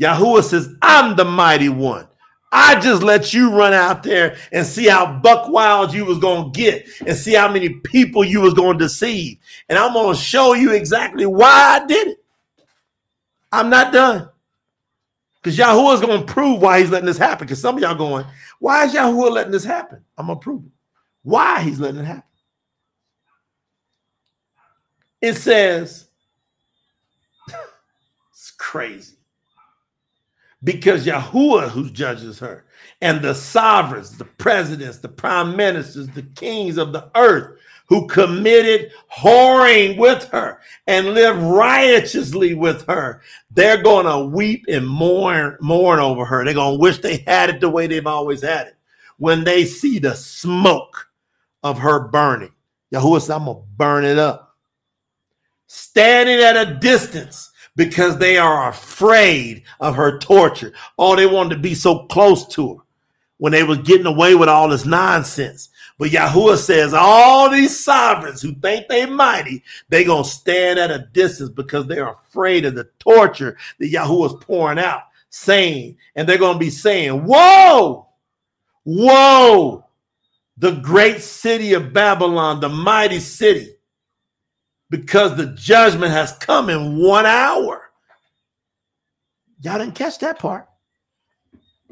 Yahuwah 0.00 0.42
says, 0.42 0.74
I'm 0.82 1.16
the 1.16 1.24
mighty 1.24 1.68
one. 1.68 2.08
I 2.56 2.78
just 2.78 3.02
let 3.02 3.34
you 3.34 3.50
run 3.52 3.72
out 3.72 4.04
there 4.04 4.36
and 4.52 4.64
see 4.64 4.86
how 4.86 5.18
buck 5.18 5.48
wild 5.48 5.92
you 5.92 6.04
was 6.04 6.18
going 6.18 6.52
to 6.52 6.56
get 6.56 6.86
and 7.04 7.16
see 7.16 7.34
how 7.34 7.50
many 7.50 7.68
people 7.68 8.24
you 8.24 8.40
was 8.40 8.54
going 8.54 8.78
to 8.78 8.84
deceive. 8.84 9.38
And 9.68 9.76
I'm 9.76 9.92
going 9.92 10.14
to 10.14 10.20
show 10.20 10.52
you 10.52 10.72
exactly 10.72 11.26
why 11.26 11.80
I 11.80 11.86
did 11.86 12.08
it. 12.08 12.24
I'm 13.50 13.70
not 13.70 13.92
done. 13.92 14.28
Because 15.42 15.58
Yahuwah 15.58 15.94
is 15.94 16.00
going 16.00 16.24
to 16.24 16.32
prove 16.32 16.62
why 16.62 16.80
he's 16.80 16.90
letting 16.90 17.06
this 17.06 17.18
happen. 17.18 17.46
Because 17.46 17.60
some 17.60 17.76
of 17.76 17.82
y'all 17.82 17.94
going, 17.96 18.24
why 18.60 18.84
is 18.84 18.94
Yahuwah 18.94 19.32
letting 19.32 19.52
this 19.52 19.64
happen? 19.64 20.04
I'm 20.16 20.26
going 20.26 20.38
to 20.38 20.42
prove 20.42 20.64
it. 20.64 20.70
Why 21.22 21.60
he's 21.60 21.80
letting 21.80 22.00
it 22.00 22.06
happen. 22.06 22.22
It 25.20 25.34
says, 25.34 26.06
it's 28.32 28.52
crazy 28.52 29.13
because 30.64 31.06
Yahuwah 31.06 31.68
who 31.68 31.90
judges 31.90 32.38
her, 32.38 32.64
and 33.00 33.20
the 33.20 33.34
sovereigns, 33.34 34.16
the 34.16 34.24
presidents, 34.24 34.98
the 34.98 35.08
prime 35.08 35.56
ministers, 35.56 36.08
the 36.08 36.22
kings 36.22 36.78
of 36.78 36.92
the 36.92 37.10
earth 37.14 37.58
who 37.86 38.06
committed 38.06 38.90
whoring 39.12 39.98
with 39.98 40.24
her 40.30 40.58
and 40.86 41.08
lived 41.08 41.38
riotously 41.38 42.54
with 42.54 42.86
her, 42.86 43.20
they're 43.50 43.82
going 43.82 44.06
to 44.06 44.34
weep 44.34 44.64
and 44.68 44.88
mourn, 44.88 45.56
mourn 45.60 45.98
over 45.98 46.24
her. 46.24 46.44
They're 46.44 46.54
going 46.54 46.76
to 46.76 46.80
wish 46.80 46.98
they 46.98 47.18
had 47.18 47.50
it 47.50 47.60
the 47.60 47.68
way 47.68 47.86
they've 47.86 48.06
always 48.06 48.42
had 48.42 48.68
it. 48.68 48.76
When 49.18 49.44
they 49.44 49.66
see 49.66 49.98
the 49.98 50.14
smoke 50.14 51.10
of 51.62 51.78
her 51.78 52.08
burning, 52.08 52.52
Yahuwah 52.92 53.20
said, 53.20 53.36
I'm 53.36 53.44
going 53.44 53.58
to 53.58 53.64
burn 53.76 54.04
it 54.04 54.18
up. 54.18 54.56
Standing 55.66 56.38
at 56.38 56.56
a 56.56 56.74
distance 56.74 57.50
because 57.76 58.18
they 58.18 58.38
are 58.38 58.68
afraid 58.68 59.62
of 59.80 59.96
her 59.96 60.18
torture. 60.18 60.72
Oh, 60.98 61.16
they 61.16 61.26
wanted 61.26 61.56
to 61.56 61.60
be 61.60 61.74
so 61.74 62.06
close 62.06 62.46
to 62.48 62.74
her 62.74 62.82
when 63.38 63.52
they 63.52 63.62
was 63.64 63.78
getting 63.78 64.06
away 64.06 64.34
with 64.34 64.48
all 64.48 64.68
this 64.68 64.84
nonsense. 64.86 65.70
But 65.98 66.10
Yahuwah 66.10 66.56
says 66.56 66.92
all 66.92 67.50
these 67.50 67.84
sovereigns 67.84 68.42
who 68.42 68.54
think 68.54 68.88
they 68.88 69.06
mighty, 69.06 69.62
they 69.88 70.04
gonna 70.04 70.24
stand 70.24 70.78
at 70.78 70.90
a 70.90 71.08
distance 71.12 71.50
because 71.50 71.86
they're 71.86 72.10
afraid 72.10 72.64
of 72.64 72.74
the 72.74 72.88
torture 72.98 73.56
that 73.78 73.92
Yahuwah's 73.92 74.42
pouring 74.44 74.78
out, 74.78 75.02
saying, 75.30 75.96
and 76.16 76.28
they're 76.28 76.38
gonna 76.38 76.58
be 76.58 76.70
saying, 76.70 77.24
Whoa, 77.24 78.08
whoa, 78.84 79.84
the 80.56 80.72
great 80.72 81.20
city 81.20 81.74
of 81.74 81.92
Babylon, 81.92 82.60
the 82.60 82.68
mighty 82.68 83.20
city, 83.20 83.73
because 84.90 85.36
the 85.36 85.46
judgment 85.46 86.12
has 86.12 86.32
come 86.32 86.70
in 86.70 86.96
one 86.96 87.26
hour. 87.26 87.90
Y'all 89.60 89.78
didn't 89.78 89.94
catch 89.94 90.18
that 90.18 90.38
part. 90.38 90.68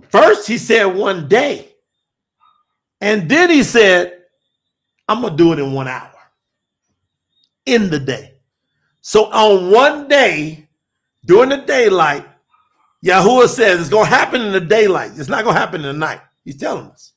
First, 0.08 0.46
he 0.46 0.58
said 0.58 0.84
one 0.84 1.28
day. 1.28 1.74
And 3.00 3.28
then 3.28 3.50
he 3.50 3.62
said, 3.62 4.22
I'm 5.08 5.22
going 5.22 5.36
to 5.36 5.36
do 5.36 5.52
it 5.52 5.58
in 5.58 5.72
one 5.72 5.88
hour, 5.88 6.12
in 7.66 7.90
the 7.90 7.98
day. 7.98 8.34
So 9.00 9.24
on 9.32 9.70
one 9.70 10.06
day, 10.06 10.68
during 11.24 11.48
the 11.48 11.56
daylight, 11.58 12.26
Yahuwah 13.04 13.48
says 13.48 13.80
it's 13.80 13.88
going 13.88 14.04
to 14.04 14.14
happen 14.14 14.42
in 14.42 14.52
the 14.52 14.60
daylight. 14.60 15.12
It's 15.16 15.28
not 15.28 15.42
going 15.42 15.54
to 15.54 15.60
happen 15.60 15.80
in 15.80 15.88
the 15.88 15.92
night. 15.92 16.20
He's 16.44 16.56
telling 16.56 16.86
us. 16.86 17.12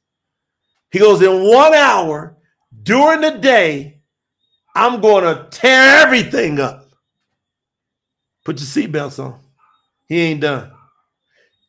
He 0.90 1.00
goes, 1.00 1.22
in 1.22 1.44
one 1.44 1.74
hour 1.74 2.38
during 2.82 3.22
the 3.22 3.38
day, 3.38 3.95
I'm 4.76 5.00
going 5.00 5.24
to 5.24 5.48
tear 5.50 6.06
everything 6.06 6.60
up. 6.60 6.90
Put 8.44 8.60
your 8.60 8.68
seatbelts 8.68 9.24
on. 9.24 9.40
He 10.06 10.20
ain't 10.20 10.42
done. 10.42 10.72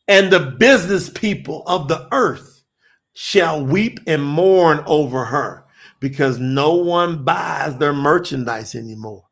And 0.09 0.32
the 0.32 0.40
business 0.40 1.09
people 1.09 1.62
of 1.66 1.88
the 1.88 2.09
earth 2.12 2.64
shall 3.14 3.64
weep 3.64 4.00
and 4.07 4.22
mourn 4.22 4.82
over 4.86 5.24
her 5.24 5.64
because 6.00 6.38
no 6.38 6.74
one 6.74 7.24
buys 7.24 7.76
their 7.76 7.94
merchandise 7.94 8.74
anymore. 8.74 9.24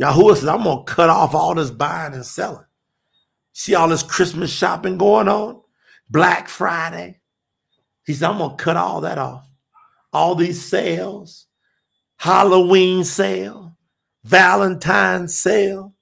Yahuwah 0.00 0.36
says, 0.36 0.48
I'm 0.48 0.64
going 0.64 0.84
to 0.84 0.92
cut 0.92 1.08
off 1.08 1.34
all 1.34 1.54
this 1.54 1.70
buying 1.70 2.14
and 2.14 2.26
selling. 2.26 2.64
See 3.52 3.74
all 3.74 3.88
this 3.88 4.02
Christmas 4.02 4.52
shopping 4.52 4.98
going 4.98 5.28
on? 5.28 5.60
Black 6.10 6.48
Friday. 6.48 7.20
He 8.04 8.14
said, 8.14 8.30
I'm 8.30 8.38
going 8.38 8.56
to 8.56 8.62
cut 8.62 8.76
all 8.76 9.02
that 9.02 9.18
off. 9.18 9.46
All 10.12 10.34
these 10.34 10.64
sales, 10.64 11.46
Halloween 12.22 13.02
sale, 13.02 13.76
Valentine's 14.22 15.36
sale, 15.36 15.92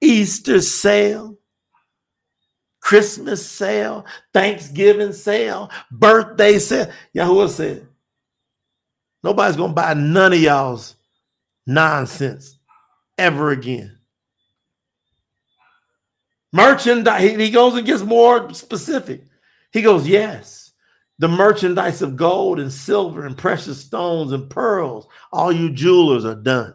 Easter 0.00 0.60
sale, 0.60 1.36
Christmas 2.80 3.44
sale, 3.44 4.06
Thanksgiving 4.32 5.12
sale, 5.12 5.68
birthday 5.90 6.60
sale. 6.60 6.92
Yahuwah 7.12 7.48
said, 7.48 7.88
nobody's 9.24 9.56
going 9.56 9.70
to 9.70 9.74
buy 9.74 9.94
none 9.94 10.32
of 10.32 10.38
y'all's 10.38 10.94
nonsense 11.66 12.56
ever 13.18 13.50
again. 13.50 13.98
Merchandise, 16.52 17.36
he 17.36 17.50
goes 17.50 17.74
and 17.74 17.84
gets 17.84 18.02
more 18.04 18.54
specific. 18.54 19.24
He 19.72 19.82
goes, 19.82 20.06
yes, 20.06 20.63
the 21.18 21.28
merchandise 21.28 22.02
of 22.02 22.16
gold 22.16 22.58
and 22.58 22.72
silver 22.72 23.24
and 23.24 23.38
precious 23.38 23.80
stones 23.80 24.32
and 24.32 24.50
pearls, 24.50 25.06
all 25.32 25.52
you 25.52 25.70
jewelers 25.70 26.24
are 26.24 26.34
done. 26.34 26.74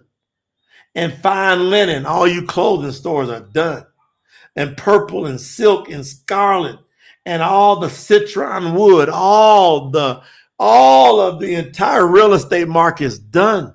And 0.96 1.14
fine 1.14 1.70
linen, 1.70 2.06
all 2.06 2.28
you 2.28 2.46
clothing 2.46 2.92
stores 2.92 3.30
are 3.30 3.42
done 3.42 3.86
and 4.56 4.76
purple 4.76 5.26
and 5.26 5.40
silk 5.40 5.90
and 5.90 6.06
scarlet 6.06 6.78
and 7.26 7.42
all 7.42 7.80
the 7.80 7.90
citron 7.90 8.74
wood, 8.74 9.10
all 9.10 9.90
the 9.90 10.22
all 10.58 11.22
of 11.22 11.40
the 11.40 11.56
entire 11.56 12.06
real 12.06 12.34
estate 12.34 12.68
market 12.68 13.06
is 13.06 13.20
done. 13.20 13.74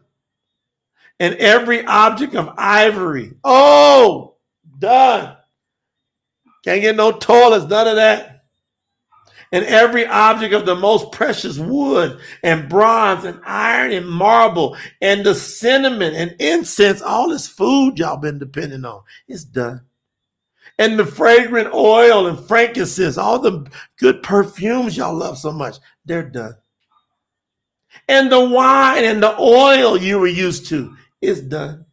And 1.19 1.35
every 1.37 1.85
object 1.87 2.35
of 2.35 2.53
ivory, 2.59 3.33
oh, 3.43 4.35
done. 4.79 5.37
Can't 6.65 6.83
get 6.83 6.97
no 6.97 7.12
toilets, 7.12 7.67
none 7.67 7.89
of 7.89 7.97
that. 7.97 8.34
And 9.55 9.65
every 9.67 10.05
object 10.05 10.53
of 10.53 10.67
the 10.67 10.75
most 10.75 11.13
precious 11.13 11.59
wood 11.59 12.19
and 12.43 12.69
bronze 12.69 13.25
and 13.25 13.41
iron 13.47 13.93
and 13.93 14.07
marble 14.07 14.77
and 15.01 15.25
the 15.25 15.35
cinnamon 15.35 16.13
and 16.13 16.35
incense, 16.41 17.01
all 17.01 17.29
this 17.29 17.47
food 17.47 17.99
y'all 17.99 18.17
been 18.17 18.39
depending 18.39 18.85
on, 18.85 19.03
it's 19.29 19.45
done 19.45 19.83
and 20.79 20.99
the 20.99 21.07
fragrant 21.07 21.73
oil 21.73 22.27
and 22.27 22.39
frankincense, 22.47 23.17
all 23.17 23.39
the 23.39 23.67
good 23.99 24.23
perfumes 24.23 24.97
y'all 24.97 25.15
love 25.15 25.39
so 25.39 25.53
much, 25.53 25.77
they're 26.05 26.29
done. 26.29 26.57
And 28.09 28.31
the 28.31 28.45
wine 28.45 29.05
and 29.05 29.23
the 29.23 29.39
oil 29.39 29.97
you 29.97 30.19
were 30.19 30.27
used 30.27 30.67
to 30.67 30.97
is 31.21 31.41
done. 31.41 31.87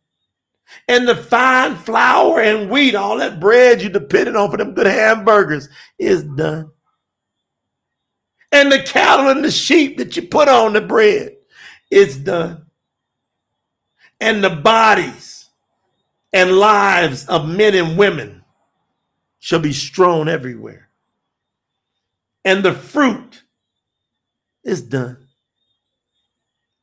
And 0.87 1.07
the 1.07 1.15
fine 1.15 1.75
flour 1.75 2.41
and 2.41 2.69
wheat, 2.69 2.95
all 2.95 3.17
that 3.17 3.39
bread 3.39 3.81
you 3.81 3.89
depended 3.89 4.35
on 4.35 4.49
for 4.49 4.57
them 4.57 4.73
good 4.73 4.87
hamburgers 4.87 5.69
is 5.99 6.23
done. 6.23 6.71
And 8.51 8.71
the 8.71 8.81
cattle 8.81 9.29
and 9.29 9.43
the 9.43 9.51
sheep 9.51 9.97
that 9.97 10.15
you 10.15 10.23
put 10.23 10.49
on 10.49 10.73
the 10.73 10.81
bread 10.81 11.37
is 11.89 12.17
done. 12.17 12.65
And 14.19 14.43
the 14.43 14.49
bodies 14.49 15.49
and 16.33 16.57
lives 16.57 17.25
of 17.27 17.47
men 17.47 17.75
and 17.75 17.97
women 17.97 18.43
shall 19.39 19.59
be 19.59 19.73
strewn 19.73 20.27
everywhere. 20.27 20.89
And 22.45 22.63
the 22.63 22.73
fruit 22.73 23.43
is 24.63 24.81
done. 24.81 25.27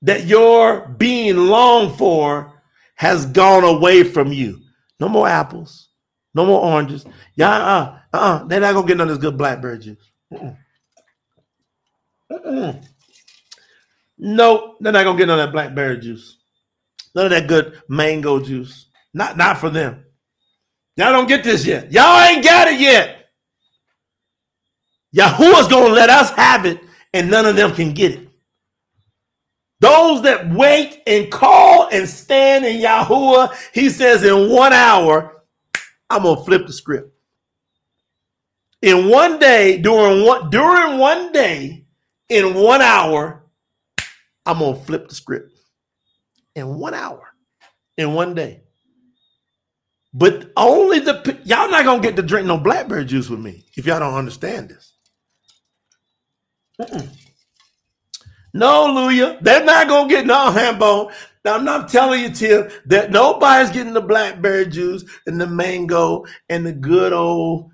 That 0.03 0.27
your 0.27 0.89
being 0.89 1.37
longed 1.37 1.99
for 1.99 2.53
has 2.95 3.27
gone 3.27 3.65
away 3.65 4.05
from 4.05 4.33
you. 4.33 4.61
No 5.01 5.09
more 5.09 5.29
apples, 5.29 5.89
no 6.35 6.47
more 6.47 6.61
oranges. 6.61 7.05
Yeah, 7.35 7.51
uh, 7.51 7.99
uh, 8.13 8.17
uh 8.17 8.45
they're 8.45 8.61
not 8.61 8.75
gonna 8.75 8.87
get 8.87 8.97
none 8.97 9.09
of 9.09 9.17
this 9.17 9.23
good 9.23 9.39
blackberry 9.39 9.79
juice. 9.79 10.11
Mm-mm. 10.33 10.57
Nope, 14.19 14.77
they're 14.81 14.93
not 14.93 15.05
gonna 15.05 15.19
get 15.19 15.29
none 15.29 15.39
of 15.39 15.47
that 15.47 15.53
blackberry 15.53 15.99
juice. 15.99 16.39
None 17.15 17.27
of 17.27 17.31
that 17.31 17.47
good 17.47 17.81
mango 17.89 18.41
juice. 18.41 18.87
Not, 19.15 19.37
not 19.37 19.59
for 19.59 19.71
them. 19.71 20.05
Y'all 20.97 21.13
don't 21.13 21.29
get 21.29 21.45
this 21.45 21.65
yet. 21.65 21.93
Y'all 21.93 22.21
ain't 22.23 22.45
got 22.45 22.69
it 22.69 22.81
yet. 22.81 23.31
Yahuwah's 25.13 25.69
to 25.69 25.79
let 25.79 26.11
us 26.11 26.31
have 26.33 26.67
it, 26.67 26.81
and 27.15 27.31
none 27.31 27.47
of 27.47 27.57
them 27.57 27.73
can 27.75 27.95
get 27.95 28.13
it. 28.13 28.29
Those 29.81 30.23
that 30.23 30.53
wait 30.53 31.03
and 31.07 31.31
call 31.31 31.89
and 31.91 32.09
stand 32.09 32.65
in 32.65 32.83
Yahuwah, 32.83 33.55
he 33.73 33.89
says, 33.91 34.25
in 34.25 34.51
one 34.51 34.73
hour, 34.73 35.45
I'm 36.11 36.25
to 36.25 36.37
flip 36.45 36.67
the 36.67 36.73
script. 36.73 37.15
In 38.83 39.09
one 39.09 39.39
day, 39.39 39.79
during 39.79 40.27
one, 40.27 40.51
during 40.51 40.99
one 40.99 41.33
day, 41.33 41.87
in 42.29 42.55
one 42.55 42.83
hour, 42.83 43.45
I'm 44.47 44.59
going 44.59 44.75
to 44.79 44.85
flip 44.85 45.09
the 45.09 45.15
script. 45.15 45.53
In 46.55 46.79
one 46.79 46.95
hour, 46.95 47.29
in 47.97 48.15
one 48.15 48.35
day. 48.35 48.63
But 50.13 50.51
only 50.57 50.99
the 51.01 51.39
y'all 51.45 51.71
not 51.71 51.85
gonna 51.85 52.03
get 52.03 52.17
to 52.17 52.23
drink 52.23 52.47
no 52.47 52.57
blackberry 52.59 53.05
juice 53.05 53.29
with 53.29 53.41
me 53.41 53.65
if 53.77 53.87
y'all 53.87 54.01
don't 54.01 54.15
understand 54.15 54.71
this. 54.71 54.95
Mm-mm. 56.81 57.09
No, 58.55 58.89
Luya, 58.89 59.41
they're 59.41 59.65
not 59.65 59.89
gonna 59.89 60.09
get 60.09 60.27
no 60.27 60.51
hambone. 60.51 61.13
Now, 61.45 61.55
I'm 61.55 61.65
not 61.65 61.89
telling 61.89 62.23
you, 62.23 62.31
Tim, 62.31 62.69
that 62.87 63.11
nobody's 63.11 63.71
getting 63.71 63.93
the 63.93 64.01
blackberry 64.01 64.67
juice 64.67 65.05
and 65.27 65.41
the 65.41 65.47
mango 65.47 66.25
and 66.49 66.67
the 66.67 66.73
good 66.73 67.13
old 67.13 67.71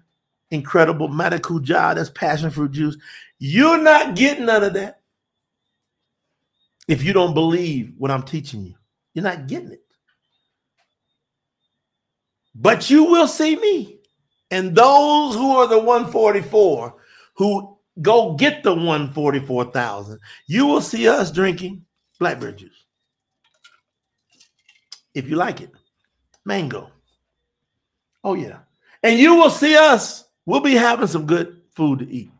incredible 0.50 1.08
medical 1.08 1.58
maracuja, 1.58 1.94
that's 1.94 2.10
passion 2.10 2.50
fruit 2.50 2.72
juice. 2.72 2.96
You're 3.38 3.82
not 3.82 4.16
getting 4.16 4.46
none 4.46 4.64
of 4.64 4.74
that 4.74 5.00
if 6.88 7.02
you 7.02 7.12
don't 7.12 7.34
believe 7.34 7.94
what 7.98 8.10
I'm 8.10 8.22
teaching 8.22 8.64
you. 8.64 8.74
You're 9.14 9.24
not 9.24 9.46
getting 9.46 9.72
it. 9.72 9.84
But 12.54 12.90
you 12.90 13.04
will 13.04 13.28
see 13.28 13.56
me. 13.56 14.00
And 14.50 14.74
those 14.74 15.34
who 15.34 15.56
are 15.56 15.66
the 15.66 15.78
144 15.78 16.94
who 17.36 17.78
go 18.02 18.34
get 18.34 18.62
the 18.62 18.74
144,000, 18.74 20.18
you 20.46 20.66
will 20.66 20.80
see 20.80 21.08
us 21.08 21.30
drinking 21.32 21.84
blackberry 22.18 22.54
juice. 22.54 22.84
if 25.14 25.28
you 25.28 25.36
like 25.36 25.60
it. 25.60 25.70
Mango. 26.44 26.90
Oh, 28.22 28.34
yeah. 28.34 28.58
And 29.02 29.18
you 29.18 29.34
will 29.34 29.50
see 29.50 29.76
us. 29.76 30.24
We'll 30.44 30.60
be 30.60 30.74
having 30.74 31.06
some 31.06 31.26
good 31.26 31.62
food 31.74 32.00
to 32.00 32.10
eat. 32.10 32.30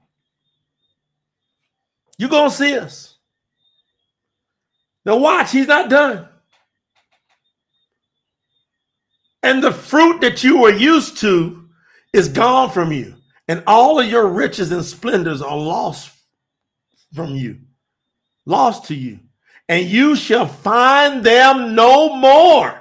You're 2.19 2.31
going 2.31 2.51
to 2.51 2.57
see 2.57 2.79
us. 2.79 3.17
Now, 5.05 5.17
watch, 5.17 5.53
he's 5.53 5.67
not 5.67 5.91
done. 5.91 6.29
And 9.43 9.63
the 9.63 9.73
fruit 9.73 10.21
that 10.23 10.43
you 10.43 10.63
were 10.63 10.73
used 10.73 11.19
to 11.19 11.69
is 12.15 12.29
gone 12.29 12.71
from 12.71 12.93
you, 12.93 13.15
and 13.49 13.63
all 13.67 14.01
of 14.01 14.09
your 14.09 14.27
riches 14.29 14.73
and 14.73 14.85
splendors 14.85 15.43
are 15.43 15.57
lost 15.57 16.11
from 17.15 17.35
you, 17.35 17.59
lost 18.47 18.87
to 18.87 18.95
you, 18.95 19.21
and 19.69 19.87
you 19.87 20.17
shall 20.17 20.47
find 20.47 21.23
them 21.23 21.75
no 21.75 22.17
more. 22.17 22.81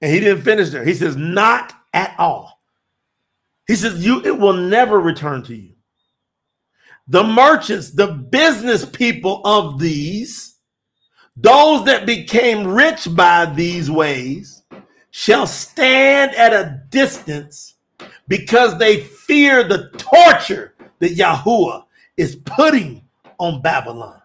And 0.00 0.12
he 0.12 0.20
didn't 0.20 0.42
finish 0.42 0.70
there. 0.70 0.84
He 0.84 0.94
says, 0.94 1.16
Not 1.16 1.72
at 1.92 2.14
all. 2.18 2.60
He 3.66 3.74
says, 3.74 4.04
You 4.04 4.22
it 4.24 4.38
will 4.38 4.52
never 4.52 5.00
return 5.00 5.42
to 5.44 5.56
you. 5.56 5.75
The 7.08 7.22
merchants, 7.22 7.90
the 7.92 8.08
business 8.08 8.84
people 8.84 9.40
of 9.44 9.78
these, 9.78 10.56
those 11.36 11.84
that 11.84 12.06
became 12.06 12.66
rich 12.66 13.06
by 13.14 13.46
these 13.46 13.90
ways, 13.90 14.64
shall 15.10 15.46
stand 15.46 16.34
at 16.34 16.52
a 16.52 16.82
distance 16.90 17.74
because 18.28 18.78
they 18.78 19.00
fear 19.00 19.62
the 19.64 19.90
torture 19.96 20.74
that 20.98 21.16
Yahuwah 21.16 21.84
is 22.16 22.36
putting 22.36 23.02
on 23.38 23.62
Babylon. 23.62 24.20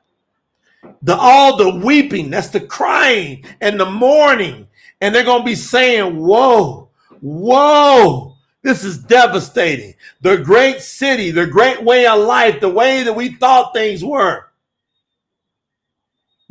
The 1.03 1.15
all 1.15 1.57
the 1.57 1.75
weeping, 1.85 2.29
that's 2.29 2.49
the 2.49 2.61
crying 2.61 3.45
and 3.61 3.79
the 3.79 3.85
mourning, 3.85 4.67
and 4.99 5.13
they're 5.13 5.23
to 5.41 5.45
be 5.45 5.55
saying, 5.55 6.17
"Whoa, 6.17 6.89
whoa, 7.19 8.30
this 8.63 8.83
is 8.83 8.97
devastating. 8.97 9.95
The 10.21 10.37
great 10.37 10.81
city, 10.81 11.31
the 11.31 11.47
great 11.47 11.83
way 11.83 12.05
of 12.05 12.19
life, 12.19 12.59
the 12.59 12.69
way 12.69 13.03
that 13.03 13.15
we 13.15 13.35
thought 13.35 13.73
things 13.73 14.03
were." 14.03 14.51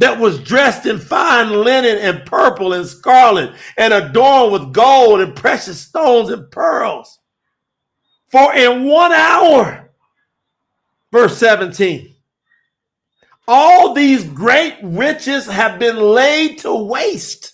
that 0.00 0.18
was 0.18 0.42
dressed 0.42 0.86
in 0.86 0.98
fine 0.98 1.50
linen 1.50 1.98
and 1.98 2.24
purple 2.24 2.72
and 2.72 2.86
scarlet 2.86 3.52
and 3.76 3.92
adorned 3.92 4.50
with 4.50 4.72
gold 4.72 5.20
and 5.20 5.36
precious 5.36 5.78
stones 5.78 6.30
and 6.30 6.50
pearls. 6.50 7.18
For 8.28 8.54
in 8.54 8.84
one 8.84 9.12
hour, 9.12 9.90
verse 11.12 11.36
17, 11.36 12.14
all 13.46 13.92
these 13.92 14.24
great 14.24 14.78
riches 14.82 15.44
have 15.46 15.78
been 15.78 15.96
laid 15.96 16.60
to 16.60 16.74
waste 16.74 17.52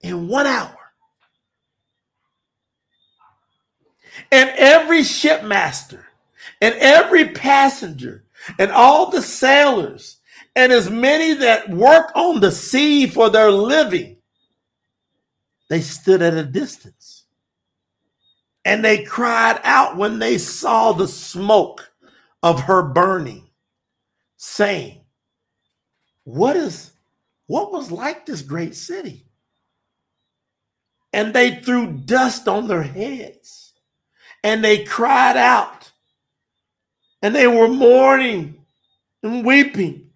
in 0.00 0.26
one 0.26 0.48
hour. 0.48 0.76
And 4.32 4.50
every 4.56 5.02
shipmaster 5.02 6.04
and 6.60 6.74
every 6.76 7.28
passenger 7.28 8.24
and 8.58 8.72
all 8.72 9.10
the 9.10 9.22
sailors 9.22 10.18
and 10.56 10.72
as 10.72 10.90
many 10.90 11.34
that 11.34 11.70
work 11.70 12.10
on 12.14 12.40
the 12.40 12.50
sea 12.50 13.06
for 13.06 13.30
their 13.30 13.50
living, 13.50 14.16
they 15.70 15.80
stood 15.80 16.22
at 16.22 16.34
a 16.34 16.44
distance. 16.44 17.24
And 18.64 18.84
they 18.84 19.04
cried 19.04 19.60
out 19.64 19.96
when 19.96 20.18
they 20.18 20.38
saw 20.38 20.92
the 20.92 21.08
smoke 21.08 21.90
of 22.42 22.60
her 22.62 22.82
burning, 22.82 23.50
saying, 24.36 25.00
What 26.24 26.56
is 26.56 26.92
what 27.46 27.72
was 27.72 27.90
like 27.90 28.24
this 28.26 28.42
great 28.42 28.74
city? 28.74 29.26
And 31.12 31.34
they 31.34 31.56
threw 31.56 31.92
dust 31.92 32.48
on 32.48 32.66
their 32.66 32.82
heads, 32.82 33.61
and 34.42 34.64
they 34.64 34.84
cried 34.84 35.36
out, 35.36 35.90
and 37.22 37.34
they 37.34 37.46
were 37.46 37.68
mourning 37.68 38.64
and 39.22 39.44
weeping 39.44 40.10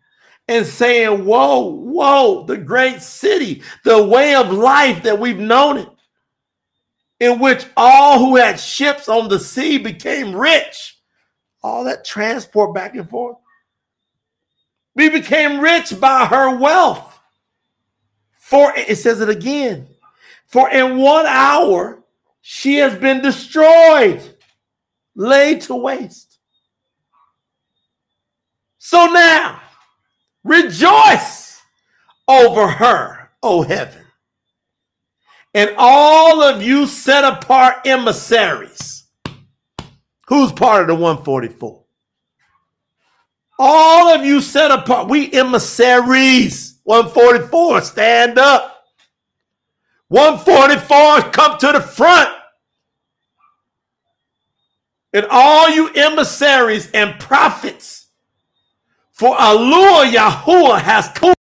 and 0.48 0.66
saying, 0.66 1.24
Whoa, 1.24 1.60
whoa, 1.60 2.44
the 2.44 2.56
great 2.56 3.00
city, 3.00 3.62
the 3.84 4.02
way 4.02 4.34
of 4.34 4.52
life 4.52 5.02
that 5.02 5.18
we've 5.18 5.38
known 5.38 5.78
it, 5.78 5.88
in 7.20 7.38
which 7.38 7.66
all 7.76 8.18
who 8.18 8.36
had 8.36 8.60
ships 8.60 9.08
on 9.08 9.28
the 9.28 9.38
sea 9.38 9.78
became 9.78 10.34
rich. 10.34 10.98
All 11.62 11.84
that 11.84 12.04
transport 12.04 12.74
back 12.74 12.94
and 12.94 13.08
forth. 13.08 13.38
We 14.94 15.08
became 15.08 15.60
rich 15.60 15.98
by 15.98 16.26
her 16.26 16.56
wealth. 16.56 17.18
For 18.38 18.72
it 18.76 18.96
says 18.96 19.20
it 19.20 19.28
again. 19.28 19.88
For 20.46 20.70
in 20.70 20.98
one 20.98 21.26
hour 21.26 22.04
she 22.48 22.76
has 22.76 22.94
been 22.94 23.22
destroyed, 23.22 24.22
laid 25.14 25.62
to 25.62 25.74
waste. 25.74 26.38
So 28.78 29.06
now, 29.06 29.62
Rejoice 30.46 31.60
over 32.28 32.68
her, 32.68 33.30
O 33.42 33.62
heaven. 33.62 34.04
And 35.52 35.74
all 35.76 36.40
of 36.40 36.62
you 36.62 36.86
set 36.86 37.24
apart 37.24 37.84
emissaries. 37.84 39.08
Who's 40.28 40.52
part 40.52 40.82
of 40.82 40.86
the 40.86 40.94
144? 40.94 41.84
All 43.58 44.14
of 44.14 44.24
you 44.24 44.40
set 44.40 44.70
apart. 44.70 45.08
We 45.08 45.32
emissaries. 45.32 46.78
144, 46.84 47.80
stand 47.80 48.38
up. 48.38 48.75
144, 50.08 51.30
come 51.32 51.58
to 51.58 51.72
the 51.72 51.80
front. 51.80 52.30
And 55.12 55.26
all 55.30 55.70
you 55.70 55.88
emissaries 55.94 56.90
and 56.92 57.18
prophets 57.18 58.08
for 59.12 59.34
Allah 59.40 60.04
Yahuwah 60.06 60.80
has 60.80 61.08
come. 61.08 61.34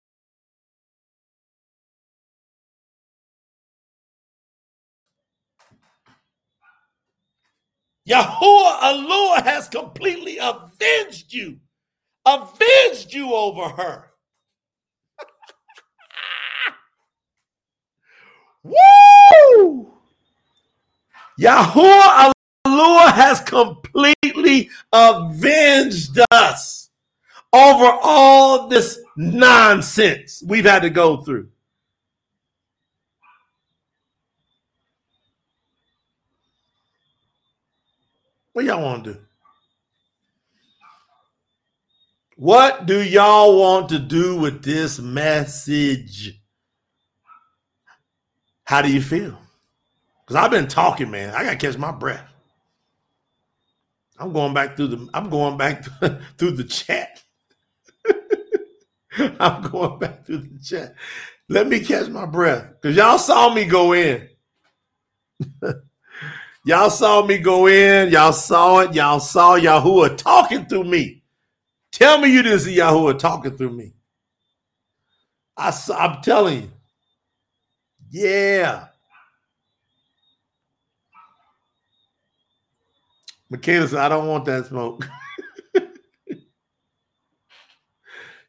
Yahuwah 8.08 8.80
Eluah 8.80 9.42
has 9.44 9.68
completely 9.68 10.38
avenged 10.38 11.32
you, 11.32 11.58
avenged 12.26 13.14
you 13.14 13.32
over 13.32 13.68
her. 13.70 14.11
Woo! 18.62 19.92
Yahuwah 21.40 22.32
Eluah 22.66 23.12
has 23.12 23.40
completely 23.40 24.70
avenged 24.92 26.18
us 26.30 26.90
over 27.52 27.84
all 28.02 28.68
this 28.68 29.00
nonsense 29.16 30.42
we've 30.46 30.64
had 30.64 30.82
to 30.82 30.90
go 30.90 31.18
through. 31.18 31.48
What 38.52 38.64
y'all 38.66 38.82
want 38.82 39.04
to 39.04 39.14
do? 39.14 39.20
What 42.36 42.86
do 42.86 43.02
y'all 43.02 43.58
want 43.58 43.88
to 43.90 43.98
do 43.98 44.38
with 44.38 44.62
this 44.62 44.98
message? 44.98 46.41
How 48.64 48.82
do 48.82 48.92
you 48.92 49.02
feel? 49.02 49.38
Because 50.20 50.36
I've 50.36 50.50
been 50.50 50.68
talking, 50.68 51.10
man. 51.10 51.34
I 51.34 51.44
gotta 51.44 51.56
catch 51.56 51.76
my 51.78 51.92
breath. 51.92 52.26
I'm 54.18 54.32
going 54.32 54.54
back 54.54 54.76
through 54.76 54.88
the 54.88 55.08
I'm 55.14 55.30
going 55.30 55.56
back 55.56 55.84
through 56.38 56.52
the 56.52 56.64
chat. 56.64 57.22
I'm 59.40 59.70
going 59.70 59.98
back 59.98 60.24
to 60.26 60.38
the 60.38 60.58
chat. 60.62 60.94
Let 61.48 61.68
me 61.68 61.80
catch 61.80 62.08
my 62.08 62.26
breath 62.26 62.66
because 62.80 62.96
y'all 62.96 63.18
saw 63.18 63.52
me 63.52 63.64
go 63.64 63.92
in. 63.92 64.28
y'all 66.64 66.90
saw 66.90 67.24
me 67.26 67.38
go 67.38 67.66
in. 67.66 68.10
Y'all 68.10 68.32
saw 68.32 68.80
it. 68.80 68.94
Y'all 68.94 69.20
saw 69.20 69.58
Yahuwah 69.58 70.16
talking 70.16 70.66
through 70.66 70.84
me. 70.84 71.22
Tell 71.92 72.18
me 72.18 72.32
you 72.32 72.42
didn't 72.42 72.60
see 72.60 72.76
Yahuwah 72.78 73.18
talking 73.18 73.56
through 73.56 73.72
me. 73.72 73.92
I, 75.56 75.78
I'm 75.94 76.22
telling 76.22 76.62
you. 76.62 76.70
Yeah. 78.12 78.88
Michaela 83.48 83.88
said, 83.88 83.98
I 83.98 84.08
don't 84.08 84.28
want 84.28 84.44
that 84.44 84.66
smoke. 84.66 85.08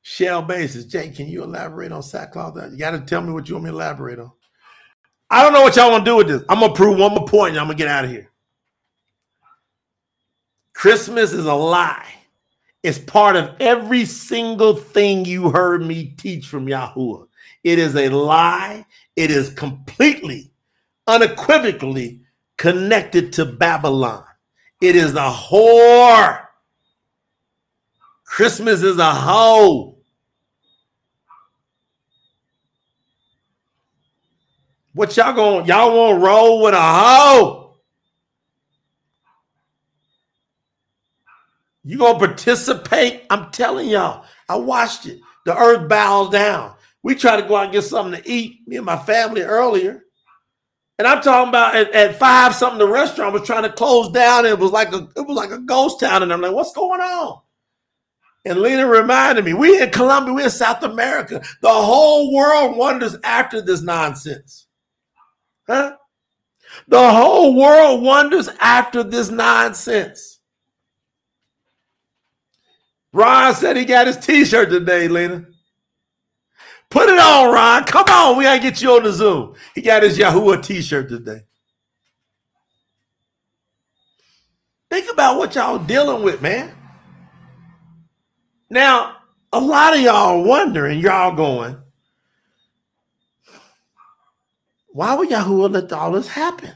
shell 0.02 0.42
basis. 0.42 0.86
Jay, 0.86 1.10
can 1.10 1.28
you 1.28 1.44
elaborate 1.44 1.92
on 1.92 2.04
sackcloth? 2.04 2.56
You 2.72 2.78
got 2.78 2.92
to 2.92 3.00
tell 3.00 3.22
me 3.22 3.32
what 3.32 3.48
you 3.48 3.56
want 3.56 3.66
me 3.66 3.72
to 3.72 3.76
elaborate 3.76 4.20
on. 4.20 4.32
I 5.30 5.42
don't 5.42 5.54
know 5.54 5.62
what 5.62 5.76
y'all 5.76 5.92
want 5.92 6.06
to 6.06 6.12
do 6.12 6.18
with 6.18 6.28
this. 6.28 6.44
I'm 6.48 6.60
gonna 6.60 6.76
prove 6.76 7.00
one 7.00 7.14
more 7.16 7.26
point, 7.26 7.52
and 7.52 7.60
I'm 7.60 7.66
gonna 7.66 7.78
get 7.78 7.88
out 7.88 8.06
of 8.06 8.12
here. 8.12 8.30
Christmas 10.76 11.34
is 11.34 11.46
a 11.46 11.54
lie. 11.54 12.14
It's 12.84 13.00
part 13.00 13.36
of 13.36 13.56
every 13.60 14.06
single 14.06 14.76
thing 14.76 15.26
you 15.26 15.50
heard 15.50 15.82
me 15.82 16.14
teach 16.18 16.48
from 16.48 16.68
Yahuwah. 16.68 17.28
It 17.64 17.80
is 17.80 17.96
a 17.96 18.10
lie. 18.10 18.86
It 19.16 19.30
is 19.30 19.52
completely, 19.52 20.52
unequivocally 21.08 22.22
connected 22.58 23.34
to 23.34 23.46
Babylon. 23.46 24.24
It 24.82 24.96
is 24.96 25.14
a 25.14 25.30
whore. 25.30 26.46
Christmas 28.26 28.82
is 28.82 28.98
a 28.98 29.14
hoe. 29.14 29.98
What 34.94 35.16
y'all 35.18 35.34
going 35.34 35.66
y'all 35.66 35.98
want 35.98 36.20
to 36.20 36.26
roll 36.26 36.64
with 36.64 36.74
a 36.74 36.82
hoe? 36.82 37.78
You 41.84 41.98
gonna 41.98 42.20
participate? 42.20 43.24
I'm 43.30 43.52
telling 43.52 43.90
y'all, 43.90 44.26
I 44.48 44.56
watched 44.56 45.06
it. 45.06 45.20
The 45.46 45.58
earth 45.58 45.90
bows 45.90 46.30
down. 46.30 46.76
We 47.04 47.16
tried 47.16 47.42
to 47.42 47.48
go 47.48 47.58
out 47.58 47.66
and 47.66 47.74
get 47.74 47.84
something 47.84 48.22
to 48.22 48.30
eat, 48.30 48.66
me 48.66 48.78
and 48.78 48.86
my 48.86 48.98
family 48.98 49.42
earlier. 49.42 50.04
And 50.98 51.08
I'm 51.08 51.22
talking 51.22 51.50
about 51.50 51.76
at, 51.76 51.92
at, 51.92 52.16
five 52.16 52.56
something, 52.56 52.80
the 52.80 52.88
restaurant 52.88 53.34
was 53.34 53.46
trying 53.46 53.64
to 53.64 53.72
close 53.72 54.12
down. 54.12 54.46
And 54.46 54.54
it 54.54 54.60
was 54.60 54.72
like 54.72 54.94
a 54.94 55.10
it 55.18 55.28
was 55.28 55.36
like 55.36 55.52
a 55.52 55.60
ghost 55.60 56.00
town. 56.00 56.24
And 56.24 56.32
I'm 56.32 56.42
like, 56.42 56.54
what's 56.54 56.74
going 56.74 57.02
on? 57.02 57.42
And 58.46 58.60
Lena 58.60 58.88
reminded 58.88 59.46
me, 59.46 59.54
we 59.54 59.82
in 59.82 59.90
Colombia, 59.90 60.34
we 60.34 60.44
in 60.44 60.50
South 60.50 60.84
America. 60.84 61.42
The 61.62 61.70
whole 61.70 62.34
world 62.34 62.78
wonders 62.78 63.16
after 63.24 63.62
this 63.62 63.82
nonsense. 63.82 64.68
Huh? 65.68 65.96
The 66.88 67.12
whole 67.12 67.56
world 67.56 68.02
wonders 68.02 68.50
after 68.60 69.04
this 69.04 69.30
nonsense. 69.30 70.40
Ron 73.14 73.54
said 73.54 73.78
he 73.78 73.86
got 73.86 74.08
his 74.08 74.18
t-shirt 74.18 74.70
today, 74.70 75.08
Lena. 75.08 75.46
Put 76.94 77.10
it 77.10 77.18
on, 77.18 77.52
Ron. 77.52 77.86
Come 77.86 78.06
on. 78.08 78.38
We 78.38 78.44
gotta 78.44 78.62
get 78.62 78.80
you 78.80 78.92
on 78.92 79.02
the 79.04 79.12
Zoom. 79.12 79.56
He 79.74 79.82
got 79.82 80.04
his 80.04 80.16
Yahuwah 80.16 80.62
t-shirt 80.64 81.10
today. 81.10 81.42
Think 84.92 85.12
about 85.12 85.40
what 85.40 85.56
y'all 85.56 85.80
dealing 85.80 86.22
with, 86.22 86.40
man. 86.44 86.72
Now, 88.70 89.16
a 89.52 89.60
lot 89.60 89.96
of 89.96 90.02
y'all 90.02 90.44
wondering, 90.44 91.00
y'all 91.00 91.36
going, 91.36 91.78
why 94.90 95.16
would 95.16 95.30
Yahuwah 95.30 95.74
let 95.74 95.92
all 95.94 96.12
this 96.12 96.28
happen? 96.28 96.74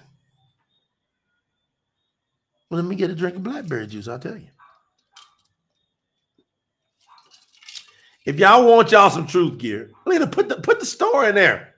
Well, 2.71 2.81
let 2.81 2.89
me 2.89 2.95
get 2.95 3.11
a 3.11 3.15
drink 3.15 3.35
of 3.35 3.43
blackberry 3.43 3.85
juice, 3.85 4.07
I'll 4.07 4.17
tell 4.17 4.35
you. 4.35 4.49
If 8.27 8.39
y'all 8.39 8.67
want 8.67 8.91
y'all 8.91 9.09
some 9.09 9.25
truth 9.25 9.57
gear, 9.57 9.89
Lena, 10.05 10.27
put 10.27 10.49
the 10.49 10.57
put 10.57 10.81
the 10.81 10.85
store 10.85 11.29
in 11.29 11.35
there. 11.35 11.75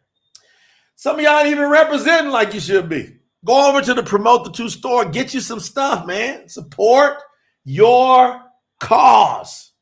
Some 0.95 1.17
of 1.17 1.21
y'all 1.21 1.37
ain't 1.37 1.49
even 1.49 1.69
representing 1.69 2.31
like 2.31 2.55
you 2.55 2.59
should 2.59 2.89
be. 2.89 3.17
Go 3.45 3.69
over 3.69 3.83
to 3.83 3.93
the 3.93 4.01
promote 4.01 4.45
the 4.45 4.51
two 4.51 4.67
store, 4.67 5.05
get 5.05 5.31
you 5.31 5.41
some 5.41 5.59
stuff, 5.59 6.07
man. 6.07 6.49
Support 6.49 7.19
your 7.65 8.41
cause. 8.79 9.73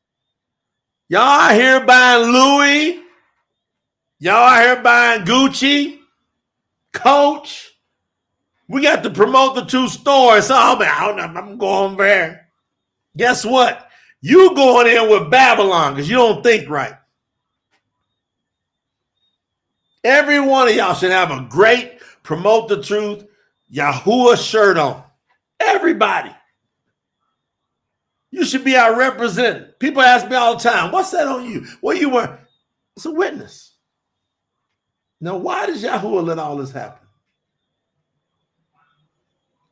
Y'all 1.08 1.54
here 1.54 1.80
buying 1.86 2.30
Louis. 2.30 3.00
Y'all 4.18 4.60
here 4.60 4.82
buying 4.82 5.22
Gucci. 5.24 6.00
Coach, 6.92 7.70
we 8.68 8.82
got 8.82 9.02
to 9.04 9.10
promote 9.10 9.54
the 9.54 9.64
two 9.64 9.88
stores. 9.88 10.48
So 10.48 10.54
I'm, 10.54 11.18
I'm 11.34 11.56
going 11.56 11.96
there. 11.96 12.48
Guess 13.16 13.46
what? 13.46 13.87
You 14.20 14.54
going 14.54 14.86
in 14.86 15.10
with 15.10 15.30
Babylon 15.30 15.94
because 15.94 16.08
you 16.08 16.16
don't 16.16 16.42
think 16.42 16.68
right. 16.68 16.94
Every 20.04 20.40
one 20.40 20.68
of 20.68 20.74
y'all 20.74 20.94
should 20.94 21.10
have 21.10 21.30
a 21.30 21.46
great 21.48 22.00
promote 22.22 22.68
the 22.68 22.82
truth 22.82 23.24
Yahuwah 23.72 24.36
shirt 24.36 24.76
on. 24.76 25.02
Everybody. 25.60 26.34
You 28.30 28.44
should 28.44 28.64
be 28.64 28.76
our 28.76 28.96
representative. 28.96 29.78
People 29.78 30.02
ask 30.02 30.28
me 30.28 30.36
all 30.36 30.56
the 30.56 30.62
time, 30.62 30.92
what's 30.92 31.10
that 31.12 31.26
on 31.26 31.44
you? 31.44 31.66
What 31.80 31.98
you 31.98 32.10
wear? 32.10 32.46
It's 32.96 33.06
a 33.06 33.10
witness. 33.10 33.74
Now, 35.20 35.36
why 35.36 35.66
does 35.66 35.82
Yahuwah 35.82 36.26
let 36.26 36.38
all 36.38 36.56
this 36.56 36.70
happen? 36.70 37.06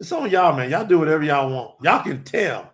It's 0.01 0.13
on 0.13 0.31
y'all, 0.31 0.57
man. 0.57 0.71
Y'all 0.71 0.87
do 0.87 0.99
whatever 0.99 1.23
y'all 1.23 1.51
want. 1.51 1.75
Y'all 1.83 2.03
can 2.03 2.25
tell. 2.25 2.73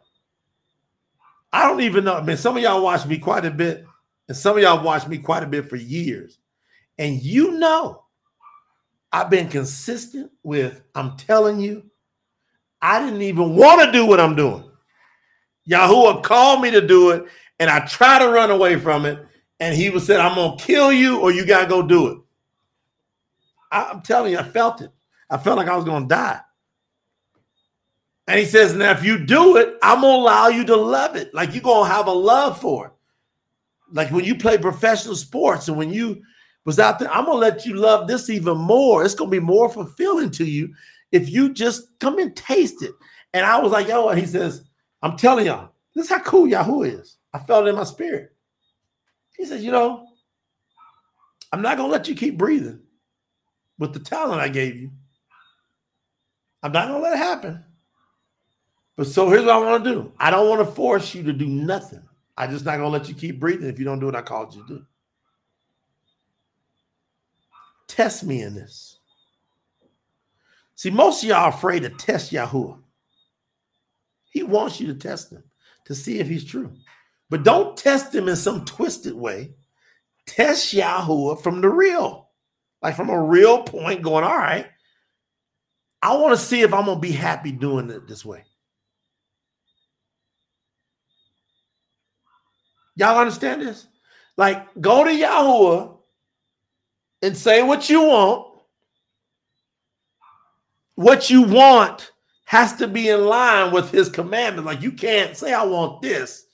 I 1.53 1.69
don't 1.69 1.81
even 1.81 2.05
know. 2.05 2.15
I 2.15 2.23
mean, 2.23 2.37
some 2.37 2.57
of 2.57 2.63
y'all 2.63 2.83
watch 2.83 3.07
me 3.07 3.19
quite 3.19 3.45
a 3.45 3.51
bit, 3.51 3.85
and 4.29 4.37
some 4.37 4.57
of 4.57 4.63
y'all 4.63 4.83
watch 4.83 5.07
me 5.07 5.19
quite 5.19 5.43
a 5.43 5.47
bit 5.47 5.69
for 5.69 5.77
years. 5.77 6.39
And 6.99 7.21
you 7.21 7.59
know, 7.59 8.05
I've 9.13 9.29
been 9.29 9.49
consistent 9.49 10.31
with, 10.43 10.83
I'm 10.95 11.17
telling 11.17 11.61
you, 11.61 11.85
I 12.81 13.05
didn't 13.05 13.23
even 13.23 13.55
want 13.55 13.83
to 13.83 13.93
do 13.93 14.07
what 14.07 14.21
I'm 14.21 14.35
doing. 14.35 14.65
Yahuwah 15.69 16.23
called 16.23 16.63
me 16.63 16.71
to 16.71 16.87
do 16.87 17.11
it, 17.11 17.25
and 17.61 17.71
I 17.71 17.81
try 17.87 18.19
to 18.19 18.29
run 18.29 18.51
away 18.51 18.79
from 18.79 19.07
it. 19.07 19.25
And 19.61 19.77
he 19.77 19.91
was 19.91 20.07
said, 20.07 20.19
I'm 20.19 20.35
gonna 20.35 20.57
kill 20.57 20.93
you, 20.93 21.21
or 21.21 21.31
you 21.31 21.47
gotta 21.47 21.69
go 21.69 21.83
do 21.83 22.09
it. 22.09 22.19
I'm 23.71 24.03
telling 24.03 24.33
you, 24.33 24.39
I 24.39 24.43
felt 24.43 24.81
it. 24.81 24.91
I 25.31 25.39
felt 25.39 25.57
like 25.57 25.69
I 25.69 25.77
was 25.77 25.85
to 25.85 26.07
die. 26.07 26.41
And 28.27 28.39
he 28.39 28.45
says, 28.45 28.75
Now, 28.75 28.93
if 28.93 29.05
you 29.05 29.25
do 29.25 29.57
it, 29.57 29.77
I'm 29.83 30.01
going 30.01 30.19
to 30.19 30.23
allow 30.23 30.49
you 30.49 30.65
to 30.67 30.77
love 30.77 31.17
it. 31.17 31.35
Like 31.35 31.55
you're 31.55 31.63
going 31.63 31.89
to 31.89 31.95
have 31.95 32.07
a 32.07 32.13
love 32.13 32.61
for 32.61 32.87
it. 32.87 32.93
Like 33.93 34.11
when 34.11 34.25
you 34.25 34.37
play 34.37 34.59
professional 34.59 35.17
sports 35.17 35.69
and 35.69 35.77
when 35.77 35.93
you 35.93 36.23
was 36.65 36.79
out 36.79 36.99
there, 36.99 37.13
I'm 37.13 37.25
going 37.25 37.37
to 37.37 37.41
let 37.41 37.67
you 37.67 37.75
love 37.75 38.07
this 38.07 38.31
even 38.31 38.57
more. 38.57 39.05
It's 39.05 39.15
going 39.15 39.31
to 39.31 39.37
be 39.37 39.45
more 39.45 39.69
fulfilling 39.69 40.31
to 40.33 40.45
you 40.45 40.73
if 41.11 41.29
you 41.29 41.53
just 41.53 41.99
come 41.99 42.19
and 42.19 42.35
taste 42.37 42.83
it. 42.83 42.93
And 43.35 43.45
I 43.45 43.59
was 43.59 43.73
like, 43.73 43.89
Yo, 43.89 44.09
and 44.09 44.19
he 44.19 44.27
says, 44.27 44.65
I'm 45.03 45.17
telling 45.17 45.47
y'all, 45.47 45.73
this 45.95 46.05
is 46.05 46.11
how 46.11 46.21
cool 46.21 46.47
Yahoo 46.47 46.83
is. 46.83 47.19
I 47.35 47.39
felt 47.41 47.67
it 47.67 47.71
in 47.71 47.77
my 47.77 47.85
spirit. 47.85 48.33
He 49.37 49.45
says, 49.45 49.65
You 49.65 49.73
know, 49.73 50.07
I'm 51.51 51.63
not 51.63 51.77
going 51.77 51.89
to 51.89 51.93
let 51.93 52.09
you 52.09 52.15
keep 52.15 52.39
breathing 52.39 52.81
with 53.79 53.93
the 53.93 54.01
talent 54.01 54.41
I 54.41 54.49
gave 54.49 54.77
you. 54.77 54.91
I'm 56.63 56.73
not 56.73 56.89
gonna 56.89 57.03
let 57.03 57.15
it 57.15 57.19
happen. 57.19 57.65
But 58.97 59.07
so 59.07 59.31
here's 59.31 59.45
what 59.45 59.55
I 59.55 59.59
want 59.59 59.85
to 59.85 59.91
do. 59.91 60.13
I 60.19 60.31
don't 60.31 60.49
want 60.49 60.67
to 60.67 60.75
force 60.75 61.15
you 61.15 61.23
to 61.25 61.33
do 61.33 61.47
nothing. 61.47 62.03
I'm 62.37 62.51
just 62.51 62.65
not 62.65 62.77
gonna 62.77 62.89
let 62.89 63.09
you 63.09 63.15
keep 63.15 63.41
breathing 63.41 63.69
if 63.69 63.79
you 63.79 63.85
don't 63.85 64.01
do 64.01 64.07
what 64.07 64.17
I 64.17 64.23
called 64.23 64.55
you 64.55 64.63
to 64.63 64.69
do. 64.69 64.87
Test 67.89 68.25
me 68.25 68.43
in 68.43 68.55
this. 68.55 68.99
See, 70.77 70.91
most 70.91 71.23
of 71.23 71.29
y'all 71.29 71.49
afraid 71.49 71.83
to 71.83 71.91
test 71.91 72.33
Yahuwah. 72.33 72.79
He 74.31 74.43
wants 74.43 74.81
you 74.81 74.87
to 74.89 74.95
test 74.95 75.31
him 75.31 75.45
to 75.85 75.95
see 75.95 76.19
if 76.19 76.29
he's 76.29 76.45
true. 76.45 76.73
But 77.29 77.45
don't 77.45 77.77
test 77.77 78.15
him 78.15 78.29
in 78.29 78.37
some 78.37 78.65
twisted 78.65 79.15
way. 79.15 79.53
Test 80.27 80.75
Yahuwah 80.75 81.43
from 81.43 81.61
the 81.61 81.69
real 81.69 82.23
like 82.83 82.97
from 82.97 83.11
a 83.11 83.23
real 83.23 83.63
point, 83.63 84.03
going, 84.03 84.25
all 84.25 84.37
right, 84.37 84.67
I 86.03 86.17
want 86.17 86.37
to 86.37 86.45
see 86.45 86.63
if 86.63 86.75
I'm 86.75 86.87
to 86.87 86.97
be 86.97 87.13
happy 87.13 87.53
doing 87.53 87.89
it 87.91 88.09
this 88.09 88.25
way. 88.25 88.45
Y'all 93.03 93.19
understand 93.19 93.61
this? 93.63 93.89
Like, 94.37 94.81
go 94.81 95.03
to 95.03 95.11
Yahuwah 95.11 95.97
and 97.21 97.37
say 97.37 97.61
what 97.61 97.91
you 97.91 98.03
want. 98.03 98.61
What 100.95 101.29
you 101.29 101.43
want 101.43 102.13
has 102.45 102.77
to 102.77 102.87
be 102.87 103.09
in 103.09 103.25
line 103.25 103.73
with 103.73 103.91
his 103.91 104.09
commandment. 104.09 104.69
Like, 104.69 104.83
you 104.83 104.93
can't 104.93 105.37
say, 105.37 105.53
I 105.53 105.65
want 105.65 106.01
this, 106.01 106.45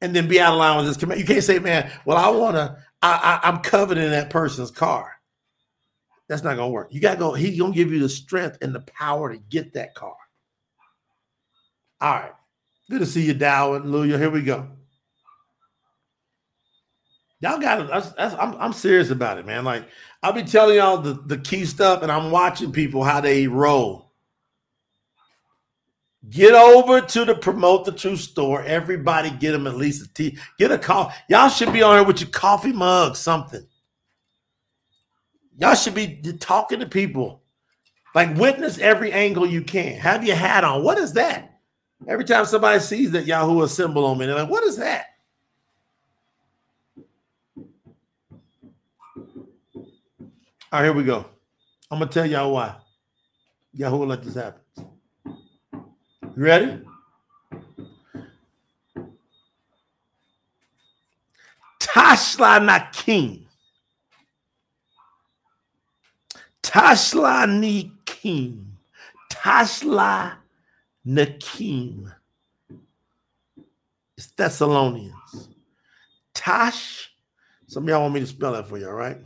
and 0.00 0.16
then 0.16 0.26
be 0.26 0.40
out 0.40 0.54
of 0.54 0.58
line 0.58 0.78
with 0.78 0.86
his 0.86 0.96
command. 0.96 1.20
You 1.20 1.26
can't 1.26 1.44
say, 1.44 1.58
man, 1.58 1.92
well, 2.06 2.16
I 2.16 2.30
want 2.30 2.56
to, 2.56 2.78
I, 3.02 3.38
I, 3.42 3.46
I'm 3.46 3.58
coveting 3.58 4.08
that 4.08 4.30
person's 4.30 4.70
car. 4.70 5.12
That's 6.30 6.42
not 6.42 6.56
gonna 6.56 6.70
work. 6.70 6.88
You 6.92 7.02
gotta 7.02 7.18
go. 7.18 7.34
He's 7.34 7.60
gonna 7.60 7.74
give 7.74 7.92
you 7.92 7.98
the 7.98 8.08
strength 8.08 8.56
and 8.62 8.74
the 8.74 8.80
power 8.80 9.34
to 9.34 9.38
get 9.50 9.74
that 9.74 9.94
car. 9.94 10.16
All 12.00 12.14
right. 12.14 12.32
Good 12.88 13.00
to 13.00 13.06
see 13.06 13.26
you, 13.26 13.34
Dow 13.34 13.74
Hallelujah. 13.74 14.16
Here 14.16 14.30
we 14.30 14.40
go. 14.40 14.77
Y'all 17.40 17.60
got 17.60 17.88
that's, 17.88 18.34
I'm, 18.34 18.54
I'm 18.54 18.72
serious 18.72 19.10
about 19.10 19.38
it, 19.38 19.46
man. 19.46 19.64
Like 19.64 19.88
I'll 20.22 20.32
be 20.32 20.42
telling 20.42 20.76
y'all 20.76 20.98
the, 20.98 21.14
the 21.26 21.38
key 21.38 21.64
stuff, 21.64 22.02
and 22.02 22.10
I'm 22.10 22.30
watching 22.30 22.72
people 22.72 23.04
how 23.04 23.20
they 23.20 23.46
roll. 23.46 24.08
Get 26.28 26.52
over 26.52 27.00
to 27.00 27.24
the 27.24 27.34
promote 27.34 27.84
the 27.84 27.92
truth 27.92 28.20
store. 28.20 28.62
Everybody 28.64 29.30
get 29.30 29.52
them 29.52 29.66
at 29.66 29.76
least 29.76 30.04
a 30.04 30.12
tea. 30.12 30.36
Get 30.58 30.72
a 30.72 30.78
coffee. 30.78 31.14
Y'all 31.28 31.48
should 31.48 31.72
be 31.72 31.82
on 31.82 31.96
here 31.96 32.04
with 32.04 32.20
your 32.20 32.30
coffee 32.30 32.72
mug, 32.72 33.16
something. 33.16 33.64
Y'all 35.56 35.74
should 35.74 35.94
be 35.94 36.20
talking 36.40 36.80
to 36.80 36.86
people. 36.86 37.42
Like 38.14 38.36
witness 38.36 38.78
every 38.78 39.12
angle 39.12 39.46
you 39.46 39.62
can. 39.62 39.96
Have 39.98 40.24
your 40.24 40.36
hat 40.36 40.64
on. 40.64 40.82
What 40.82 40.98
is 40.98 41.12
that? 41.14 41.60
Every 42.06 42.24
time 42.24 42.44
somebody 42.44 42.80
sees 42.80 43.12
that 43.12 43.26
Yahoo 43.26 43.66
symbol 43.68 44.04
on 44.04 44.18
me, 44.18 44.26
they're 44.26 44.34
like, 44.34 44.50
what 44.50 44.64
is 44.64 44.76
that? 44.76 45.06
All 50.70 50.80
right, 50.80 50.84
here 50.84 50.92
we 50.92 51.02
go. 51.02 51.24
I'm 51.90 51.98
gonna 51.98 52.10
tell 52.10 52.26
y'all 52.26 52.52
why. 52.52 52.76
Yahuwah 53.74 54.06
let 54.06 54.22
this 54.22 54.34
happen. 54.34 54.60
You 55.24 56.42
ready? 56.44 56.82
Tashla 61.80 62.62
Nakim. 62.62 63.46
Tashla 66.62 67.48
Nikim. 67.48 68.66
Tashla 69.32 70.34
Nakim. 71.06 72.12
It's 74.18 74.26
Thessalonians. 74.32 75.48
Tash. 76.34 77.10
Some 77.68 77.84
of 77.84 77.88
y'all 77.88 78.02
want 78.02 78.12
me 78.12 78.20
to 78.20 78.26
spell 78.26 78.52
that 78.52 78.66
for 78.68 78.76
you, 78.76 78.86
all 78.86 78.92
right? 78.92 79.16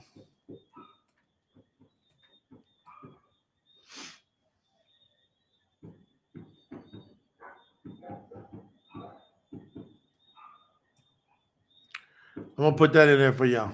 Gonna 12.62 12.76
put 12.76 12.92
that 12.92 13.08
in 13.08 13.18
there 13.18 13.32
for 13.32 13.44
y'all. 13.44 13.72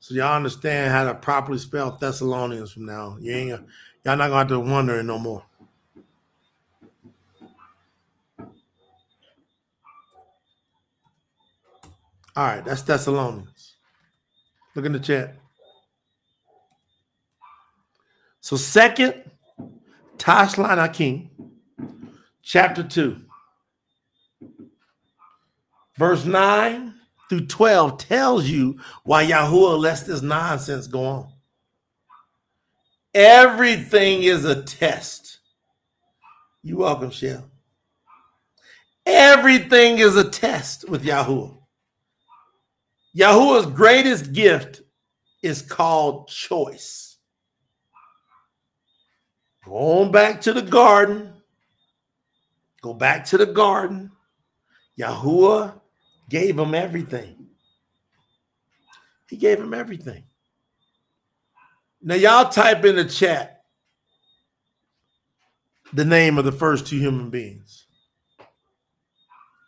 So 0.00 0.14
y'all 0.14 0.36
understand 0.36 0.90
how 0.90 1.04
to 1.04 1.14
properly 1.14 1.58
spell 1.58 1.96
Thessalonians 2.00 2.72
from 2.72 2.86
now. 2.86 3.16
You 3.20 3.34
ain't 3.34 3.48
y'all 3.50 4.16
not 4.16 4.28
gonna 4.28 4.38
have 4.38 4.48
to 4.48 4.60
wonder 4.60 5.02
no 5.02 5.18
more. 5.18 5.44
All 12.34 12.46
right, 12.46 12.64
that's 12.64 12.82
Thessalonians. 12.82 13.76
Look 14.74 14.86
in 14.86 14.92
the 14.92 14.98
chat. 14.98 15.36
So 18.40 18.56
second, 18.56 19.30
Tashlan 20.16 20.92
King, 20.92 21.30
chapter 22.42 22.82
2. 22.82 23.20
Verse 25.96 26.24
9 26.24 26.94
through 27.28 27.46
12 27.46 27.98
tells 27.98 28.46
you 28.46 28.78
why 29.04 29.24
Yahuwah 29.24 29.78
lets 29.78 30.02
this 30.02 30.22
nonsense 30.22 30.86
go 30.86 31.04
on. 31.04 31.28
Everything 33.14 34.22
is 34.22 34.44
a 34.44 34.62
test. 34.62 35.38
You 36.62 36.78
welcome, 36.78 37.10
Shell. 37.10 37.44
Everything 39.04 39.98
is 39.98 40.16
a 40.16 40.28
test 40.28 40.88
with 40.88 41.04
Yahuwah. 41.04 41.56
Yahuwah's 43.16 43.66
greatest 43.66 44.32
gift 44.32 44.82
is 45.42 45.60
called 45.60 46.28
choice. 46.28 47.18
Going 49.64 50.10
back 50.10 50.40
to 50.42 50.52
the 50.52 50.62
garden, 50.62 51.34
go 52.80 52.94
back 52.94 53.26
to 53.26 53.38
the 53.38 53.46
garden. 53.46 54.10
Yahuwah 54.98 55.80
gave 56.28 56.58
him 56.58 56.74
everything. 56.74 57.46
He 59.28 59.36
gave 59.36 59.58
him 59.58 59.74
everything. 59.74 60.24
Now, 62.02 62.16
y'all 62.16 62.48
type 62.50 62.84
in 62.84 62.96
the 62.96 63.04
chat 63.04 63.62
the 65.92 66.04
name 66.04 66.38
of 66.38 66.44
the 66.44 66.52
first 66.52 66.86
two 66.86 66.98
human 66.98 67.30
beings 67.30 67.86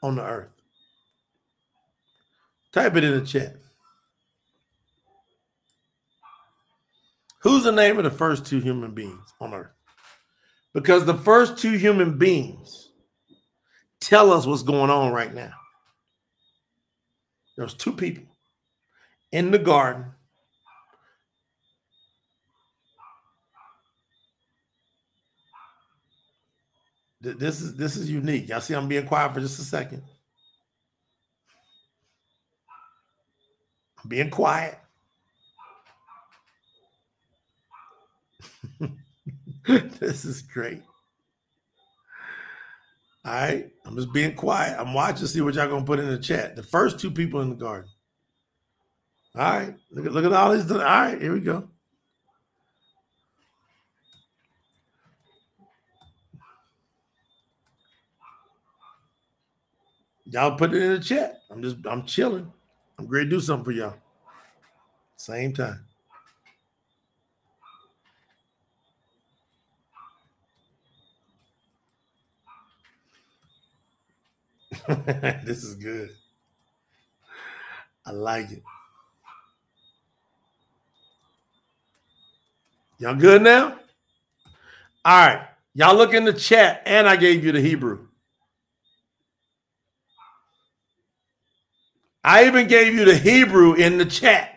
on 0.02 0.16
the 0.16 0.22
earth. 0.22 0.50
Type 2.72 2.96
it 2.96 3.04
in 3.04 3.12
the 3.12 3.24
chat. 3.24 3.56
Who's 7.40 7.64
the 7.64 7.72
name 7.72 7.98
of 7.98 8.04
the 8.04 8.10
first 8.10 8.46
two 8.46 8.58
human 8.60 8.92
beings 8.92 9.34
on 9.40 9.54
earth? 9.54 9.70
Because 10.72 11.04
the 11.04 11.14
first 11.14 11.58
two 11.58 11.72
human 11.72 12.18
beings 12.18 12.90
tell 14.00 14.32
us 14.32 14.46
what's 14.46 14.62
going 14.62 14.90
on 14.90 15.12
right 15.12 15.32
now. 15.32 15.52
There 17.56 17.64
was 17.64 17.74
two 17.74 17.92
people 17.92 18.24
in 19.32 19.50
the 19.50 19.58
garden. 19.58 20.06
This 27.20 27.62
is 27.62 27.74
this 27.76 27.96
is 27.96 28.10
unique. 28.10 28.48
Y'all 28.48 28.60
see, 28.60 28.74
I'm 28.74 28.86
being 28.86 29.06
quiet 29.06 29.32
for 29.32 29.40
just 29.40 29.58
a 29.58 29.62
second. 29.62 30.02
I'm 34.02 34.08
being 34.08 34.28
quiet. 34.28 34.78
this 39.66 40.26
is 40.26 40.42
great. 40.42 40.82
All 43.24 43.32
right. 43.32 43.70
I'm 43.84 43.96
just 43.96 44.12
being 44.12 44.34
quiet. 44.34 44.78
I'm 44.78 44.92
watching, 44.92 45.18
to 45.18 45.28
see 45.28 45.40
what 45.40 45.54
y'all 45.54 45.68
gonna 45.68 45.84
put 45.84 45.98
in 45.98 46.08
the 46.08 46.18
chat. 46.18 46.56
The 46.56 46.62
first 46.62 46.98
two 46.98 47.10
people 47.10 47.40
in 47.40 47.50
the 47.50 47.54
garden. 47.54 47.90
All 49.36 49.42
right. 49.42 49.74
Look 49.90 50.06
at 50.06 50.12
look 50.12 50.24
at 50.24 50.32
all 50.32 50.52
these. 50.52 50.70
All 50.70 50.78
right, 50.78 51.20
here 51.20 51.32
we 51.32 51.40
go. 51.40 51.68
Y'all 60.26 60.56
put 60.56 60.72
it 60.72 60.82
in 60.82 60.92
the 60.92 61.00
chat. 61.00 61.42
I'm 61.50 61.62
just 61.62 61.76
I'm 61.86 62.04
chilling. 62.04 62.50
I'm 62.98 63.06
great 63.06 63.24
to 63.24 63.30
do 63.30 63.40
something 63.40 63.64
for 63.64 63.72
y'all. 63.72 63.94
Same 65.16 65.52
time. 65.52 65.84
this 75.44 75.64
is 75.64 75.74
good. 75.76 76.10
I 78.06 78.12
like 78.12 78.50
it. 78.50 78.62
Y'all 82.98 83.14
good 83.14 83.42
now? 83.42 83.78
All 85.04 85.26
right. 85.26 85.46
Y'all 85.74 85.96
look 85.96 86.14
in 86.14 86.24
the 86.24 86.32
chat, 86.32 86.82
and 86.86 87.08
I 87.08 87.16
gave 87.16 87.44
you 87.44 87.52
the 87.52 87.60
Hebrew. 87.60 88.06
I 92.22 92.46
even 92.46 92.68
gave 92.68 92.94
you 92.94 93.04
the 93.04 93.16
Hebrew 93.16 93.74
in 93.74 93.98
the 93.98 94.06
chat. 94.06 94.50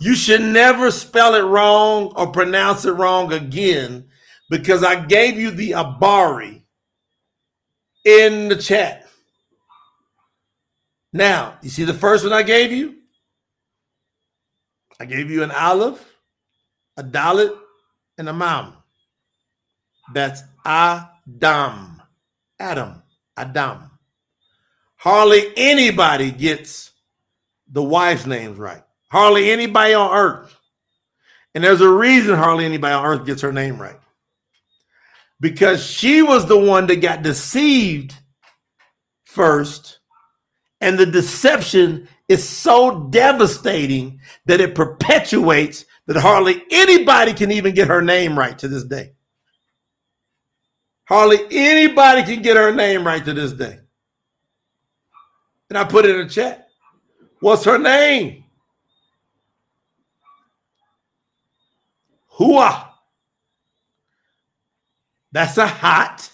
You 0.00 0.14
should 0.14 0.40
never 0.40 0.90
spell 0.90 1.34
it 1.34 1.42
wrong 1.42 2.12
or 2.16 2.32
pronounce 2.32 2.84
it 2.84 2.92
wrong 2.92 3.32
again 3.32 4.08
because 4.48 4.82
I 4.82 5.04
gave 5.04 5.38
you 5.38 5.50
the 5.50 5.72
Abari 5.72 6.59
in 8.04 8.48
the 8.48 8.56
chat. 8.56 9.06
Now, 11.12 11.58
you 11.62 11.70
see 11.70 11.84
the 11.84 11.94
first 11.94 12.24
one 12.24 12.32
I 12.32 12.42
gave 12.42 12.72
you? 12.72 12.96
I 14.98 15.06
gave 15.06 15.30
you 15.30 15.42
an 15.42 15.50
olive, 15.50 16.00
a 16.96 17.02
Dalit, 17.02 17.56
and 18.18 18.28
a 18.28 18.32
Mam. 18.32 18.74
That's 20.12 20.42
Adam. 20.64 22.02
Adam. 22.58 23.02
Adam. 23.36 23.90
Hardly 24.96 25.52
anybody 25.56 26.30
gets 26.30 26.90
the 27.72 27.82
wife's 27.82 28.26
names 28.26 28.58
right. 28.58 28.82
Hardly 29.10 29.50
anybody 29.50 29.94
on 29.94 30.14
earth. 30.14 30.56
And 31.54 31.64
there's 31.64 31.80
a 31.80 31.90
reason 31.90 32.36
hardly 32.36 32.64
anybody 32.64 32.92
on 32.92 33.04
earth 33.04 33.26
gets 33.26 33.42
her 33.42 33.52
name 33.52 33.80
right 33.80 33.99
because 35.40 35.84
she 35.84 36.22
was 36.22 36.46
the 36.46 36.58
one 36.58 36.86
that 36.86 36.96
got 36.96 37.22
deceived 37.22 38.14
first. 39.24 40.00
And 40.80 40.98
the 40.98 41.06
deception 41.06 42.08
is 42.28 42.46
so 42.46 43.08
devastating 43.08 44.20
that 44.46 44.60
it 44.60 44.74
perpetuates 44.74 45.84
that 46.06 46.16
hardly 46.16 46.62
anybody 46.70 47.32
can 47.34 47.52
even 47.52 47.74
get 47.74 47.88
her 47.88 48.02
name 48.02 48.38
right 48.38 48.58
to 48.58 48.68
this 48.68 48.84
day. 48.84 49.12
Hardly 51.04 51.38
anybody 51.50 52.22
can 52.22 52.42
get 52.42 52.56
her 52.56 52.72
name 52.72 53.04
right 53.06 53.24
to 53.24 53.34
this 53.34 53.52
day. 53.52 53.80
And 55.68 55.78
I 55.78 55.84
put 55.84 56.04
it 56.04 56.16
in 56.16 56.26
the 56.26 56.32
chat. 56.32 56.68
What's 57.40 57.64
her 57.64 57.78
name? 57.78 58.44
Hua. 62.26 62.89
That's 65.32 65.58
a 65.58 65.66
hot. 65.66 66.30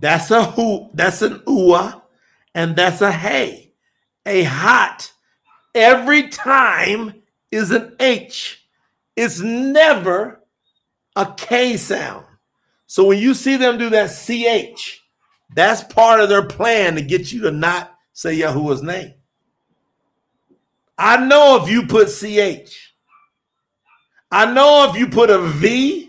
That's 0.00 0.30
a 0.30 0.44
who. 0.44 0.90
That's 0.94 1.22
an 1.22 1.42
ua, 1.46 2.02
and 2.54 2.76
that's 2.76 3.00
a 3.00 3.12
hey. 3.12 3.72
A 4.26 4.42
hot 4.42 5.12
every 5.74 6.28
time 6.28 7.22
is 7.52 7.70
an 7.70 7.94
H. 8.00 8.66
It's 9.14 9.40
never 9.40 10.42
a 11.14 11.32
K 11.36 11.76
sound. 11.76 12.26
So 12.86 13.04
when 13.04 13.18
you 13.18 13.34
see 13.34 13.56
them 13.56 13.78
do 13.78 13.90
that 13.90 14.08
CH, 14.08 15.02
that's 15.54 15.82
part 15.92 16.20
of 16.20 16.28
their 16.28 16.46
plan 16.46 16.94
to 16.96 17.02
get 17.02 17.32
you 17.32 17.42
to 17.42 17.50
not 17.50 17.96
say 18.12 18.38
Yahuwah's 18.38 18.82
name. 18.82 19.14
I 20.98 21.24
know 21.24 21.62
if 21.62 21.68
you 21.68 21.86
put 21.86 22.08
CH, 22.08 22.74
I 24.30 24.52
know 24.52 24.90
if 24.90 24.98
you 24.98 25.08
put 25.08 25.30
a 25.30 25.38
V, 25.38 26.05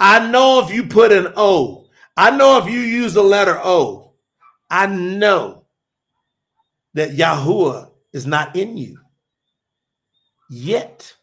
I 0.00 0.30
know 0.30 0.60
if 0.64 0.74
you 0.74 0.84
put 0.84 1.12
an 1.12 1.32
O, 1.36 1.86
I 2.16 2.30
know 2.30 2.58
if 2.58 2.66
you 2.66 2.80
use 2.80 3.14
the 3.14 3.22
letter 3.22 3.58
O, 3.62 4.12
I 4.70 4.86
know 4.86 5.64
that 6.94 7.10
Yahuwah 7.10 7.90
is 8.12 8.26
not 8.26 8.54
in 8.56 8.76
you 8.76 8.98
yet 10.50 11.14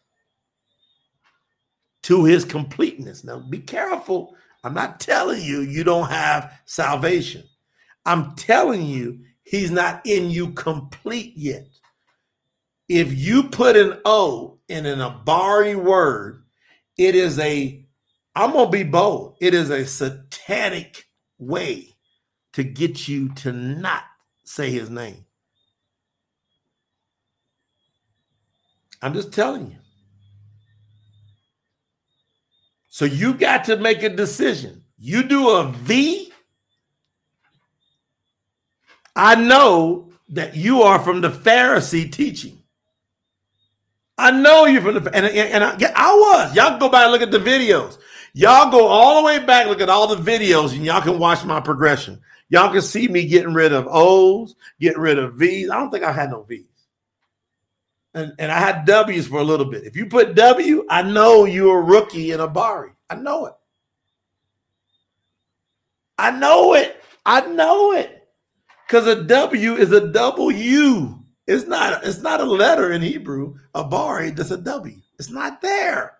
to 2.02 2.24
his 2.24 2.44
completeness. 2.44 3.24
Now 3.24 3.38
be 3.38 3.58
careful. 3.58 4.34
I'm 4.64 4.74
not 4.74 5.00
telling 5.00 5.42
you 5.42 5.60
you 5.60 5.84
don't 5.84 6.10
have 6.10 6.52
salvation. 6.66 7.44
I'm 8.04 8.34
telling 8.34 8.84
you 8.84 9.20
he's 9.44 9.70
not 9.70 10.04
in 10.06 10.30
you 10.30 10.52
complete 10.52 11.34
yet. 11.36 11.66
If 12.88 13.12
you 13.12 13.44
put 13.44 13.76
an 13.76 14.00
O 14.04 14.58
in 14.68 14.86
an 14.86 14.98
Abari 14.98 15.76
word, 15.76 16.44
it 16.98 17.14
is 17.14 17.38
a, 17.38 17.81
I'm 18.34 18.52
going 18.52 18.66
to 18.66 18.70
be 18.70 18.84
bold, 18.84 19.36
it 19.40 19.54
is 19.54 19.70
a 19.70 19.86
satanic 19.86 21.06
way 21.38 21.96
to 22.54 22.62
get 22.62 23.08
you 23.08 23.28
to 23.30 23.52
not 23.52 24.04
say 24.44 24.70
his 24.70 24.90
name. 24.90 25.24
I'm 29.00 29.14
just 29.14 29.32
telling 29.32 29.70
you. 29.70 29.76
So 32.88 33.04
you 33.04 33.34
got 33.34 33.64
to 33.64 33.76
make 33.76 34.02
a 34.02 34.08
decision. 34.08 34.84
You 34.98 35.22
do 35.22 35.48
a 35.48 35.72
V. 35.72 36.30
I 39.16 39.34
know 39.34 40.10
that 40.28 40.56
you 40.56 40.82
are 40.82 40.98
from 40.98 41.20
the 41.20 41.30
Pharisee 41.30 42.10
teaching. 42.10 42.62
I 44.16 44.30
know 44.30 44.66
you're 44.66 44.82
from 44.82 45.02
the 45.02 45.14
and, 45.14 45.26
and, 45.26 45.64
I, 45.64 45.92
I 45.96 46.14
was. 46.14 46.54
Y'all 46.54 46.78
go 46.78 46.88
by 46.88 47.04
and 47.04 47.12
look 47.12 47.22
at 47.22 47.30
the 47.30 47.38
videos. 47.38 47.98
Y'all 48.34 48.70
go 48.70 48.86
all 48.86 49.20
the 49.20 49.26
way 49.26 49.44
back, 49.44 49.66
look 49.66 49.80
at 49.80 49.90
all 49.90 50.06
the 50.06 50.16
videos, 50.16 50.72
and 50.72 50.84
y'all 50.84 51.02
can 51.02 51.18
watch 51.18 51.44
my 51.44 51.60
progression. 51.60 52.20
Y'all 52.48 52.72
can 52.72 52.82
see 52.82 53.08
me 53.08 53.26
getting 53.26 53.52
rid 53.54 53.72
of 53.72 53.86
O's, 53.90 54.54
getting 54.80 55.00
rid 55.00 55.18
of 55.18 55.34
V's. 55.34 55.70
I 55.70 55.76
don't 55.78 55.90
think 55.90 56.04
I 56.04 56.12
had 56.12 56.30
no 56.30 56.42
V's. 56.42 56.66
And, 58.14 58.32
and 58.38 58.52
I 58.52 58.58
had 58.58 58.84
W's 58.84 59.26
for 59.26 59.40
a 59.40 59.44
little 59.44 59.66
bit. 59.66 59.84
If 59.84 59.96
you 59.96 60.06
put 60.06 60.34
W, 60.34 60.84
I 60.88 61.02
know 61.02 61.44
you're 61.44 61.80
a 61.80 61.82
rookie 61.82 62.32
in 62.32 62.40
Abari. 62.40 62.92
I 63.08 63.14
know 63.16 63.46
it. 63.46 63.54
I 66.18 66.30
know 66.30 66.74
it. 66.74 67.02
I 67.24 67.40
know 67.46 67.92
it. 67.92 68.28
Because 68.86 69.06
a 69.06 69.22
W 69.24 69.74
is 69.76 69.92
a 69.92 70.12
W. 70.12 71.18
It's 71.46 71.66
not, 71.66 72.04
it's 72.04 72.20
not 72.20 72.40
a 72.40 72.44
letter 72.44 72.92
in 72.92 73.02
Hebrew. 73.02 73.56
Abari, 73.74 74.34
that's 74.36 74.50
a 74.50 74.58
W. 74.58 75.00
It's 75.18 75.30
not 75.30 75.62
there. 75.62 76.18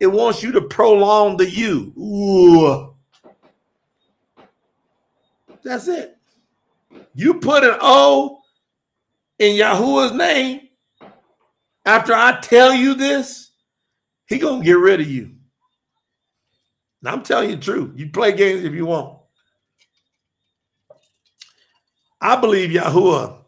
It 0.00 0.06
wants 0.06 0.42
you 0.42 0.52
to 0.52 0.60
prolong 0.60 1.36
the 1.36 1.50
U. 1.50 1.92
Ooh. 1.98 2.94
That's 5.62 5.88
it. 5.88 6.16
You 7.14 7.34
put 7.34 7.64
an 7.64 7.76
O 7.80 8.40
in 9.38 9.56
Yahuwah's 9.56 10.12
name, 10.12 10.68
after 11.84 12.12
I 12.12 12.38
tell 12.40 12.72
you 12.72 12.94
this, 12.94 13.50
he 14.26 14.38
gonna 14.38 14.64
get 14.64 14.78
rid 14.78 15.00
of 15.00 15.08
you. 15.08 15.34
Now 17.02 17.12
I'm 17.12 17.22
telling 17.22 17.50
you 17.50 17.56
the 17.56 17.62
truth. 17.62 17.92
You 17.96 18.10
play 18.10 18.32
games 18.32 18.64
if 18.64 18.72
you 18.72 18.86
want. 18.86 19.18
I 22.20 22.36
believe 22.36 22.70
Yahuwah, 22.70 23.38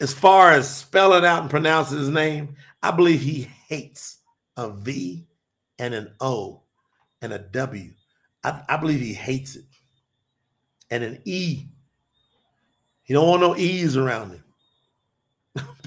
as 0.00 0.14
far 0.14 0.52
as 0.52 0.72
spelling 0.72 1.24
out 1.24 1.42
and 1.42 1.50
pronouncing 1.50 1.98
his 1.98 2.08
name, 2.08 2.54
I 2.82 2.92
believe 2.92 3.20
he 3.20 3.48
hates 3.68 4.17
a 4.58 4.68
V 4.68 5.26
and 5.78 5.94
an 5.94 6.12
O 6.20 6.62
and 7.22 7.32
a 7.32 7.38
W. 7.38 7.92
I, 8.44 8.62
I 8.68 8.76
believe 8.76 9.00
he 9.00 9.14
hates 9.14 9.56
it. 9.56 9.64
And 10.90 11.04
an 11.04 11.22
E. 11.24 11.66
He 13.04 13.14
don't 13.14 13.28
want 13.28 13.40
no 13.40 13.56
E's 13.56 13.96
around 13.96 14.32
him. 14.32 14.44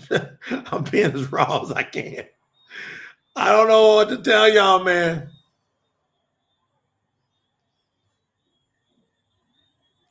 I'm 0.72 0.84
being 0.86 1.14
as 1.14 1.32
raw 1.32 1.62
as 1.62 1.72
I 1.72 1.84
can. 1.84 2.24
I 3.36 3.52
don't 3.52 3.68
know 3.68 3.96
what 3.96 4.10
to 4.10 4.18
tell 4.18 4.52
y'all, 4.52 4.84
man. 4.84 5.30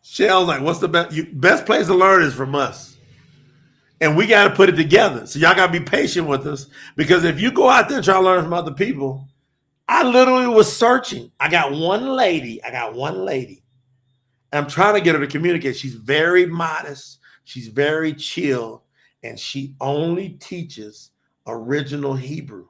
Shell's 0.03 0.49
like, 0.49 0.61
what's 0.61 0.81
the 0.81 0.89
best 0.89 1.15
you, 1.15 1.27
best 1.33 1.67
place 1.67 1.87
to 1.87 1.95
learn 1.95 2.23
is 2.23 2.35
from 2.35 2.55
us. 2.55 2.97
And 4.01 4.17
we 4.17 4.27
got 4.27 4.49
to 4.49 4.55
put 4.55 4.69
it 4.69 4.77
together. 4.77 5.27
So 5.27 5.39
y'all 5.39 5.55
got 5.55 5.67
to 5.67 5.79
be 5.79 5.85
patient 5.85 6.27
with 6.27 6.47
us 6.47 6.67
because 6.97 7.25
if 7.25 7.41
you 7.41 7.53
go 7.53 7.69
out 7.69 7.89
there 7.89 7.99
and 7.99 8.05
try 8.05 8.15
to 8.15 8.21
learn 8.21 8.43
from 8.43 8.55
other 8.55 8.73
people, 8.73 9.29
I 9.89 10.05
literally 10.05 10.47
was 10.47 10.75
searching. 10.75 11.31
I 11.39 11.51
got 11.51 11.73
one 11.73 12.09
lady. 12.09 12.63
I 12.63 12.71
got 12.71 12.95
one 12.95 13.25
lady. 13.25 13.63
I'm 14.53 14.67
trying 14.67 14.95
to 14.95 15.01
get 15.01 15.15
her 15.15 15.21
to 15.21 15.27
communicate. 15.27 15.77
She's 15.77 15.95
very 15.95 16.47
modest. 16.47 17.19
She's 17.45 17.69
very 17.69 18.15
chill 18.15 18.85
and 19.23 19.39
she 19.39 19.75
only 19.81 20.31
teaches 20.31 21.11
original 21.47 22.15
Hebrew 22.15 22.69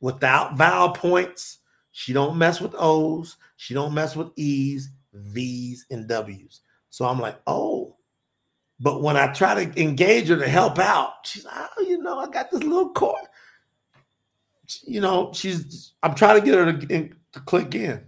without 0.00 0.56
vowel 0.56 0.90
points. 0.90 1.58
She 1.92 2.12
don't 2.12 2.38
mess 2.38 2.60
with 2.60 2.74
O's. 2.78 3.36
She 3.56 3.74
don't 3.74 3.94
mess 3.94 4.14
with 4.14 4.30
E's, 4.36 4.90
V's, 5.12 5.86
and 5.90 6.06
W's. 6.06 6.60
So 6.90 7.04
I'm 7.06 7.18
like, 7.18 7.40
oh. 7.46 7.96
But 8.80 9.02
when 9.02 9.16
I 9.16 9.32
try 9.32 9.64
to 9.64 9.80
engage 9.80 10.28
her 10.28 10.36
to 10.36 10.48
help 10.48 10.78
out, 10.78 11.14
she's 11.24 11.44
like, 11.44 11.54
oh, 11.76 11.82
you 11.82 11.98
know, 11.98 12.18
I 12.20 12.28
got 12.28 12.50
this 12.50 12.62
little 12.62 12.90
core. 12.90 13.18
You 14.84 15.00
know, 15.00 15.32
she's. 15.34 15.94
I'm 16.02 16.14
trying 16.14 16.40
to 16.40 16.44
get 16.44 16.54
her 16.54 16.72
to, 16.72 17.10
to 17.32 17.40
click 17.40 17.74
in. 17.74 18.04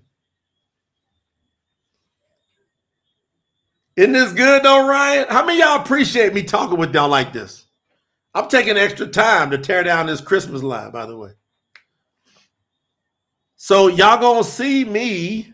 Isn't 3.96 4.12
this 4.12 4.32
good 4.32 4.62
though, 4.62 4.86
Ryan? 4.86 5.26
How 5.28 5.44
many 5.44 5.58
y'all 5.60 5.80
appreciate 5.80 6.32
me 6.32 6.42
talking 6.42 6.78
with 6.78 6.94
y'all 6.94 7.08
like 7.08 7.32
this? 7.32 7.66
I'm 8.34 8.48
taking 8.48 8.76
extra 8.76 9.06
time 9.06 9.50
to 9.50 9.58
tear 9.58 9.82
down 9.82 10.06
this 10.06 10.20
Christmas 10.20 10.62
line, 10.62 10.92
by 10.92 11.06
the 11.06 11.16
way. 11.16 11.32
So 13.56 13.88
y'all 13.88 14.20
gonna 14.20 14.44
see 14.44 14.84
me 14.84 15.52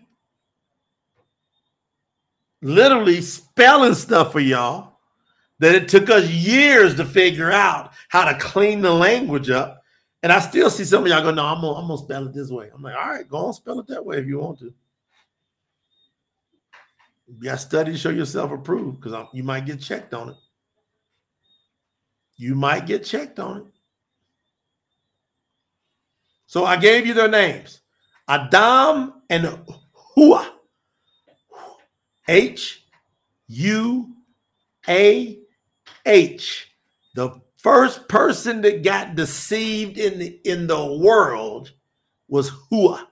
literally 2.62 3.22
spelling 3.22 3.94
stuff 3.94 4.32
for 4.32 4.40
y'all 4.40 4.95
that 5.58 5.74
it 5.74 5.88
took 5.88 6.10
us 6.10 6.28
years 6.28 6.96
to 6.96 7.04
figure 7.04 7.50
out 7.50 7.92
how 8.08 8.30
to 8.30 8.38
clean 8.38 8.80
the 8.80 8.92
language 8.92 9.50
up. 9.50 9.82
And 10.22 10.32
I 10.32 10.40
still 10.40 10.70
see 10.70 10.84
some 10.84 11.02
of 11.04 11.08
y'all 11.08 11.22
go, 11.22 11.30
no, 11.30 11.44
I'm 11.44 11.60
gonna, 11.60 11.78
I'm 11.78 11.88
gonna 11.88 11.98
spell 11.98 12.26
it 12.26 12.34
this 12.34 12.50
way. 12.50 12.70
I'm 12.74 12.82
like, 12.82 12.96
all 12.96 13.08
right, 13.08 13.28
go 13.28 13.46
on, 13.46 13.52
spell 13.52 13.78
it 13.80 13.86
that 13.88 14.04
way 14.04 14.18
if 14.18 14.26
you 14.26 14.38
want 14.38 14.58
to. 14.60 14.74
To 17.42 17.58
study 17.58 17.96
show 17.96 18.10
yourself 18.10 18.52
approved 18.52 19.00
because 19.00 19.26
you 19.32 19.42
might 19.42 19.66
get 19.66 19.80
checked 19.80 20.14
on 20.14 20.30
it. 20.30 20.36
You 22.36 22.54
might 22.54 22.86
get 22.86 23.04
checked 23.04 23.38
on 23.38 23.58
it. 23.58 23.66
So 26.46 26.64
I 26.64 26.76
gave 26.76 27.06
you 27.06 27.14
their 27.14 27.28
names 27.28 27.80
Adam 28.28 29.14
and 29.28 29.58
Hua. 29.92 30.52
H 32.28 32.84
U 33.48 34.16
A 34.88 35.38
H. 36.06 36.70
The 37.14 37.40
first 37.58 38.08
person 38.08 38.62
that 38.62 38.82
got 38.82 39.16
deceived 39.16 39.98
in 39.98 40.18
the 40.18 40.40
in 40.44 40.66
the 40.66 40.84
world 40.84 41.72
was 42.28 42.50
Hua. 42.70 43.08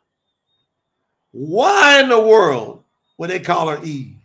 Why 1.32 2.00
in 2.00 2.08
the 2.08 2.20
world 2.20 2.84
would 3.18 3.30
they 3.30 3.40
call 3.40 3.68
her 3.68 3.82
Eve. 3.84 4.16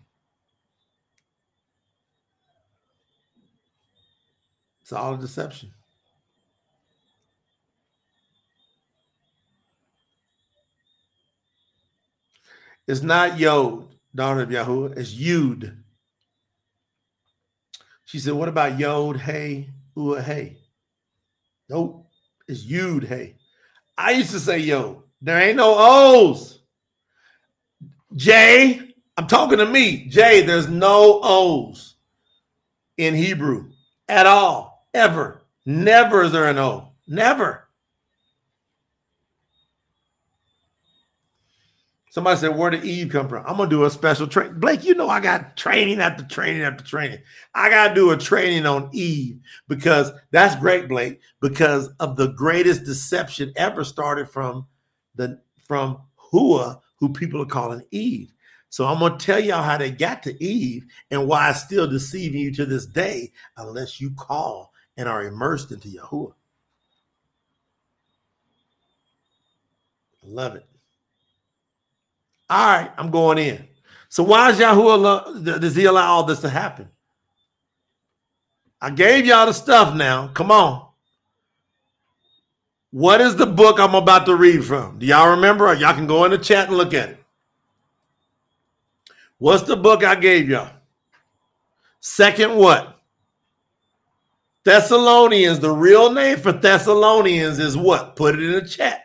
It's 4.81 4.93
all 4.93 5.13
a 5.13 5.17
deception. 5.17 5.71
It's 12.87 13.03
not 13.03 13.37
Yod, 13.37 13.87
daughter 14.15 14.41
of 14.41 14.49
Yahuwah. 14.49 14.97
It's 14.97 15.13
Yud. 15.13 15.77
She 18.09 18.17
said, 18.17 18.33
What 18.33 18.49
about 18.49 18.79
Yod, 18.79 19.17
Hey, 19.17 19.69
Ua, 19.95 20.19
Hey? 20.19 20.57
Nope. 21.69 22.07
It's 22.47 22.65
Yud, 22.65 23.07
Hey. 23.07 23.35
I 23.99 24.13
used 24.13 24.31
to 24.31 24.39
say 24.39 24.57
Yod. 24.57 25.03
There 25.21 25.39
ain't 25.39 25.57
no 25.57 25.75
O's. 25.77 26.63
Jay, 28.15 28.95
I'm 29.15 29.27
talking 29.27 29.59
to 29.59 29.67
me. 29.67 30.07
Jay, 30.07 30.41
there's 30.41 30.67
no 30.67 31.19
O's 31.21 31.97
in 32.97 33.13
Hebrew 33.13 33.69
at 34.07 34.25
all, 34.25 34.87
ever. 34.95 35.43
Never 35.67 36.23
is 36.23 36.31
there 36.31 36.49
an 36.49 36.57
O. 36.57 36.93
Never. 37.07 37.68
Somebody 42.11 42.39
said, 42.39 42.57
Where 42.57 42.71
did 42.71 42.85
Eve 42.85 43.11
come 43.11 43.27
from? 43.29 43.45
I'm 43.45 43.57
gonna 43.57 43.69
do 43.69 43.85
a 43.85 43.89
special 43.89 44.27
training. 44.27 44.59
Blake, 44.59 44.83
you 44.83 44.95
know 44.95 45.09
I 45.09 45.19
got 45.19 45.55
training 45.55 45.99
after 45.99 46.23
training 46.23 46.63
after 46.63 46.83
training. 46.83 47.19
I 47.53 47.69
gotta 47.69 47.93
do 47.93 48.11
a 48.11 48.17
training 48.17 48.65
on 48.65 48.89
Eve 48.91 49.39
because 49.67 50.11
that's 50.31 50.55
great, 50.55 50.87
Blake, 50.87 51.19
because 51.39 51.89
of 51.99 52.15
the 52.15 52.29
greatest 52.29 52.83
deception 52.83 53.53
ever 53.55 53.83
started 53.83 54.29
from 54.29 54.65
the 55.15 55.39
from 55.67 56.01
Hua, 56.15 56.79
who 56.97 57.13
people 57.13 57.41
are 57.43 57.45
calling 57.45 57.83
Eve. 57.91 58.33
So 58.69 58.85
I'm 58.85 58.99
gonna 58.99 59.17
tell 59.17 59.39
y'all 59.39 59.63
how 59.63 59.77
they 59.77 59.91
got 59.91 60.23
to 60.23 60.43
Eve 60.43 60.85
and 61.11 61.27
why 61.27 61.51
it's 61.51 61.61
still 61.61 61.87
deceiving 61.87 62.39
you 62.39 62.51
to 62.53 62.65
this 62.65 62.87
day, 62.87 63.31
unless 63.57 64.01
you 64.01 64.11
call 64.11 64.73
and 64.97 65.07
are 65.07 65.23
immersed 65.23 65.71
into 65.71 65.87
Yahuwah. 65.87 66.33
Love 70.23 70.55
it. 70.55 70.68
All 72.49 72.65
right, 72.65 72.91
I'm 72.97 73.11
going 73.11 73.37
in. 73.37 73.67
So 74.09 74.23
why 74.23 74.49
is 74.49 74.57
Yahuwah 74.57 75.61
does 75.61 75.75
he 75.75 75.85
allow 75.85 76.11
all 76.11 76.23
this 76.23 76.41
to 76.41 76.49
happen? 76.49 76.89
I 78.81 78.89
gave 78.89 79.25
y'all 79.25 79.45
the 79.45 79.53
stuff 79.53 79.93
now. 79.93 80.29
Come 80.29 80.51
on. 80.51 80.87
What 82.91 83.21
is 83.21 83.35
the 83.35 83.45
book 83.45 83.79
I'm 83.79 83.93
about 83.93 84.25
to 84.25 84.35
read 84.35 84.65
from? 84.65 84.97
Do 84.97 85.05
y'all 85.05 85.29
remember? 85.29 85.71
Y'all 85.75 85.93
can 85.93 86.07
go 86.07 86.25
in 86.25 86.31
the 86.31 86.39
chat 86.39 86.69
and 86.69 86.77
look 86.77 86.93
at 86.93 87.09
it. 87.09 87.23
What's 89.37 89.63
the 89.63 89.77
book 89.77 90.03
I 90.03 90.15
gave 90.15 90.49
y'all? 90.49 90.71
Second 91.99 92.55
what? 92.55 92.99
Thessalonians. 94.63 95.59
The 95.59 95.71
real 95.71 96.11
name 96.11 96.39
for 96.39 96.51
Thessalonians 96.51 97.59
is 97.59 97.77
what? 97.77 98.15
Put 98.15 98.35
it 98.35 98.41
in 98.41 98.53
the 98.53 98.67
chat. 98.67 99.03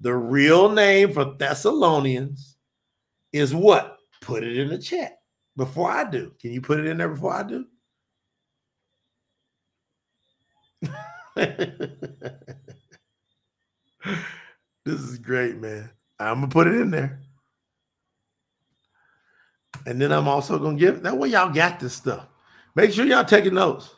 The 0.00 0.14
real 0.14 0.70
name 0.70 1.12
for 1.12 1.24
Thessalonians 1.24 2.51
is 3.32 3.54
what? 3.54 3.98
Put 4.20 4.44
it 4.44 4.56
in 4.56 4.68
the 4.68 4.78
chat 4.78 5.18
before 5.56 5.90
I 5.90 6.08
do. 6.08 6.32
Can 6.40 6.52
you 6.52 6.60
put 6.60 6.78
it 6.80 6.86
in 6.86 6.98
there 6.98 7.08
before 7.08 7.34
I 7.34 7.42
do? 7.42 7.66
this 14.84 15.00
is 15.00 15.18
great, 15.18 15.56
man. 15.56 15.90
I'm 16.18 16.36
gonna 16.36 16.48
put 16.48 16.66
it 16.66 16.74
in 16.74 16.90
there. 16.90 17.20
And 19.86 20.00
then 20.00 20.12
I'm 20.12 20.28
also 20.28 20.58
gonna 20.58 20.78
give 20.78 21.02
that 21.02 21.16
way 21.16 21.30
y'all 21.30 21.52
got 21.52 21.80
this 21.80 21.94
stuff. 21.94 22.26
Make 22.74 22.92
sure 22.92 23.04
y'all 23.04 23.24
taking 23.24 23.54
notes. 23.54 23.94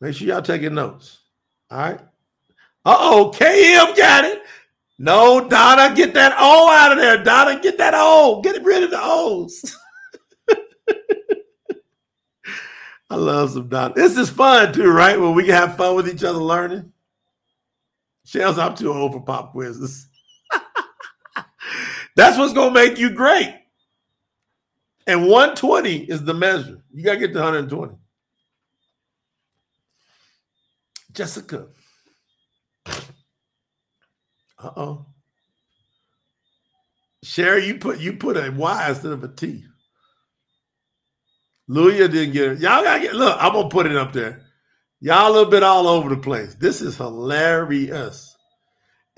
Make 0.00 0.14
sure 0.14 0.28
y'all 0.28 0.42
taking 0.42 0.74
notes. 0.74 1.18
All 1.70 1.78
right. 1.78 2.00
Uh-oh, 2.84 3.32
KM 3.34 3.96
got 3.96 4.24
it. 4.24 4.42
No, 4.98 5.48
Donna, 5.48 5.94
get 5.94 6.14
that 6.14 6.34
O 6.38 6.70
out 6.70 6.92
of 6.92 6.98
there. 6.98 7.22
Donna, 7.22 7.60
get 7.60 7.78
that 7.78 7.94
O. 7.96 8.40
Get 8.42 8.62
rid 8.62 8.84
of 8.84 8.90
the 8.90 9.00
O's. 9.00 9.76
I 13.10 13.16
love 13.16 13.50
some 13.50 13.68
Donna. 13.68 13.94
This 13.94 14.16
is 14.16 14.30
fun 14.30 14.72
too, 14.72 14.90
right? 14.90 15.20
When 15.20 15.34
we 15.34 15.44
can 15.44 15.54
have 15.54 15.76
fun 15.76 15.96
with 15.96 16.08
each 16.08 16.22
other 16.22 16.38
learning. 16.38 16.92
Shells, 18.24 18.58
I'm 18.58 18.74
too 18.74 18.92
old 18.92 19.12
for 19.12 19.20
pop 19.20 19.52
quizzes. 19.52 20.08
That's 22.16 22.38
what's 22.38 22.54
gonna 22.54 22.70
make 22.70 22.98
you 22.98 23.10
great. 23.10 23.54
And 25.06 25.26
120 25.26 25.96
is 26.04 26.24
the 26.24 26.32
measure. 26.32 26.82
You 26.92 27.04
gotta 27.04 27.18
get 27.18 27.32
to 27.34 27.40
120. 27.40 27.94
Jessica. 31.12 31.68
Uh 34.64 34.70
oh. 34.78 35.06
Sherry, 37.22 37.66
you 37.66 37.78
put 37.78 38.00
you 38.00 38.14
put 38.14 38.38
a 38.38 38.50
Y 38.50 38.88
instead 38.88 39.12
of 39.12 39.22
a 39.22 39.28
T. 39.28 39.64
Luya 41.68 42.10
didn't 42.10 42.32
get 42.32 42.52
it. 42.52 42.60
Y'all 42.60 42.82
gotta 42.82 43.00
get 43.00 43.14
look, 43.14 43.36
I'm 43.38 43.52
gonna 43.52 43.68
put 43.68 43.86
it 43.86 43.96
up 43.96 44.14
there. 44.14 44.40
Y'all 45.00 45.30
a 45.30 45.32
little 45.32 45.50
bit 45.50 45.62
all 45.62 45.86
over 45.86 46.08
the 46.08 46.16
place. 46.16 46.54
This 46.54 46.80
is 46.80 46.96
hilarious. 46.96 48.34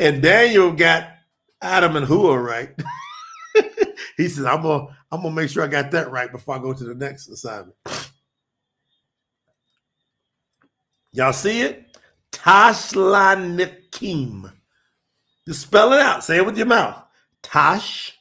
And 0.01 0.21
Daniel 0.21 0.73
got 0.73 1.11
Adam 1.63 1.95
and 1.95 2.07
Hua 2.07 2.37
right. 2.37 2.71
he 4.17 4.29
says, 4.29 4.47
I'm 4.47 4.63
gonna 4.63 4.87
I'm 5.13 5.23
gonna 5.23 5.35
make 5.35 5.51
sure 5.51 5.63
I 5.63 5.69
got 5.69 5.93
that 5.93 6.11
right 6.11 6.33
before 6.33 6.57
I 6.57 6.59
go 6.59 6.73
to 6.73 6.85
the 6.85 6.95
next 6.95 7.29
assignment. 7.29 7.77
Y'all 11.13 11.33
see 11.33 11.61
it? 11.63 11.97
Tashlanikim. 12.33 14.53
Just 15.47 15.63
spell 15.63 15.93
it 15.93 16.01
out. 16.01 16.25
Say 16.25 16.39
it 16.39 16.47
with 16.47 16.57
your 16.57 16.67
mouth. 16.67 17.03
Tash 17.43 18.19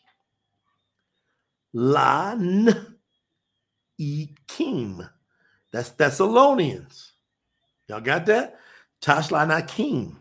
Lan 1.74 2.98
Ekim. 4.00 5.10
That's 5.72 5.90
Thessalonians. 5.90 7.14
Y'all 7.88 8.02
got 8.02 8.26
that? 8.28 8.60
Tashlanakim. 9.02 10.16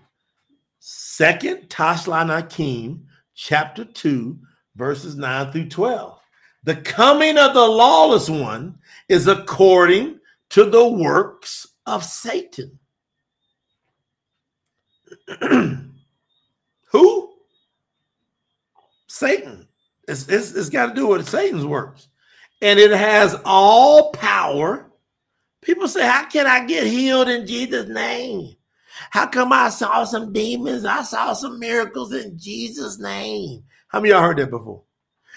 Second 0.81 1.69
Tashlanakim, 1.71 3.05
chapter 3.35 3.85
2, 3.85 4.39
verses 4.77 5.17
9 5.17 5.53
through 5.53 5.69
12. 5.69 6.19
The 6.65 6.77
coming 6.77 7.39
of 7.39 7.55
the 7.55 7.67
lawless 7.67 8.29
one 8.29 8.79
is 9.09 9.29
according 9.29 10.19
to 10.51 10.65
the 10.65 10.87
works 10.87 11.67
of 11.87 12.05
Satan. 12.05 12.79
Who? 16.95 17.35
Satan. 19.09 19.67
It's, 20.07 20.29
it's, 20.29 20.53
it's 20.53 20.71
got 20.71 20.87
to 20.87 20.95
do 20.95 21.09
with 21.09 21.29
Satan's 21.29 21.67
works. 21.67 22.09
And 22.63 22.79
it 22.79 22.93
has 22.93 23.37
all 23.45 24.13
power. 24.13 24.91
People 25.61 25.89
say, 25.89 26.07
How 26.07 26.25
can 26.27 26.47
I 26.47 26.65
get 26.65 26.87
healed 26.87 27.29
in 27.29 27.47
Jesus' 27.47 27.89
name? 27.89 28.55
How 29.11 29.27
come 29.27 29.53
I 29.53 29.71
saw 29.71 30.05
some 30.05 30.33
demons? 30.33 30.85
I 30.85 31.03
saw 31.03 31.33
some 31.33 31.59
miracles 31.59 32.15
in 32.15 32.39
Jesus' 32.39 33.01
name. 33.01 33.65
How 33.89 33.99
many 33.99 34.13
y'all 34.13 34.23
heard 34.23 34.37
that 34.37 34.51
before? 34.51 34.83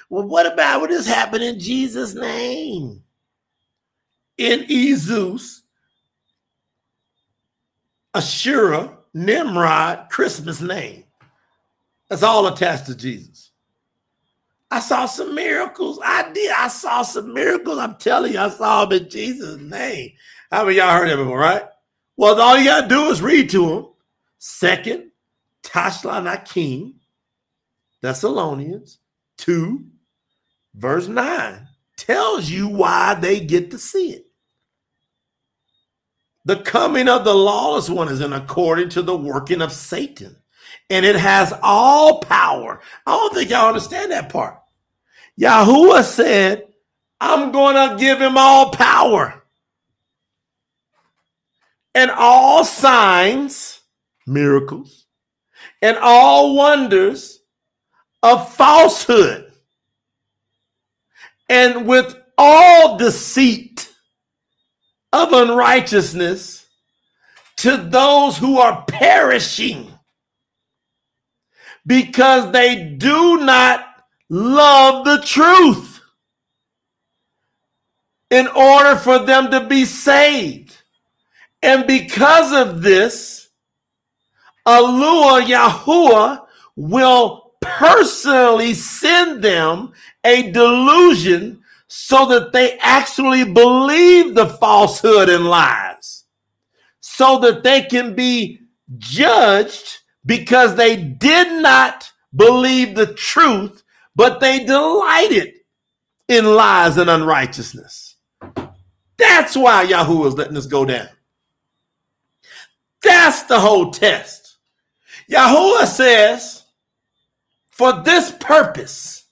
Well, 0.10 0.28
what 0.28 0.46
about 0.46 0.82
what 0.82 0.92
has 0.92 1.08
happened 1.08 1.44
in 1.44 1.60
Jesus' 1.60 2.14
name? 2.14 3.04
In 4.38 4.66
Ezus, 4.66 5.62
Asherah, 8.14 8.96
Nimrod, 9.16 10.10
Christmas 10.12 10.62
name. 10.62 11.07
That's 12.10 12.24
all 12.24 12.48
attached 12.48 12.86
to 12.88 12.96
Jesus. 12.96 13.52
I 14.70 14.80
saw 14.80 15.06
some 15.06 15.34
miracles. 15.34 16.00
I 16.04 16.32
did. 16.34 16.52
I 16.52 16.68
saw 16.68 17.02
some 17.02 17.34
miracles. 17.34 17.78
I'm 17.78 17.96
telling 17.96 18.34
you, 18.34 18.40
I 18.40 18.50
saw 18.50 18.86
them 18.86 19.02
in 19.02 19.10
Jesus' 19.10 19.60
name. 19.60 20.12
How 20.52 20.66
many 20.66 20.78
y'all 20.78 20.92
heard 20.92 21.10
that 21.10 21.18
before, 21.18 21.40
right? 21.40 21.64
Well, 22.18 22.42
all 22.42 22.58
you 22.58 22.66
got 22.66 22.82
to 22.82 22.88
do 22.88 23.10
is 23.10 23.22
read 23.22 23.50
to 23.52 23.68
them. 23.68 23.88
Second, 24.40 25.12
Tashlanakim, 25.64 26.94
Thessalonians 28.02 29.00
2, 29.38 29.86
verse 30.76 31.08
9, 31.08 31.68
tells 31.98 32.50
you 32.50 32.68
why 32.68 33.16
they 33.16 33.40
get 33.40 33.72
to 33.72 33.78
see 33.78 34.12
it. 34.12 34.26
The 36.46 36.58
coming 36.58 37.10
of 37.10 37.26
the 37.26 37.34
lawless 37.34 37.90
one 37.90 38.08
is 38.08 38.22
in 38.22 38.34
according 38.34 38.90
to 38.90 39.02
the 39.02 39.18
working 39.18 39.62
of 39.62 39.74
Satan 39.74 40.38
and 40.90 41.06
it 41.06 41.16
has 41.16 41.54
all 41.62 42.20
power. 42.20 42.82
I 43.06 43.12
don't 43.12 43.34
think 43.34 43.50
y'all 43.50 43.68
understand 43.68 44.12
that 44.12 44.30
part. 44.30 44.60
Yahuwah 45.40 46.04
said, 46.04 46.68
I'm 47.20 47.52
going 47.52 47.76
to 47.76 47.98
give 47.98 48.22
him 48.22 48.38
all 48.38 48.72
power 48.72 49.44
and 51.94 52.12
all 52.12 52.64
signs, 52.64 53.82
miracles, 54.28 55.06
and 55.82 55.98
all 55.98 56.56
wonders 56.56 57.40
of 58.22 58.54
falsehood, 58.54 59.52
and 61.50 61.88
with 61.88 62.16
all 62.38 62.98
deceit 62.98 63.92
of 65.12 65.34
unrighteousness 65.34 66.68
to 67.58 67.78
those 67.78 68.38
who 68.38 68.60
are 68.60 68.84
perishing 68.88 69.92
because 71.88 72.52
they 72.52 72.84
do 72.84 73.38
not 73.38 73.86
love 74.30 75.06
the 75.06 75.22
truth 75.26 76.02
in 78.30 78.48
order 78.48 78.98
for 78.98 79.20
them 79.20 79.50
to 79.52 79.66
be 79.66 79.86
saved. 79.86 80.76
And 81.64 81.88
because 81.88 82.52
of 82.52 82.82
this, 82.82 83.50
Eluah 84.68 85.46
Yahuwah 85.46 86.46
will 86.76 87.54
personally 87.62 88.74
send 88.74 89.42
them 89.42 89.94
a 90.26 90.52
delusion 90.52 91.62
so 91.88 92.26
that 92.28 92.52
they 92.52 92.78
actually 92.80 93.46
believe 93.46 94.36
the 94.36 94.46
falsehood 94.46 95.30
and 95.30 95.46
lies, 95.46 96.26
so 97.00 97.40
that 97.40 97.64
they 97.64 97.82
can 97.84 98.14
be 98.14 98.60
judged 98.98 100.00
because 100.28 100.76
they 100.76 100.98
did 100.98 101.64
not 101.64 102.12
believe 102.36 102.96
the 102.96 103.14
truth, 103.14 103.84
but 104.16 104.40
they 104.40 104.64
delighted 104.64 105.54
in 106.28 106.46
lies 106.46 106.98
and 106.98 107.10
unrighteousness. 107.10 108.18
That's 109.18 109.58
why 109.58 109.84
Yahweh 109.84 110.28
is 110.28 110.36
letting 110.36 110.58
us 110.58 110.68
go 110.68 110.86
down. 110.86 111.08
That's 113.02 113.44
the 113.44 113.60
whole 113.60 113.92
test. 113.92 114.58
Yahweh 115.28 115.86
says, 115.86 116.64
for 117.72 118.04
this 118.04 118.32
purpose, 118.40 119.26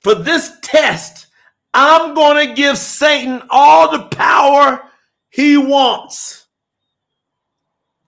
for 0.00 0.14
this 0.14 0.56
test, 0.62 1.26
I'm 1.74 2.14
going 2.14 2.48
to 2.48 2.54
give 2.54 2.78
Satan 2.78 3.42
all 3.50 3.90
the 3.90 4.06
power 4.06 4.82
he 5.28 5.56
wants 5.56 6.43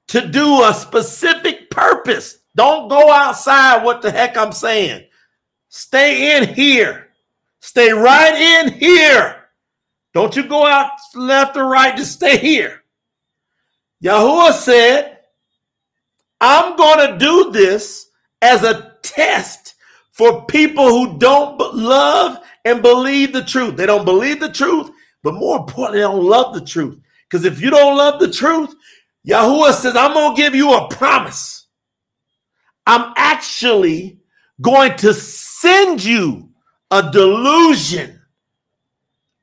to 0.08 0.26
do 0.26 0.62
a 0.64 0.72
specific 0.74 1.70
purpose. 1.70 2.38
Don't 2.54 2.88
go 2.88 3.10
outside 3.10 3.84
what 3.84 4.02
the 4.02 4.10
heck 4.10 4.36
I'm 4.36 4.52
saying. 4.52 5.04
Stay 5.68 6.36
in 6.36 6.54
here. 6.54 7.08
Stay 7.60 7.90
right 7.90 8.34
in 8.34 8.72
here. 8.72 9.44
Don't 10.14 10.34
you 10.36 10.44
go 10.44 10.64
out 10.66 10.92
left 11.14 11.56
or 11.56 11.66
right, 11.66 11.96
just 11.96 12.14
stay 12.14 12.38
here. 12.38 12.82
Yahuwah 14.02 14.52
said, 14.52 15.18
I'm 16.40 16.76
going 16.76 17.10
to 17.10 17.18
do 17.18 17.50
this 17.50 18.06
as 18.40 18.62
a 18.62 18.96
test 19.02 19.74
for 20.12 20.46
people 20.46 20.88
who 20.88 21.18
don't 21.18 21.58
love 21.74 22.38
and 22.64 22.82
believe 22.82 23.32
the 23.32 23.44
truth. 23.44 23.76
They 23.76 23.86
don't 23.86 24.04
believe 24.04 24.40
the 24.40 24.50
truth, 24.50 24.90
but 25.22 25.34
more 25.34 25.58
importantly, 25.58 25.98
they 25.98 26.04
don't 26.04 26.24
love 26.24 26.54
the 26.54 26.64
truth. 26.64 26.98
Because 27.28 27.44
if 27.44 27.60
you 27.60 27.70
don't 27.70 27.96
love 27.96 28.20
the 28.20 28.30
truth, 28.30 28.74
Yahuwah 29.26 29.72
says, 29.72 29.96
I'm 29.96 30.12
going 30.12 30.36
to 30.36 30.42
give 30.42 30.54
you 30.54 30.72
a 30.72 30.88
promise. 30.88 31.66
I'm 32.86 33.12
actually 33.16 34.20
going 34.60 34.96
to 34.98 35.12
send 35.12 36.04
you 36.04 36.50
a 36.90 37.10
delusion. 37.10 38.20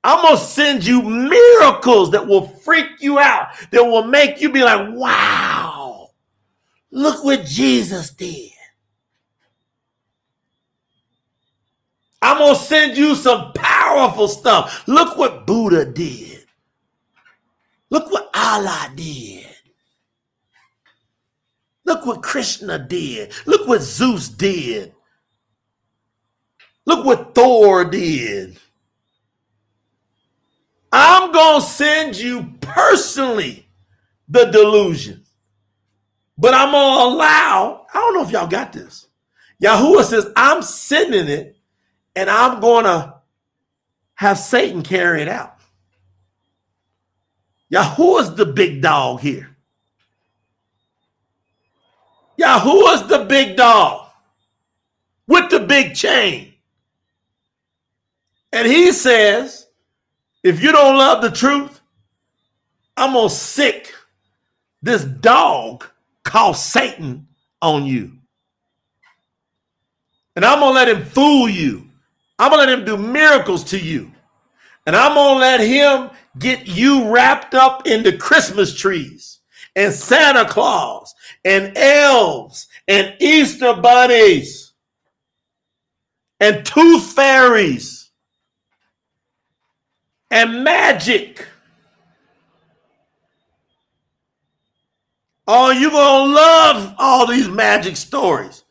I'm 0.03 0.21
going 0.21 0.37
to 0.37 0.41
send 0.41 0.85
you 0.85 1.01
miracles 1.01 2.11
that 2.11 2.25
will 2.25 2.47
freak 2.47 3.01
you 3.01 3.19
out, 3.19 3.47
that 3.71 3.83
will 3.83 4.05
make 4.05 4.41
you 4.41 4.51
be 4.51 4.63
like, 4.63 4.89
wow, 4.93 6.09
look 6.91 7.23
what 7.23 7.45
Jesus 7.45 8.11
did. 8.11 8.51
I'm 12.21 12.37
going 12.37 12.55
to 12.55 12.61
send 12.61 12.97
you 12.97 13.15
some 13.15 13.51
powerful 13.51 14.29
stuff. 14.29 14.87
Look 14.87 15.17
what 15.17 15.45
Buddha 15.45 15.85
did. 15.85 16.45
Look 17.89 18.09
what 18.11 18.29
Allah 18.33 18.89
did. 18.95 19.52
Look 21.85 22.05
what 22.05 22.23
Krishna 22.23 22.79
did. 22.79 23.33
Look 23.45 23.67
what 23.67 23.81
Zeus 23.81 24.29
did. 24.29 24.93
Look 26.85 27.05
what 27.05 27.35
Thor 27.35 27.85
did. 27.85 28.57
I'm 30.91 31.31
going 31.31 31.61
to 31.61 31.67
send 31.67 32.15
you 32.15 32.53
personally 32.61 33.67
the 34.27 34.45
delusion. 34.45 35.23
But 36.37 36.53
I'm 36.53 36.71
going 36.71 36.97
to 36.97 37.15
allow, 37.15 37.85
I 37.93 37.99
don't 37.99 38.13
know 38.15 38.23
if 38.23 38.31
y'all 38.31 38.47
got 38.47 38.73
this. 38.73 39.07
Yahuwah 39.61 40.03
says, 40.03 40.27
I'm 40.35 40.61
sending 40.61 41.27
it 41.27 41.57
and 42.15 42.29
I'm 42.29 42.59
going 42.59 42.85
to 42.85 43.15
have 44.15 44.37
Satan 44.37 44.83
carry 44.83 45.21
it 45.21 45.27
out. 45.27 45.57
Yahuwah's 47.71 48.35
the 48.35 48.45
big 48.45 48.81
dog 48.81 49.21
here. 49.21 49.52
Yahuwah's 52.37 53.07
the 53.07 53.25
big 53.25 53.55
dog 53.55 54.07
with 55.27 55.49
the 55.49 55.59
big 55.59 55.95
chain. 55.95 56.53
And 58.51 58.67
he 58.67 58.91
says, 58.91 59.67
if 60.43 60.61
you 60.61 60.71
don't 60.71 60.97
love 60.97 61.21
the 61.21 61.31
truth, 61.31 61.81
I'm 62.95 63.13
going 63.13 63.29
to 63.29 63.33
sic 63.33 63.93
this 64.81 65.03
dog 65.03 65.85
called 66.23 66.57
Satan 66.57 67.27
on 67.61 67.85
you. 67.85 68.11
And 70.35 70.43
I'm 70.45 70.59
going 70.59 70.73
to 70.73 70.75
let 70.75 70.89
him 70.89 71.05
fool 71.05 71.47
you. 71.47 71.89
I'm 72.37 72.51
going 72.51 72.65
to 72.65 72.71
let 72.71 72.79
him 72.79 72.85
do 72.85 72.97
miracles 72.97 73.63
to 73.65 73.79
you. 73.79 74.11
And 74.85 74.95
I'm 74.95 75.13
going 75.13 75.35
to 75.35 75.39
let 75.39 75.59
him 75.61 76.09
get 76.37 76.67
you 76.67 77.09
wrapped 77.09 77.53
up 77.53 77.87
into 77.87 78.17
Christmas 78.17 78.75
trees 78.75 79.39
and 79.75 79.93
Santa 79.93 80.45
Claus 80.45 81.13
and 81.45 81.77
elves 81.77 82.67
and 82.87 83.15
Easter 83.19 83.73
bunnies 83.73 84.73
and 86.39 86.65
tooth 86.65 87.13
fairies 87.13 88.11
and 90.31 90.63
magic. 90.63 91.47
Oh, 95.45 95.71
you're 95.71 95.91
going 95.91 96.29
to 96.29 96.33
love 96.33 96.95
all 96.97 97.27
these 97.27 97.49
magic 97.49 97.97
stories. 97.97 98.63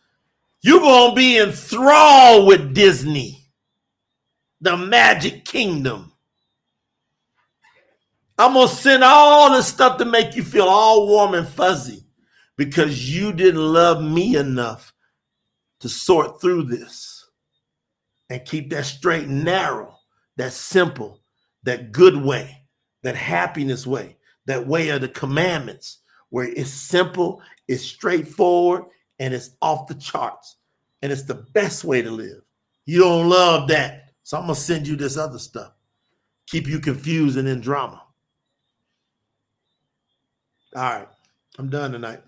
You're 0.63 0.81
going 0.81 1.11
to 1.11 1.17
be 1.17 1.39
enthralled 1.39 2.47
with 2.47 2.75
Disney, 2.75 3.47
the 4.61 4.77
Magic 4.77 5.45
Kingdom. 5.45 6.13
I'm 8.39 8.55
going 8.55 8.69
to 8.69 8.75
send 8.75 9.05
all 9.05 9.51
this 9.51 9.67
stuff 9.67 9.99
to 9.99 10.05
make 10.05 10.35
you 10.35 10.43
feel 10.43 10.65
all 10.65 11.07
warm 11.07 11.35
and 11.35 11.47
fuzzy 11.47 12.02
because 12.65 13.13
you 13.13 13.33
didn't 13.33 13.73
love 13.73 14.01
me 14.01 14.37
enough 14.37 14.93
to 15.81 15.89
sort 15.89 16.41
through 16.41 16.63
this 16.63 17.29
and 18.31 18.45
keep 18.45 18.71
that 18.71 18.87
straight 18.87 19.25
and 19.25 19.45
narrow, 19.45 19.99
that 20.37 20.53
simple, 20.53 21.19
that 21.65 21.91
good 21.91 22.15
way, 22.15 22.63
that 23.03 23.17
happiness 23.17 23.85
way, 23.85 24.17
that 24.47 24.65
way 24.65 24.91
of 24.91 25.01
the 25.01 25.09
commandments, 25.09 25.99
where 26.31 26.47
it's 26.47 26.71
simple, 26.71 27.43
it's 27.67 27.83
straightforward, 27.83 28.85
and 29.19 29.35
it's 29.35 29.51
off 29.61 29.89
the 29.89 29.97
charts. 29.97 30.59
And 31.03 31.11
it's 31.11 31.25
the 31.25 31.35
best 31.35 31.83
way 31.83 32.01
to 32.01 32.13
live. 32.13 32.43
You 32.87 33.01
don't 33.01 33.29
love 33.29 33.67
that. 33.71 34.13
So 34.23 34.39
I'm 34.39 34.45
going 34.45 34.55
to 34.55 34.61
send 34.61 34.87
you 34.87 34.95
this 34.95 35.17
other 35.17 35.41
stuff. 35.41 35.73
Keep 36.47 36.69
you 36.69 36.79
confused 36.79 37.37
and 37.37 37.49
in 37.49 37.61
drama. 37.61 38.05
All 40.77 40.83
right. 40.83 41.09
I'm 41.59 41.69
done 41.69 41.91
tonight. 41.91 42.23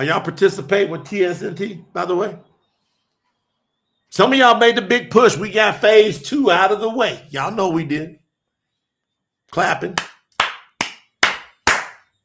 Are 0.00 0.04
y'all 0.04 0.22
participate 0.22 0.88
with 0.88 1.02
TSNT, 1.02 1.92
by 1.92 2.06
the 2.06 2.16
way? 2.16 2.34
Some 4.08 4.32
of 4.32 4.38
y'all 4.38 4.56
made 4.56 4.76
the 4.76 4.80
big 4.80 5.10
push. 5.10 5.36
We 5.36 5.50
got 5.50 5.82
phase 5.82 6.22
two 6.22 6.50
out 6.50 6.72
of 6.72 6.80
the 6.80 6.88
way. 6.88 7.22
Y'all 7.28 7.52
know 7.52 7.68
we 7.68 7.84
did. 7.84 8.18
Clapping. 9.50 9.96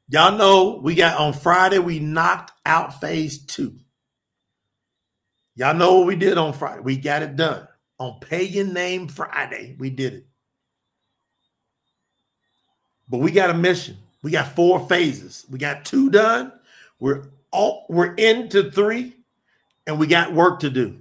Y'all 0.07 0.37
know 0.37 0.79
we 0.81 0.95
got 0.95 1.19
on 1.19 1.33
Friday, 1.33 1.79
we 1.79 1.99
knocked 1.99 2.53
out 2.65 3.01
phase 3.01 3.39
two. 3.39 3.75
Y'all 5.55 5.75
know 5.75 5.97
what 5.97 6.07
we 6.07 6.15
did 6.15 6.37
on 6.37 6.53
Friday. 6.53 6.79
We 6.79 6.95
got 6.95 7.23
it 7.23 7.35
done. 7.35 7.67
On 7.99 8.21
Pagan 8.21 8.71
Name 8.71 9.09
Friday, 9.09 9.75
we 9.77 9.89
did 9.89 10.13
it. 10.13 10.27
But 13.09 13.17
we 13.17 13.31
got 13.31 13.49
a 13.49 13.53
mission. 13.53 13.97
We 14.23 14.31
got 14.31 14.55
four 14.55 14.87
phases. 14.87 15.45
We 15.49 15.59
got 15.59 15.83
two 15.83 16.09
done. 16.09 16.53
We're 17.01 17.25
all 17.55 17.85
we're 17.89 18.13
into 18.15 18.69
three, 18.71 19.15
and 19.87 19.97
we 19.97 20.07
got 20.07 20.33
work 20.33 20.59
to 20.59 20.69
do. 20.69 20.99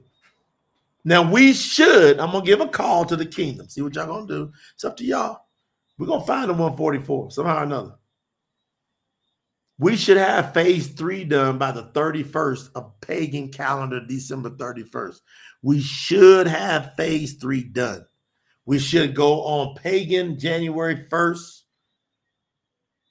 Now 1.05 1.31
we 1.31 1.53
should. 1.53 2.19
I'm 2.19 2.33
gonna 2.33 2.45
give 2.45 2.61
a 2.61 2.69
call 2.69 3.05
to 3.07 3.17
the 3.17 3.27
kingdom. 3.27 3.69
See 3.69 3.83
what 3.83 3.95
y'all 3.95 4.07
gonna 4.07 4.27
do. 4.27 4.53
It's 4.75 4.85
up 4.85 4.97
to 4.99 5.05
y'all. 5.05 5.41
We're 5.99 6.07
gonna 6.07 6.25
find 6.25 6.49
the 6.49 6.55
144 6.55 7.31
somehow 7.31 7.61
or 7.61 7.63
another. 7.65 7.95
We 9.79 9.97
should 9.97 10.17
have 10.17 10.55
phase 10.55 10.89
three 10.89 11.25
done 11.25 11.59
by 11.59 11.73
the 11.73 11.85
31st 11.89 12.71
of 12.75 13.01
pagan 13.01 13.51
calendar, 13.51 14.01
December 14.07 14.51
31st. 14.51 15.21
We 15.63 15.81
should 15.81 16.47
have 16.47 16.95
phase 16.97 17.35
three 17.35 17.65
done. 17.65 18.07
We 18.67 18.79
should 18.79 19.15
go 19.15 19.43
on 19.43 19.75
pagan 19.77 20.39
January 20.39 21.07
1st. 21.11 21.63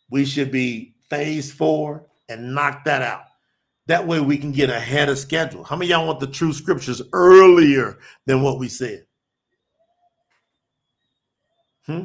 We 0.10 0.26
should 0.26 0.52
be 0.52 0.96
phase 1.10 1.52
four 1.52 2.08
and 2.30 2.56
knock 2.56 2.86
that 2.86 3.02
out. 3.02 3.24
That 3.88 4.08
way 4.08 4.22
we 4.22 4.38
can 4.38 4.52
get 4.52 4.70
ahead 4.70 5.10
of 5.10 5.18
schedule. 5.18 5.64
How 5.64 5.76
many 5.76 5.92
y'all 5.92 6.08
want 6.08 6.20
the 6.20 6.28
true 6.28 6.54
scriptures 6.54 7.02
earlier 7.12 8.00
than 8.26 8.42
what 8.42 8.60
we 8.60 8.70
said? 8.70 9.06
Hmm? 11.86 12.04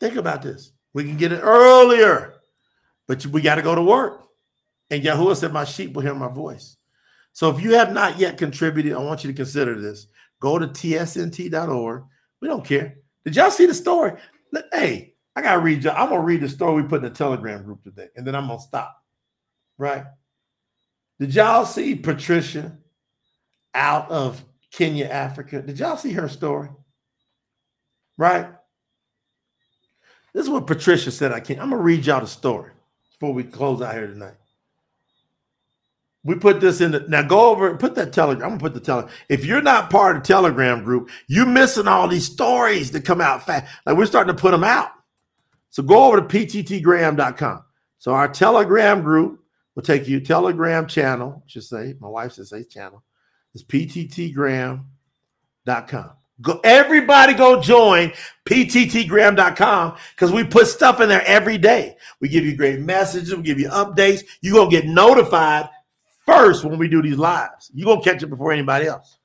Think 0.00 0.16
about 0.16 0.42
this. 0.42 0.72
We 0.94 1.04
can 1.04 1.16
get 1.16 1.32
it 1.32 1.40
earlier, 1.40 2.34
but 3.06 3.24
we 3.26 3.42
got 3.42 3.56
to 3.56 3.62
go 3.62 3.74
to 3.74 3.82
work. 3.82 4.24
And 4.90 5.02
Yahuwah 5.02 5.36
said, 5.36 5.52
My 5.52 5.64
sheep 5.64 5.92
will 5.92 6.02
hear 6.02 6.14
my 6.14 6.28
voice. 6.28 6.76
So 7.34 7.50
if 7.50 7.62
you 7.62 7.74
have 7.74 7.92
not 7.92 8.18
yet 8.18 8.38
contributed, 8.38 8.94
I 8.94 8.98
want 8.98 9.22
you 9.22 9.30
to 9.30 9.36
consider 9.36 9.78
this. 9.78 10.06
Go 10.40 10.58
to 10.58 10.66
tsnt.org. 10.66 12.04
We 12.40 12.48
don't 12.48 12.64
care. 12.64 12.96
Did 13.24 13.36
y'all 13.36 13.50
see 13.50 13.66
the 13.66 13.74
story? 13.74 14.12
Hey, 14.72 15.14
I 15.36 15.42
gotta 15.42 15.60
read. 15.60 15.86
I'm 15.86 16.08
gonna 16.08 16.20
read 16.22 16.40
the 16.40 16.48
story 16.48 16.82
we 16.82 16.88
put 16.88 17.04
in 17.04 17.10
the 17.12 17.16
Telegram 17.16 17.62
group 17.64 17.82
today, 17.82 18.08
and 18.16 18.26
then 18.26 18.34
I'm 18.34 18.46
gonna 18.46 18.60
stop. 18.60 18.97
Right? 19.78 20.04
Did 21.18 21.34
y'all 21.34 21.64
see 21.64 21.94
Patricia 21.94 22.76
out 23.74 24.10
of 24.10 24.44
Kenya, 24.72 25.06
Africa? 25.06 25.62
Did 25.62 25.78
y'all 25.78 25.96
see 25.96 26.12
her 26.12 26.28
story? 26.28 26.68
Right? 28.16 28.48
This 30.34 30.44
is 30.44 30.50
what 30.50 30.66
Patricia 30.66 31.10
said. 31.10 31.32
I 31.32 31.40
can't. 31.40 31.60
I'm 31.60 31.70
gonna 31.70 31.82
read 31.82 32.06
y'all 32.06 32.20
the 32.20 32.26
story 32.26 32.72
before 33.12 33.32
we 33.32 33.44
close 33.44 33.80
out 33.80 33.94
here 33.94 34.06
tonight. 34.06 34.34
We 36.24 36.34
put 36.34 36.60
this 36.60 36.80
in 36.80 36.90
the 36.90 37.00
now 37.08 37.22
go 37.22 37.50
over 37.50 37.70
and 37.70 37.80
put 37.80 37.94
that 37.94 38.12
telegram. 38.12 38.44
I'm 38.44 38.58
gonna 38.58 38.60
put 38.60 38.74
the 38.74 38.80
telegram. 38.80 39.12
If 39.28 39.44
you're 39.44 39.62
not 39.62 39.90
part 39.90 40.16
of 40.16 40.22
the 40.22 40.26
telegram 40.26 40.84
group, 40.84 41.10
you're 41.26 41.46
missing 41.46 41.88
all 41.88 42.06
these 42.06 42.26
stories 42.26 42.90
that 42.90 43.04
come 43.04 43.20
out 43.20 43.46
fast. 43.46 43.72
Like 43.86 43.96
we're 43.96 44.06
starting 44.06 44.34
to 44.34 44.40
put 44.40 44.50
them 44.50 44.64
out. 44.64 44.90
So 45.70 45.82
go 45.82 46.04
over 46.04 46.20
to 46.20 46.22
pttgraham.com. 46.22 47.64
So 47.98 48.12
our 48.12 48.28
telegram 48.28 49.02
group 49.02 49.42
will 49.78 49.84
take 49.84 50.08
you 50.08 50.18
telegram 50.18 50.88
channel, 50.88 51.40
I 51.46 51.48
should 51.48 51.62
say, 51.62 51.94
my 52.00 52.08
wife 52.08 52.32
says 52.32 52.50
say 52.50 52.64
channel. 52.64 53.04
It's 53.54 53.62
pttgraham.com. 53.62 54.80
Go 56.40 56.60
everybody 56.64 57.32
go 57.34 57.60
join 57.60 58.12
pttgraham.com 58.44 59.96
because 60.16 60.32
we 60.32 60.42
put 60.42 60.66
stuff 60.66 61.00
in 61.00 61.08
there 61.08 61.22
every 61.24 61.58
day. 61.58 61.96
We 62.20 62.28
give 62.28 62.44
you 62.44 62.56
great 62.56 62.80
messages, 62.80 63.32
we 63.32 63.42
give 63.44 63.60
you 63.60 63.68
updates. 63.68 64.24
You're 64.40 64.56
gonna 64.56 64.68
get 64.68 64.86
notified 64.86 65.68
first 66.26 66.64
when 66.64 66.76
we 66.76 66.88
do 66.88 67.00
these 67.00 67.16
lives. 67.16 67.70
You're 67.72 67.86
gonna 67.86 68.02
catch 68.02 68.24
it 68.24 68.30
before 68.30 68.50
anybody 68.50 68.86
else. 68.86 69.18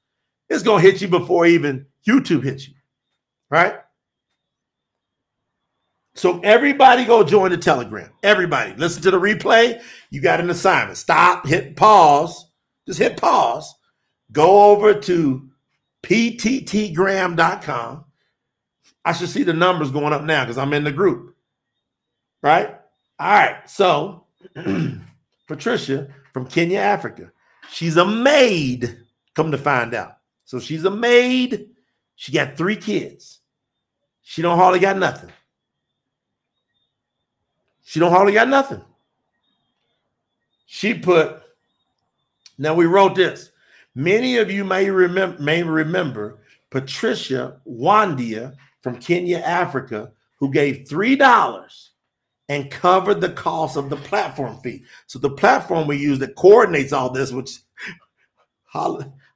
It's 0.50 0.62
gonna 0.62 0.84
hit 0.84 1.02
you 1.02 1.08
before 1.08 1.48
even 1.48 1.88
YouTube 2.08 2.44
hits 2.44 2.68
you, 2.68 2.76
right? 3.50 3.78
So 6.16 6.40
everybody 6.42 7.06
go 7.06 7.24
join 7.24 7.52
the 7.52 7.58
Telegram. 7.58 8.10
Everybody 8.22 8.76
listen 8.76 9.02
to 9.04 9.12
the 9.12 9.20
replay. 9.20 9.82
You 10.12 10.22
got 10.22 10.40
an 10.40 10.50
assignment. 10.50 10.98
Stop, 10.98 11.48
hit 11.48 11.76
pause. 11.76 12.52
Just 12.86 13.00
hit 13.00 13.18
pause. 13.18 13.74
Go 14.32 14.72
over 14.72 14.94
to 14.94 15.50
pttgraham.com. 16.04 18.06
I 19.06 19.14
should 19.14 19.30
see 19.30 19.44
the 19.44 19.54
numbers 19.54 19.92
going 19.92 20.14
up 20.14 20.24
now 20.24 20.44
because 20.44 20.58
I'm 20.58 20.74
in 20.74 20.84
the 20.84 20.92
group. 20.92 21.36
Right? 22.42 22.76
All 23.20 23.32
right. 23.32 23.70
So, 23.70 24.26
Patricia 25.48 26.08
from 26.32 26.48
Kenya, 26.48 26.80
Africa, 26.80 27.32
she's 27.72 27.98
a 27.98 28.06
maid, 28.06 28.98
come 29.36 29.52
to 29.52 29.58
find 29.58 29.94
out. 29.94 30.18
So, 30.46 30.60
she's 30.60 30.86
a 30.86 30.92
maid. 30.92 31.70
She 32.16 32.32
got 32.32 32.58
three 32.58 32.76
kids. 32.76 33.40
She 34.22 34.42
don't 34.42 34.58
hardly 34.58 34.80
got 34.80 34.98
nothing. 34.98 35.32
She 37.84 38.00
don't 38.00 38.12
hardly 38.12 38.34
got 38.34 38.48
nothing. 38.48 38.82
She 40.66 40.94
put, 40.94 41.42
now 42.58 42.74
we 42.74 42.86
wrote 42.86 43.16
this. 43.16 43.52
Many 43.96 44.38
of 44.38 44.50
you 44.50 44.64
may 44.64 44.90
remember 44.90 45.40
may 45.42 45.62
remember 45.62 46.40
Patricia 46.72 47.62
Wandia 47.68 48.56
from 48.82 49.00
Kenya, 49.00 49.38
Africa, 49.38 50.12
who 50.40 50.52
gave 50.52 50.88
three 50.88 51.16
dollars 51.16 51.92
and 52.50 52.72
covered 52.72 53.22
the 53.22 53.30
cost 53.30 53.78
of 53.78 53.90
the 53.90 53.96
platform 53.98 54.60
fee. 54.62 54.84
So 55.06 55.20
the 55.20 55.30
platform 55.30 55.88
we 55.88 55.98
use 55.98 56.20
that 56.20 56.36
coordinates 56.36 56.92
all 56.92 57.12
this, 57.12 57.32
which 57.32 57.60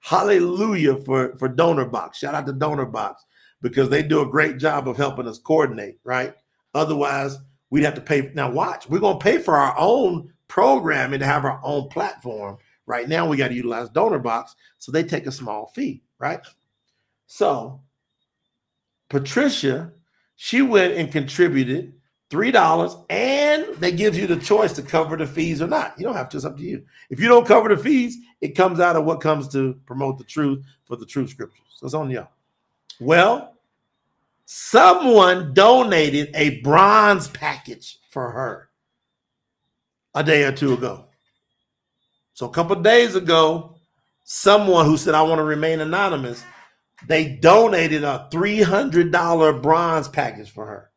hallelujah 0.02 0.96
for 0.98 1.36
for 1.38 1.50
DonorBox. 1.50 2.16
Shout 2.16 2.34
out 2.34 2.48
to 2.48 2.54
DonorBox 2.54 3.16
because 3.62 3.90
they 3.90 4.02
do 4.02 4.22
a 4.22 4.30
great 4.30 4.58
job 4.58 4.88
of 4.88 4.98
helping 4.98 5.28
us 5.28 5.38
coordinate. 5.38 6.00
Right? 6.04 6.34
Otherwise, 6.74 7.38
we'd 7.70 7.84
have 7.84 7.96
to 7.96 8.02
pay. 8.02 8.32
Now 8.34 8.52
watch, 8.52 8.90
we're 8.90 9.00
gonna 9.00 9.20
pay 9.20 9.38
for 9.38 9.58
our 9.58 9.76
own 9.78 10.34
programming 10.48 11.20
to 11.20 11.26
have 11.26 11.46
our 11.46 11.60
own 11.64 11.90
platform 11.90 12.58
Right 12.88 13.10
now, 13.10 13.28
we 13.28 13.36
got 13.36 13.50
to 13.50 13.54
utilize 13.54 13.90
DonorBox, 13.90 14.56
so 14.78 14.92
they 14.92 15.04
take 15.04 15.28
a 15.28 15.32
small 15.32 15.68
fee, 15.68 16.02
right? 16.20 16.40
So, 17.28 17.82
Patricia, 19.10 19.92
she 20.38 20.62
went 20.62 20.94
and 20.94 21.12
contributed 21.12 21.94
three 22.30 22.50
dollars, 22.50 22.96
and 23.10 23.66
they 23.80 23.92
give 23.92 24.16
you 24.16 24.26
the 24.26 24.38
choice 24.38 24.72
to 24.74 24.82
cover 24.82 25.18
the 25.18 25.28
fees 25.28 25.62
or 25.62 25.68
not. 25.68 25.96
You 25.98 26.06
don't 26.06 26.16
have 26.16 26.30
to; 26.30 26.38
it's 26.38 26.46
up 26.46 26.56
to 26.56 26.64
you. 26.64 26.86
If 27.10 27.20
you 27.20 27.28
don't 27.28 27.46
cover 27.46 27.68
the 27.68 27.76
fees, 27.76 28.18
it 28.40 28.56
comes 28.56 28.80
out 28.80 28.96
of 28.96 29.04
what 29.04 29.20
comes 29.20 29.50
to 29.50 29.78
promote 29.86 30.18
the 30.18 30.24
truth 30.24 30.64
for 30.86 30.96
the 30.96 31.06
true 31.06 31.28
scriptures. 31.28 31.66
So 31.76 31.88
it's 31.88 31.94
on 31.94 32.10
y'all. 32.10 32.30
Well, 33.02 33.57
someone 34.50 35.54
donated 35.54 36.30
a 36.34 36.62
bronze 36.62 37.28
package 37.28 38.00
for 38.10 38.32
her 38.32 38.70
a 40.16 40.24
day 40.24 40.46
or 40.46 40.54
two 40.54 40.74
ago. 40.74 41.06
So 42.34 42.46
a 42.46 42.50
couple 42.50 42.78
days 42.78 43.16
ago, 43.16 43.76
someone 44.24 44.86
who 44.86 44.96
said, 44.96 45.16
I 45.16 45.22
want 45.22 45.40
to 45.40 45.44
remain 45.44 45.82
anonymous, 45.82 46.46
they 47.08 47.28
donated 47.28 48.06
a 48.06 48.30
$300 48.32 49.62
bronze 49.62 50.08
package 50.08 50.50
for 50.50 50.66
her. 50.66 50.92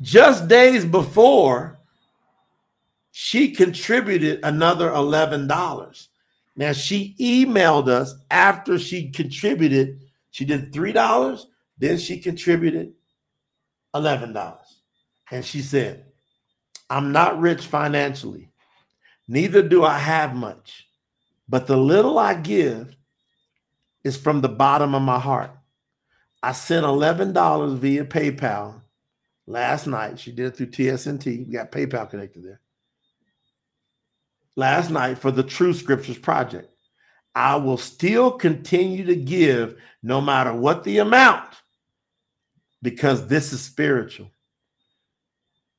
Just 0.00 0.48
days 0.48 0.86
before, 0.86 1.78
she 3.12 3.50
contributed 3.50 4.40
another 4.42 4.88
$11. 4.88 6.08
Now 6.56 6.72
she 6.72 7.14
emailed 7.20 7.88
us 7.88 8.14
after 8.30 8.78
she 8.78 9.10
contributed. 9.10 10.00
She 10.34 10.44
did 10.44 10.72
$3, 10.72 11.44
then 11.78 11.98
she 11.98 12.18
contributed 12.18 12.92
$11. 13.94 14.56
And 15.30 15.44
she 15.44 15.60
said, 15.60 16.06
I'm 16.90 17.12
not 17.12 17.40
rich 17.40 17.66
financially, 17.66 18.50
Neither 19.26 19.62
do 19.62 19.84
I 19.84 19.98
have 19.98 20.34
much, 20.34 20.86
but 21.48 21.66
the 21.66 21.76
little 21.76 22.18
I 22.18 22.34
give 22.34 22.96
is 24.02 24.16
from 24.16 24.40
the 24.40 24.48
bottom 24.48 24.94
of 24.94 25.02
my 25.02 25.18
heart. 25.18 25.50
I 26.42 26.52
sent 26.52 26.84
$11 26.84 27.78
via 27.78 28.04
PayPal 28.04 28.82
last 29.46 29.86
night. 29.86 30.18
She 30.18 30.30
did 30.30 30.46
it 30.46 30.56
through 30.56 30.66
TSNT. 30.66 31.46
We 31.46 31.52
got 31.52 31.72
PayPal 31.72 32.10
connected 32.10 32.44
there. 32.44 32.60
Last 34.56 34.90
night 34.90 35.18
for 35.18 35.30
the 35.30 35.42
True 35.42 35.72
Scriptures 35.72 36.18
Project. 36.18 36.73
I 37.34 37.56
will 37.56 37.76
still 37.76 38.30
continue 38.32 39.04
to 39.06 39.16
give 39.16 39.76
no 40.02 40.20
matter 40.20 40.52
what 40.52 40.84
the 40.84 40.98
amount 40.98 41.48
because 42.82 43.26
this 43.26 43.52
is 43.52 43.60
spiritual. 43.60 44.30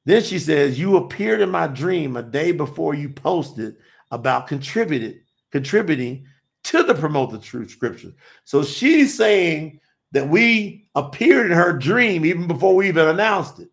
Then 0.06 0.22
she 0.22 0.40
says, 0.40 0.80
You 0.80 0.98
appeared 0.98 1.42
in 1.42 1.50
my 1.50 1.68
dream 1.68 2.18
a 2.18 2.24
day 2.24 2.52
before 2.52 2.94
you 2.94 3.10
posted 3.10 3.78
about 4.12 4.48
contributed, 4.48 5.22
contributing 5.52 6.26
to 6.66 6.84
the 6.84 6.96
promote 6.96 7.32
the 7.32 7.40
truth 7.40 7.72
scripture. 7.72 8.14
So 8.44 8.64
she's 8.64 9.16
saying 9.16 9.80
that 10.12 10.28
we 10.28 10.88
appeared 10.96 11.52
in 11.52 11.58
her 11.58 11.74
dream 11.74 12.26
even 12.26 12.48
before 12.48 12.76
we 12.76 12.88
even 12.88 13.08
announced 13.08 13.60
it. 13.60 13.70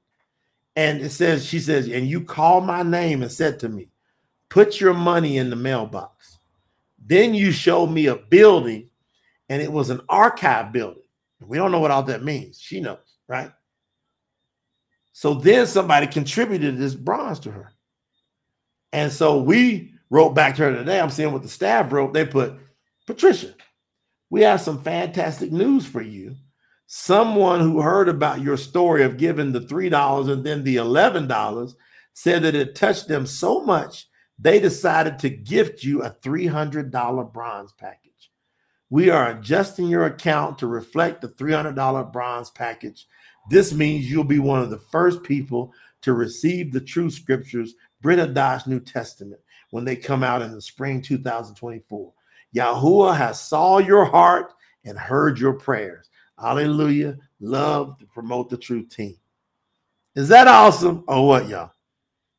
And 0.76 1.00
it 1.00 1.10
says, 1.10 1.44
she 1.44 1.60
says, 1.60 1.88
and 1.88 2.06
you 2.06 2.22
called 2.22 2.64
my 2.64 2.82
name 2.82 3.22
and 3.22 3.30
said 3.30 3.58
to 3.60 3.68
me, 3.68 3.88
put 4.48 4.80
your 4.80 4.94
money 4.94 5.38
in 5.38 5.50
the 5.50 5.56
mailbox. 5.56 6.38
Then 7.04 7.34
you 7.34 7.52
showed 7.52 7.88
me 7.88 8.06
a 8.06 8.16
building, 8.16 8.88
and 9.48 9.60
it 9.60 9.72
was 9.72 9.90
an 9.90 10.00
archive 10.08 10.72
building. 10.72 11.02
We 11.40 11.56
don't 11.56 11.72
know 11.72 11.80
what 11.80 11.90
all 11.90 12.04
that 12.04 12.22
means. 12.22 12.60
She 12.60 12.80
knows, 12.80 13.18
right? 13.28 13.50
So 15.12 15.34
then 15.34 15.66
somebody 15.66 16.06
contributed 16.06 16.78
this 16.78 16.94
bronze 16.94 17.40
to 17.40 17.50
her. 17.50 17.72
And 18.92 19.10
so 19.10 19.42
we 19.42 19.94
wrote 20.10 20.30
back 20.30 20.56
to 20.56 20.62
her 20.62 20.74
today. 20.74 21.00
I'm 21.00 21.10
seeing 21.10 21.32
what 21.32 21.42
the 21.42 21.48
staff 21.48 21.92
wrote. 21.92 22.12
They 22.12 22.24
put, 22.24 22.54
Patricia, 23.06 23.54
we 24.30 24.42
have 24.42 24.60
some 24.60 24.80
fantastic 24.82 25.50
news 25.50 25.84
for 25.84 26.02
you. 26.02 26.36
Someone 26.86 27.60
who 27.60 27.80
heard 27.80 28.08
about 28.08 28.42
your 28.42 28.56
story 28.56 29.02
of 29.02 29.16
giving 29.16 29.52
the 29.52 29.60
$3 29.60 30.30
and 30.30 30.44
then 30.44 30.62
the 30.62 30.76
$11 30.76 31.74
said 32.14 32.42
that 32.42 32.54
it 32.54 32.74
touched 32.74 33.08
them 33.08 33.26
so 33.26 33.60
much, 33.64 34.06
they 34.42 34.60
decided 34.60 35.18
to 35.20 35.30
gift 35.30 35.82
you 35.82 36.02
a 36.02 36.10
$300 36.10 37.32
bronze 37.32 37.72
package. 37.72 38.30
We 38.90 39.08
are 39.08 39.30
adjusting 39.30 39.86
your 39.86 40.04
account 40.04 40.58
to 40.58 40.66
reflect 40.66 41.22
the 41.22 41.28
$300 41.28 42.12
bronze 42.12 42.50
package 42.50 43.06
this 43.50 43.72
means 43.72 44.10
you'll 44.10 44.24
be 44.24 44.38
one 44.38 44.62
of 44.62 44.70
the 44.70 44.78
first 44.78 45.22
people 45.22 45.72
to 46.02 46.12
receive 46.12 46.72
the 46.72 46.80
true 46.80 47.10
scriptures, 47.10 47.74
Brit 48.00 48.18
Hadash 48.18 48.66
New 48.66 48.80
Testament, 48.80 49.40
when 49.70 49.84
they 49.84 49.96
come 49.96 50.22
out 50.22 50.42
in 50.42 50.52
the 50.52 50.60
spring 50.60 51.02
2024. 51.02 52.12
Yahuwah 52.54 53.16
has 53.16 53.40
saw 53.40 53.78
your 53.78 54.04
heart 54.04 54.52
and 54.84 54.98
heard 54.98 55.38
your 55.38 55.54
prayers. 55.54 56.10
Hallelujah. 56.38 57.16
Love 57.40 57.98
to 57.98 58.06
promote 58.06 58.50
the 58.50 58.56
truth 58.56 58.94
team. 58.94 59.16
Is 60.14 60.28
that 60.28 60.48
awesome 60.48 61.04
or 61.08 61.26
what, 61.26 61.48
y'all? 61.48 61.72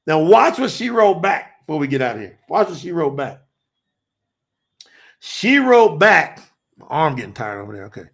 Now, 0.06 0.20
watch 0.20 0.60
what 0.60 0.72
she 0.72 0.90
wrote 0.90 1.22
back 1.22 1.53
before 1.66 1.80
we 1.80 1.88
get 1.88 2.02
out 2.02 2.18
of 2.18 2.22
here. 2.22 2.38
Watch 2.50 2.70
what 2.70 2.78
she 2.78 2.92
wrote 2.92 3.16
back. 3.16 3.42
She 5.20 5.58
wrote 5.58 5.98
back, 6.00 6.42
my 6.78 6.86
arm 6.88 7.16
getting 7.16 7.34
tired 7.34 7.62
over 7.62 7.74
there. 7.74 7.86
Okay. 7.86 8.06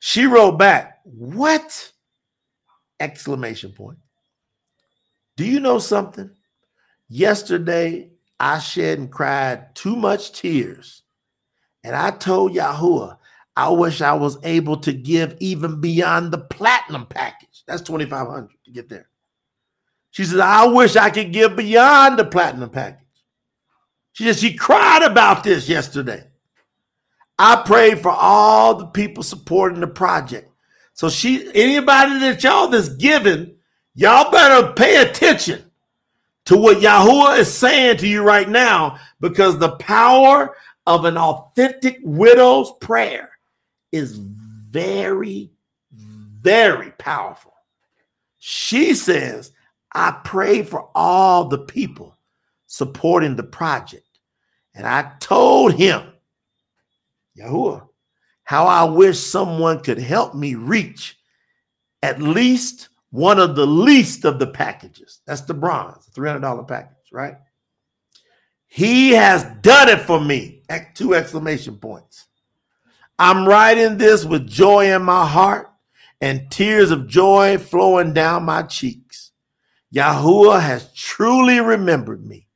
She 0.00 0.26
wrote 0.26 0.58
back, 0.58 0.98
What? 1.04 1.92
Exclamation 2.98 3.72
point. 3.72 3.98
Do 5.36 5.44
you 5.44 5.60
know 5.60 5.78
something? 5.78 6.30
Yesterday, 7.08 8.10
I 8.40 8.58
shed 8.58 8.98
and 8.98 9.12
cried 9.12 9.74
too 9.76 9.94
much 9.94 10.32
tears. 10.32 11.02
And 11.84 11.94
I 11.94 12.10
told 12.10 12.52
Yahuwah, 12.52 13.18
I 13.54 13.68
wish 13.68 14.00
I 14.00 14.14
was 14.14 14.38
able 14.42 14.78
to 14.78 14.92
give 14.92 15.36
even 15.38 15.80
beyond 15.80 16.32
the 16.32 16.38
platinum 16.38 17.06
package. 17.06 17.62
That's 17.68 17.82
2500 17.82 18.50
to 18.64 18.70
get 18.72 18.88
there. 18.88 19.08
She 20.16 20.24
says, 20.24 20.38
I 20.38 20.64
wish 20.64 20.96
I 20.96 21.10
could 21.10 21.30
give 21.30 21.56
beyond 21.56 22.18
the 22.18 22.24
platinum 22.24 22.70
package. 22.70 23.04
She 24.14 24.24
said, 24.24 24.36
she 24.36 24.54
cried 24.54 25.02
about 25.02 25.44
this 25.44 25.68
yesterday. 25.68 26.26
I 27.38 27.56
prayed 27.66 28.00
for 28.00 28.12
all 28.12 28.76
the 28.76 28.86
people 28.86 29.22
supporting 29.22 29.80
the 29.80 29.86
project. 29.86 30.50
So 30.94 31.10
she, 31.10 31.46
anybody 31.54 32.18
that 32.20 32.42
y'all 32.42 32.68
that's 32.68 32.88
giving, 32.88 33.56
y'all 33.94 34.30
better 34.30 34.72
pay 34.72 35.02
attention 35.02 35.70
to 36.46 36.56
what 36.56 36.78
Yahuwah 36.78 37.40
is 37.40 37.52
saying 37.52 37.98
to 37.98 38.08
you 38.08 38.22
right 38.22 38.48
now, 38.48 38.98
because 39.20 39.58
the 39.58 39.76
power 39.76 40.56
of 40.86 41.04
an 41.04 41.18
authentic 41.18 41.98
widow's 42.02 42.72
prayer 42.80 43.32
is 43.92 44.16
very, 44.16 45.50
very 45.92 46.92
powerful. 46.92 47.52
She 48.38 48.94
says, 48.94 49.52
I 49.96 50.20
pray 50.24 50.62
for 50.62 50.90
all 50.94 51.46
the 51.46 51.56
people 51.56 52.18
supporting 52.66 53.34
the 53.34 53.42
project. 53.42 54.04
And 54.74 54.86
I 54.86 55.12
told 55.20 55.72
him, 55.72 56.02
Yahuwah, 57.38 57.88
how 58.44 58.66
I 58.66 58.84
wish 58.84 59.18
someone 59.18 59.80
could 59.80 59.96
help 59.96 60.34
me 60.34 60.54
reach 60.54 61.16
at 62.02 62.20
least 62.20 62.90
one 63.08 63.40
of 63.40 63.56
the 63.56 63.66
least 63.66 64.26
of 64.26 64.38
the 64.38 64.46
packages. 64.46 65.22
That's 65.26 65.40
the 65.40 65.54
bronze, 65.54 66.10
$300 66.14 66.68
package, 66.68 67.10
right? 67.10 67.36
He 68.66 69.12
has 69.12 69.44
done 69.62 69.88
it 69.88 70.00
for 70.00 70.20
me. 70.20 70.62
at 70.68 70.94
Two 70.94 71.14
exclamation 71.14 71.76
points. 71.76 72.26
I'm 73.18 73.48
writing 73.48 73.96
this 73.96 74.26
with 74.26 74.46
joy 74.46 74.94
in 74.94 75.02
my 75.02 75.26
heart 75.26 75.70
and 76.20 76.50
tears 76.50 76.90
of 76.90 77.06
joy 77.06 77.56
flowing 77.56 78.12
down 78.12 78.44
my 78.44 78.62
cheeks. 78.62 79.25
Yahuwah 79.94 80.60
has 80.60 80.92
truly 80.92 81.60
remembered 81.60 82.24
me. 82.24 82.46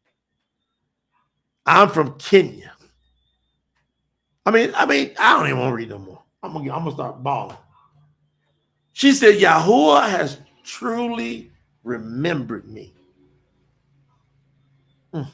I'm 1.67 1.89
from 1.89 2.19
Kenya. 2.19 2.73
I 4.45 4.51
mean, 4.51 4.73
I 4.75 4.87
mean, 4.87 5.13
I 5.19 5.35
don't 5.35 5.47
even 5.47 5.59
want 5.59 5.73
to 5.73 5.77
read 5.77 5.91
no 5.91 5.99
more. 5.99 6.23
I'm 6.43 6.53
gonna, 6.53 6.73
I'm 6.73 6.85
gonna 6.85 6.93
start 6.93 7.23
bawling. 7.23 7.57
She 8.93 9.13
said, 9.13 9.37
Yahuwah 9.37 10.09
has 10.09 10.39
truly 10.65 11.53
remembered 11.85 12.69
me. 12.69 12.95
Mm. 15.15 15.29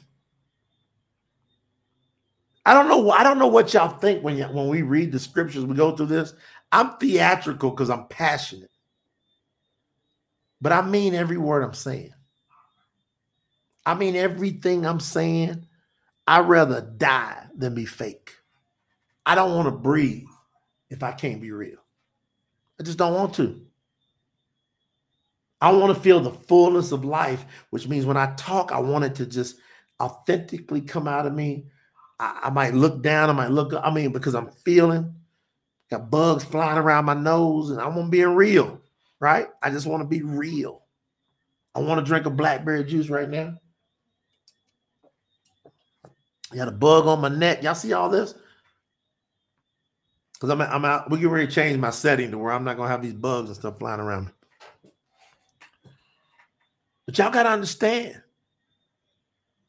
I 2.65 2.73
don't 2.73 2.87
know. 2.89 3.11
I 3.11 3.23
don't 3.23 3.39
know 3.39 3.47
what 3.47 3.73
y'all 3.73 3.97
think 3.97 4.23
when 4.23 4.37
you, 4.37 4.45
when 4.45 4.67
we 4.67 4.81
read 4.81 5.11
the 5.11 5.19
scriptures. 5.19 5.65
We 5.65 5.75
go 5.75 5.95
through 5.95 6.07
this. 6.07 6.33
I'm 6.71 6.97
theatrical 6.97 7.71
because 7.71 7.89
I'm 7.89 8.07
passionate, 8.07 8.69
but 10.61 10.71
I 10.71 10.81
mean 10.81 11.13
every 11.13 11.37
word 11.37 11.63
I'm 11.63 11.73
saying. 11.73 12.11
I 13.85 13.93
mean 13.93 14.15
everything 14.15 14.85
I'm 14.85 14.99
saying. 14.99 15.65
I'd 16.27 16.47
rather 16.47 16.81
die 16.81 17.47
than 17.55 17.73
be 17.73 17.85
fake. 17.85 18.33
I 19.25 19.35
don't 19.35 19.55
want 19.55 19.67
to 19.67 19.71
breathe 19.71 20.27
if 20.89 21.03
I 21.03 21.13
can't 21.13 21.41
be 21.41 21.51
real. 21.51 21.77
I 22.79 22.83
just 22.83 22.97
don't 22.97 23.13
want 23.13 23.33
to. 23.35 23.61
I 25.61 25.71
want 25.71 25.95
to 25.95 26.01
feel 26.01 26.19
the 26.19 26.31
fullness 26.31 26.91
of 26.91 27.05
life, 27.05 27.45
which 27.71 27.87
means 27.87 28.05
when 28.05 28.17
I 28.17 28.33
talk, 28.35 28.71
I 28.71 28.79
want 28.79 29.05
it 29.05 29.15
to 29.15 29.25
just 29.25 29.55
authentically 29.99 30.81
come 30.81 31.07
out 31.07 31.25
of 31.25 31.33
me. 31.33 31.67
I, 32.19 32.41
I 32.43 32.49
might 32.49 32.73
look 32.73 33.01
down, 33.01 33.29
I 33.29 33.33
might 33.33 33.51
look 33.51 33.73
up, 33.73 33.83
I 33.85 33.91
mean, 33.91 34.11
because 34.11 34.35
I'm 34.35 34.51
feeling 34.65 35.15
got 35.89 36.11
bugs 36.11 36.43
flying 36.43 36.77
around 36.77 37.05
my 37.05 37.13
nose, 37.13 37.69
and 37.69 37.79
I 37.79 37.87
want 37.87 38.07
to 38.07 38.09
be 38.09 38.23
real, 38.25 38.81
right? 39.19 39.47
I 39.61 39.69
just 39.69 39.87
want 39.87 40.01
to 40.01 40.07
be 40.07 40.21
real. 40.21 40.83
I 41.75 41.79
want 41.79 41.99
to 41.99 42.05
drink 42.05 42.25
a 42.25 42.29
blackberry 42.29 42.83
juice 42.83 43.09
right 43.09 43.29
now. 43.29 43.55
You 46.51 46.57
got 46.57 46.67
a 46.67 46.71
bug 46.71 47.05
on 47.07 47.21
my 47.21 47.29
neck. 47.29 47.61
Y'all 47.61 47.75
see 47.75 47.93
all 47.93 48.09
this? 48.09 48.33
Because 50.33 50.49
I'm, 50.49 50.61
I'm 50.61 50.85
out. 50.85 51.09
We 51.09 51.19
can 51.19 51.29
really 51.29 51.47
change 51.47 51.77
my 51.77 51.89
setting 51.89 52.31
to 52.31 52.37
where 52.37 52.53
I'm 52.53 52.63
not 52.63 52.77
gonna 52.77 52.89
have 52.89 53.01
these 53.01 53.13
bugs 53.13 53.49
and 53.49 53.57
stuff 53.57 53.79
flying 53.79 53.99
around 53.99 54.25
me. 54.25 54.31
But 57.05 57.17
y'all 57.17 57.31
gotta 57.31 57.49
understand 57.49 58.21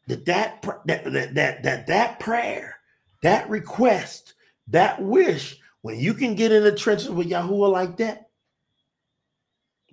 that 0.06 0.24
that 0.26 0.62
that 0.86 1.04
that 1.04 1.34
that 1.34 1.62
that, 1.62 1.86
that 1.86 2.20
prayer, 2.20 2.76
that 3.22 3.48
request, 3.48 4.34
that 4.68 5.02
wish, 5.02 5.58
when 5.82 5.98
you 5.98 6.14
can 6.14 6.34
get 6.34 6.52
in 6.52 6.62
the 6.62 6.74
trenches 6.74 7.10
with 7.10 7.30
Yahuwah 7.30 7.72
like 7.72 7.96
that, 7.98 8.27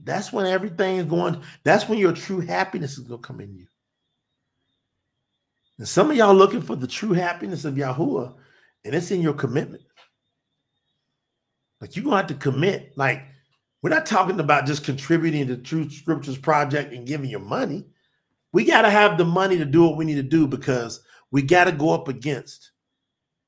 that's 0.04 0.32
when 0.34 0.46
everything 0.46 0.98
is 0.98 1.06
going. 1.06 1.42
That's 1.64 1.88
when 1.88 2.00
your 2.00 2.14
true 2.14 2.42
happiness 2.42 2.98
is 2.98 3.06
gonna 3.06 3.22
come 3.22 3.42
in 3.42 3.56
you. 3.56 3.68
And 5.78 5.88
some 5.88 6.10
of 6.10 6.18
y'all 6.18 6.34
looking 6.34 6.62
for 6.62 6.76
the 6.76 6.88
true 6.88 7.14
happiness 7.14 7.66
of 7.66 7.76
Yahuwah, 7.76 8.34
and 8.84 8.96
it's 8.96 9.12
in 9.12 9.22
your 9.22 9.34
commitment. 9.34 9.84
Like 11.82 11.96
you're 11.96 12.06
gonna 12.06 12.18
have 12.18 12.28
to 12.28 12.36
commit. 12.36 12.94
Like 12.96 13.24
we're 13.82 13.90
not 13.90 14.06
talking 14.06 14.40
about 14.40 14.66
just 14.66 14.84
contributing 14.84 15.46
to 15.48 15.58
Truth 15.58 15.94
Scriptures 15.94 16.38
Project 16.38 16.92
and 16.92 17.06
giving 17.06 17.30
your 17.30 17.40
money. 17.40 17.86
We 18.52 18.64
got 18.64 18.82
to 18.82 18.90
have 18.90 19.18
the 19.18 19.26
money 19.26 19.58
to 19.58 19.66
do 19.66 19.84
what 19.84 19.98
we 19.98 20.06
need 20.06 20.16
to 20.16 20.24
do 20.24 20.48
because 20.48 21.02
we 21.30 21.42
got 21.44 21.66
to 21.66 21.72
go 21.72 21.92
up 21.92 22.08
against 22.08 22.72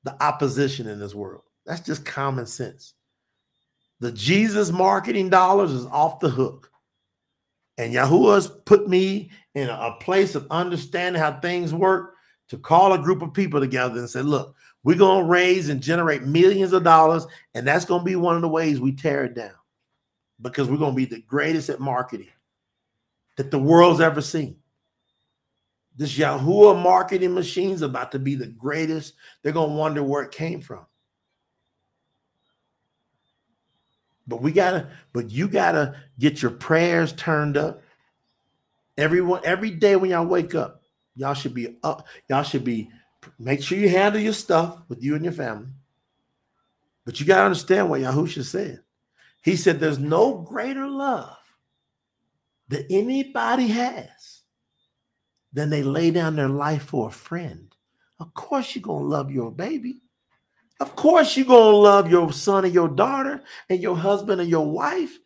the 0.04 0.22
opposition 0.22 0.86
in 0.86 1.00
this 1.00 1.14
world. 1.14 1.42
That's 1.66 1.80
just 1.80 2.04
common 2.04 2.46
sense. 2.46 2.94
The 4.00 4.12
Jesus 4.12 4.70
marketing 4.70 5.28
dollars 5.28 5.72
is 5.72 5.86
off 5.86 6.20
the 6.20 6.28
hook. 6.28 6.70
And 7.78 7.94
Yahuwah's 7.94 8.48
put 8.64 8.88
me 8.88 9.30
in 9.54 9.68
a 9.68 9.96
place 10.00 10.34
of 10.34 10.46
understanding 10.50 11.20
how 11.20 11.40
things 11.40 11.72
work 11.72 12.14
to 12.48 12.58
call 12.58 12.92
a 12.92 12.98
group 12.98 13.22
of 13.22 13.32
people 13.32 13.60
together 13.60 13.98
and 13.98 14.10
say, 14.10 14.22
look, 14.22 14.54
we're 14.82 14.96
going 14.96 15.24
to 15.24 15.30
raise 15.30 15.68
and 15.68 15.82
generate 15.82 16.22
millions 16.22 16.72
of 16.72 16.84
dollars. 16.84 17.26
And 17.54 17.66
that's 17.66 17.84
going 17.84 18.00
to 18.00 18.04
be 18.04 18.16
one 18.16 18.36
of 18.36 18.42
the 18.42 18.48
ways 18.48 18.80
we 18.80 18.92
tear 18.92 19.24
it 19.24 19.34
down 19.34 19.52
because 20.40 20.68
we're 20.68 20.76
going 20.76 20.92
to 20.92 20.96
be 20.96 21.04
the 21.04 21.22
greatest 21.22 21.68
at 21.68 21.80
marketing 21.80 22.30
that 23.36 23.50
the 23.50 23.58
world's 23.58 24.00
ever 24.00 24.20
seen. 24.20 24.56
This 25.96 26.16
Yahuwah 26.16 26.80
marketing 26.80 27.34
machine 27.34 27.70
is 27.70 27.82
about 27.82 28.12
to 28.12 28.20
be 28.20 28.36
the 28.36 28.46
greatest. 28.46 29.14
They're 29.42 29.52
going 29.52 29.70
to 29.70 29.76
wonder 29.76 30.02
where 30.02 30.22
it 30.22 30.30
came 30.30 30.60
from. 30.60 30.86
But 34.28 34.42
we 34.42 34.52
gotta, 34.52 34.90
but 35.14 35.30
you 35.30 35.48
gotta 35.48 35.96
get 36.18 36.42
your 36.42 36.50
prayers 36.50 37.12
turned 37.14 37.56
up. 37.56 37.82
Everyone, 38.98 39.40
every 39.42 39.70
day 39.70 39.96
when 39.96 40.10
y'all 40.10 40.26
wake 40.26 40.54
up, 40.54 40.82
y'all 41.16 41.34
should 41.34 41.54
be 41.54 41.78
up. 41.82 42.06
Y'all 42.28 42.42
should 42.42 42.64
be 42.64 42.90
make 43.38 43.62
sure 43.62 43.78
you 43.78 43.88
handle 43.88 44.20
your 44.20 44.34
stuff 44.34 44.78
with 44.88 45.02
you 45.02 45.14
and 45.14 45.24
your 45.24 45.32
family. 45.32 45.68
But 47.06 47.18
you 47.18 47.26
got 47.26 47.38
to 47.38 47.44
understand 47.44 47.88
what 47.88 48.02
Yahusha 48.02 48.44
said. 48.44 48.80
He 49.42 49.56
said, 49.56 49.80
There's 49.80 49.98
no 49.98 50.34
greater 50.34 50.86
love 50.86 51.38
that 52.68 52.84
anybody 52.90 53.68
has 53.68 54.42
than 55.54 55.70
they 55.70 55.82
lay 55.82 56.10
down 56.10 56.36
their 56.36 56.50
life 56.50 56.82
for 56.82 57.08
a 57.08 57.12
friend. 57.12 57.74
Of 58.20 58.34
course, 58.34 58.74
you're 58.74 58.84
to 58.84 58.92
love 58.92 59.30
your 59.30 59.50
baby. 59.50 60.02
Of 60.80 60.94
course, 60.94 61.36
you're 61.36 61.46
going 61.46 61.72
to 61.72 61.76
love 61.76 62.10
your 62.10 62.32
son 62.32 62.64
and 62.64 62.74
your 62.74 62.88
daughter 62.88 63.42
and 63.68 63.80
your 63.80 63.96
husband 63.96 64.40
and 64.40 64.48
your 64.48 64.66
wife, 64.66 65.18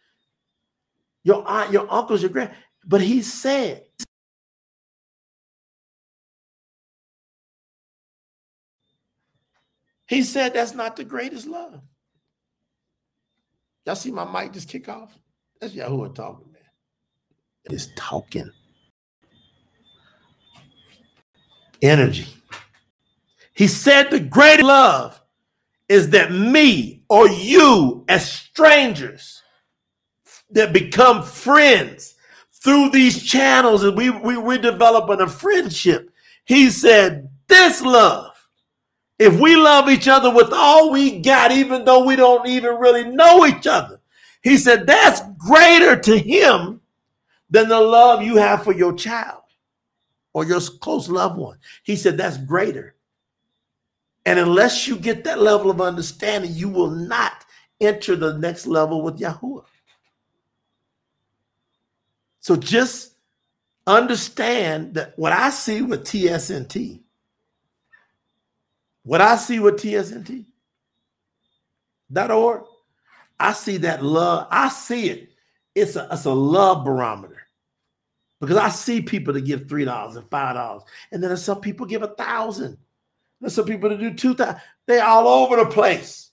your 1.25 1.47
aunt, 1.47 1.73
your 1.73 1.87
uncles, 1.93 2.23
your 2.23 2.31
grand. 2.31 2.53
But 2.87 3.03
he 3.03 3.23
said, 3.23 3.85
He 10.13 10.23
said 10.23 10.53
that's 10.53 10.75
not 10.75 10.97
the 10.97 11.05
greatest 11.05 11.47
love. 11.47 11.81
Y'all 13.87 13.97
see 13.97 14.11
my 14.11 14.31
mic 14.31 14.53
just 14.53 14.69
kick 14.69 14.87
off? 14.87 15.17
That's 15.59 15.73
Yahuwah 15.73 16.15
talking, 16.15 16.53
man. 16.53 16.61
It 17.65 17.73
is 17.73 17.89
talking. 17.97 18.51
Energy. 21.81 22.27
He 23.55 23.67
said 23.67 24.11
the 24.11 24.21
greatest 24.21 24.67
love 24.67 25.19
is 25.93 26.11
that 26.11 26.33
me 26.33 27.05
or 27.11 27.29
you 27.29 28.05
as 28.09 28.33
strangers 28.33 29.43
that 30.51 30.73
become 30.73 31.23
friends 31.23 32.15
through 32.53 32.91
these 32.91 33.23
channels 33.23 33.85
and 33.85 33.97
we, 33.97 34.11
we, 34.11 34.37
we're 34.37 34.59
developing 34.59 35.21
a 35.21 35.29
friendship. 35.29 36.11
He 36.45 36.71
said, 36.71 37.29
this 37.49 37.83
love 37.83 38.33
if 39.19 39.39
we 39.39 39.57
love 39.57 39.89
each 39.89 40.09
other 40.09 40.35
with 40.35 40.53
all 40.53 40.91
we 40.91 41.21
got, 41.21 41.53
even 41.53 41.85
though 41.85 42.05
we 42.05 42.17
don't 42.17 42.49
even 42.49 42.77
really 42.77 43.05
know 43.05 43.47
each 43.47 43.67
other, 43.69 44.01
he 44.43 44.57
said 44.57 44.87
that's 44.87 45.21
greater 45.39 45.97
to 45.97 46.19
him 46.19 46.81
than 47.51 47.69
the 47.69 47.79
love 47.81 48.23
you 48.23 48.37
have 48.37 48.65
for 48.65 48.73
your 48.73 48.95
child. 48.95 49.43
or 50.35 50.45
your 50.45 50.61
close 50.81 51.09
loved 51.09 51.39
one. 51.39 51.59
He 51.83 51.97
said 51.97 52.17
that's 52.17 52.39
greater. 52.39 52.95
And 54.25 54.39
unless 54.39 54.87
you 54.87 54.97
get 54.97 55.25
that 55.25 55.41
level 55.41 55.71
of 55.71 55.81
understanding, 55.81 56.53
you 56.55 56.69
will 56.69 56.91
not 56.91 57.45
enter 57.81 58.15
the 58.15 58.39
next 58.39 58.67
level 58.67 59.03
with 59.03 59.19
Yahuwah. 59.19 59.65
So 62.41 62.57
just 62.57 63.15
understand 63.87 64.95
that 64.95 65.19
what 65.19 65.33
I 65.33 65.51
see 65.51 65.83
with 65.83 66.05
TSNT, 66.05 67.01
what 69.05 69.21
I 69.21 69.37
see 69.37 69.59
with 69.59 69.77
TSNT, 69.77 70.45
that 72.11 72.31
org, 72.31 72.65
I 73.41 73.53
see 73.53 73.79
that 73.79 74.05
love. 74.05 74.47
I 74.51 74.69
see 74.69 75.09
it. 75.09 75.31
It's 75.75 75.97
a, 75.97 76.07
it's 76.13 76.27
a 76.27 76.33
love 76.33 76.85
barometer 76.85 77.43
because 78.41 78.57
I 78.57 78.69
see 78.69 79.01
people 79.01 79.33
that 79.35 79.45
give 79.45 79.69
three 79.69 79.85
dollars 79.85 80.17
and 80.17 80.29
five 80.31 80.55
dollars, 80.55 80.83
and 81.11 81.23
then 81.23 81.37
some 81.37 81.61
people 81.61 81.87
give 81.87 82.03
a 82.03 82.09
thousand. 82.09 82.77
There's 83.43 83.55
some 83.55 83.67
people 83.67 83.91
that 83.91 83.99
do 83.99 84.15
two 84.15 84.33
thousand. 84.33 84.63
They're 84.87 85.05
all 85.05 85.29
over 85.29 85.57
the 85.57 85.67
place. 85.67 86.31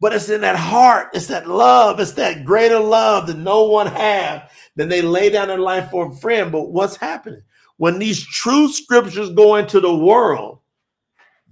But 0.00 0.12
it's 0.12 0.28
in 0.28 0.40
that 0.40 0.56
heart, 0.56 1.10
it's 1.14 1.28
that 1.28 1.46
love, 1.46 2.00
it's 2.00 2.12
that 2.12 2.44
greater 2.44 2.80
love 2.80 3.28
that 3.28 3.38
no 3.38 3.64
one 3.64 3.86
have. 3.86 4.50
Then 4.74 4.88
they 4.88 5.02
lay 5.02 5.30
down 5.30 5.46
their 5.46 5.58
life 5.58 5.90
for 5.90 6.10
a 6.10 6.16
friend. 6.16 6.50
But 6.50 6.72
what's 6.72 6.96
happening? 6.96 7.42
When 7.76 8.00
these 8.00 8.26
true 8.26 8.68
scriptures 8.68 9.30
go 9.30 9.54
into 9.56 9.78
the 9.78 9.94
world, 9.94 10.58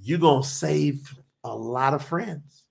you're 0.01 0.19
gonna 0.19 0.43
save 0.43 1.15
a 1.45 1.55
lot 1.55 1.95
of 1.95 2.03
friends. 2.03 2.65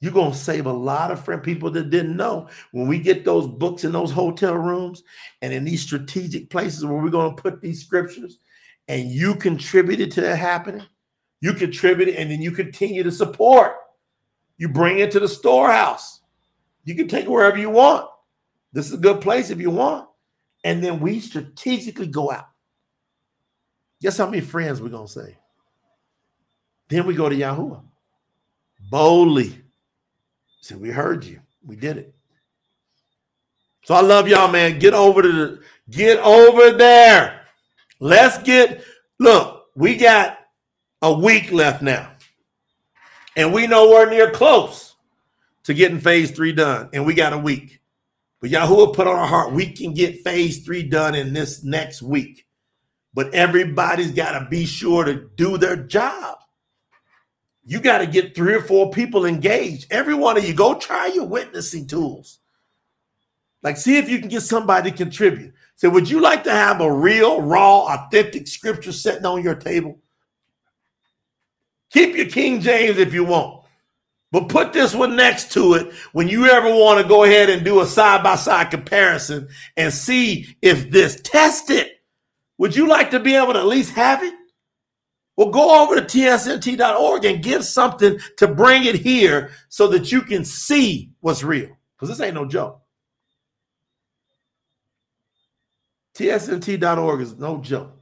You're 0.00 0.12
going 0.12 0.32
to 0.32 0.36
save 0.36 0.66
a 0.66 0.72
lot 0.72 1.10
of 1.10 1.24
friend 1.24 1.42
people 1.42 1.70
that 1.70 1.88
didn't 1.88 2.14
know. 2.14 2.48
When 2.72 2.86
we 2.86 2.98
get 2.98 3.24
those 3.24 3.46
books 3.46 3.84
in 3.84 3.92
those 3.92 4.10
hotel 4.10 4.54
rooms 4.54 5.02
and 5.40 5.50
in 5.50 5.64
these 5.64 5.80
strategic 5.80 6.50
places 6.50 6.84
where 6.84 7.02
we're 7.02 7.08
going 7.08 7.34
to 7.34 7.42
put 7.42 7.62
these 7.62 7.82
scriptures, 7.82 8.38
and 8.88 9.10
you 9.10 9.34
contributed 9.34 10.10
to 10.12 10.20
that 10.22 10.36
happening, 10.36 10.84
you 11.40 11.54
contributed 11.54 12.16
and 12.16 12.30
then 12.30 12.40
you 12.40 12.50
continue 12.50 13.02
to 13.02 13.12
support. 13.12 13.76
You 14.56 14.68
bring 14.68 14.98
it 14.98 15.10
to 15.12 15.20
the 15.20 15.28
storehouse. 15.28 16.20
You 16.84 16.94
can 16.94 17.08
take 17.08 17.24
it 17.24 17.30
wherever 17.30 17.58
you 17.58 17.70
want. 17.70 18.08
This 18.72 18.86
is 18.86 18.94
a 18.94 18.98
good 18.98 19.20
place 19.20 19.50
if 19.50 19.60
you 19.60 19.70
want. 19.70 20.08
And 20.64 20.82
then 20.82 21.00
we 21.00 21.20
strategically 21.20 22.06
go 22.06 22.30
out. 22.30 22.48
Guess 24.00 24.18
how 24.18 24.26
many 24.26 24.40
friends 24.40 24.80
we're 24.80 24.88
going 24.88 25.06
to 25.06 25.12
say? 25.12 25.38
Then 26.88 27.06
we 27.06 27.14
go 27.14 27.28
to 27.28 27.36
Yahuwah 27.36 27.82
boldly 28.90 29.64
Said, 30.60 30.80
we 30.80 30.88
heard 30.88 31.24
you. 31.24 31.40
We 31.62 31.76
did 31.76 31.98
it. 31.98 32.14
So 33.84 33.94
I 33.94 34.00
love 34.00 34.26
y'all, 34.28 34.50
man. 34.50 34.78
Get 34.78 34.94
over 34.94 35.20
to 35.20 35.30
the 35.30 35.60
get 35.90 36.18
over 36.20 36.70
there. 36.70 37.42
Let's 38.00 38.38
get 38.42 38.84
look, 39.18 39.66
we 39.74 39.96
got 39.96 40.38
a 41.02 41.12
week 41.12 41.52
left 41.52 41.82
now. 41.82 42.12
And 43.36 43.52
we 43.52 43.66
know 43.66 43.90
we're 43.90 44.10
near 44.10 44.30
close 44.30 44.94
to 45.64 45.74
getting 45.74 45.98
phase 45.98 46.30
three 46.30 46.52
done. 46.52 46.90
And 46.92 47.04
we 47.04 47.14
got 47.14 47.32
a 47.32 47.38
week. 47.38 47.80
But 48.40 48.50
Yahuwah 48.50 48.94
put 48.94 49.06
on 49.06 49.16
our 49.16 49.26
heart, 49.26 49.52
we 49.52 49.72
can 49.72 49.94
get 49.94 50.22
phase 50.22 50.64
three 50.64 50.82
done 50.82 51.14
in 51.14 51.32
this 51.32 51.64
next 51.64 52.02
week. 52.02 52.46
But 53.14 53.32
everybody's 53.32 54.12
got 54.12 54.38
to 54.38 54.46
be 54.48 54.66
sure 54.66 55.04
to 55.04 55.28
do 55.36 55.56
their 55.56 55.76
job 55.76 56.38
you 57.66 57.80
got 57.80 57.98
to 57.98 58.06
get 58.06 58.34
three 58.34 58.54
or 58.54 58.62
four 58.62 58.90
people 58.90 59.24
engaged. 59.24 59.86
Every 59.90 60.14
one 60.14 60.36
of 60.36 60.46
you, 60.46 60.54
go 60.54 60.74
try 60.74 61.06
your 61.06 61.24
witnessing 61.24 61.86
tools. 61.86 62.40
Like, 63.62 63.78
see 63.78 63.96
if 63.96 64.08
you 64.08 64.18
can 64.18 64.28
get 64.28 64.42
somebody 64.42 64.90
to 64.90 64.96
contribute. 64.96 65.54
Say, 65.76 65.88
would 65.88 66.08
you 66.08 66.20
like 66.20 66.44
to 66.44 66.52
have 66.52 66.80
a 66.80 66.92
real, 66.92 67.42
raw, 67.42 67.86
authentic 67.94 68.46
scripture 68.46 68.92
sitting 68.92 69.26
on 69.26 69.42
your 69.42 69.56
table? 69.56 69.98
Keep 71.90 72.16
your 72.16 72.26
King 72.26 72.60
James 72.60 72.98
if 72.98 73.12
you 73.12 73.24
want, 73.24 73.64
but 74.32 74.48
put 74.48 74.72
this 74.72 74.94
one 74.94 75.14
next 75.14 75.52
to 75.52 75.74
it 75.74 75.92
when 76.12 76.28
you 76.28 76.46
ever 76.46 76.68
want 76.68 77.00
to 77.00 77.08
go 77.08 77.24
ahead 77.24 77.50
and 77.50 77.64
do 77.64 77.80
a 77.80 77.86
side 77.86 78.22
by 78.22 78.36
side 78.36 78.70
comparison 78.70 79.48
and 79.76 79.92
see 79.92 80.56
if 80.60 80.90
this 80.90 81.20
test 81.22 81.70
it. 81.70 81.92
Would 82.58 82.74
you 82.74 82.88
like 82.88 83.10
to 83.10 83.20
be 83.20 83.34
able 83.34 83.52
to 83.52 83.60
at 83.60 83.66
least 83.66 83.92
have 83.92 84.22
it? 84.22 84.34
Well, 85.36 85.50
go 85.50 85.82
over 85.82 85.96
to 85.96 86.02
tsnt.org 86.02 87.24
and 87.24 87.42
give 87.42 87.64
something 87.64 88.18
to 88.38 88.46
bring 88.46 88.84
it 88.84 88.94
here 88.94 89.50
so 89.68 89.88
that 89.88 90.12
you 90.12 90.22
can 90.22 90.44
see 90.44 91.10
what's 91.20 91.42
real. 91.42 91.76
Because 91.96 92.16
this 92.16 92.24
ain't 92.24 92.34
no 92.34 92.44
joke. 92.44 92.80
tsnt.org 96.16 97.20
is 97.20 97.36
no 97.36 97.58
joke. 97.58 97.96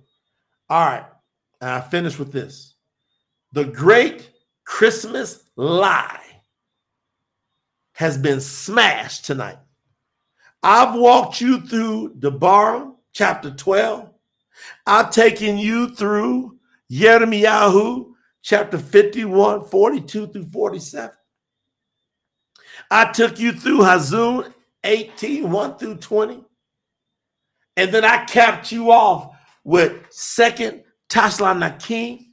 All 0.69 0.87
right. 0.87 1.07
And 1.61 1.71
I 1.71 1.81
finish 1.81 2.19
with 2.19 2.33
this. 2.33 2.75
The 3.53 3.65
great 3.65 4.31
Christmas 4.65 5.45
lie 5.57 6.21
has 7.93 8.17
been 8.19 8.41
smashed 8.41 9.25
tonight. 9.25 9.59
I've 10.63 10.95
walked 10.99 11.41
you 11.41 11.61
through 11.61 12.15
Debarim 12.19 12.95
chapter 13.13 13.51
12. 13.51 14.11
I've 14.87 15.11
taken 15.11 15.59
you 15.59 15.95
through 15.95 16.59
Yirmiyahu 16.91 18.13
chapter 18.43 18.79
51, 18.79 19.67
42 19.67 20.27
through 20.29 20.47
47. 20.47 21.11
I 22.91 23.13
took 23.13 23.39
you 23.39 23.53
through 23.53 23.79
Hazun 23.79 24.53
18, 24.85 25.51
1 25.51 25.79
through 25.79 25.97
20. 25.97 26.45
And 27.77 27.93
then 27.93 28.05
I 28.05 28.25
capped 28.25 28.71
you 28.73 28.91
off 28.91 29.35
with 29.65 30.05
second 30.11 30.85
Thessalonians, 31.09 32.29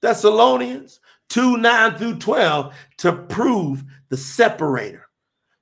Thessalonians 0.00 1.00
2, 1.28 1.56
9 1.58 1.94
through 1.96 2.18
12 2.18 2.74
to 2.98 3.12
prove 3.12 3.84
the 4.08 4.16
separator. 4.16 5.06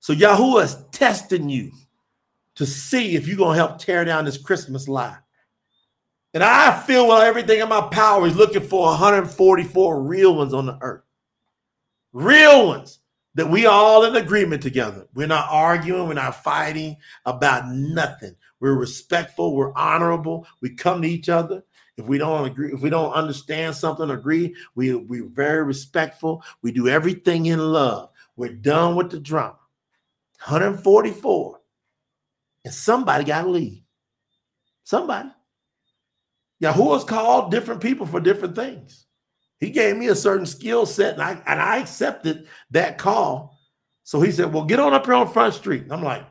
So 0.01 0.15
Yahuwah 0.15 0.65
is 0.65 0.77
testing 0.93 1.49
you 1.49 1.73
to 2.55 2.67
see 2.67 3.17
if 3.17 3.27
you're 3.27 3.37
going 3.37 3.57
to 3.57 3.65
help 3.65 3.79
tear 3.79 4.05
down 4.05 4.25
this 4.25 4.39
Christmas 4.39 4.89
lie. 4.89 5.19
And 6.33 6.45
I 6.45 6.79
feel 6.81 7.09
with 7.09 7.23
everything 7.23 7.61
in 7.61 7.69
my 7.69 7.81
power 7.81 8.27
is 8.27 8.37
looking 8.37 8.63
for 8.63 8.87
144 8.87 10.03
real 10.03 10.37
ones 10.37 10.55
on 10.55 10.67
the 10.67 10.79
earth. 10.81 11.03
Real 12.13 12.67
ones 12.69 12.99
that 13.35 13.49
we 13.49 13.67
all 13.67 14.05
in 14.05 14.17
agreement 14.17 14.63
together. 14.63 15.07
We're 15.15 15.27
not 15.27 15.49
arguing, 15.51 16.09
we're 16.09 16.15
not 16.15 16.43
fighting 16.43 16.97
about 17.25 17.69
nothing. 17.69 18.35
We're 18.61 18.75
respectful, 18.75 19.55
we're 19.55 19.75
honorable. 19.75 20.47
We 20.61 20.71
come 20.71 21.03
to 21.03 21.09
each 21.09 21.29
other. 21.29 21.63
If 21.97 22.07
we 22.07 22.19
don't 22.19 22.47
agree, 22.47 22.73
if 22.73 22.81
we 22.81 22.91
don't 22.91 23.13
understand 23.13 23.75
something, 23.75 24.11
agree, 24.11 24.55
we, 24.75 24.95
we're 24.95 25.29
very 25.29 25.65
respectful. 25.65 26.43
We 26.63 26.73
do 26.73 26.89
everything 26.89 27.47
in 27.47 27.59
love. 27.59 28.11
We're 28.37 28.53
done 28.53 28.97
with 28.97 29.11
the 29.11 29.21
drama. 29.21 29.59
144. 30.45 31.61
And 32.65 32.75
somebody 32.75 33.25
got 33.25 33.43
to 33.43 33.49
leave. 33.49 33.83
Somebody. 34.85 35.31
Yahuwah's 36.61 37.05
called 37.05 37.51
different 37.51 37.81
people 37.81 38.07
for 38.07 38.21
different 38.21 38.55
things. 38.55 39.07
He 39.59 39.71
gave 39.71 39.97
me 39.97 40.09
a 40.09 40.15
certain 40.15 40.47
skill 40.47 40.85
set, 40.85 41.15
and 41.15 41.23
I 41.23 41.43
and 41.47 41.61
I 41.61 41.79
accepted 41.79 42.47
that 42.71 42.99
call. 42.99 43.59
So 44.05 44.21
he 44.21 44.31
said, 44.31 44.53
Well, 44.53 44.65
get 44.65 44.81
on 44.81 44.93
up 44.93 45.07
here 45.07 45.15
on 45.15 45.33
Front 45.33 45.55
Street. 45.55 45.85
I'm 45.91 46.03
like, 46.03 46.25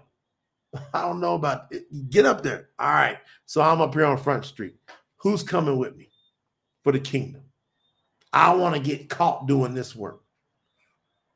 I 0.94 1.02
don't 1.02 1.20
know 1.20 1.36
about 1.36 1.68
it. 1.72 2.10
Get 2.10 2.26
up 2.26 2.44
there. 2.44 2.70
All 2.80 2.92
right. 2.92 3.18
So 3.46 3.62
I'm 3.62 3.82
up 3.82 3.94
here 3.94 4.06
on 4.06 4.18
Front 4.18 4.46
Street. 4.46 4.76
Who's 5.18 5.44
coming 5.44 5.78
with 5.78 5.96
me 5.96 6.10
for 6.84 6.92
the 6.92 7.00
kingdom? 7.00 7.42
I 8.32 8.54
want 8.54 8.76
to 8.76 8.82
get 8.82 9.10
caught 9.10 9.48
doing 9.48 9.74
this 9.74 9.96
work 9.96 10.22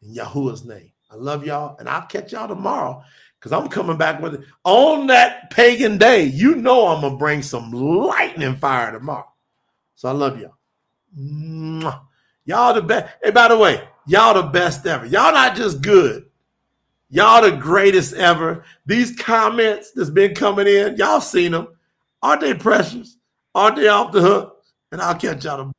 in 0.02 0.14
Yahuwah's 0.14 0.66
name. 0.66 0.92
I 1.12 1.16
love 1.16 1.46
y'all, 1.46 1.78
and 1.80 1.90
I'll 1.90 2.06
catch 2.06 2.34
y'all 2.34 2.48
tomorrow 2.48 3.04
because 3.40 3.52
I'm 3.52 3.68
coming 3.68 3.98
back 3.98 4.22
with 4.22 4.36
it 4.36 4.42
on 4.64 5.08
that 5.08 5.50
pagan 5.50 5.98
day. 5.98 6.26
You 6.26 6.56
know 6.56 6.88
I'm 6.88 7.02
gonna 7.02 7.18
bring 7.18 7.42
some 7.42 7.72
lightning 7.72 8.56
fire 8.58 8.92
tomorrow. 8.92 9.32
So 9.96 10.10
I 10.10 10.12
love 10.12 10.40
y'all. 10.40 10.58
Mwah. 11.18 12.02
Y'all 12.46 12.74
the 12.74 12.82
best. 12.82 13.14
Hey, 13.24 13.32
by 13.32 13.48
the 13.48 13.58
way, 13.58 13.88
y'all 14.08 14.34
the 14.34 14.50
best 14.50 14.86
ever. 14.86 15.06
Y'all 15.06 15.32
not 15.32 15.56
just 15.56 15.82
good. 15.82 16.29
Y'all 17.10 17.42
the 17.42 17.52
greatest 17.52 18.14
ever. 18.14 18.64
These 18.86 19.16
comments 19.16 19.92
that's 19.92 20.12
been 20.12 20.36
coming 20.36 20.68
in, 20.68 20.96
y'all 20.96 21.22
seen 21.22 21.52
them. 21.52 21.70
Aren't 22.22 22.42
they 22.42 22.54
precious? 22.54 23.18
Aren't 23.56 23.78
they 23.78 23.88
off 23.88 24.12
the 24.12 24.22
hook? 24.22 24.64
And 24.92 25.02
I'll 25.02 25.16
catch 25.16 25.44
y'all 25.44 25.58
tomorrow. 25.58 25.74